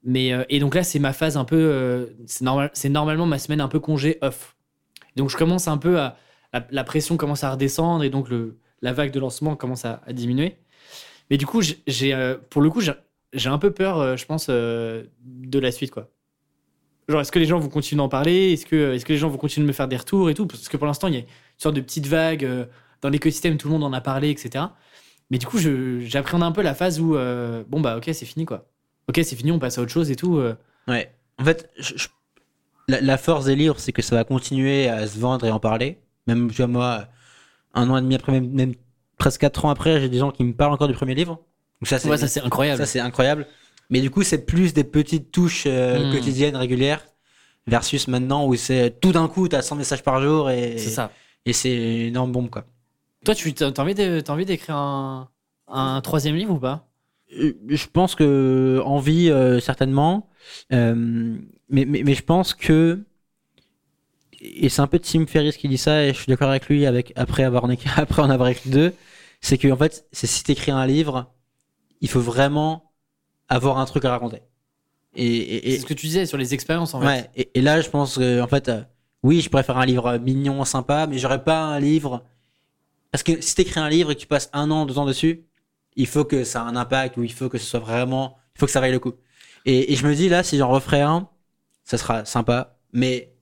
Mais, 0.03 0.31
et 0.49 0.59
donc 0.59 0.73
là, 0.73 0.81
c'est 0.81 0.97
ma 0.97 1.13
phase 1.13 1.37
un 1.37 1.45
peu. 1.45 2.09
c'est 2.25 2.43
normal, 2.43 2.71
normalement 2.85 3.27
ma 3.27 3.37
semaine 3.37 3.61
un 3.61 3.67
peu 3.67 3.79
congé 3.79 4.17
off. 4.21 4.55
Donc 5.15 5.29
je 5.29 5.37
commence 5.37 5.67
un 5.67 5.77
peu 5.77 5.99
à. 5.99 6.17
La, 6.71 6.83
pression 6.83 7.17
commence 7.17 7.43
à 7.43 7.51
redescendre 7.51 8.03
et 8.03 8.09
donc 8.09 8.27
le, 8.27 8.57
la 8.81 8.93
vague 8.93 9.11
de 9.11 9.19
lancement 9.19 9.55
commence 9.55 9.85
à, 9.85 10.01
diminuer. 10.09 10.57
Mais 11.29 11.37
du 11.37 11.45
coup, 11.45 11.61
j'ai- 11.61 12.35
pour 12.49 12.63
le 12.63 12.71
coup, 12.71 12.81
j'ai 12.81 13.49
un 13.49 13.59
peu 13.59 13.69
peur, 13.69 14.17
je 14.17 14.25
pense, 14.25 14.49
de 14.49 15.59
la 15.59 15.71
suite, 15.71 15.91
quoi. 15.91 16.09
Genre, 17.07 17.21
est-ce 17.21 17.31
que 17.31 17.37
les 17.37 17.45
gens 17.45 17.59
vont 17.59 17.69
continuer 17.69 17.99
d'en 17.99 18.09
parler? 18.09 18.53
Est-ce 18.53 18.65
que, 18.65 18.95
est 18.95 19.03
que 19.03 19.13
les 19.13 19.19
gens 19.19 19.29
vont 19.29 19.37
continuer 19.37 19.65
de 19.65 19.67
me 19.67 19.73
faire 19.73 19.87
des 19.87 19.97
retours 19.97 20.31
et 20.31 20.33
tout? 20.33 20.47
Parce 20.47 20.67
que 20.67 20.77
pour 20.77 20.87
l'instant, 20.87 21.09
il 21.09 21.13
y 21.13 21.17
a 21.17 21.19
une 21.19 21.25
sorte 21.59 21.75
de 21.75 21.81
petite 21.81 22.07
vague 22.07 22.67
dans 23.03 23.09
l'écosystème, 23.09 23.57
tout 23.57 23.67
le 23.67 23.73
monde 23.73 23.83
en 23.83 23.93
a 23.93 24.01
parlé, 24.01 24.31
etc. 24.31 24.65
Mais 25.31 25.37
du 25.39 25.47
coup, 25.47 25.57
j'appréhende 25.57 26.43
un 26.43 26.51
peu 26.51 26.61
la 26.61 26.75
phase 26.75 26.99
où, 26.99 27.15
euh, 27.15 27.63
bon, 27.67 27.79
bah, 27.79 27.97
ok, 27.97 28.09
c'est 28.13 28.25
fini, 28.25 28.45
quoi. 28.45 28.67
Ok, 29.07 29.19
c'est 29.23 29.35
fini, 29.35 29.51
on 29.51 29.57
passe 29.59 29.77
à 29.77 29.81
autre 29.81 29.91
chose 29.91 30.11
et 30.11 30.15
tout. 30.15 30.37
euh. 30.37 30.55
Ouais. 30.87 31.11
En 31.39 31.45
fait, 31.45 31.69
je- 31.79 31.93
je- 31.97 32.07
la, 32.87 33.01
la 33.01 33.17
force 33.17 33.45
des 33.45 33.55
livres, 33.55 33.79
c'est 33.79 33.91
que 33.93 34.01
ça 34.01 34.15
va 34.15 34.23
continuer 34.25 34.89
à 34.89 35.07
se 35.07 35.17
vendre 35.17 35.45
et 35.45 35.51
en 35.51 35.59
parler. 35.59 35.97
Même, 36.27 36.49
tu 36.51 36.57
vois, 36.57 36.67
moi, 36.67 37.07
un 37.73 37.89
an 37.89 37.97
et 37.97 38.01
demi 38.01 38.15
après, 38.15 38.33
même, 38.33 38.49
même 38.51 38.73
presque 39.17 39.41
quatre 39.41 39.63
ans 39.65 39.69
après, 39.69 40.01
j'ai 40.01 40.09
des 40.09 40.17
gens 40.17 40.31
qui 40.31 40.43
me 40.43 40.53
parlent 40.53 40.73
encore 40.73 40.87
du 40.89 40.93
premier 40.93 41.15
livre. 41.15 41.39
Donc 41.81 41.87
ça, 41.87 41.97
c'est 41.97 42.09
Ouais, 42.09 42.17
ça, 42.17 42.27
c'est 42.27 42.41
incroyable. 42.41 42.77
ça, 42.77 42.85
c'est 42.85 42.99
incroyable. 42.99 43.47
Mais 43.89 44.01
du 44.01 44.09
coup, 44.11 44.23
c'est 44.23 44.45
plus 44.45 44.73
des 44.73 44.83
petites 44.83 45.31
touches 45.31 45.63
euh, 45.65 46.09
Mm. 46.09 46.11
quotidiennes, 46.13 46.55
régulières, 46.57 47.05
versus 47.67 48.07
maintenant 48.07 48.45
où 48.45 48.55
c'est 48.55 48.99
tout 48.99 49.11
d'un 49.13 49.27
coup, 49.27 49.47
t'as 49.47 49.61
100 49.61 49.75
messages 49.77 50.03
par 50.03 50.21
jour 50.21 50.49
et, 50.49 50.77
C'est 50.77 50.89
ça. 50.89 51.11
et 51.45 51.53
c'est 51.53 51.73
une 51.73 52.07
énorme 52.07 52.31
bombe, 52.31 52.49
quoi. 52.49 52.65
Toi, 53.25 53.35
tu 53.35 53.53
as 53.59 53.79
envie 53.79 53.93
de- 53.95 54.19
t'as 54.19 54.33
envie 54.33 54.45
d'écrire 54.45 54.75
un, 54.75 55.29
un 55.67 56.01
troisième 56.01 56.35
livre 56.35 56.55
ou 56.55 56.59
pas? 56.59 56.87
Euh, 57.37 57.53
Je 57.67 57.87
pense 57.87 58.15
que 58.15 58.81
envie 58.85 59.29
euh, 59.29 59.59
certainement, 59.59 60.27
Euh, 60.73 61.37
mais, 61.69 61.85
mais, 61.85 62.01
mais 62.03 62.15
je 62.15 62.23
pense 62.23 62.53
que 62.55 63.03
et 64.39 64.69
c'est 64.69 64.81
un 64.81 64.87
peu 64.87 64.99
Tim 64.99 65.25
Ferriss 65.27 65.57
qui 65.57 65.67
dit 65.67 65.77
ça 65.77 66.03
et 66.03 66.09
je 66.13 66.17
suis 66.17 66.27
d'accord 66.27 66.49
avec 66.49 66.67
lui 66.67 66.85
avec 66.85 67.13
après 67.15 67.43
avoir 67.43 67.65
après 67.97 68.21
en 68.21 68.29
avoir 68.29 68.49
écrit 68.49 68.69
deux, 68.69 68.93
c'est 69.41 69.57
que 69.57 69.71
en 69.71 69.77
fait 69.77 70.05
c'est 70.11 70.27
si 70.27 70.43
t'écris 70.43 70.71
un 70.71 70.85
livre, 70.87 71.31
il 72.01 72.09
faut 72.09 72.21
vraiment 72.21 72.91
avoir 73.49 73.79
un 73.79 73.85
truc 73.85 74.05
à 74.05 74.11
raconter. 74.11 74.41
Et, 75.15 75.25
et, 75.27 75.67
et- 75.69 75.75
C'est 75.75 75.81
ce 75.81 75.85
que 75.85 75.93
tu 75.93 76.07
disais 76.07 76.25
sur 76.25 76.37
les 76.37 76.53
expériences, 76.53 76.93
en 76.93 77.01
fait. 77.01 77.29
et, 77.35 77.51
et 77.55 77.61
là 77.61 77.81
je 77.81 77.89
pense 77.89 78.17
que 78.17 78.41
en 78.41 78.47
fait 78.47 78.69
euh, 78.69 78.81
oui 79.23 79.41
je 79.41 79.49
préfère 79.49 79.77
un 79.77 79.85
livre 79.85 80.17
mignon 80.17 80.63
sympa, 80.65 81.07
mais 81.07 81.17
j'aurais 81.19 81.43
pas 81.43 81.61
un 81.63 81.79
livre 81.79 82.23
parce 83.11 83.23
que 83.23 83.41
si 83.41 83.55
t'écris 83.55 83.79
un 83.79 83.89
livre 83.89 84.11
et 84.11 84.15
que 84.15 84.21
tu 84.21 84.27
passes 84.27 84.49
un 84.53 84.71
an 84.71 84.85
deux 84.85 84.97
ans 84.97 85.05
dessus, 85.05 85.45
il 85.95 86.07
faut 86.07 86.23
que 86.25 86.43
ça 86.43 86.59
ait 86.59 86.63
un 86.63 86.75
impact 86.75 87.17
ou 87.17 87.23
il 87.23 87.33
faut 87.33 87.49
que 87.49 87.57
ce 87.57 87.65
soit 87.65 87.79
vraiment, 87.79 88.37
il 88.55 88.59
faut 88.59 88.65
que 88.65 88.71
ça 88.71 88.79
vaille 88.79 88.91
le 88.91 88.99
coup. 88.99 89.13
Et, 89.65 89.91
et 89.91 89.95
je 89.95 90.07
me 90.07 90.15
dis 90.15 90.29
là, 90.29 90.43
si 90.43 90.57
j'en 90.57 90.69
referais 90.69 91.01
un, 91.01 91.29
ça 91.83 91.97
sera 91.97 92.25
sympa, 92.25 92.77
mais 92.93 93.33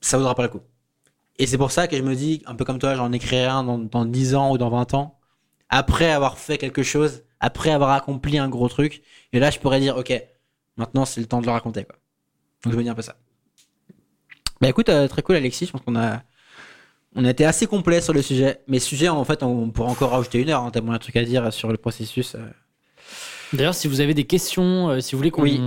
ça 0.00 0.16
vaudra 0.16 0.34
pas 0.34 0.42
le 0.42 0.48
coup. 0.48 0.62
Et 1.38 1.46
c'est 1.46 1.58
pour 1.58 1.70
ça 1.70 1.88
que 1.88 1.96
je 1.96 2.02
me 2.02 2.14
dis, 2.14 2.42
un 2.46 2.54
peu 2.54 2.64
comme 2.64 2.78
toi, 2.78 2.94
j'en 2.94 3.12
écrirai 3.12 3.44
un 3.44 3.64
dans, 3.64 3.78
dans 3.78 4.04
10 4.04 4.34
ans 4.34 4.52
ou 4.52 4.58
dans 4.58 4.70
20 4.70 4.94
ans, 4.94 5.18
après 5.68 6.10
avoir 6.10 6.38
fait 6.38 6.58
quelque 6.58 6.82
chose, 6.82 7.24
après 7.40 7.70
avoir 7.70 7.90
accompli 7.90 8.38
un 8.38 8.48
gros 8.48 8.68
truc. 8.68 9.02
Et 9.32 9.38
là, 9.38 9.50
je 9.50 9.58
pourrais 9.58 9.80
dire, 9.80 9.96
ok, 9.96 10.12
maintenant 10.76 11.04
c'est 11.04 11.20
le 11.20 11.26
temps 11.26 11.40
de 11.40 11.46
le 11.46 11.52
raconter. 11.52 11.84
Quoi. 11.84 11.96
Donc 12.64 12.72
je 12.72 12.78
me 12.78 12.82
dis 12.82 12.88
un 12.88 12.94
peu 12.94 13.02
ça. 13.02 13.16
Bah 14.60 14.68
écoute, 14.68 14.88
euh, 14.88 15.08
très 15.08 15.22
cool 15.22 15.36
Alexis, 15.36 15.66
je 15.66 15.72
pense 15.72 15.80
qu'on 15.80 15.96
a, 15.96 16.22
on 17.14 17.24
a 17.24 17.30
été 17.30 17.44
assez 17.44 17.66
complet 17.66 18.00
sur 18.00 18.12
le 18.12 18.22
sujet. 18.22 18.60
Mais 18.68 18.78
sujet, 18.78 19.08
en 19.08 19.24
fait, 19.24 19.42
on 19.42 19.70
pourrait 19.70 19.90
encore 19.90 20.10
rajouter 20.10 20.40
une 20.40 20.50
heure, 20.50 20.62
hein, 20.62 20.72
y 20.74 20.78
a 20.78 20.92
un 20.92 20.98
truc 20.98 21.16
à 21.16 21.24
dire 21.24 21.52
sur 21.52 21.70
le 21.70 21.76
processus. 21.76 22.34
euh. 22.34 22.38
D'ailleurs, 23.52 23.74
si 23.74 23.88
vous 23.88 24.00
avez 24.00 24.14
des 24.14 24.24
questions, 24.24 24.88
euh, 24.88 25.00
si 25.00 25.12
vous 25.12 25.18
voulez 25.18 25.30
qu'on. 25.30 25.42
Oui. 25.42 25.60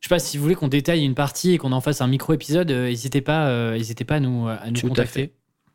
Je 0.00 0.08
sais 0.08 0.14
pas, 0.14 0.18
si 0.18 0.36
vous 0.36 0.42
voulez 0.42 0.54
qu'on 0.54 0.68
détaille 0.68 1.04
une 1.04 1.14
partie 1.14 1.54
et 1.54 1.58
qu'on 1.58 1.72
en 1.72 1.80
fasse 1.80 2.00
un 2.00 2.06
micro-épisode, 2.06 2.70
euh, 2.70 2.88
n'hésitez 2.88 3.22
pas, 3.22 3.48
euh, 3.48 3.72
n'hésitez 3.72 4.04
pas 4.04 4.16
à 4.16 4.20
nous, 4.20 4.46
à 4.46 4.66
nous 4.66 4.74
Tout 4.74 4.86
à 4.86 4.88
contacter. 4.90 5.32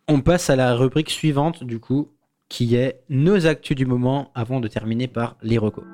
On 0.07 0.21
passe 0.21 0.49
à 0.49 0.55
la 0.55 0.75
rubrique 0.75 1.09
suivante, 1.09 1.63
du 1.63 1.79
coup, 1.79 2.11
qui 2.47 2.75
est 2.75 3.01
nos 3.09 3.47
actus 3.47 3.75
du 3.75 3.85
moment 3.85 4.31
avant 4.35 4.59
de 4.59 4.67
terminer 4.67 5.07
par 5.07 5.37
les 5.41 5.57
recos. 5.57 5.85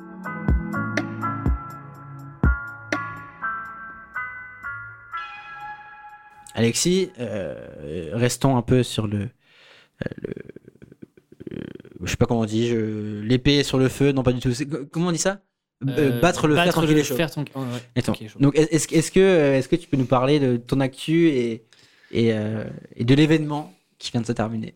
Alexis, 6.58 7.12
euh, 7.20 8.10
restons 8.14 8.58
un 8.58 8.62
peu 8.62 8.84
sur 8.84 9.08
le. 9.08 9.20
euh, 9.20 9.30
le 10.18 10.34
euh, 11.54 11.60
je 12.04 12.10
sais 12.12 12.18
pas 12.18 12.26
comment 12.26 12.42
on 12.42 12.46
dit, 12.46 12.74
l'épée 13.24 13.64
sur 13.64 13.78
le 13.78 13.88
feu, 13.90 14.12
non 14.12 14.24
pas 14.24 14.34
du 14.34 14.40
tout. 14.40 14.52
Comment 14.92 15.08
on 15.08 15.12
dit 15.12 15.18
ça? 15.18 15.42
Euh, 15.88 16.20
Battre 16.20 16.48
le 16.48 16.56
fer 16.56 16.74
tant 16.74 16.82
qu'il 16.82 16.98
est 16.98 17.04
chaud. 17.04 17.16
fer 17.16 17.30
qu'il- 17.30 17.44
ouais, 17.56 17.64
est 17.96 18.28
chaud. 18.28 18.40
Donc, 18.40 18.58
est-ce 18.58 18.94
est-ce 18.94 19.12
que, 19.12 19.20
est-ce 19.20 19.68
que 19.68 19.76
tu 19.76 19.88
peux 19.88 19.98
nous 19.98 20.06
parler 20.06 20.40
de 20.40 20.58
ton 20.58 20.80
actu 20.80 21.28
et, 21.30 21.64
et, 22.12 22.34
euh, 22.34 22.66
et 22.96 23.04
de 23.04 23.14
l'événement 23.14 23.72
qui 24.00 24.12
vient 24.12 24.22
de 24.22 24.26
se 24.26 24.32
terminer? 24.32 24.74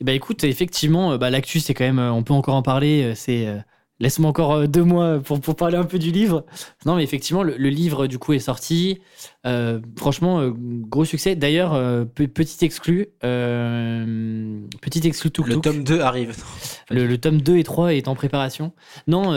Eh 0.00 0.04
ben, 0.04 0.12
écoute, 0.14 0.42
effectivement, 0.44 1.16
bah, 1.18 1.30
l'actu, 1.30 1.60
c'est 1.60 1.74
quand 1.74 1.84
même, 1.84 2.00
on 2.00 2.24
peut 2.24 2.34
encore 2.34 2.56
en 2.56 2.62
parler. 2.62 3.14
C'est 3.14 3.46
laisse-moi 4.00 4.28
encore 4.30 4.52
euh, 4.52 4.66
deux 4.66 4.82
mois 4.82 5.20
pour, 5.20 5.40
pour 5.40 5.54
parler 5.54 5.76
un 5.76 5.84
peu 5.84 5.98
du 5.98 6.10
livre. 6.10 6.44
Non, 6.86 6.96
mais 6.96 7.04
effectivement, 7.04 7.42
le, 7.42 7.56
le 7.56 7.68
livre 7.68 8.06
du 8.06 8.18
coup 8.18 8.32
est 8.32 8.38
sorti. 8.38 8.98
Euh, 9.46 9.78
franchement, 9.96 10.40
euh, 10.40 10.50
gros 10.54 11.04
succès. 11.04 11.36
D'ailleurs, 11.36 11.74
euh, 11.74 12.04
pe- 12.04 12.26
petit 12.26 12.64
exclu, 12.64 13.08
petit 14.80 15.06
exclu 15.06 15.30
tout 15.30 15.42
Le 15.44 15.56
tome 15.60 15.84
2 15.84 16.00
arrive. 16.00 16.34
Le, 16.90 17.06
le 17.06 17.18
tome 17.18 17.40
2 17.40 17.56
et 17.58 17.64
3 17.64 17.94
est 17.94 18.08
en 18.08 18.14
préparation. 18.14 18.72
Non, 19.06 19.32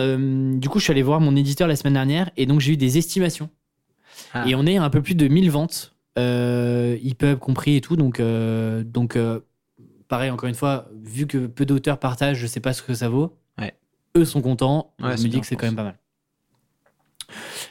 du 0.57 0.69
coup, 0.69 0.79
je 0.79 0.85
suis 0.85 0.91
allé 0.91 1.03
voir 1.03 1.19
mon 1.19 1.35
éditeur 1.35 1.67
la 1.67 1.75
semaine 1.75 1.93
dernière 1.93 2.29
et 2.37 2.45
donc 2.45 2.59
j'ai 2.59 2.73
eu 2.73 2.77
des 2.77 2.97
estimations. 2.97 3.49
Ah. 4.33 4.45
Et 4.47 4.55
on 4.55 4.65
est 4.65 4.77
à 4.77 4.83
un 4.83 4.89
peu 4.89 5.01
plus 5.01 5.15
de 5.15 5.27
1000 5.27 5.51
ventes, 5.51 5.93
EPUB 6.17 7.37
compris 7.39 7.75
et 7.75 7.81
tout. 7.81 7.95
Donc, 7.95 8.21
donc 8.21 9.17
pareil, 10.07 10.29
encore 10.31 10.49
une 10.49 10.55
fois, 10.55 10.87
vu 11.03 11.27
que 11.27 11.47
peu 11.47 11.65
d'auteurs 11.65 11.97
partagent, 11.99 12.37
je 12.37 12.47
sais 12.47 12.59
pas 12.59 12.73
ce 12.73 12.81
que 12.81 12.93
ça 12.93 13.09
vaut. 13.09 13.35
Ouais. 13.59 13.73
Eux 14.15 14.25
sont 14.25 14.41
contents. 14.41 14.93
Ouais, 15.01 15.17
je 15.17 15.23
me 15.23 15.27
dis 15.29 15.39
que 15.41 15.45
c'est 15.47 15.55
quand 15.55 15.65
même 15.65 15.75
pas 15.75 15.83
mal. 15.83 15.97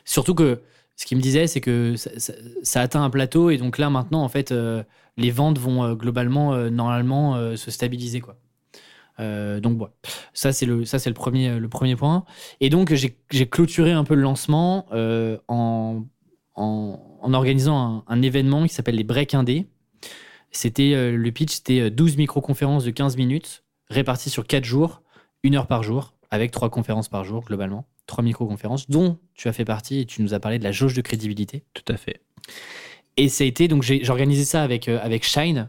Surtout 0.04 0.34
que 0.34 0.60
ce 0.96 1.06
qu'il 1.06 1.16
me 1.16 1.22
disait, 1.22 1.46
c'est 1.46 1.60
que 1.60 1.94
ça, 1.96 2.10
ça- 2.18 2.32
ça 2.62 2.80
atteint 2.80 3.02
un 3.02 3.10
plateau 3.10 3.50
et 3.50 3.56
donc 3.58 3.78
là, 3.78 3.90
maintenant, 3.90 4.22
en 4.22 4.28
fait, 4.28 4.52
euh, 4.52 4.82
les 5.16 5.30
ventes 5.30 5.58
vont 5.58 5.84
euh, 5.84 5.94
globalement, 5.94 6.52
euh, 6.54 6.70
normalement, 6.70 7.56
se 7.56 7.70
stabiliser. 7.70 8.20
Quoi. 8.20 8.36
Donc, 9.18 9.78
voilà. 9.78 9.92
Ça, 10.32 10.52
c'est 10.52 10.66
le, 10.66 10.84
ça, 10.84 10.98
c'est 10.98 11.08
le, 11.10 11.14
premier, 11.14 11.58
le 11.60 11.68
premier 11.68 11.94
point. 11.94 12.24
Et 12.60 12.70
donc, 12.70 12.92
j'ai 12.92 13.46
clôturé 13.48 13.92
un 13.92 14.02
peu 14.02 14.14
le 14.16 14.22
lancement 14.22 14.86
en, 15.48 16.04
en, 16.56 17.18
en 17.20 17.32
organisant 17.34 17.78
un, 17.78 18.04
un 18.08 18.22
événement 18.22 18.62
qui 18.66 18.74
s'appelle 18.74 18.96
les 18.96 19.04
Break 19.04 19.34
Indé. 19.34 19.68
C'était 20.50 21.12
le 21.12 21.30
pitch, 21.32 21.52
c'était 21.54 21.80
euh, 21.82 21.90
12 21.90 22.16
micro-conférences 22.16 22.84
de 22.84 22.90
15 22.90 23.16
minutes 23.16 23.62
réparties 23.88 24.28
sur 24.28 24.46
4 24.46 24.64
jours, 24.64 25.02
une 25.44 25.54
heure 25.54 25.66
par 25.66 25.82
jour, 25.82 26.12
avec 26.32 26.50
trois 26.50 26.70
conférences 26.70 27.08
par 27.08 27.24
jour 27.24 27.44
globalement, 27.44 27.84
trois 28.06 28.24
micro-conférences, 28.24 28.88
dont 28.90 29.18
tu 29.34 29.48
as 29.48 29.52
fait 29.52 29.64
partie 29.66 30.00
et 30.00 30.06
tu 30.06 30.22
nous 30.22 30.34
as 30.34 30.40
parlé 30.40 30.58
de 30.58 30.64
la 30.64 30.72
jauge 30.72 30.94
de 30.94 31.02
crédibilité. 31.02 31.62
Tout 31.74 31.84
à 31.92 31.96
fait. 31.96 32.22
Et 33.16 33.28
ça 33.28 33.44
a 33.44 33.46
été, 33.46 33.68
donc 33.68 33.82
j'ai 33.82 34.08
organisé 34.08 34.44
ça 34.44 34.62
avec, 34.62 34.88
euh, 34.88 34.98
avec 35.02 35.24
Shine, 35.24 35.68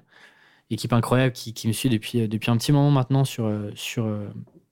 équipe 0.71 0.93
incroyable 0.93 1.33
qui, 1.33 1.53
qui 1.53 1.67
me 1.67 1.73
suit 1.73 1.89
depuis, 1.89 2.21
euh, 2.21 2.27
depuis 2.27 2.49
un 2.49 2.57
petit 2.57 2.71
moment 2.71 2.91
maintenant 2.91 3.25
sur, 3.25 3.45
euh, 3.45 3.71
sur, 3.75 4.07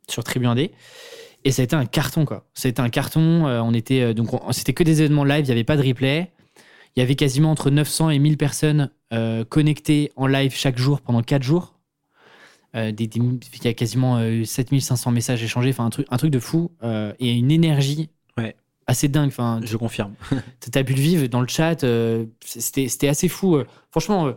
sur 0.07 0.23
Tribu 0.23 0.45
1D. 0.47 0.71
Et 1.43 1.51
ça 1.51 1.61
a 1.61 1.65
été 1.65 1.75
un 1.75 1.85
carton, 1.85 2.23
quoi. 2.23 2.45
Ça 2.53 2.67
a 2.67 2.69
été 2.69 2.81
un 2.81 2.89
carton. 2.89 3.45
euh, 3.47 3.59
on 3.61 3.73
était, 3.73 4.13
donc, 4.13 4.33
on- 4.33 4.51
c'était 4.53 4.73
que 4.73 4.83
des 4.83 5.01
événements 5.01 5.25
live, 5.25 5.41
il 5.43 5.47
n'y 5.47 5.51
avait 5.51 5.63
pas 5.65 5.75
de 5.75 5.85
replay. 5.85 6.31
Il 6.95 6.99
y 6.99 7.03
avait 7.03 7.15
quasiment 7.15 7.51
entre 7.51 7.69
900 7.69 8.11
et 8.11 8.19
1000 8.19 8.37
personnes 8.37 8.91
euh, 9.11 9.43
connectées 9.43 10.11
en 10.15 10.27
live 10.27 10.53
chaque 10.55 10.77
jour 10.77 11.01
pendant 11.01 11.21
4 11.21 11.43
jours. 11.43 11.73
Euh, 12.75 12.91
des- 12.93 13.07
des- 13.07 13.19
il 13.19 13.65
y 13.65 13.67
a 13.67 13.73
quasiment 13.73 14.17
euh, 14.17 14.43
7500 14.45 15.11
messages 15.11 15.43
échangés, 15.43 15.71
enfin 15.71 15.85
un 15.85 15.89
truc, 15.89 16.07
un 16.09 16.17
truc 16.17 16.31
de 16.31 16.39
fou. 16.39 16.71
euh, 16.83 17.11
et 17.19 17.31
une 17.33 17.51
énergie 17.51 18.09
Ouais. 18.37 18.55
assez 18.87 19.07
dingue. 19.09 19.27
Enfin, 19.27 19.59
Je 19.63 19.75
confirme. 19.77 20.13
T'as 20.71 20.83
pu 20.83 20.93
le 20.93 21.01
vivre 21.01 21.27
dans 21.27 21.41
le 21.41 21.47
chat. 21.47 21.83
euh, 21.83 22.25
C'était 22.45 22.87
c'était 22.87 23.09
assez 23.09 23.27
fou. 23.27 23.55
euh. 23.57 23.65
Franchement, 23.91 24.27
euh, 24.27 24.33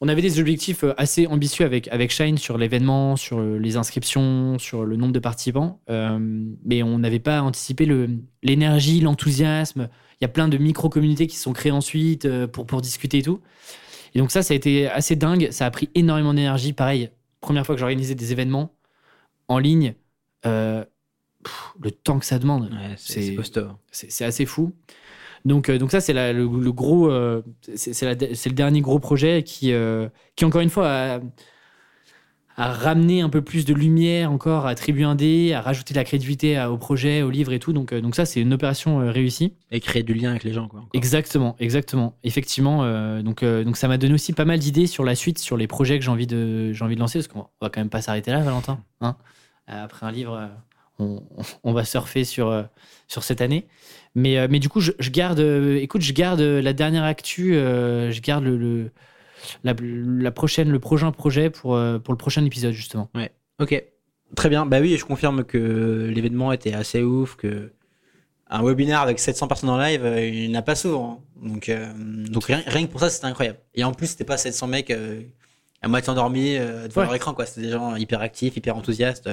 on 0.00 0.08
avait 0.08 0.22
des 0.22 0.38
objectifs 0.40 0.84
euh, 0.84 0.94
assez 0.96 1.26
ambitieux 1.26 1.66
avec, 1.66 1.88
avec 1.88 2.10
Shine 2.12 2.38
sur 2.38 2.56
l'événement, 2.56 3.16
sur 3.16 3.40
euh, 3.40 3.58
les 3.58 3.76
inscriptions, 3.76 4.56
sur 4.58 4.84
le 4.84 4.96
nombre 4.96 5.12
de 5.12 5.18
participants. 5.18 5.80
euh, 5.90 6.18
mais 6.64 6.82
on 6.84 6.98
n'avait 7.00 7.18
pas 7.18 7.42
anticipé 7.42 7.84
le- 7.84 8.08
l'énergie, 8.44 9.00
l'enthousiasme. 9.00 9.88
Il 10.20 10.24
y 10.24 10.26
a 10.26 10.28
plein 10.28 10.46
de 10.48 10.56
micro-communautés 10.56 11.26
qui 11.26 11.36
se 11.36 11.42
sont 11.42 11.52
créées 11.52 11.72
ensuite 11.72 12.26
euh, 12.26 12.46
pour, 12.46 12.64
pour 12.66 12.80
discuter 12.80 13.18
et 13.18 13.22
tout. 13.22 13.40
Et 14.14 14.20
donc 14.20 14.30
ça, 14.30 14.42
ça 14.42 14.54
a 14.54 14.56
été 14.56 14.86
assez 14.88 15.16
dingue. 15.16 15.48
Ça 15.50 15.66
a 15.66 15.70
pris 15.72 15.88
énormément 15.94 16.32
d'énergie. 16.34 16.72
Pareil, 16.72 17.10
première 17.40 17.66
fois 17.66 17.74
que 17.74 17.80
j'organisais 17.80 18.14
des 18.14 18.32
événements 18.32 18.74
en 19.48 19.58
ligne. 19.58 19.94
euh, 20.46 20.84
pff, 21.44 21.74
le 21.80 21.90
temps 21.90 22.18
que 22.18 22.26
ça 22.26 22.38
demande. 22.38 22.70
Ouais, 22.72 22.94
c'est 23.92 24.24
assez 24.24 24.46
fou. 24.46 24.74
Donc, 25.44 25.68
euh, 25.70 25.78
donc 25.78 25.90
ça, 25.90 26.00
c'est 26.00 26.12
le, 26.12 26.32
le 26.32 26.72
gros, 26.72 27.10
euh, 27.10 27.42
c'est 27.76 28.02
le 28.06 28.54
dernier 28.54 28.80
gros 28.82 28.98
projet 29.00 29.42
qui, 29.42 29.72
qui 30.36 30.44
encore 30.44 30.60
une 30.62 30.70
fois, 30.70 30.88
a, 30.88 31.20
à 32.60 32.72
ramener 32.72 33.20
un 33.22 33.28
peu 33.28 33.42
plus 33.42 33.64
de 33.64 33.72
lumière 33.74 34.30
encore 34.30 34.66
à 34.66 34.74
Tribu 34.74 35.02
1D, 35.02 35.54
à 35.54 35.60
rajouter 35.60 35.94
de 35.94 35.98
la 35.98 36.04
crédibilité 36.04 36.62
au 36.64 36.76
projet, 36.76 37.22
au 37.22 37.30
livre 37.30 37.52
et 37.52 37.58
tout. 37.58 37.72
Donc, 37.72 37.92
euh, 37.92 38.00
donc 38.00 38.14
ça, 38.14 38.24
c'est 38.26 38.40
une 38.40 38.52
opération 38.52 39.00
euh, 39.00 39.10
réussie. 39.10 39.54
Et 39.70 39.80
créer 39.80 40.02
du 40.02 40.14
lien 40.14 40.30
avec 40.30 40.44
les 40.44 40.52
gens, 40.52 40.68
quoi. 40.68 40.80
encore. 40.80 40.90
Exactement, 40.92 41.56
exactement. 41.58 42.16
Effectivement, 42.22 42.84
euh, 42.84 43.22
donc, 43.22 43.42
euh, 43.42 43.64
donc 43.64 43.76
ça 43.76 43.88
m'a 43.88 43.96
donné 43.98 44.14
aussi 44.14 44.32
pas 44.32 44.44
mal 44.44 44.58
d'idées 44.58 44.86
sur 44.86 45.04
la 45.04 45.14
suite, 45.14 45.38
sur 45.38 45.56
les 45.56 45.66
projets 45.66 45.98
que 45.98 46.04
j'ai 46.04 46.10
envie 46.10 46.26
de, 46.26 46.72
j'ai 46.72 46.84
envie 46.84 46.96
de 46.96 47.00
lancer, 47.00 47.18
parce 47.20 47.28
qu'on 47.28 47.46
va 47.62 47.70
quand 47.70 47.80
même 47.80 47.88
pas 47.90 48.02
s'arrêter 48.02 48.30
là, 48.30 48.40
Valentin. 48.40 48.78
hein. 49.00 49.16
Après 49.66 50.04
un 50.04 50.10
livre, 50.12 50.50
on, 50.98 51.22
on 51.64 51.72
va 51.72 51.84
surfer 51.84 52.24
sur, 52.24 52.66
sur 53.08 53.22
cette 53.22 53.40
année. 53.40 53.66
Mais, 54.14 54.48
mais 54.48 54.58
du 54.58 54.68
coup, 54.68 54.80
je, 54.80 54.92
je 54.98 55.10
garde, 55.10 55.38
écoute, 55.80 56.02
je 56.02 56.12
garde 56.12 56.40
la 56.40 56.72
dernière 56.72 57.04
actu, 57.04 57.52
je 57.54 58.20
garde 58.20 58.44
le, 58.44 58.56
le- 58.58 58.90
la, 59.64 59.74
la 59.82 60.30
prochaine, 60.30 60.70
le 60.70 60.78
prochain 60.78 61.10
projet 61.12 61.50
pour, 61.50 61.74
euh, 61.76 61.98
pour 61.98 62.12
le 62.14 62.18
prochain 62.18 62.44
épisode, 62.44 62.72
justement. 62.72 63.10
Ok, 63.58 63.82
très 64.36 64.48
bien. 64.48 64.66
Bah 64.66 64.80
oui, 64.80 64.96
je 64.96 65.04
confirme 65.04 65.44
que 65.44 66.10
l'événement 66.14 66.52
était 66.52 66.72
assez 66.72 67.02
ouf, 67.02 67.36
que 67.36 67.72
un 68.52 68.62
webinaire 68.64 69.00
avec 69.00 69.18
700 69.20 69.46
personnes 69.48 69.68
en 69.70 69.78
live, 69.78 70.04
euh, 70.04 70.26
il 70.26 70.48
n'y 70.50 70.56
en 70.56 70.58
a 70.58 70.62
pas 70.62 70.74
souvent. 70.74 71.22
hein. 71.42 71.48
Donc, 71.48 71.68
euh, 71.68 71.86
donc 72.28 72.44
rien, 72.44 72.62
rien 72.66 72.84
que 72.86 72.90
pour 72.90 73.00
ça, 73.00 73.08
c'était 73.10 73.26
incroyable. 73.26 73.58
Et 73.74 73.84
en 73.84 73.92
plus, 73.92 74.08
c'était 74.08 74.24
pas 74.24 74.36
700 74.36 74.66
mecs 74.66 74.90
euh, 74.90 75.22
à 75.82 75.88
moitié 75.88 76.10
endormis 76.10 76.54
devant 76.58 77.00
Ouais. 77.02 77.06
leur 77.06 77.14
écran, 77.14 77.32
quoi. 77.32 77.46
C'était 77.46 77.62
des 77.66 77.70
gens 77.72 77.94
hyper 77.96 78.20
actifs, 78.20 78.56
hyper 78.56 78.76
enthousiastes. 78.76 79.30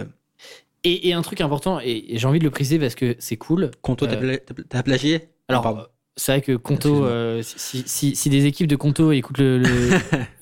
Et, 0.84 1.10
et 1.10 1.14
un 1.14 1.22
truc 1.24 1.42
important, 1.42 1.80
et, 1.82 2.06
et 2.10 2.18
j'ai 2.20 2.28
envie 2.28 2.38
de 2.40 2.44
le 2.44 2.52
préciser 2.52 2.78
parce 2.80 2.94
que 2.96 3.16
c'est 3.20 3.36
cool. 3.38 3.72
Conto, 3.82 4.06
t'as 4.06 4.16
pla- 4.18 4.38
t'as- 4.38 4.54
t'as 4.70 4.84
plagié? 4.84 5.30
Alors, 5.48 5.64
Pardon. 5.64 5.86
C'est 6.18 6.32
vrai 6.32 6.42
que 6.42 6.56
Conto, 6.56 7.06
euh, 7.06 7.42
si, 7.44 7.84
si, 7.86 8.16
si 8.16 8.30
des 8.30 8.48
équipes 8.48 8.66
de 8.66 8.76
Conto 8.76 9.12
écoutent 9.12 9.38
le, 9.38 9.60
le, 9.60 9.68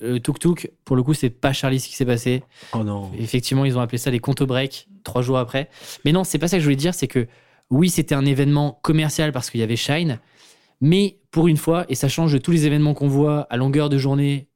le 0.00 0.20
Tuk 0.20 0.38
Tuk, 0.38 0.70
pour 0.86 0.96
le 0.96 1.02
coup, 1.02 1.12
c'est 1.12 1.28
pas 1.28 1.52
Charlie 1.52 1.78
ce 1.78 1.88
qui 1.88 1.94
s'est 1.94 2.06
passé. 2.06 2.42
Oh 2.72 2.82
non. 2.82 3.10
Effectivement, 3.18 3.64
ils 3.66 3.76
ont 3.76 3.80
appelé 3.82 3.98
ça 3.98 4.10
les 4.10 4.18
Conto 4.18 4.46
Break 4.46 4.88
trois 5.04 5.20
jours 5.20 5.36
après. 5.36 5.68
Mais 6.04 6.12
non, 6.12 6.24
c'est 6.24 6.38
pas 6.38 6.48
ça 6.48 6.56
que 6.56 6.60
je 6.60 6.66
voulais 6.66 6.76
dire, 6.76 6.94
c'est 6.94 7.08
que 7.08 7.26
oui, 7.70 7.90
c'était 7.90 8.14
un 8.14 8.24
événement 8.24 8.80
commercial 8.82 9.32
parce 9.32 9.50
qu'il 9.50 9.60
y 9.60 9.62
avait 9.62 9.76
Shine, 9.76 10.18
mais 10.80 11.18
pour 11.30 11.46
une 11.46 11.58
fois, 11.58 11.84
et 11.90 11.94
ça 11.94 12.08
change 12.08 12.32
de 12.32 12.38
tous 12.38 12.52
les 12.52 12.66
événements 12.66 12.94
qu'on 12.94 13.08
voit 13.08 13.46
à 13.50 13.58
longueur 13.58 13.90
de 13.90 13.98
journée 13.98 14.48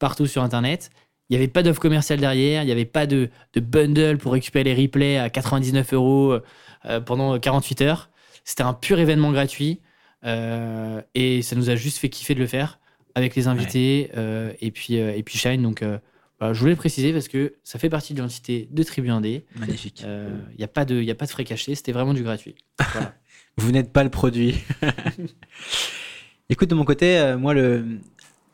partout 0.00 0.26
sur 0.26 0.42
Internet, 0.42 0.90
il 1.28 1.34
n'y 1.34 1.36
avait 1.36 1.48
pas 1.48 1.62
d'offre 1.62 1.80
commerciale 1.80 2.18
derrière, 2.18 2.62
il 2.62 2.66
n'y 2.66 2.72
avait 2.72 2.84
pas 2.84 3.06
de, 3.06 3.30
de 3.52 3.60
bundle 3.60 4.18
pour 4.18 4.32
récupérer 4.32 4.64
les 4.64 4.74
replays 4.74 5.18
à 5.18 5.30
99 5.30 5.94
euros 5.94 6.38
euh, 6.86 7.00
pendant 7.00 7.38
48 7.38 7.82
heures. 7.82 8.10
C'était 8.44 8.62
un 8.62 8.74
pur 8.74 8.98
événement 8.98 9.30
gratuit 9.30 9.80
et 10.24 11.42
ça 11.42 11.56
nous 11.56 11.70
a 11.70 11.76
juste 11.76 11.98
fait 11.98 12.08
kiffer 12.08 12.34
de 12.34 12.40
le 12.40 12.46
faire 12.46 12.78
avec 13.14 13.36
les 13.36 13.46
invités 13.46 14.10
euh, 14.16 14.52
et, 14.60 14.70
puis, 14.70 14.98
euh, 14.98 15.14
et 15.16 15.22
puis 15.22 15.38
Shine. 15.38 15.62
Donc, 15.62 15.82
euh, 15.82 15.98
voilà, 16.40 16.52
je 16.54 16.58
voulais 16.60 16.72
le 16.72 16.76
préciser 16.76 17.12
parce 17.12 17.28
que 17.28 17.54
ça 17.62 17.78
fait 17.78 17.88
partie 17.88 18.12
de 18.12 18.18
l'identité 18.18 18.68
de 18.70 18.82
Tribu 18.82 19.08
1D. 19.08 19.44
Magnifique. 19.56 20.02
Euh, 20.04 20.36
Il 20.52 20.58
n'y 20.58 20.64
a, 20.64 20.68
pas 20.68 20.84
de- 20.84 21.00
y 21.00 21.10
a 21.10 21.14
pas 21.14 21.26
de 21.26 21.30
frais 21.30 21.44
cachés, 21.44 21.74
c'était 21.76 21.92
vraiment 21.92 22.14
du 22.14 22.22
gratuit. 22.22 22.56
Voilà. 22.92 23.14
Vous 23.56 23.70
n'êtes 23.70 23.92
pas 23.92 24.02
le 24.02 24.10
produit. 24.10 24.56
Écoute, 26.50 26.68
de 26.70 26.74
mon 26.74 26.84
côté, 26.84 27.18
euh, 27.18 27.38
moi, 27.38 27.54
le, 27.54 27.86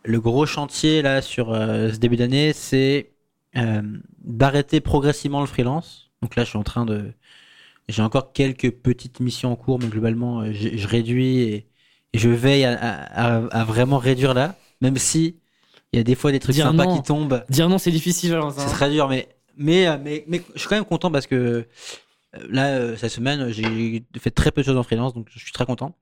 le 0.04 0.20
gros 0.20 0.46
chantier 0.46 1.02
là 1.02 1.22
sur 1.22 1.52
euh, 1.52 1.90
ce 1.92 1.96
début 1.98 2.16
d'année, 2.16 2.52
c'est 2.52 3.10
euh, 3.56 3.82
d'arrêter 4.24 4.80
progressivement 4.80 5.40
le 5.40 5.46
freelance. 5.46 6.10
Donc 6.22 6.36
là, 6.36 6.44
je 6.44 6.50
suis 6.50 6.58
en 6.58 6.62
train 6.62 6.84
de. 6.84 7.12
J'ai 7.88 8.02
encore 8.02 8.32
quelques 8.32 8.70
petites 8.70 9.20
missions 9.20 9.52
en 9.52 9.56
cours, 9.56 9.78
mais 9.80 9.88
globalement, 9.88 10.40
euh, 10.42 10.52
je, 10.52 10.76
je 10.76 10.86
réduis 10.86 11.38
et, 11.40 11.66
et 12.12 12.18
je 12.18 12.28
veille 12.28 12.64
à, 12.64 12.72
à- 12.78 13.36
à- 13.36 13.46
à 13.60 13.64
vraiment 13.64 13.98
réduire 13.98 14.32
là, 14.34 14.56
même 14.80 14.96
si 14.96 15.36
il 15.92 15.96
y 15.96 16.00
a 16.00 16.04
des 16.04 16.14
fois 16.14 16.30
des 16.30 16.38
trucs 16.38 16.54
Dire 16.54 16.66
sympas 16.66 16.86
non. 16.86 16.96
qui 16.98 17.02
tombent. 17.02 17.44
Dire 17.48 17.68
non, 17.68 17.78
c'est 17.78 17.90
difficile, 17.90 18.30
Valentin. 18.30 18.66
C'est 18.66 18.72
très 18.74 18.90
dur, 18.90 19.08
mais, 19.08 19.28
mais, 19.56 19.88
euh, 19.88 19.98
mais, 20.02 20.24
mais 20.28 20.40
je 20.54 20.60
suis 20.60 20.68
quand 20.68 20.76
même 20.76 20.84
content 20.84 21.10
parce 21.10 21.26
que 21.26 21.34
euh, 21.36 21.64
là, 22.48 22.96
cette 22.96 23.10
semaine, 23.10 23.50
j'ai 23.50 24.04
fait 24.18 24.30
très 24.30 24.52
peu 24.52 24.60
de 24.62 24.66
choses 24.66 24.76
en 24.76 24.84
freelance, 24.84 25.14
donc 25.14 25.26
je 25.30 25.38
suis 25.40 25.52
très 25.52 25.66
content. 25.66 25.96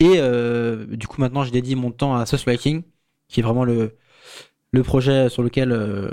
Et 0.00 0.14
euh, 0.18 0.86
du 0.96 1.06
coup, 1.06 1.20
maintenant, 1.20 1.44
je 1.44 1.50
dédie 1.52 1.76
mon 1.76 1.90
temps 1.90 2.16
à 2.16 2.26
Sauce 2.26 2.44
Writing, 2.46 2.82
qui 3.28 3.40
est 3.40 3.42
vraiment 3.42 3.64
le, 3.64 3.96
le 4.72 4.82
projet 4.82 5.28
sur 5.28 5.42
lequel 5.42 5.72
euh, 5.72 6.10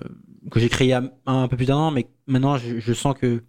que 0.52 0.60
j'ai 0.60 0.70
créé 0.70 0.88
il 0.88 0.92
y 0.92 0.94
a 0.94 1.04
un, 1.26 1.44
un 1.44 1.48
peu 1.48 1.58
plus 1.58 1.66
d'un 1.66 1.78
an, 1.78 1.92
mais 1.92 2.08
maintenant, 2.28 2.58
je, 2.58 2.80
je 2.80 2.94
sens 2.94 3.16
que 3.18 3.44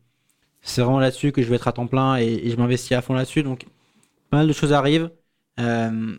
c'est 0.62 0.82
vraiment 0.82 1.00
là-dessus 1.00 1.32
que 1.32 1.42
je 1.42 1.48
vais 1.48 1.56
être 1.56 1.68
à 1.68 1.72
temps 1.72 1.86
plein 1.86 2.16
et, 2.16 2.50
je 2.50 2.56
m'investis 2.56 2.92
à 2.92 3.02
fond 3.02 3.14
là-dessus. 3.14 3.42
Donc, 3.42 3.66
pas 4.30 4.38
mal 4.38 4.48
de 4.48 4.52
choses 4.52 4.72
arrivent. 4.72 5.10
Euh, 5.60 6.16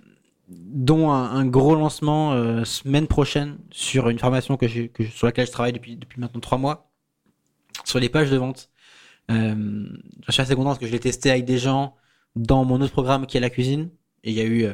dont 0.50 1.12
un, 1.12 1.46
gros 1.46 1.76
lancement 1.76 2.34
euh, 2.34 2.66
semaine 2.66 3.08
prochaine 3.08 3.60
sur 3.72 4.10
une 4.10 4.18
formation 4.18 4.58
que 4.58 4.68
j'ai, 4.68 4.90
que, 4.90 5.06
sur 5.06 5.28
laquelle 5.28 5.46
je 5.46 5.52
travaille 5.52 5.74
depuis, 5.74 5.96
depuis 5.96 6.20
maintenant 6.20 6.40
trois 6.40 6.58
mois, 6.58 6.92
sur 7.86 8.00
les 8.00 8.10
pages 8.10 8.32
de 8.32 8.38
vente. 8.38 8.70
Euh, 9.32 9.86
je 10.28 10.32
suis 10.32 10.42
assez 10.42 10.56
content 10.56 10.70
parce 10.70 10.80
que 10.80 10.88
je 10.88 10.92
l'ai 10.92 11.00
testé 11.00 11.30
avec 11.30 11.46
des 11.46 11.60
gens 11.60 11.96
dans 12.36 12.66
mon 12.66 12.82
autre 12.82 12.92
programme 12.92 13.28
qui 13.28 13.38
est 13.38 13.40
la 13.42 13.52
cuisine. 13.52 13.92
Et 14.24 14.32
il 14.32 14.36
y 14.36 14.42
a 14.42 14.46
eu, 14.46 14.64
euh, 14.66 14.74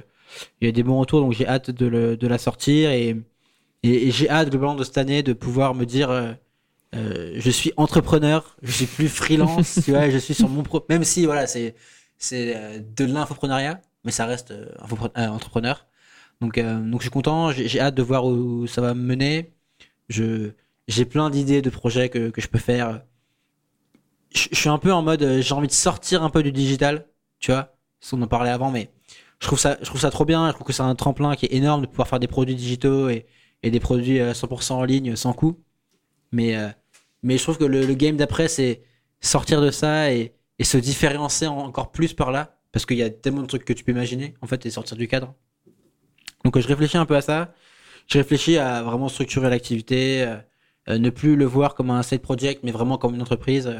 il 0.61 0.66
y 0.66 0.70
a 0.70 0.72
des 0.72 0.84
bons 0.84 0.99
retours, 0.99 1.20
donc 1.22 1.34
j'ai 1.34 1.47
hâte 1.47 1.72
de, 1.72 1.86
le- 1.86 2.18
de 2.18 2.28
la 2.28 2.38
sortir. 2.38 2.91
Et, 2.91 3.09
et, 3.84 4.07
et 4.07 4.11
j'ai 4.11 4.30
hâte 4.30 4.49
globalement 4.49 4.76
de 4.76 4.84
cette 4.86 4.97
année 4.97 5.24
de 5.24 5.34
pouvoir 5.34 5.76
me 5.76 5.86
dire, 5.86 6.09
euh, 6.93 7.33
je 7.36 7.49
suis 7.49 7.73
entrepreneur, 7.77 8.55
je 8.61 8.71
suis 8.71 8.86
plus 8.86 9.09
freelance, 9.09 9.79
tu 9.83 9.91
vois, 9.91 10.09
je 10.09 10.17
suis 10.17 10.33
sur 10.33 10.49
mon 10.49 10.63
pro. 10.63 10.86
Même 10.89 11.03
si, 11.03 11.25
voilà, 11.25 11.47
c'est, 11.47 11.75
c'est 12.17 12.55
euh, 12.55 12.79
de 12.79 13.05
l'infoprenariat, 13.05 13.81
mais 14.03 14.11
ça 14.11 14.25
reste 14.25 14.51
euh, 14.51 14.67
euh, 15.17 15.27
entrepreneur. 15.27 15.88
Donc, 16.41 16.57
euh, 16.57 16.79
donc 16.79 17.01
je 17.01 17.05
suis 17.05 17.11
content, 17.11 17.51
j'ai 17.51 17.79
hâte 17.79 17.95
de 17.95 18.03
voir 18.03 18.25
où 18.25 18.67
ça 18.67 18.81
va 18.81 18.93
me 18.93 19.01
mener. 19.01 19.53
Je, 20.09 20.51
j'ai 20.88 21.05
plein 21.05 21.29
d'idées 21.29 21.61
de 21.61 21.69
projets 21.69 22.09
que, 22.09 22.29
que 22.29 22.41
je 22.41 22.47
peux 22.47 22.59
faire. 22.59 23.01
Je, 24.33 24.49
suis 24.53 24.69
un 24.69 24.77
peu 24.77 24.91
en 24.93 25.01
mode, 25.01 25.41
j'ai 25.41 25.53
envie 25.53 25.67
de 25.67 25.71
sortir 25.73 26.23
un 26.23 26.29
peu 26.29 26.43
du 26.43 26.51
digital, 26.51 27.07
tu 27.39 27.51
vois. 27.51 27.75
On 28.11 28.21
en 28.21 28.27
parlait 28.27 28.51
avant, 28.51 28.69
mais 28.69 28.91
je 29.39 29.47
trouve 29.47 29.59
ça, 29.59 29.77
je 29.81 29.86
trouve 29.86 30.01
ça 30.01 30.11
trop 30.11 30.25
bien. 30.25 30.47
Je 30.47 30.53
trouve 30.53 30.67
que 30.67 30.73
c'est 30.73 30.83
un 30.83 30.95
tremplin 30.95 31.36
qui 31.36 31.45
est 31.45 31.53
énorme 31.53 31.81
de 31.81 31.88
pouvoir 31.88 32.07
faire 32.07 32.19
des 32.19 32.27
produits 32.27 32.55
digitaux 32.55 33.09
et, 33.09 33.25
et 33.63 33.71
des 33.71 33.79
produits 33.79 34.19
euh, 34.19 34.33
100% 34.33 34.73
en 34.73 34.83
ligne 34.83 35.15
sans 35.15 35.33
coût. 35.33 35.59
Mais, 36.36 36.57
euh, 36.57 36.67
mais 37.23 37.38
je 37.38 37.43
trouve 37.43 37.57
que 37.57 37.63
le, 37.63 37.93
game 37.93 38.17
d'après, 38.17 38.49
c'est 38.49 38.83
sortir 39.21 39.61
de 39.61 39.71
ça 39.71 40.11
et, 40.11 40.36
se 40.61 40.77
différencier 40.77 41.47
en- 41.47 41.57
encore 41.59 41.91
plus 41.91 42.13
par 42.13 42.31
là. 42.31 42.57
Parce 42.73 42.86
qu'il 42.86 42.97
y 42.97 43.03
a 43.03 43.09
tellement 43.09 43.41
de 43.41 43.47
trucs 43.47 43.63
que 43.63 43.71
tu 43.71 43.86
peux 43.86 43.93
imaginer, 43.93 44.36
en 44.41 44.47
fait, 44.47 44.65
et 44.65 44.69
sortir 44.69 44.97
du 44.97 45.07
cadre. 45.07 45.33
Donc, 46.43 46.57
euh, 46.57 46.61
je 46.61 46.67
réfléchis 46.67 46.97
un 46.97 47.05
peu 47.05 47.15
à 47.15 47.21
ça. 47.21 47.53
Je 48.07 48.17
réfléchis 48.17 48.57
à 48.57 48.83
vraiment 48.83 49.07
structurer 49.07 49.49
l'activité, 49.49 50.25
euh, 50.89 50.97
ne 50.97 51.09
plus 51.09 51.38
le 51.38 51.45
voir 51.45 51.73
comme 51.73 51.89
un 51.89 52.03
side 52.03 52.21
project, 52.21 52.63
mais 52.63 52.71
vraiment 52.71 52.97
comme 52.97 53.15
une 53.15 53.21
entreprise 53.21 53.73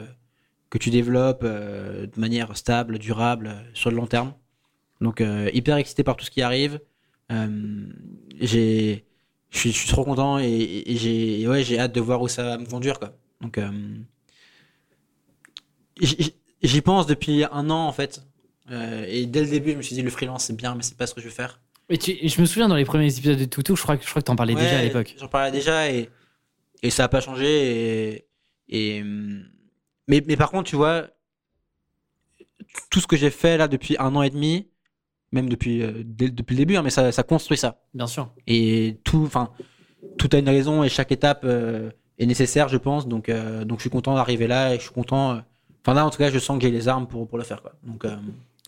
que 0.70 0.78
tu 0.78 0.90
développes 0.90 1.44
de 1.44 2.10
manière 2.18 2.58
stable, 2.58 2.98
durable, 2.98 3.56
sur 3.74 3.92
le 3.92 3.98
long 3.98 4.08
terme. 4.08 4.34
Donc, 5.02 5.22
hyper 5.54 5.78
excité 5.78 6.04
par 6.04 6.16
tout 6.16 6.26
ce 6.26 6.32
qui 6.32 6.42
arrive. 6.42 6.80
J'ai, 8.40 9.05
je 9.56 9.60
suis, 9.62 9.72
je 9.72 9.78
suis 9.80 9.90
trop 9.90 10.04
content 10.06 10.38
et, 10.40 10.46
et- 10.46 10.92
et 10.92 10.98
j'ai, 10.98 11.42
et 11.42 11.48
ouais, 11.48 11.64
j'ai 11.64 11.80
hâte 11.80 11.94
de 11.94 12.02
voir 12.02 12.22
où 12.22 12.28
ça 12.28 12.44
va 12.44 12.58
me 12.58 12.66
conduire, 12.66 13.00
quoi. 13.00 13.14
Donc, 13.42 13.58
euh, 13.58 13.72
j'y 16.62 16.82
pense 16.82 17.06
depuis 17.08 17.44
un 17.52 17.70
an, 17.70 17.88
en 17.88 17.92
fait. 17.94 18.24
Euh, 18.72 19.06
et 19.08 19.26
dès 19.26 19.42
le 19.42 19.48
début, 19.50 19.72
je 19.72 19.78
me 19.78 19.82
suis 19.82 19.96
dit, 19.96 20.02
le 20.02 20.10
freelance, 20.10 20.46
c'est 20.46 20.56
bien, 20.56 20.76
mais 20.76 20.84
c'est 20.84 20.98
pas 20.98 21.08
ce 21.08 21.14
que 21.14 21.22
je 21.22 21.26
veux 21.28 21.32
faire. 21.32 21.62
Mais 21.90 21.98
tu- 21.98 22.18
je 22.28 22.42
me 22.42 22.46
souviens 22.46 22.68
dans 22.68 22.76
les 22.76 22.86
premiers 22.86 23.16
épisodes 23.16 23.38
de 23.38 23.46
Toutou, 23.46 23.76
je 23.76 23.82
crois 23.84 23.96
que 23.98 24.04
je 24.04 24.10
crois 24.10 24.22
que 24.22 24.26
t'en 24.26 24.36
parlais 24.36 24.56
déjà 24.56 24.80
à 24.80 24.82
l'époque. 24.82 25.16
J'en 25.20 25.28
parlais 25.28 25.52
déjà 25.52 25.92
et, 25.92 26.10
et 26.82 26.90
ça 26.90 27.04
n'a 27.04 27.10
pas 27.10 27.22
changé. 27.22 27.46
Et, 27.48 28.98
et, 28.98 29.04
mais, 30.08 30.24
mais 30.26 30.36
par 30.36 30.50
contre, 30.50 30.68
tu 30.70 30.76
vois, 30.76 31.08
tout 32.90 33.00
ce 33.00 33.06
que 33.08 33.16
j'ai 33.16 33.30
fait 33.30 33.58
là 33.58 33.68
depuis 33.68 33.96
un 34.00 34.16
an 34.16 34.24
et 34.24 34.32
demi, 34.32 34.68
même 35.36 35.50
depuis, 35.50 35.84
euh, 35.84 35.92
dès- 36.04 36.30
depuis 36.32 36.54
le 36.56 36.58
début, 36.60 36.76
hein, 36.78 36.82
mais 36.82 36.90
ça, 36.90 37.12
ça 37.12 37.24
construit 37.24 37.58
ça. 37.58 37.82
Bien 37.94 38.08
sûr. 38.08 38.32
Et 38.48 39.00
tout, 39.04 39.24
enfin, 39.26 39.50
tout 40.18 40.30
a 40.34 40.38
une 40.38 40.50
raison 40.50 40.84
et 40.84 40.90
chaque 40.90 41.12
étape 41.12 41.42
euh, 41.44 41.92
est 42.18 42.26
nécessaire, 42.26 42.68
je 42.70 42.78
pense. 42.78 43.08
Donc, 43.08 43.30
euh, 43.30 43.64
donc 43.66 43.80
je 43.80 43.84
suis 43.84 43.90
content 43.90 44.16
d'arriver 44.16 44.48
là 44.48 44.74
et 44.74 44.78
je 44.78 44.84
suis 44.84 44.92
content. 44.94 45.42
Enfin 45.84 45.94
là, 45.94 46.06
en 46.06 46.10
tout 46.10 46.18
cas, 46.18 46.32
je 46.32 46.40
sens 46.40 46.58
que 46.58 46.64
j'ai 46.64 46.72
les 46.72 46.88
armes 46.88 47.08
pour, 47.08 47.28
pour 47.28 47.38
le 47.38 47.44
faire. 47.44 47.62
Quoi. 47.62 47.74
Donc, 47.84 48.04
donc 48.06 48.18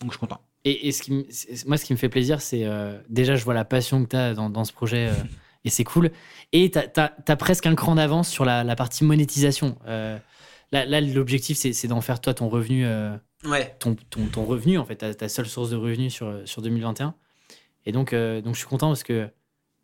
je 0.04 0.10
suis 0.10 0.18
content. 0.18 0.40
Et, 0.64 0.88
et 0.88 0.92
ce 0.92 1.02
qui, 1.02 1.12
me- 1.12 1.26
moi, 1.66 1.76
ce 1.76 1.84
qui 1.84 1.92
me 1.92 1.98
fait 1.98 2.08
plaisir, 2.08 2.40
c'est 2.40 2.64
déjà, 3.08 3.34
je 3.34 3.44
vois 3.44 3.54
la 3.54 3.64
passion 3.64 4.04
que 4.04 4.10
tu 4.10 4.16
as 4.16 4.34
dans, 4.34 4.50
dans 4.50 4.64
ce 4.64 4.72
projet 4.72 5.10
et 5.64 5.70
c'est 5.70 5.84
cool. 5.84 6.10
Et 6.52 6.70
tu 6.70 6.78
as, 6.78 7.36
presque 7.36 7.66
un 7.66 7.74
cran 7.74 7.94
d'avance 7.96 8.28
sur 8.28 8.44
la, 8.44 8.62
la 8.64 8.76
partie 8.76 9.04
monétisation. 9.04 9.76
Euh, 9.86 10.16
là, 10.72 10.84
là, 10.86 11.00
l'objectif, 11.00 11.56
c'est 11.56 11.72
c'est 11.72 11.88
d'en 11.88 12.00
faire 12.00 12.20
toi 12.20 12.34
ton 12.34 12.48
revenu, 12.48 12.84
euh, 12.86 13.16
Ouais. 13.44 13.74
ton, 13.78 13.94
ton, 14.10 14.26
ton 14.26 14.44
revenu, 14.44 14.78
en 14.78 14.84
fait, 14.84 14.96
ta, 14.96 15.14
ta 15.14 15.28
seule 15.28 15.46
source 15.46 15.70
de 15.70 15.76
revenus 15.76 16.12
sur, 16.12 16.40
sur 16.44 16.62
2021. 16.62 17.14
Et 17.86 17.92
donc, 17.92 18.12
euh, 18.12 18.40
donc, 18.40 18.54
je 18.54 18.58
suis 18.60 18.68
content 18.68 18.88
parce 18.88 19.02
que 19.04 19.28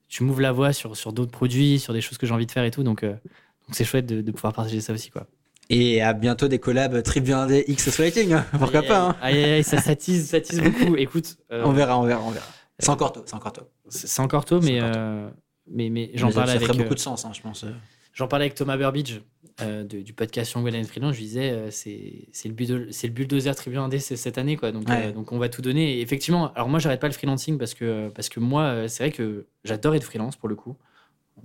tu 0.09 0.25
m'ouvres 0.25 0.41
la 0.41 0.53
voie 0.53 0.73
sur, 0.73 0.97
sur 0.97 1.13
d'autres 1.13 1.31
produits, 1.33 1.79
sur 1.79 1.93
des 1.93 2.01
choses 2.01 2.19
que 2.19 2.27
j'ai 2.27 2.35
envie 2.35 2.47
de 2.47 2.51
faire 2.53 2.65
et 2.65 2.71
tout. 2.71 2.83
Donc, 2.83 3.03
euh, 3.03 3.13
donc 3.13 3.73
c'est 3.73 3.85
chouette 3.85 4.07
de, 4.07 4.21
de 4.21 4.31
pouvoir 4.33 4.53
partager 4.53 4.81
ça 4.81 4.93
aussi. 4.93 5.11
Quoi. 5.11 5.27
Et 5.71 6.03
à 6.03 6.13
bientôt 6.13 6.47
des 6.49 6.59
collabs 6.59 7.03
Tribu 7.03 7.31
1D 7.33 7.65
X 7.69 7.99
Lighting. 7.99 8.37
Pourquoi 8.59 8.81
Aïe, 8.81 8.89
pas 8.89 9.01
hein. 9.09 9.17
aïe, 9.23 9.65
ça 9.65 9.79
ça 9.81 9.97
tisse 9.97 10.31
beaucoup. 10.61 10.97
Écoute, 10.99 11.37
euh, 11.53 11.63
On 11.65 11.73
verra, 11.73 11.99
on 11.99 12.03
verra, 12.05 12.23
on 12.23 12.31
verra. 12.31 12.47
C'est 12.79 12.91
encore 12.91 13.13
tôt, 13.13 13.23
c'est 13.25 13.35
encore 13.35 13.53
tôt. 13.53 13.69
c'est 13.89 14.21
encore 14.21 14.45
tôt, 14.45 14.61
mais, 14.61 14.81
euh, 14.83 15.29
mais, 15.71 15.89
mais 15.91 16.11
j'en 16.15 16.27
Mais 16.27 16.33
ça- 16.33 16.39
parlais 16.41 16.53
ça 16.53 16.57
avec. 16.57 16.67
ferait 16.69 16.79
beaucoup 16.83 16.95
de 16.97 17.01
sens, 17.01 17.25
hein, 17.25 17.31
je 17.33 17.41
pense. 17.41 17.65
J'en 18.13 18.27
parlais 18.29 18.45
avec 18.47 18.57
Thomas 18.57 18.77
Burbidge 18.77 19.21
euh, 19.61 19.85
de- 19.85 20.01
du 20.01 20.13
podcast 20.13 20.53
Young 20.53 20.65
Well 20.65 20.77
and 20.77 20.85
Freelance, 20.85 21.15
je 21.15 21.21
disais, 21.21 21.51
euh, 21.53 21.71
c'est 21.71 22.27
le, 22.49 22.53
bulldo- 22.55 22.91
c'est 22.91 23.07
le 23.07 23.13
bulldozer 23.13 23.55
Tribune 23.55 23.79
Indé 23.81 23.99
cette 24.01 24.37
année, 24.39 24.57
quoi. 24.57 24.73
Donc, 24.73 24.89
Ouais. 24.89 25.07
euh, 25.07 25.13
donc 25.13 25.31
on 25.33 25.39
va 25.39 25.49
tout 25.49 25.63
donner. 25.63 25.99
Et 25.99 26.01
effectivement, 26.01 26.53
alors 26.55 26.69
moi, 26.69 26.79
j'arrête 26.81 27.01
pas 27.01 27.07
le 27.07 27.13
freelancing 27.13 27.57
parce 27.59 27.75
que, 27.75 28.09
parce 28.11 28.29
que 28.29 28.41
moi, 28.41 28.89
c'est 28.89 29.05
vrai 29.05 29.13
que 29.13 29.47
j'adore 29.65 29.95
être 29.95 30.05
freelance 30.05 30.37
pour 30.37 30.49
le 30.49 30.57
coup. 30.57 30.77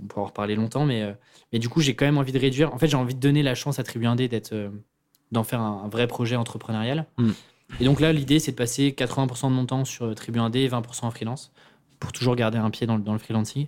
On 0.01 0.05
pourra 0.07 0.21
en 0.23 0.25
reparler 0.25 0.55
longtemps, 0.55 0.85
mais, 0.85 1.15
mais 1.53 1.59
du 1.59 1.69
coup, 1.69 1.81
j'ai 1.81 1.95
quand 1.95 2.05
même 2.05 2.17
envie 2.17 2.31
de 2.31 2.39
réduire. 2.39 2.73
En 2.73 2.77
fait, 2.77 2.87
j'ai 2.87 2.97
envie 2.97 3.15
de 3.15 3.19
donner 3.19 3.43
la 3.43 3.55
chance 3.55 3.79
à 3.79 3.83
Tribu 3.83 4.05
Indé 4.05 4.27
d'être, 4.27 4.53
d'en 5.31 5.43
faire 5.43 5.61
un, 5.61 5.83
un 5.85 5.87
vrai 5.89 6.07
projet 6.07 6.35
entrepreneurial. 6.35 7.05
Mm. 7.17 7.31
Et 7.79 7.85
donc 7.85 7.99
là, 7.99 8.11
l'idée, 8.13 8.39
c'est 8.39 8.51
de 8.51 8.55
passer 8.57 8.91
80% 8.91 9.49
de 9.49 9.53
mon 9.53 9.65
temps 9.65 9.85
sur 9.85 10.13
Tribu 10.15 10.39
Indé 10.39 10.61
et 10.61 10.67
20% 10.69 11.05
en 11.05 11.11
freelance 11.11 11.51
pour 11.99 12.11
toujours 12.11 12.35
garder 12.35 12.57
un 12.57 12.69
pied 12.71 12.87
dans 12.87 12.97
le, 12.97 13.03
dans 13.03 13.13
le 13.13 13.19
freelancing. 13.19 13.67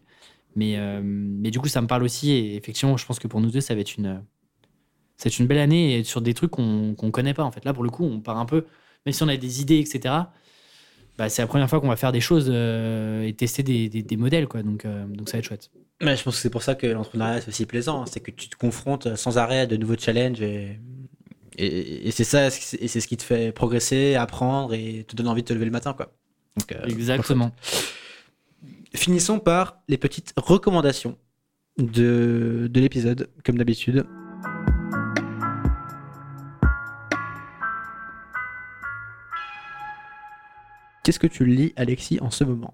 Mais, 0.56 0.78
euh, 0.78 1.02
mais 1.04 1.49
du 1.52 1.60
coup, 1.60 1.68
ça 1.68 1.82
me 1.82 1.88
parle 1.88 2.04
aussi. 2.04 2.32
Et 2.32 2.56
effectivement, 2.56 2.97
je 2.97 3.06
pense 3.06 3.20
que 3.20 3.28
pour 3.28 3.41
nous 3.41 3.52
deux, 3.52 3.62
ça 3.62 3.74
va 3.76 3.82
être 3.82 3.95
une, 3.97 4.24
c'est 5.18 5.39
une 5.39 5.47
belle 5.47 5.60
année 5.60 5.97
et 5.99 6.04
sur 6.04 6.22
des 6.22 6.34
trucs 6.34 6.52
qu'on 6.52 6.93
qu'on 6.95 7.12
connaît 7.12 7.34
pas. 7.34 7.43
En 7.43 7.52
fait, 7.52 7.64
là, 7.66 7.74
pour 7.74 7.84
le 7.84 7.89
coup, 7.89 8.04
on 8.06 8.20
part 8.20 8.38
un 8.38 8.45
peu, 8.45 8.66
même 9.06 9.14
si 9.14 9.24
on 9.24 9.28
a 9.28 9.38
des 9.38 9.62
idées, 9.62 9.80
etc. 9.80 10.16
Bah, 11.18 11.30
c'est 11.30 11.41
la 11.41 11.47
première 11.47 11.70
fois 11.70 11.80
qu'on 11.82 11.89
va 11.89 11.95
faire 11.97 12.12
des 12.12 12.22
choses 12.22 12.47
euh, 12.49 13.24
et 13.24 13.34
tester 13.34 13.64
des, 13.64 13.89
des- 13.89 14.02
des 14.04 14.18
modèles, 14.18 14.47
quoi. 14.47 14.64
Donc, 14.64 14.86
euh, 14.86 15.06
donc 15.08 15.30
ça 15.30 15.34
va 15.38 15.39
être 15.39 15.45
chouette. 15.47 15.70
Mais 16.02 16.16
je 16.16 16.24
pense 16.24 16.36
que 16.36 16.41
c'est 16.41 16.49
pour 16.49 16.64
ça 16.64 16.74
que 16.74 16.88
l'entrepreneuriat 16.88 17.41
c'est 17.41 17.49
aussi 17.49 17.66
plaisant, 17.66 18.02
hein. 18.02 18.06
c'est 18.12 18.22
que 18.22 18.32
tu 18.32 18.49
te 18.49 18.56
confrontes 18.56 19.16
sans 19.16 19.38
arrêt 19.38 19.60
à 19.60 19.66
de 19.68 19.78
nouveaux 19.78 19.97
challenges 19.97 20.41
et, 20.41 20.80
et, 21.58 22.08
et 22.08 22.12
c'est 22.12 22.24
ça, 22.24 22.47
et 22.47 22.49
c'est 22.88 22.99
ce 22.99 23.08
qui 23.08 23.18
te 23.18 23.24
fait 23.24 23.52
progresser, 23.52 24.16
apprendre 24.16 24.74
et 24.74 25.04
te 25.08 25.16
donne 25.16 25.28
envie 25.28 25.43
de 25.43 25.47
te 25.47 25.54
lever 25.54 25.66
le 25.66 25.72
matin, 25.72 25.93
quoi. 25.93 26.12
Donc, 26.58 26.76
Exactement. 26.88 27.52
Finissons 28.94 29.39
par 29.39 29.82
les 29.88 29.98
petites 29.98 30.34
recommandations 30.36 31.18
de, 31.78 32.68
de 32.70 32.80
l'épisode, 32.82 33.30
comme 33.46 33.58
d'habitude. 33.58 34.06
Qu'est-ce 41.04 41.20
que 41.20 41.28
tu 41.28 41.46
lis, 41.46 41.72
Alexis, 41.78 42.20
en 42.22 42.30
ce 42.32 42.44
moment? 42.44 42.74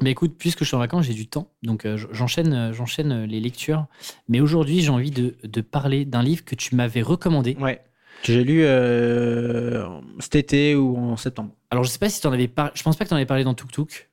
Mais 0.00 0.12
écoute, 0.12 0.36
puisque 0.38 0.60
je 0.60 0.64
suis 0.66 0.76
en 0.76 0.78
vacances, 0.78 1.04
j'ai 1.04 1.14
du 1.14 1.26
temps, 1.26 1.52
donc 1.62 1.84
euh, 1.84 1.98
j'enchaîne, 2.12 2.54
euh, 2.54 2.72
j'enchaîne 2.72 3.12
euh, 3.12 3.26
les 3.26 3.40
lectures. 3.40 3.86
Mais 4.28 4.40
aujourd'hui, 4.40 4.80
j'ai 4.80 4.90
envie 4.90 5.10
de, 5.10 5.36
de 5.42 5.60
parler 5.60 6.04
d'un 6.04 6.22
livre 6.22 6.44
que 6.44 6.54
tu 6.54 6.76
m'avais 6.76 7.02
recommandé. 7.02 7.56
Ouais. 7.60 7.82
Que 8.22 8.32
j'ai 8.32 8.44
lu 8.44 8.62
euh, 8.64 9.84
cet 10.20 10.36
été 10.36 10.74
ou 10.76 10.96
en 10.96 11.16
septembre. 11.16 11.50
Alors, 11.70 11.84
je 11.84 11.90
sais 11.90 11.98
pas 11.98 12.08
si 12.08 12.20
tu 12.20 12.26
en 12.28 12.32
avais 12.32 12.48
parlé. 12.48 12.70
Je 12.74 12.82
pense 12.82 12.96
pas 12.96 13.04
que 13.04 13.08
tu 13.08 13.14
en 13.14 13.16
avais 13.16 13.26
parlé 13.26 13.44
dans 13.44 13.54
Tuk 13.54 13.72
Tuk. 13.72 14.09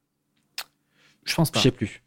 Je 1.27 1.35
pense 1.35 1.51
pas. 1.51 1.59
Je 1.59 1.63
sais 1.63 1.71
plus. 1.71 2.01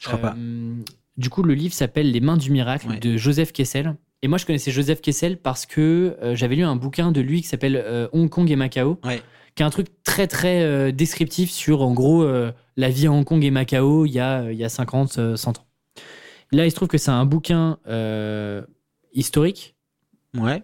Je 0.00 0.06
crois 0.08 0.18
pas. 0.18 0.34
Euh, 0.36 0.74
Du 1.16 1.30
coup, 1.30 1.42
le 1.42 1.54
livre 1.54 1.72
s'appelle 1.72 2.10
Les 2.10 2.20
mains 2.20 2.36
du 2.36 2.50
miracle 2.50 2.88
Ouais. 2.88 2.98
de 3.00 3.16
Joseph 3.16 3.52
Kessel. 3.52 3.94
Et 4.22 4.28
moi, 4.28 4.36
je 4.38 4.44
connaissais 4.46 4.70
Joseph 4.70 5.00
Kessel 5.00 5.38
parce 5.38 5.64
que 5.66 6.16
euh, 6.22 6.34
j'avais 6.34 6.56
lu 6.56 6.64
un 6.64 6.76
bouquin 6.76 7.12
de 7.12 7.20
lui 7.20 7.40
qui 7.42 7.48
s'appelle 7.48 7.76
euh, 7.76 8.08
Hong 8.12 8.28
Kong 8.28 8.50
et 8.50 8.56
Macao, 8.56 8.98
Ouais. 9.04 9.22
qui 9.54 9.62
est 9.62 9.66
un 9.66 9.70
truc 9.70 9.86
très, 10.04 10.26
très 10.26 10.62
euh, 10.62 10.90
descriptif 10.92 11.50
sur, 11.50 11.80
en 11.82 11.92
gros, 11.94 12.26
la 12.76 12.88
vie 12.90 13.06
à 13.06 13.12
Hong 13.12 13.24
Kong 13.24 13.42
et 13.44 13.50
Macao 13.50 14.04
il 14.04 14.12
y 14.12 14.20
a, 14.20 14.50
il 14.52 14.58
y 14.58 14.64
a 14.64 14.68
50, 14.68 15.18
euh, 15.18 15.36
100 15.36 15.58
ans. 15.58 15.64
Là, 16.52 16.66
il 16.66 16.70
se 16.70 16.76
trouve 16.76 16.88
que 16.88 16.98
c'est 16.98 17.10
un 17.10 17.24
bouquin 17.24 17.78
historique 19.12 19.74
Ouais. 20.36 20.62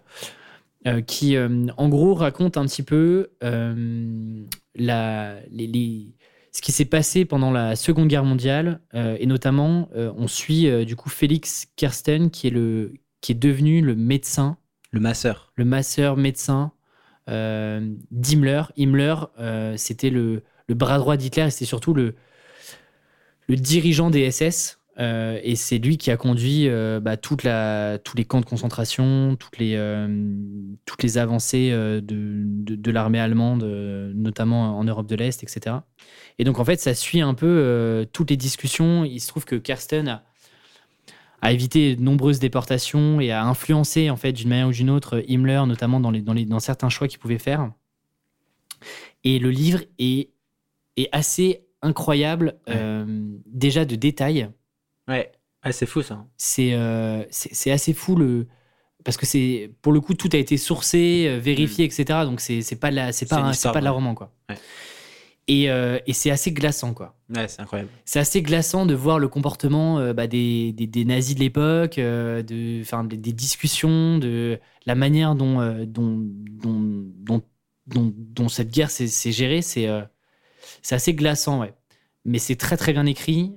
qui, 1.07 1.35
en 1.37 1.89
gros, 1.89 2.13
raconte 2.13 2.57
un 2.57 2.65
petit 2.65 2.83
peu 2.83 3.29
la, 4.75 5.35
les, 5.51 5.67
les- 5.67 6.13
ce 6.53 6.61
qui 6.61 6.71
s'est 6.71 6.85
passé 6.85 7.25
pendant 7.25 7.51
la 7.51 7.75
Seconde 7.75 8.07
Guerre 8.07 8.23
mondiale. 8.23 8.79
euh, 8.93 9.17
et 9.19 9.25
notamment, 9.25 9.89
euh, 9.95 10.13
on 10.17 10.27
suit 10.27 10.67
euh, 10.67 10.85
du 10.85 10.95
coup 10.95 11.09
Félix 11.09 11.67
Kersten, 11.75 12.29
qui 12.29 12.47
est, 12.47 12.51
le, 12.51 12.93
qui 13.21 13.31
est 13.31 13.35
devenu 13.35 13.81
le 13.81 13.95
médecin, 13.95 14.57
Le 14.91 14.99
masseur. 14.99 15.51
le 15.55 15.65
masseur 15.65 16.15
médecin 16.17 16.71
d'Himmler. 17.27 18.63
Himmler, 18.77 19.15
c'était 19.77 20.09
le, 20.09 20.43
le 20.67 20.75
bras 20.75 20.97
droit 20.99 21.17
d'Hitler 21.17 21.43
et 21.45 21.49
c'était 21.49 21.65
surtout 21.65 21.93
le, 21.93 22.15
le 23.47 23.55
dirigeant 23.55 24.09
des 24.09 24.29
SS. 24.29 24.79
Euh, 24.99 25.39
et 25.43 25.55
c'est 25.55 25.79
lui 25.79 25.97
qui 25.97 26.11
a 26.11 26.17
conduit 26.17 26.67
euh, 26.67 26.99
bah, 26.99 27.17
toute 27.17 27.43
la, 27.43 27.97
tous 27.97 28.15
les 28.15 28.25
camps 28.25 28.41
de 28.41 28.45
concentration, 28.45 29.35
toutes 29.39 29.57
les, 29.57 29.75
euh, 29.75 30.07
toutes 30.85 31.01
les 31.01 31.17
avancées 31.17 31.69
euh, 31.71 31.99
de, 31.99 32.43
de, 32.45 32.75
de 32.75 32.91
l'armée 32.91 33.19
allemande, 33.19 33.63
notamment 33.63 34.77
en 34.77 34.83
Europe 34.83 35.07
de 35.07 35.15
l'Est, 35.15 35.41
etc. 35.43 35.77
Et 36.37 36.43
donc, 36.43 36.59
en 36.59 36.65
fait, 36.65 36.79
ça 36.79 36.93
suit 36.93 37.21
un 37.21 37.33
peu 37.33 38.07
toutes 38.13 38.29
les 38.29 38.37
discussions. 38.37 39.03
Il 39.03 39.19
se 39.19 39.27
trouve 39.27 39.45
que 39.45 39.55
Kersten 39.55 40.07
a, 40.07 40.23
a 41.41 41.51
évité 41.51 41.95
de 41.95 42.01
nombreuses 42.01 42.39
déportations 42.39 43.19
et 43.19 43.31
a 43.31 43.43
influencé, 43.45 44.09
en 44.09 44.15
fait, 44.15 44.31
d'une 44.33 44.49
manière 44.49 44.67
ou 44.67 44.71
d'une 44.71 44.89
autre, 44.89 45.23
Himmler, 45.27 45.63
notamment 45.67 45.99
dans, 45.99 46.11
les, 46.11 46.21
dans, 46.21 46.33
les, 46.33 46.45
dans 46.45 46.59
certains 46.59 46.89
choix 46.89 47.07
qu'il 47.07 47.19
pouvait 47.19 47.39
faire. 47.39 47.71
Et 49.23 49.39
le 49.39 49.49
livre 49.49 49.79
est, 49.99 50.29
est 50.97 51.09
assez 51.11 51.65
incroyable, 51.81 52.55
Ouais. 52.67 53.05
déjà 53.47 53.85
de 53.85 53.95
détails. 53.95 54.49
Ouais. 55.07 55.31
Ah, 55.61 55.71
c'est 55.71 55.85
fou 55.85 56.01
ça. 56.01 56.25
C'est 56.37 56.73
euh, 56.73 57.23
c'est 57.29 57.53
c'est 57.53 57.71
assez 57.71 57.93
fou 57.93 58.15
le. 58.15 58.47
Parce 59.05 59.17
que 59.17 59.25
c'est 59.25 59.71
pour 59.81 59.91
le 59.93 59.99
coup 60.01 60.13
tout 60.13 60.29
a 60.33 60.37
été 60.37 60.57
sourcé, 60.57 61.25
euh, 61.27 61.39
vérifié, 61.39 61.85
etc. 61.85 62.19
Donc 62.25 62.39
c'est 62.41 62.61
c'est 62.61 62.75
pas 62.77 62.89
de 62.91 62.95
la 62.95 63.11
c'est 63.11 63.25
pas 63.29 63.35
un- 63.49 63.53
pas 63.73 63.79
de 63.79 63.85
la 63.85 63.91
roman 63.91 64.15
quoi. 64.15 64.31
Ouais. 64.49 64.55
Et, 65.49 65.69
euh, 65.69 65.99
et 66.07 66.13
c'est 66.13 66.31
assez 66.31 66.53
glaçant 66.53 66.93
quoi. 66.93 67.17
Ouais, 67.35 67.49
c'est 67.49 67.61
incroyable. 67.61 67.89
C'est 68.05 68.19
assez 68.19 68.41
glaçant 68.41 68.85
de 68.85 68.93
voir 68.93 69.19
le 69.19 69.27
comportement 69.27 69.99
euh, 69.99 70.13
bah, 70.13 70.25
des, 70.25 70.71
des, 70.71 70.87
des 70.87 71.03
nazis 71.03 71.35
de 71.35 71.41
l'époque, 71.41 71.97
euh, 71.97 72.41
de, 72.43 72.79
enfin, 72.79 73.03
des, 73.03 73.17
des 73.17 73.33
discussions, 73.33 74.19
de 74.19 74.57
la 74.85 74.95
manière 74.95 75.35
dont, 75.35 75.59
euh, 75.59 75.85
dont, 75.85 76.15
dont, 76.17 77.03
dont, 77.17 77.41
dont, 77.87 78.13
dont 78.15 78.47
cette 78.47 78.71
guerre 78.71 78.89
s'est 78.89 79.31
gérée. 79.33 79.61
C'est 79.61 79.89
euh, 79.89 80.03
c'est 80.81 80.95
assez 80.95 81.13
glaçant, 81.13 81.59
ouais. 81.59 81.73
Mais 82.23 82.39
c'est 82.39 82.55
très 82.55 82.77
très 82.77 82.93
bien 82.93 83.05
écrit. 83.05 83.51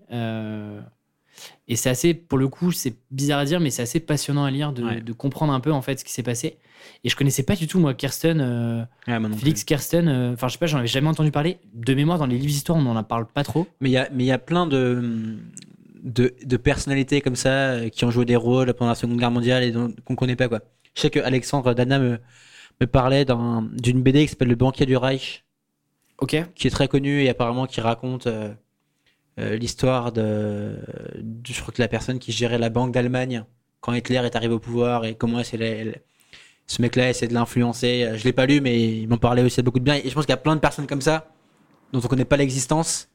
Euh, 1.69 1.73
et 1.73 1.77
c'est 1.77 1.91
assez, 1.91 2.15
pour 2.15 2.39
le 2.39 2.49
coup, 2.49 2.73
c'est 2.73 2.95
bizarre 3.11 3.41
à 3.41 3.45
dire, 3.45 3.61
mais 3.61 3.71
c'est 3.71 3.83
assez 3.83 4.01
passionnant 4.01 4.45
à 4.45 4.51
lire 4.51 4.73
de, 4.73 4.85
Ouais. 4.85 5.01
de 5.01 5.13
comprendre 5.13 5.53
un 5.53 5.61
peu 5.61 5.73
en 5.73 5.83
fait 5.83 5.99
ce 6.01 6.05
qui 6.05 6.13
s'est 6.13 6.23
passé. 6.23 6.59
Et 7.05 7.09
je 7.09 7.17
connaissais 7.17 7.43
pas 7.43 7.57
du 7.57 7.67
tout, 7.67 7.81
moi, 7.81 7.95
Kirsten. 7.95 8.41
euh, 8.41 8.83
Ouais, 9.09 9.19
moi 9.19 9.29
non 9.29 9.37
Félix 9.37 9.61
plus. 9.63 9.67
Kersten, 9.67 10.09
euh, 10.09 10.33
enfin 10.35 10.47
je 10.49 10.53
sais 10.53 10.59
pas, 10.59 10.67
j'en 10.67 10.79
avais 10.79 10.87
jamais 10.87 11.09
entendu 11.09 11.31
parler. 11.33 11.59
De 11.75 11.95
mémoire, 11.95 12.19
dans 12.19 12.27
les 12.27 12.37
livres 12.37 12.47
d'histoire, 12.53 12.79
on 12.79 12.83
n'en 12.83 13.03
parle 13.03 13.27
pas 13.27 13.43
trop. 13.45 13.67
Mais 13.81 13.89
il 13.91 13.93
y 13.93 13.97
a, 13.97 14.09
mais 14.13 14.25
il 14.25 14.27
y 14.29 14.33
a 14.33 14.39
plein 14.39 14.67
de, 14.67 15.37
de, 16.05 16.35
de 16.45 16.57
personnalités 16.57 17.21
comme 17.21 17.37
ça 17.37 17.51
euh, 17.71 17.89
qui 17.89 18.05
ont 18.05 18.11
joué 18.11 18.25
des 18.25 18.37
rôles 18.37 18.73
pendant 18.75 18.91
la 18.91 18.95
Seconde 18.95 19.19
Guerre 19.19 19.31
mondiale 19.33 19.65
et 19.65 19.73
qu'on 20.05 20.15
connaît 20.15 20.37
pas 20.37 20.49
quoi. 20.49 20.61
Je 20.95 21.01
sais 21.03 21.11
que 21.11 21.19
Alexandre 21.21 21.75
Dana 21.75 21.99
me, 21.99 22.19
me 22.81 22.87
parlait 22.87 23.25
d'un- 23.25 23.69
d'une 23.73 24.03
BD 24.03 24.23
qui 24.23 24.29
s'appelle 24.29 24.49
Le 24.49 24.55
Banquier 24.55 24.87
du 24.87 24.97
Reich, 24.97 25.45
Ok. 26.19 26.37
qui 26.55 26.67
est 26.69 26.71
très 26.71 26.89
connue 26.89 27.23
et 27.25 27.29
apparemment 27.29 27.67
qui 27.67 27.81
raconte 27.81 28.27
euh, 28.29 28.55
euh, 29.39 29.57
l'histoire 29.57 30.13
de, 30.13 30.77
de- 31.19 31.53
je 31.53 31.61
crois 31.61 31.73
que 31.75 31.83
la 31.83 31.89
personne 31.89 32.19
qui 32.19 32.33
gérait 32.33 32.59
la 32.59 32.71
banque 32.71 32.93
d'Allemagne 32.93 33.45
quand 33.81 33.93
Hitler 33.93 34.17
est 34.25 34.35
arrivé 34.37 34.55
au 34.55 34.59
pouvoir 34.59 35.05
et 35.05 35.15
comment 35.15 35.43
c'est 35.45 36.03
ce 36.69 36.83
mec-là 36.83 37.11
essaie 37.11 37.29
de 37.29 37.35
l'influencer. 37.35 38.03
Euh, 38.05 38.17
Je 38.17 38.25
l'ai 38.25 38.33
pas 38.33 38.47
lu, 38.47 38.61
mais 38.61 39.01
il 39.03 39.09
m'en 39.09 39.19
parlait 39.19 39.43
aussi 39.43 39.63
beaucoup 39.63 39.79
de 39.79 39.85
bien. 39.85 39.95
Et 39.95 40.09
je 40.09 40.15
pense 40.15 40.25
qu'il 40.27 40.33
y 40.33 40.35
a 40.35 40.39
plein 40.39 40.57
de 40.57 40.61
personnes 40.61 40.87
comme 40.89 41.01
ça 41.03 41.31
dont 41.93 42.01
on 42.03 42.09
connaît 42.09 42.25
pas 42.25 42.37
l'existence. 42.37 43.09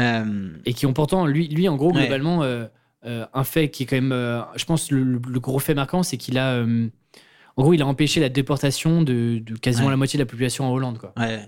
Euh, 0.00 0.50
Et 0.64 0.72
qui 0.74 0.86
ont 0.86 0.92
pourtant, 0.92 1.26
lui, 1.26 1.48
lui 1.48 1.68
en 1.68 1.76
gros, 1.76 1.92
Ouais. 1.92 2.02
globalement, 2.02 2.42
euh, 2.42 2.66
euh, 3.04 3.26
un 3.34 3.44
fait 3.44 3.68
qui 3.70 3.84
est 3.84 3.86
quand 3.86 3.96
même, 4.00 4.12
je 4.56 4.64
pense, 4.64 4.90
le, 4.90 5.02
le- 5.04 5.40
gros 5.40 5.58
fait 5.60 5.74
marquant, 5.74 6.02
c'est 6.02 6.16
qu'il 6.16 6.38
a, 6.38 6.62
en 6.64 7.62
gros, 7.62 7.72
il 7.74 7.82
a 7.82 7.86
empêché 7.86 8.20
la 8.20 8.28
déportation 8.28 9.02
de, 9.02 9.38
de 9.38 9.54
quasiment 9.56 9.86
Ouais. 9.86 9.92
la 9.92 9.96
moitié 9.96 10.16
de 10.18 10.22
la 10.22 10.26
population 10.26 10.64
en 10.64 10.72
Hollande, 10.72 10.98
quoi. 10.98 11.12
Ouais. 11.16 11.40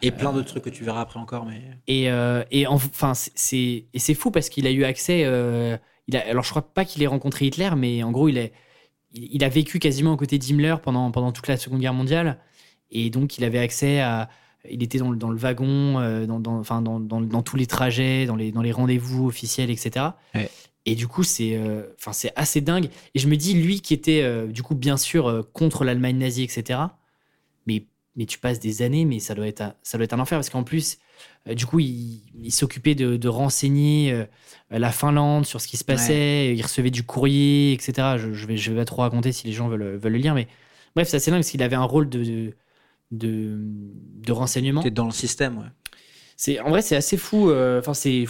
Et 0.00 0.10
plein 0.10 0.32
d'autres 0.32 0.48
trucs 0.48 0.64
que 0.64 0.70
tu 0.70 0.84
verras 0.84 1.00
après 1.02 1.20
encore, 1.20 1.44
mais. 1.44 1.60
Et, 1.86 2.10
euh, 2.10 2.42
et 2.50 2.66
enfin, 2.66 3.12
c'est- 3.14 4.14
fou 4.14 4.30
parce 4.30 4.48
qu'il 4.48 4.66
a 4.66 4.70
eu 4.70 4.84
accès. 4.84 5.22
euh, 5.24 5.76
il 6.08 6.16
a, 6.16 6.26
alors, 6.28 6.44
je 6.44 6.50
crois 6.50 6.62
pas 6.62 6.84
qu'il 6.84 7.02
ait 7.02 7.06
rencontré 7.06 7.46
Hitler, 7.46 7.70
mais 7.76 8.02
en 8.02 8.10
gros, 8.10 8.28
il, 8.28 8.38
est, 8.38 8.52
il, 9.12 9.28
il 9.34 9.44
a 9.44 9.48
vécu 9.48 9.78
quasiment 9.78 10.12
aux 10.12 10.16
côtés 10.16 10.38
d'Himmler 10.38 10.76
pendant, 10.82 11.10
pendant 11.10 11.32
toute 11.32 11.48
la 11.48 11.56
Seconde 11.56 11.80
Guerre 11.80 11.94
mondiale. 11.94 12.38
Et 12.90 13.10
donc, 13.10 13.38
il 13.38 13.44
avait 13.44 13.58
accès 13.58 14.00
à. 14.00 14.28
Il 14.70 14.82
était 14.82 14.98
dans 14.98 15.10
le, 15.10 15.16
dans 15.16 15.30
le 15.30 15.36
wagon, 15.36 15.98
euh, 15.98 16.24
dans, 16.26 16.38
dans, 16.38 16.58
enfin, 16.58 16.82
dans, 16.82 17.00
dans, 17.00 17.20
dans 17.20 17.42
tous 17.42 17.56
les 17.56 17.66
trajets, 17.66 18.26
dans 18.26 18.36
les, 18.36 18.52
dans 18.52 18.62
les 18.62 18.70
rendez-vous 18.70 19.26
officiels, 19.26 19.70
etc. 19.70 20.06
Ouais. 20.36 20.48
Et 20.86 20.94
du 20.94 21.08
coup, 21.08 21.22
c'est 21.24 21.56
euh, 21.56 21.82
c'est 22.12 22.32
assez 22.36 22.60
dingue. 22.60 22.88
Et 23.14 23.18
je 23.18 23.26
me 23.28 23.36
dis, 23.36 23.54
lui 23.54 23.80
qui 23.80 23.92
était, 23.94 24.22
euh, 24.22 24.46
du 24.46 24.62
coup, 24.62 24.74
bien 24.76 24.96
sûr, 24.96 25.26
euh, 25.28 25.42
contre 25.52 25.84
l'Allemagne 25.84 26.18
nazie, 26.18 26.42
etc. 26.44 26.78
Mais, 28.16 28.26
tu 28.26 28.38
passes 28.38 28.60
des 28.60 28.82
années, 28.82 29.04
mais 29.06 29.18
ça 29.20 29.34
doit 29.34 29.46
être, 29.46 29.60
un- 29.62 29.74
ça 29.82 29.96
doit 29.98 30.04
être 30.04 30.12
un 30.12 30.20
enfer 30.20 30.36
parce 30.38 30.50
qu'en 30.50 30.64
plus, 30.64 30.98
euh, 31.48 31.54
du 31.54 31.64
coup, 31.66 31.78
il, 31.80 32.20
il 32.42 32.52
s'occupait 32.52 32.94
de, 32.94 33.16
de 33.16 33.28
renseigner 33.28 34.12
euh, 34.12 34.24
la 34.70 34.92
Finlande 34.92 35.46
sur 35.46 35.60
ce 35.60 35.66
qui 35.68 35.76
se 35.78 35.84
passait. 35.84 36.54
Il 36.54 36.62
recevait 36.62 36.90
du 36.90 37.04
courrier, 37.04 37.72
etc. 37.72 38.16
Je, 38.18 38.32
je 38.34 38.46
vais, 38.46 38.56
je 38.58 38.70
vais 38.70 38.78
pas 38.78 38.84
trop 38.84 39.00
raconter 39.02 39.32
si 39.32 39.46
les 39.46 39.52
gens 39.54 39.68
veulent, 39.68 39.96
veulent 39.96 40.12
le 40.12 40.18
lire, 40.18 40.34
mais 40.34 40.46
bref, 40.94 41.08
c'est 41.08 41.16
assez 41.16 41.30
dingue 41.30 41.40
parce 41.40 41.50
qu'il 41.50 41.62
avait 41.62 41.76
un 41.76 41.84
rôle 41.84 42.08
de, 42.10 42.22
de, 42.22 42.54
de, 43.12 43.58
de 43.58 44.32
renseignement. 44.32 44.82
T'es 44.82 44.90
dans 44.90 45.06
le 45.06 45.10
système, 45.12 45.58
ouais. 45.58 45.66
C'est 46.36 46.60
en 46.60 46.70
vrai, 46.70 46.82
c'est 46.82 46.96
assez 46.96 47.16
fou. 47.16 47.50
euh, 47.50 47.78
Enfin, 47.80 47.94
c'est. 47.94 48.24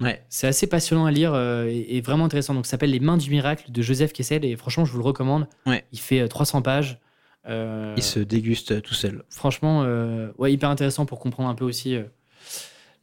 Ouais. 0.00 0.22
C'est 0.28 0.46
assez 0.46 0.68
passionnant 0.68 1.06
à 1.06 1.10
lire 1.10 1.34
euh, 1.34 1.66
et, 1.66 1.96
et 1.96 2.00
vraiment 2.00 2.26
intéressant. 2.26 2.54
Donc, 2.54 2.66
ça 2.66 2.72
s'appelle 2.72 2.92
Les 2.92 3.00
Mains 3.00 3.16
du 3.16 3.30
Miracle 3.30 3.70
de 3.72 3.82
Joseph 3.82 4.12
Kessel 4.12 4.44
et 4.44 4.54
franchement, 4.56 4.84
je 4.84 4.92
vous 4.92 4.98
le 4.98 5.04
recommande. 5.04 5.48
Ouais. 5.66 5.84
Il 5.92 5.98
fait 5.98 6.20
euh, 6.20 6.28
300 6.28 6.62
pages. 6.62 6.98
Euh, 7.46 7.94
Il 7.96 8.02
se 8.02 8.18
déguste 8.20 8.82
tout 8.82 8.94
seul. 8.94 9.22
Franchement, 9.30 9.82
euh, 9.84 10.30
ouais, 10.38 10.52
hyper 10.52 10.70
intéressant 10.70 11.06
pour 11.06 11.18
comprendre 11.18 11.48
un 11.48 11.54
peu 11.54 11.64
aussi 11.64 11.94
euh, 11.94 12.04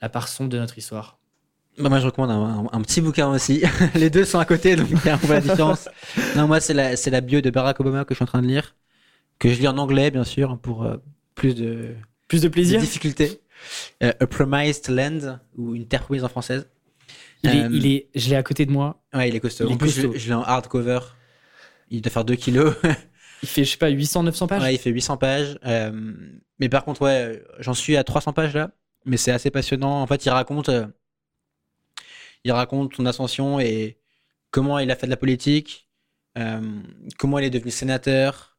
la 0.02 0.10
part 0.10 0.28
sombre 0.28 0.50
de 0.50 0.58
notre 0.58 0.78
histoire. 0.78 1.18
Bah, 1.80 1.90
moi, 1.90 2.00
je 2.00 2.06
recommande 2.06 2.32
un, 2.32 2.66
un- 2.72 2.78
un 2.78 2.82
petit 2.82 3.02
bouquin 3.02 3.30
aussi. 3.30 3.64
Les 3.96 4.10
deux 4.10 4.24
sont 4.26 4.40
à 4.40 4.46
côté, 4.46 4.76
donc 4.76 4.88
on 4.92 5.16
voit 5.26 5.36
la 5.36 5.42
différence. 5.42 5.90
non, 6.36 6.48
moi, 6.48 6.60
c'est 6.60 6.74
la, 6.74 6.96
c'est 6.96 7.10
la 7.10 7.22
bio 7.22 7.42
de 7.42 7.50
Barack 7.50 7.80
Obama 7.80 8.06
que 8.06 8.14
je 8.14 8.18
suis 8.18 8.24
en 8.24 8.28
train 8.28 8.42
de 8.42 8.48
lire, 8.48 8.76
que 9.40 9.50
je 9.50 9.60
lis 9.60 9.68
en 9.68 9.78
anglais, 9.78 10.12
bien 10.12 10.24
sûr, 10.24 10.58
pour 10.60 10.84
euh, 10.84 10.98
plus 11.34 11.56
de, 11.56 11.96
Plus 12.28 12.42
de 12.42 12.48
de 12.48 12.54
plaisir 12.54 12.80
difficultés. 12.80 13.42
Euh, 14.04 14.14
A 14.20 14.28
Promised 14.28 14.90
Land, 14.90 15.40
ou 15.58 15.76
Une 15.76 15.88
terre 15.88 16.04
promise 16.04 16.24
en 16.24 16.30
française. 16.30 16.68
il 17.44 17.50
est, 17.50 17.68
il 17.72 17.86
est, 17.88 18.08
Je 18.16 18.30
l'ai 18.30 18.36
à 18.36 18.44
côté 18.44 18.66
de 18.66 18.72
moi. 18.72 19.02
Ouais, 19.14 19.28
il 19.30 19.36
est 19.36 19.40
costaud. 19.40 19.66
Il 19.66 19.72
est 19.72 19.74
en 19.74 19.78
plus, 19.78 19.90
je, 19.90 20.02
costaud. 20.04 20.20
je 20.20 20.28
l'ai 20.28 20.34
en 20.34 20.44
hardcover. 20.44 21.00
Il 21.90 22.02
doit 22.02 22.12
faire 22.12 22.26
2 22.26 22.36
kilos. 22.36 22.76
Il 23.44 23.50
fait, 23.50 23.64
je 23.64 23.72
sais 23.72 23.78
pas, 23.78 23.90
800, 23.90 24.24
900 24.24 24.48
pages? 24.48 24.62
Ouais, 24.62 24.76
il 24.76 24.78
fait 24.78 24.90
800 24.90 25.18
pages. 25.18 25.60
Euh, 25.66 25.92
mais 26.60 26.70
par 26.70 26.84
contre, 26.86 27.02
ouais, 27.02 27.44
j'en 27.60 27.74
suis 27.74 27.98
à 27.98 28.04
300 28.04 28.34
pages 28.34 28.54
là. 28.54 28.72
Mais 29.06 29.18
c'est 29.18 29.32
assez 29.32 29.52
passionnant. 29.52 30.02
En 30.02 30.08
fait, 30.08 30.26
il 30.26 30.30
raconte, 30.30 30.70
euh, 30.70 30.88
il 32.44 32.52
raconte 32.52 32.96
son 32.96 33.06
ascension 33.06 33.60
et 33.60 33.98
comment 34.52 34.80
il 34.80 34.90
a 34.90 34.96
fait 34.96 35.06
de 35.06 35.12
la 35.12 35.18
politique, 35.18 35.88
euh, 36.38 36.62
comment 37.20 37.38
il 37.38 37.46
est 37.46 37.50
devenu 37.50 37.72
sénateur, 37.72 38.58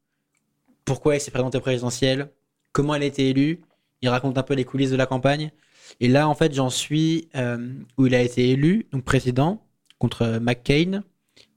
pourquoi 0.84 1.16
il 1.16 1.20
s'est 1.20 1.32
présenté 1.32 1.58
présidentiel, 1.58 2.30
comment 2.72 2.94
il 2.94 3.02
a 3.02 3.06
été 3.06 3.28
élu. 3.30 3.62
Il 4.02 4.08
raconte 4.08 4.38
un 4.38 4.42
peu 4.42 4.54
les 4.54 4.64
coulisses 4.64 4.90
de 4.90 4.96
la 4.96 5.06
campagne. 5.06 5.50
Et 5.98 6.08
là, 6.08 6.28
en 6.28 6.34
fait, 6.34 6.54
j'en 6.54 6.70
suis 6.70 7.28
où 7.96 8.06
il 8.06 8.14
a 8.14 8.20
été 8.20 8.50
élu, 8.50 8.86
donc 8.92 9.04
président, 9.04 9.66
contre 9.98 10.38
McCain. 10.40 11.02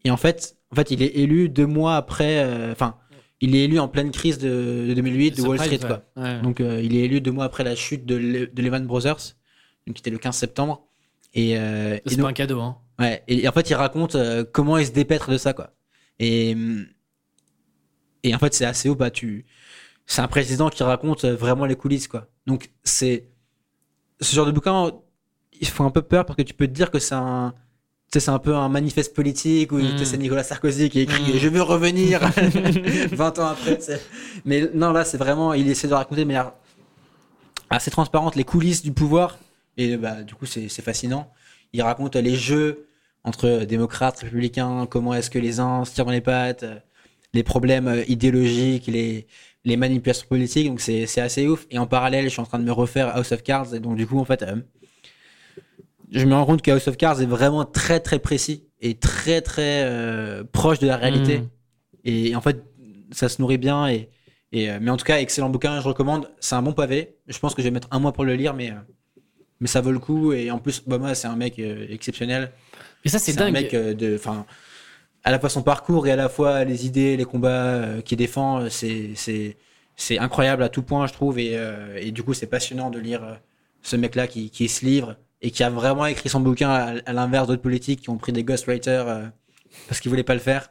Et 0.06 0.10
en 0.10 0.18
fait, 0.18 0.56
en 0.72 0.76
fait, 0.76 0.90
il 0.90 1.04
est 1.04 1.16
élu 1.18 1.50
deux 1.50 1.68
mois 1.68 1.98
après. 1.98 2.72
Enfin, 2.72 2.96
il 3.42 3.56
est 3.56 3.64
élu 3.66 3.80
en 3.80 3.88
pleine 3.88 4.12
crise 4.12 4.38
de, 4.38 4.86
de 4.90 4.94
2008 4.94 5.38
de 5.38 5.42
Wall 5.44 5.58
Street, 5.60 5.80
quoi. 5.80 6.04
ouais. 6.24 6.42
Donc, 6.42 6.60
euh, 6.62 6.82
il 6.82 6.96
est 6.96 7.02
élu 7.02 7.22
deux 7.22 7.32
mois 7.32 7.46
après 7.46 7.64
la 7.64 7.76
chute 7.76 8.06
de, 8.06 8.16
Le- 8.16 8.48
de 8.48 8.62
Lehman 8.62 8.86
Brothers, 8.86 9.36
donc 9.88 9.96
qui 9.96 10.02
était 10.02 10.10
le 10.10 10.18
15 10.18 10.36
septembre. 10.36 10.86
Et, 11.34 11.58
euh, 11.58 11.98
c'est 12.06 12.18
pas 12.18 12.28
un 12.30 12.34
cadeau. 12.34 12.60
Hein. 12.60 12.78
Ouais, 13.00 13.24
et, 13.28 13.44
et 13.44 13.48
en 13.48 13.52
fait, 13.52 13.70
il 13.70 13.76
raconte 13.76 14.16
euh, 14.16 14.44
comment 14.44 14.78
il 14.78 14.86
se 14.86 14.92
dépêtre 14.92 15.32
de 15.32 15.38
ça, 15.38 15.54
quoi. 15.54 15.74
Et, 16.20 16.54
hum, 16.54 16.86
et 18.24 18.36
en 18.36 18.40
fait, 18.40 18.54
c'est 18.54 18.66
assez 18.66 18.90
haut, 18.90 18.96
bah, 18.96 19.12
tu. 19.12 19.46
C'est 20.06 20.22
un 20.22 20.28
président 20.28 20.70
qui 20.70 20.84
raconte 20.84 21.24
euh, 21.24 21.36
vraiment 21.36 21.66
les 21.66 21.76
coulisses, 21.76 22.08
quoi. 22.08 22.28
Donc, 22.46 22.72
c'est. 22.84 23.30
Ce 24.22 24.36
genre 24.36 24.46
de 24.48 24.52
bouquin, 24.52 24.92
il 25.62 25.68
faut 25.68 25.84
un 25.86 25.92
peu 25.92 26.02
peur 26.02 26.26
parce 26.26 26.36
que 26.36 26.42
tu 26.42 26.54
peux 26.54 26.68
te 26.68 26.74
dire 26.74 26.92
que 26.92 27.00
c'est 27.00 27.16
un. 27.16 27.54
C'est 28.12 28.30
un 28.30 28.39
peu 28.39 28.55
un 28.55 28.70
manifeste 28.70 29.14
politique 29.14 29.72
où 29.72 29.80
c'est 30.03 30.18
Nicolas 30.18 30.43
Sarkozy 30.43 30.89
qui 30.89 31.01
écrit 31.01 31.34
Mm. 31.34 31.38
Je 31.38 31.47
veux 31.47 31.62
revenir 31.62 32.20
20 33.12 33.39
ans 33.39 33.47
après. 33.47 33.78
Mais 34.45 34.70
non, 34.74 34.91
là, 34.91 35.05
c'est 35.05 35.18
vraiment. 35.18 35.53
Il 35.53 35.70
essaie 35.70 35.88
de 35.88 35.93
raconter 35.93 36.22
de 36.22 36.28
manière 36.28 36.53
assez 37.70 37.91
transparente 37.91 38.36
les 38.36 38.43
coulisses 38.43 38.82
du 38.82 38.91
pouvoir. 38.91 39.38
Et 39.78 39.95
bah, 39.95 40.24
du 40.24 40.34
coup, 40.36 40.45
c'est 40.45 40.70
fascinant. 40.82 41.32
Il 41.74 41.82
raconte 41.82 42.16
les 42.16 42.36
jeux 42.36 42.88
entre 43.24 43.66
démocrates, 43.66 44.20
républicains, 44.20 44.88
comment 44.89 45.14
est-ce 45.14 45.30
que 45.30 45.39
les 45.39 45.60
uns 45.60 45.86
se 45.86 45.93
tirent 45.93 46.05
dans 46.05 46.12
les 46.12 46.22
pattes, 46.22 46.64
euh, 46.64 46.76
les 47.34 47.43
problèmes 47.43 47.88
euh, 47.88 48.03
idéologiques, 48.07 48.88
les, 48.88 49.28
les 49.66 49.78
manipulations 49.78 50.26
politiques. 50.28 50.68
Donc 50.68 50.82
c'est 50.82 51.05
c'est 51.05 51.22
assez 51.22 51.47
ouf. 51.47 51.68
Et 51.70 51.78
en 51.78 51.86
parallèle, 51.86 52.26
je 52.26 52.30
suis 52.30 52.41
en 52.41 52.45
train 52.45 52.60
de 52.60 52.64
me 52.64 52.72
refaire 52.72 53.16
House 53.16 53.32
of 53.32 53.43
Cards. 53.43 53.76
Et 53.76 53.80
donc 53.80 53.97
du 53.97 54.07
coup, 54.07 54.20
en 54.20 54.26
fait, 54.26 54.41
euh, 54.41 54.55
je 56.12 56.26
me 56.26 56.34
rends 56.34 56.45
compte 56.45 56.62
que 56.62 56.72
House 56.72 56.88
of 56.88 56.97
Cards 56.97 57.22
est 57.22 57.26
vraiment 57.26 57.66
très 57.66 57.99
très 57.99 58.20
précis 58.20 58.66
et 58.82 58.95
très 58.95 59.41
très 59.41 59.84
euh, 59.84 60.43
proche 60.43 60.80
de 60.80 60.88
la 60.88 60.97
réalité. 60.97 61.39
Mm. 61.39 61.49
Et 62.05 62.36
en 62.36 62.41
fait, 62.41 62.64
ça 63.12 63.30
se 63.30 63.41
nourrit 63.41 63.57
bien. 63.57 63.88
Et, 63.88 64.10
et, 64.51 64.70
euh, 64.70 64.80
mais 64.82 64.89
en 64.89 64.97
tout 64.97 65.05
cas, 65.05 65.20
excellent 65.20 65.49
bouquin, 65.49 65.80
je 65.82 65.88
recommande. 65.88 66.30
C'est 66.39 66.55
un 66.55 66.62
bon 66.62 66.74
pavé. 66.74 67.16
Je 67.28 67.38
pense 67.39 67.53
que 67.53 67.62
je 67.62 67.68
vais 67.68 67.72
mettre 67.72 67.88
un 67.91 67.99
mois 67.99 68.14
pour 68.14 68.26
le 68.26 68.36
lire, 68.36 68.53
mais, 68.53 68.72
euh, 68.72 68.76
mais 69.60 69.68
ça 69.68 69.82
vaut 69.82 69.91
le 69.91 69.99
coup. 69.99 70.34
Et 70.34 70.49
en 70.51 70.60
plus, 70.60 70.82
Obama, 70.88 71.14
c'est 71.16 71.28
un 71.28 71.36
mec 71.36 71.60
euh, 71.60 71.86
exceptionnel. 71.89 72.51
Mais 73.03 73.12
ça, 73.12 73.20
c'est 73.20 73.34
C'est 73.34 73.41
un 73.41 73.45
dingue. 73.45 73.53
mec 73.53 73.74
euh, 73.74 73.93
de. 73.93 74.16
Enfin, 74.16 74.45
à 75.24 75.32
la 75.32 75.39
fois 75.39 75.49
son 75.49 75.62
parcours 75.62 76.07
et 76.07 76.12
à 76.12 76.16
la 76.16 76.30
fois 76.30 76.64
les 76.64 76.86
idées, 76.86 77.18
les 77.18 77.26
combats 77.26 78.01
qu'il 78.05 78.18
défend, 78.18 78.70
c'est 78.70 80.18
incroyable 80.18 80.64
à 80.64 80.70
tout 80.70 80.82
point, 80.82 81.07
je 81.07 81.14
trouve. 81.14 81.38
Et, 81.39 81.57
et 81.97 82.12
du 82.12 82.24
coup, 82.24 82.34
c'est 82.34 82.47
passionnant 82.47 82.89
de 82.89 82.99
lire 82.99 83.38
ce 83.82 83.97
mec-là 83.97 84.28
qui, 84.28 84.49
qui 84.49 84.70
se 84.70 84.86
livre 84.86 85.18
et 85.42 85.52
qui 85.52 85.64
a 85.64 85.70
vraiment 85.70 86.06
écrit 86.06 86.30
son 86.30 86.40
bouquin 86.42 86.70
à, 86.70 86.96
à 87.06 87.14
l'inverse 87.14 87.48
d'autres 87.48 87.62
politiques 87.62 88.02
qui 88.02 88.10
ont 88.10 88.18
pris 88.18 88.32
des 88.34 88.44
ghostwriters 88.44 89.08
euh, 89.08 89.26
parce 89.88 90.00
qu'ils 90.00 90.10
voulaient 90.10 90.24
pas 90.24 90.34
le 90.34 90.40
faire. 90.40 90.70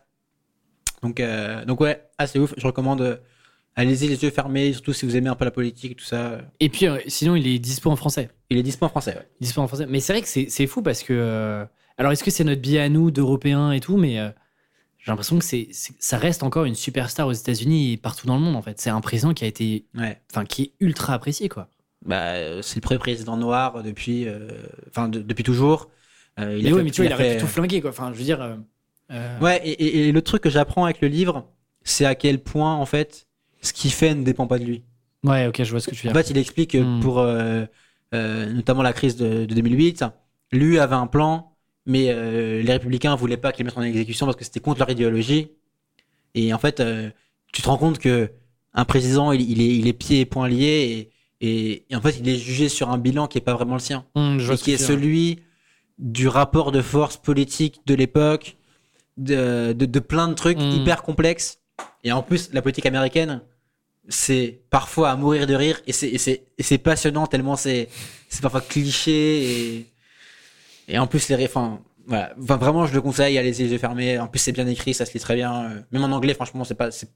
Donc, 1.03 1.21
euh, 1.21 1.64
donc 1.64 1.81
ouais, 1.81 2.09
assez 2.19 2.39
ouf. 2.39 2.55
Je 2.57 2.66
recommande. 2.66 3.01
euh, 3.03 3.16
Allez-y 3.77 4.09
les 4.09 4.21
yeux 4.25 4.31
fermés, 4.31 4.73
surtout 4.73 4.93
si 4.93 5.07
vous 5.07 5.14
aimez 5.16 5.29
un 5.29 5.37
peu 5.37 5.45
la 5.45 5.53
politique 5.53 5.93
et 5.93 5.95
tout 5.95 6.05
ça. 6.05 6.41
Et 6.59 6.69
puis, 6.69 6.89
euh, 6.89 6.99
sinon, 7.07 7.37
il 7.37 7.47
est 7.47 7.61
dispo 7.61 7.89
en 7.91 7.95
français. 7.95 8.29
Il 8.51 8.59
est 8.59 8.64
dispo 8.64 8.85
en 8.87 8.89
français. 8.89 9.14
Ouais. 9.14 9.29
Dispo 9.41 9.61
en 9.61 9.69
français. 9.69 9.87
Mais 9.89 10.01
c'est 10.01 10.12
vrai 10.14 10.23
que 10.23 10.27
c'est 10.27 10.47
c'est 10.51 10.66
fou 10.66 10.83
parce 10.83 11.05
que. 11.05 11.12
euh, 11.12 11.64
alors, 11.97 12.11
est-ce 12.11 12.25
que 12.25 12.33
c'est 12.33 12.43
notre 12.43 12.61
biais 12.61 12.81
à 12.81 12.89
nous, 12.89 13.12
d'Européens 13.12 13.71
et 13.71 13.79
tout 13.79 13.97
Mais 13.97 14.19
euh, 14.19 14.31
j'ai 14.99 15.12
l'impression 15.12 15.39
que 15.39 15.45
c'est 15.45 15.69
ça 15.71 16.19
reste 16.19 16.43
encore 16.43 16.64
une 16.64 16.75
superstar 16.75 17.29
aux 17.29 17.33
États-Unis 17.33 17.93
et 17.93 17.97
partout 17.99 18.27
dans 18.27 18.35
le 18.35 18.41
monde, 18.43 18.57
en 18.57 18.62
fait. 18.62 18.81
C'est 18.81 18.91
un 18.91 19.01
président 19.01 19.33
qui 19.33 19.45
a 19.45 19.47
été. 19.47 19.87
Ouais. 19.95 20.21
Enfin, 20.33 20.45
qui 20.45 20.62
est 20.62 20.73
ultra 20.81 21.14
apprécié, 21.14 21.49
quoi. 21.49 21.69
Bah, 22.09 22.35
euh, 22.35 22.63
c'est 22.63 22.77
le 22.77 22.81
premier 22.83 22.99
président 22.99 23.37
noir 23.37 23.83
depuis, 23.83 24.27
euh, 24.29 24.51
enfin 24.89 25.09
de- 25.09 25.21
depuis 25.23 25.45
toujours. 25.45 25.91
Euh, 26.41 26.57
il 26.59 26.65
mais 26.65 26.69
a 26.69 26.73
fait- 26.73 26.83
mais 26.83 26.91
tu 26.91 27.03
vois, 27.03 27.07
il, 27.07 27.13
a 27.13 27.17
aurait 27.17 27.37
fait- 27.37 27.37
tout 27.37 27.47
flinguer, 27.47 27.81
quoi. 27.81 27.91
Enfin, 27.91 28.13
je 28.13 28.19
veux 28.19 28.25
dire. 28.25 28.41
euh, 28.43 28.57
euh, 29.13 29.39
Ouais, 29.41 29.61
et, 29.67 29.71
et, 29.71 30.09
et 30.09 30.13
le 30.13 30.23
truc 30.23 30.43
que 30.43 30.51
j'apprends 30.51 30.85
avec 30.85 31.01
le 31.01 31.09
livre, 31.09 31.49
c'est 31.85 32.05
à 32.05 32.15
quel 32.15 32.43
point 32.43 32.75
en 32.75 32.87
fait, 32.87 33.27
ce 33.63 33.73
qu'il 33.73 33.93
fait 33.93 34.15
ne 34.15 34.25
dépend 34.25 34.47
pas 34.47 34.59
de 34.59 34.65
lui. 34.65 34.85
ouais, 35.25 35.47
ok, 35.47 35.63
je 35.63 35.71
vois 35.71 35.81
ce 35.81 35.89
que 35.89 35.95
tu 35.95 36.07
veux 36.07 36.13
En 36.13 36.15
dire. 36.15 36.23
fait, 36.23 36.31
il 36.31 36.39
explique 36.39 36.73
que 36.73 36.85
Hmm. 36.85 37.01
pour 37.01 37.19
euh, 37.19 37.65
euh, 38.15 38.47
notamment 38.53 38.83
la 38.83 38.93
crise 38.93 39.17
de, 39.17 39.45
de 39.47 39.55
2008, 39.55 40.05
lui 40.53 40.79
avait 40.79 40.95
un 40.95 41.07
plan, 41.07 41.55
mais 41.87 42.11
euh, 42.11 42.63
les 42.63 42.73
républicains 42.73 43.15
voulaient 43.15 43.37
pas 43.37 43.53
qu'il 43.53 43.65
le 43.65 43.71
mette 43.71 43.79
en 43.79 43.83
exécution 43.83 44.27
parce 44.27 44.37
que 44.37 44.45
c'était 44.45 44.61
contre 44.61 44.79
leur 44.81 44.91
idéologie. 44.91 45.53
Et 46.35 46.53
en 46.55 46.59
fait, 46.59 46.81
euh, 46.81 47.11
tu 47.53 47.63
te 47.63 47.69
rends 47.69 47.79
compte 47.79 47.99
que 47.99 48.31
un 48.75 48.85
président, 48.85 49.33
il, 49.33 49.43
il 49.51 49.61
est, 49.63 49.77
il 49.79 49.89
est 49.89 49.93
pieds 49.95 50.21
et 50.21 50.27
poings 50.27 50.49
liés, 50.49 51.11
et, 51.41 51.84
en 51.95 52.01
fait, 52.01 52.16
il 52.18 52.28
est 52.28 52.36
jugé 52.36 52.68
sur 52.68 52.91
un 52.91 52.99
bilan 52.99 53.28
qui 53.28 53.39
est 53.39 53.43
pas 53.43 53.55
vraiment 53.55 53.74
le 53.74 53.80
sien. 53.80 54.05
Je 54.16 54.45
vois 54.45 54.55
et 54.55 54.59
qui 54.59 54.72
est 54.72 54.78
celui 54.78 55.41
du 55.99 56.28
rapport 56.28 56.72
de 56.72 56.82
force 56.82 57.16
politique 57.16 57.80
de 57.86 57.95
l'époque, 57.95 58.57
de, 59.16 59.72
de, 59.72 59.86
de 59.86 59.99
plein 60.01 60.28
de 60.28 60.34
trucs 60.34 60.59
Mm. 60.59 60.70
hyper 60.70 61.03
complexes. 61.03 61.59
Et 62.05 62.12
en 62.12 62.22
plus, 62.22 62.51
la 62.53 62.62
politique 62.62 62.86
américaine, 62.86 63.43
c'est 64.09 64.61
parfois 64.70 65.11
à 65.11 65.16
mourir 65.16 65.47
de 65.47 65.55
rire 65.55 65.80
et 65.86 65.93
c'est, 65.93 66.78
passionnant 66.78 67.26
tellement 67.26 67.57
c'est, 67.57 67.89
parfois 68.41 68.61
cliché 68.61 69.43
et, 69.76 69.86
et 70.89 70.99
en 70.99 71.07
plus 71.07 71.28
les 71.28 71.45
enfin, 71.45 71.80
voilà. 72.07 72.32
Enfin, 72.43 72.57
vraiment, 72.57 72.86
je 72.86 72.95
le 72.95 73.03
conseille, 73.03 73.36
allez-y 73.39 73.64
les 73.64 73.72
yeux 73.72 73.78
fermés. 73.78 74.18
En 74.18 74.28
plus, 74.28 74.39
c'est 74.39 74.53
bien 74.53 74.66
écrit, 74.66 74.95
ça 74.95 75.05
se 75.05 75.12
lit 75.12 75.20
très 75.20 75.34
bien. 75.34 75.64
Euh, 75.64 75.80
Même 75.93 76.05
en 76.05 76.11
anglais, 76.16 76.32
franchement, 76.35 76.65
c'est 76.65 76.74
pas, 76.74 76.90
si 76.90 77.06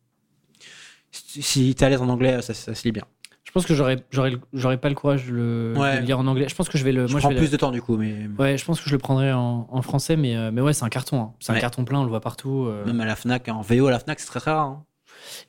si 1.11 1.75
t'es 1.75 1.85
à 1.85 1.89
l'aise 1.89 2.01
en 2.03 2.09
anglais, 2.09 2.41
ça, 2.43 2.53
ça 2.55 2.75
se 2.75 2.85
lit 2.85 2.93
bien. 2.93 3.05
Je 3.45 3.51
pense 3.51 3.67
que 3.67 3.75
j'aurais 3.75 3.99
j'aurais 4.11 4.33
j'aurais 4.53 4.79
pas 4.79 4.89
le 4.89 4.95
courage 4.95 5.27
de 5.27 5.33
le, 5.33 5.75
Ouais. 5.77 5.97
de 5.97 6.01
le 6.01 6.07
lire 6.07 6.19
en 6.19 6.27
anglais. 6.27 6.47
Je 6.49 6.55
pense 6.55 6.69
que 6.69 6.79
je 6.79 6.85
vais 6.85 6.93
le. 6.93 7.07
Je 7.07 7.13
moi, 7.13 7.21
prends 7.21 7.31
je 7.31 7.35
vais 7.35 7.41
plus 7.41 7.51
de 7.51 7.57
temps 7.57 7.71
du 7.73 7.83
coup, 7.83 7.97
mais 7.97 8.15
Ouais, 8.39 8.57
je 8.57 8.65
pense 8.65 8.81
que 8.81 8.89
je 8.89 8.95
le 8.95 8.99
prendrai 8.99 9.33
en, 9.33 9.67
en 9.71 9.83
français, 9.83 10.17
mais, 10.17 10.37
euh, 10.37 10.51
mais 10.53 10.61
ouais, 10.61 10.73
c'est 10.73 10.85
un 10.85 10.89
carton. 10.89 11.21
hein. 11.21 11.33
C'est 11.41 11.53
un 11.53 11.59
carton 11.59 11.85
plein, 11.85 11.99
on 12.01 12.05
le 12.05 12.09
voit 12.09 12.21
partout. 12.21 12.67
euh. 12.67 12.85
même 12.87 13.01
à 13.01 13.05
la 13.05 13.17
Fnac, 13.17 13.49
en 13.49 13.61
VO 13.61 13.87
à 13.89 13.91
la 13.91 13.99
Fnac, 13.99 14.21
c'est 14.21 14.27
très 14.27 14.41
très 14.41 14.53
rare. 14.53 14.67
hein. 14.67 14.85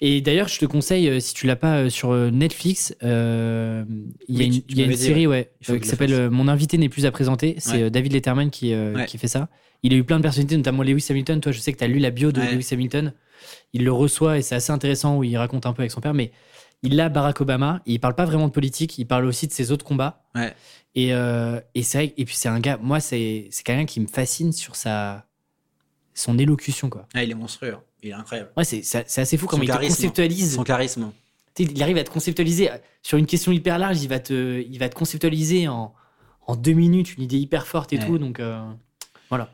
Et 0.02 0.22
d'ailleurs, 0.22 0.48
je 0.50 0.60
te 0.60 0.66
conseille, 0.66 1.08
euh, 1.10 1.20
si 1.20 1.34
tu 1.34 1.48
l'as 1.48 1.56
pas 1.56 1.90
sur 1.90 2.14
Netflix, 2.14 2.96
euh, 3.04 3.84
il 4.28 4.38
y 4.38 4.44
a 4.44 4.48
Oui, 4.48 4.66
une, 4.70 4.78
y 4.78 4.94
a 4.94 4.98
série 4.98 5.28
ouais, 5.28 5.52
euh, 5.70 5.80
qui 5.80 5.88
s'appelle 5.88 6.30
Mon 6.30 6.48
invité 6.48 6.78
n'est 6.78 6.90
plus 6.90 7.06
à 7.06 7.12
présenter. 7.12 7.56
C'est 7.60 7.84
Ouais. 7.84 7.90
David 7.90 8.14
Letterman 8.14 8.50
qui, 8.50 8.74
euh, 8.74 8.94
Ouais. 8.94 9.06
qui 9.06 9.18
fait 9.18 9.28
ça. 9.28 9.50
Il 9.82 9.94
a 9.94 9.98
eu 9.98 10.04
plein 10.04 10.18
de 10.18 10.22
personnalités, 10.24 10.58
notamment 10.58 10.84
Lewis 10.84 11.06
Hamilton. 11.10 11.42
Toi, 11.42 11.52
je 11.52 11.60
sais 11.60 11.74
que 11.74 11.78
tu 11.78 11.84
as 11.84 11.88
lu 11.88 12.00
la 12.00 12.10
bio 12.12 12.32
de. 12.32 12.42
Lewis 12.42 12.68
Hamilton. 12.72 13.14
Il 13.74 13.84
le 13.84 13.92
reçoit 13.92 14.38
et 14.38 14.42
c'est 14.42 14.56
assez 14.56 14.72
intéressant 14.72 15.18
où 15.18 15.24
il 15.24 15.36
raconte 15.38 15.66
un 15.66 15.74
peu 15.74 15.82
avec 15.82 15.92
son 15.92 16.00
père. 16.02 16.14
Mais 16.14 16.32
il 16.84 17.00
a 17.00 17.10
Barack 17.10 17.42
Obama. 17.42 17.82
Et 17.86 17.94
il 17.94 18.00
parle 18.00 18.16
pas 18.16 18.26
vraiment 18.26 18.48
de 18.48 18.54
politique. 18.54 18.98
Il 19.00 19.06
parle 19.06 19.26
aussi 19.26 19.48
de 19.48 19.52
ses 19.54 19.72
autres 19.72 19.86
combats. 19.86 20.24
Ouais. 20.36 20.54
Et, 20.96 21.14
euh, 21.14 21.60
et 21.74 21.82
c'est 21.84 21.98
vrai. 21.98 22.14
Et 22.18 22.26
puis 22.26 22.36
c'est 22.36 22.50
un 22.50 22.60
gars. 22.60 22.78
Moi, 22.82 23.00
c'est 23.00 23.50
quelqu'un 23.66 23.86
qui 23.86 24.00
me 24.00 24.08
fascine 24.08 24.52
sur 24.52 24.76
sa 24.76 25.26
son 26.14 26.38
élocution 26.38 26.90
quoi. 26.92 27.08
Ah, 27.16 27.24
il 27.24 27.32
est 27.32 27.36
monstrueux. 27.36 27.74
hein. 27.74 27.82
Il 28.04 28.10
est 28.10 28.14
incroyable. 28.14 28.52
Ouais, 28.56 28.64
c'est 28.66 28.84
assez 29.20 29.38
fou 29.38 29.48
comment 29.48 29.64
il 29.64 29.70
te 29.70 29.78
conceptualise. 29.78 30.56
Son 30.56 30.64
charisme. 30.64 31.12
Il 31.58 31.82
arrive 31.82 31.98
à 31.98 32.04
te 32.04 32.10
conceptualiser 32.12 32.70
euh, 32.72 32.78
sur 33.02 33.18
une 33.18 33.26
question 33.26 33.52
hyper 33.52 33.80
large. 33.80 34.02
Il 34.04 34.10
va 34.10 34.20
te, 34.20 34.62
il 34.62 34.78
va 34.78 34.90
te 34.90 34.96
conceptualiser 34.96 35.68
en, 35.68 35.94
en 36.46 36.56
deux 36.56 36.74
minutes 36.74 37.16
une 37.16 37.24
idée 37.24 37.38
hyper 37.38 37.66
forte 37.66 37.94
et 37.94 37.98
Ouais. 37.98 38.06
tout. 38.06 38.18
Donc 38.20 38.40
euh, 38.40 38.62
voilà. 39.30 39.50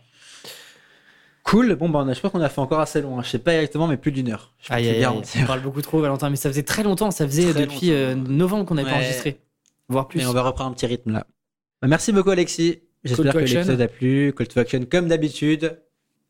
Cool. 1.49 1.75
Bon, 1.75 1.89
bah, 1.89 1.99
on 2.03 2.07
a- 2.07 2.13
je 2.13 2.19
pense 2.19 2.31
qu'on 2.31 2.41
a 2.41 2.49
fait 2.49 2.61
encore 2.61 2.79
assez 2.79 3.01
long. 3.01 3.19
hein. 3.19 3.23
Je 3.23 3.29
sais 3.29 3.39
pas 3.39 3.53
exactement, 3.55 3.87
mais 3.87 3.97
plus 3.97 4.11
d'une 4.11 4.29
heure. 4.31 4.53
Je 4.61 4.71
Aïe, 4.71 4.87
aïe, 4.89 5.05
on 5.07 5.45
parle 5.45 5.61
beaucoup 5.61 5.81
trop, 5.81 5.99
Valentin, 5.99 6.29
mais 6.29 6.35
ça 6.35 6.49
faisait 6.49 6.63
très 6.63 6.83
longtemps. 6.83 7.11
Ça 7.11 7.25
faisait 7.27 7.51
Très 7.51 7.65
depuis 7.65 7.91
euh, 7.91 8.15
novembre 8.15 8.65
qu'on 8.65 8.75
n'avait 8.75 8.89
pas 8.89 8.97
enregistré, 8.97 9.39
voire 9.87 10.07
plus. 10.07 10.19
Mais 10.19 10.25
on 10.27 10.33
va 10.33 10.43
reprendre 10.43 10.69
un 10.71 10.73
petit 10.73 10.85
rythme 10.85 11.11
là. 11.11 11.25
Bah, 11.81 11.87
merci 11.87 12.11
beaucoup, 12.11 12.29
Alexis. 12.29 12.81
J'espère 13.03 13.33
que 13.33 13.39
l'épisode 13.39 13.81
a 13.81 13.87
plu. 13.87 14.33
Call 14.37 14.47
to 14.47 14.59
action, 14.59 14.85
comme 14.89 15.07
d'habitude. 15.07 15.79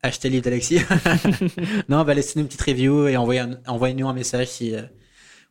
Achetez 0.02 0.28
le 0.28 0.32
livre 0.34 0.44
d'Alexis. 0.44 0.78
non, 1.90 1.98
on 2.00 2.04
va 2.04 2.14
laisser 2.14 2.40
une 2.40 2.46
petite 2.46 2.62
review 2.62 3.06
et 3.08 3.16
un- 3.16 3.58
envoyez-nous 3.66 4.08
un 4.08 4.14
message 4.14 4.46
si 4.46 4.74
euh, 4.74 4.80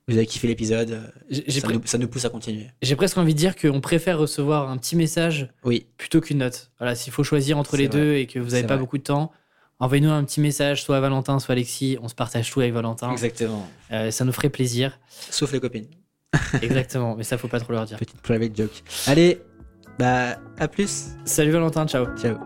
vous 0.08 0.16
avez 0.18 0.26
kiffé 0.26 0.48
l'épisode. 0.48 0.92
Euh, 1.32 1.42
Ça, 1.50 1.68
nous- 1.68 1.82
ça 1.86 1.98
nous 2.00 2.08
pousse 2.08 2.26
à 2.26 2.30
continuer. 2.30 2.66
j'ai 2.82 2.96
presque 2.96 3.18
envie 3.20 3.34
de 3.36 3.38
dire 3.40 3.56
qu'on 3.56 3.80
préfère 3.82 4.18
recevoir 4.18 4.70
un 4.72 4.78
petit 4.78 4.96
message 4.96 5.50
Oui, 5.64 5.86
plutôt 5.98 6.20
qu'une 6.22 6.40
note. 6.40 6.72
Voilà, 6.80 6.96
s'il 6.96 7.14
faut 7.14 7.24
choisir 7.24 7.60
entre 7.60 7.78
les 7.78 7.88
vrai. 7.88 7.98
deux 8.00 8.14
et 8.16 8.26
que 8.26 8.40
vous 8.40 8.52
n'avez 8.52 8.64
pas 8.64 8.74
vrai. 8.74 8.80
beaucoup 8.80 8.98
de 8.98 9.04
temps, 9.04 9.32
envoyez-nous 9.80 10.12
un 10.12 10.24
petit 10.24 10.42
message, 10.42 10.84
soit 10.84 10.98
à 10.98 11.00
Valentin, 11.00 11.40
soit 11.40 11.54
à 11.54 11.56
Alexis. 11.56 11.98
On 12.02 12.08
se 12.08 12.16
partage 12.16 12.52
tout 12.52 12.60
avec 12.60 12.74
Valentin. 12.74 13.12
exactement. 13.12 13.68
Euh, 13.92 14.12
ça 14.12 14.26
nous 14.26 14.32
ferait 14.32 14.50
plaisir. 14.50 15.00
Sauf 15.10 15.52
les 15.52 15.60
copines. 15.60 15.88
Exactement, 16.62 17.16
mais 17.16 17.24
ça 17.24 17.40
faut 17.40 17.48
pas 17.48 17.60
trop 17.60 17.74
leur 17.74 17.86
dire. 17.86 17.98
Petite 17.98 18.22
private 18.22 18.56
joke. 18.56 18.84
Allez, 19.08 19.42
bah, 19.98 20.38
à 20.60 20.68
plus. 20.68 21.08
Salut 21.26 21.50
Valentin, 21.52 21.88
ciao. 21.88 22.06
Ciao. 22.18 22.38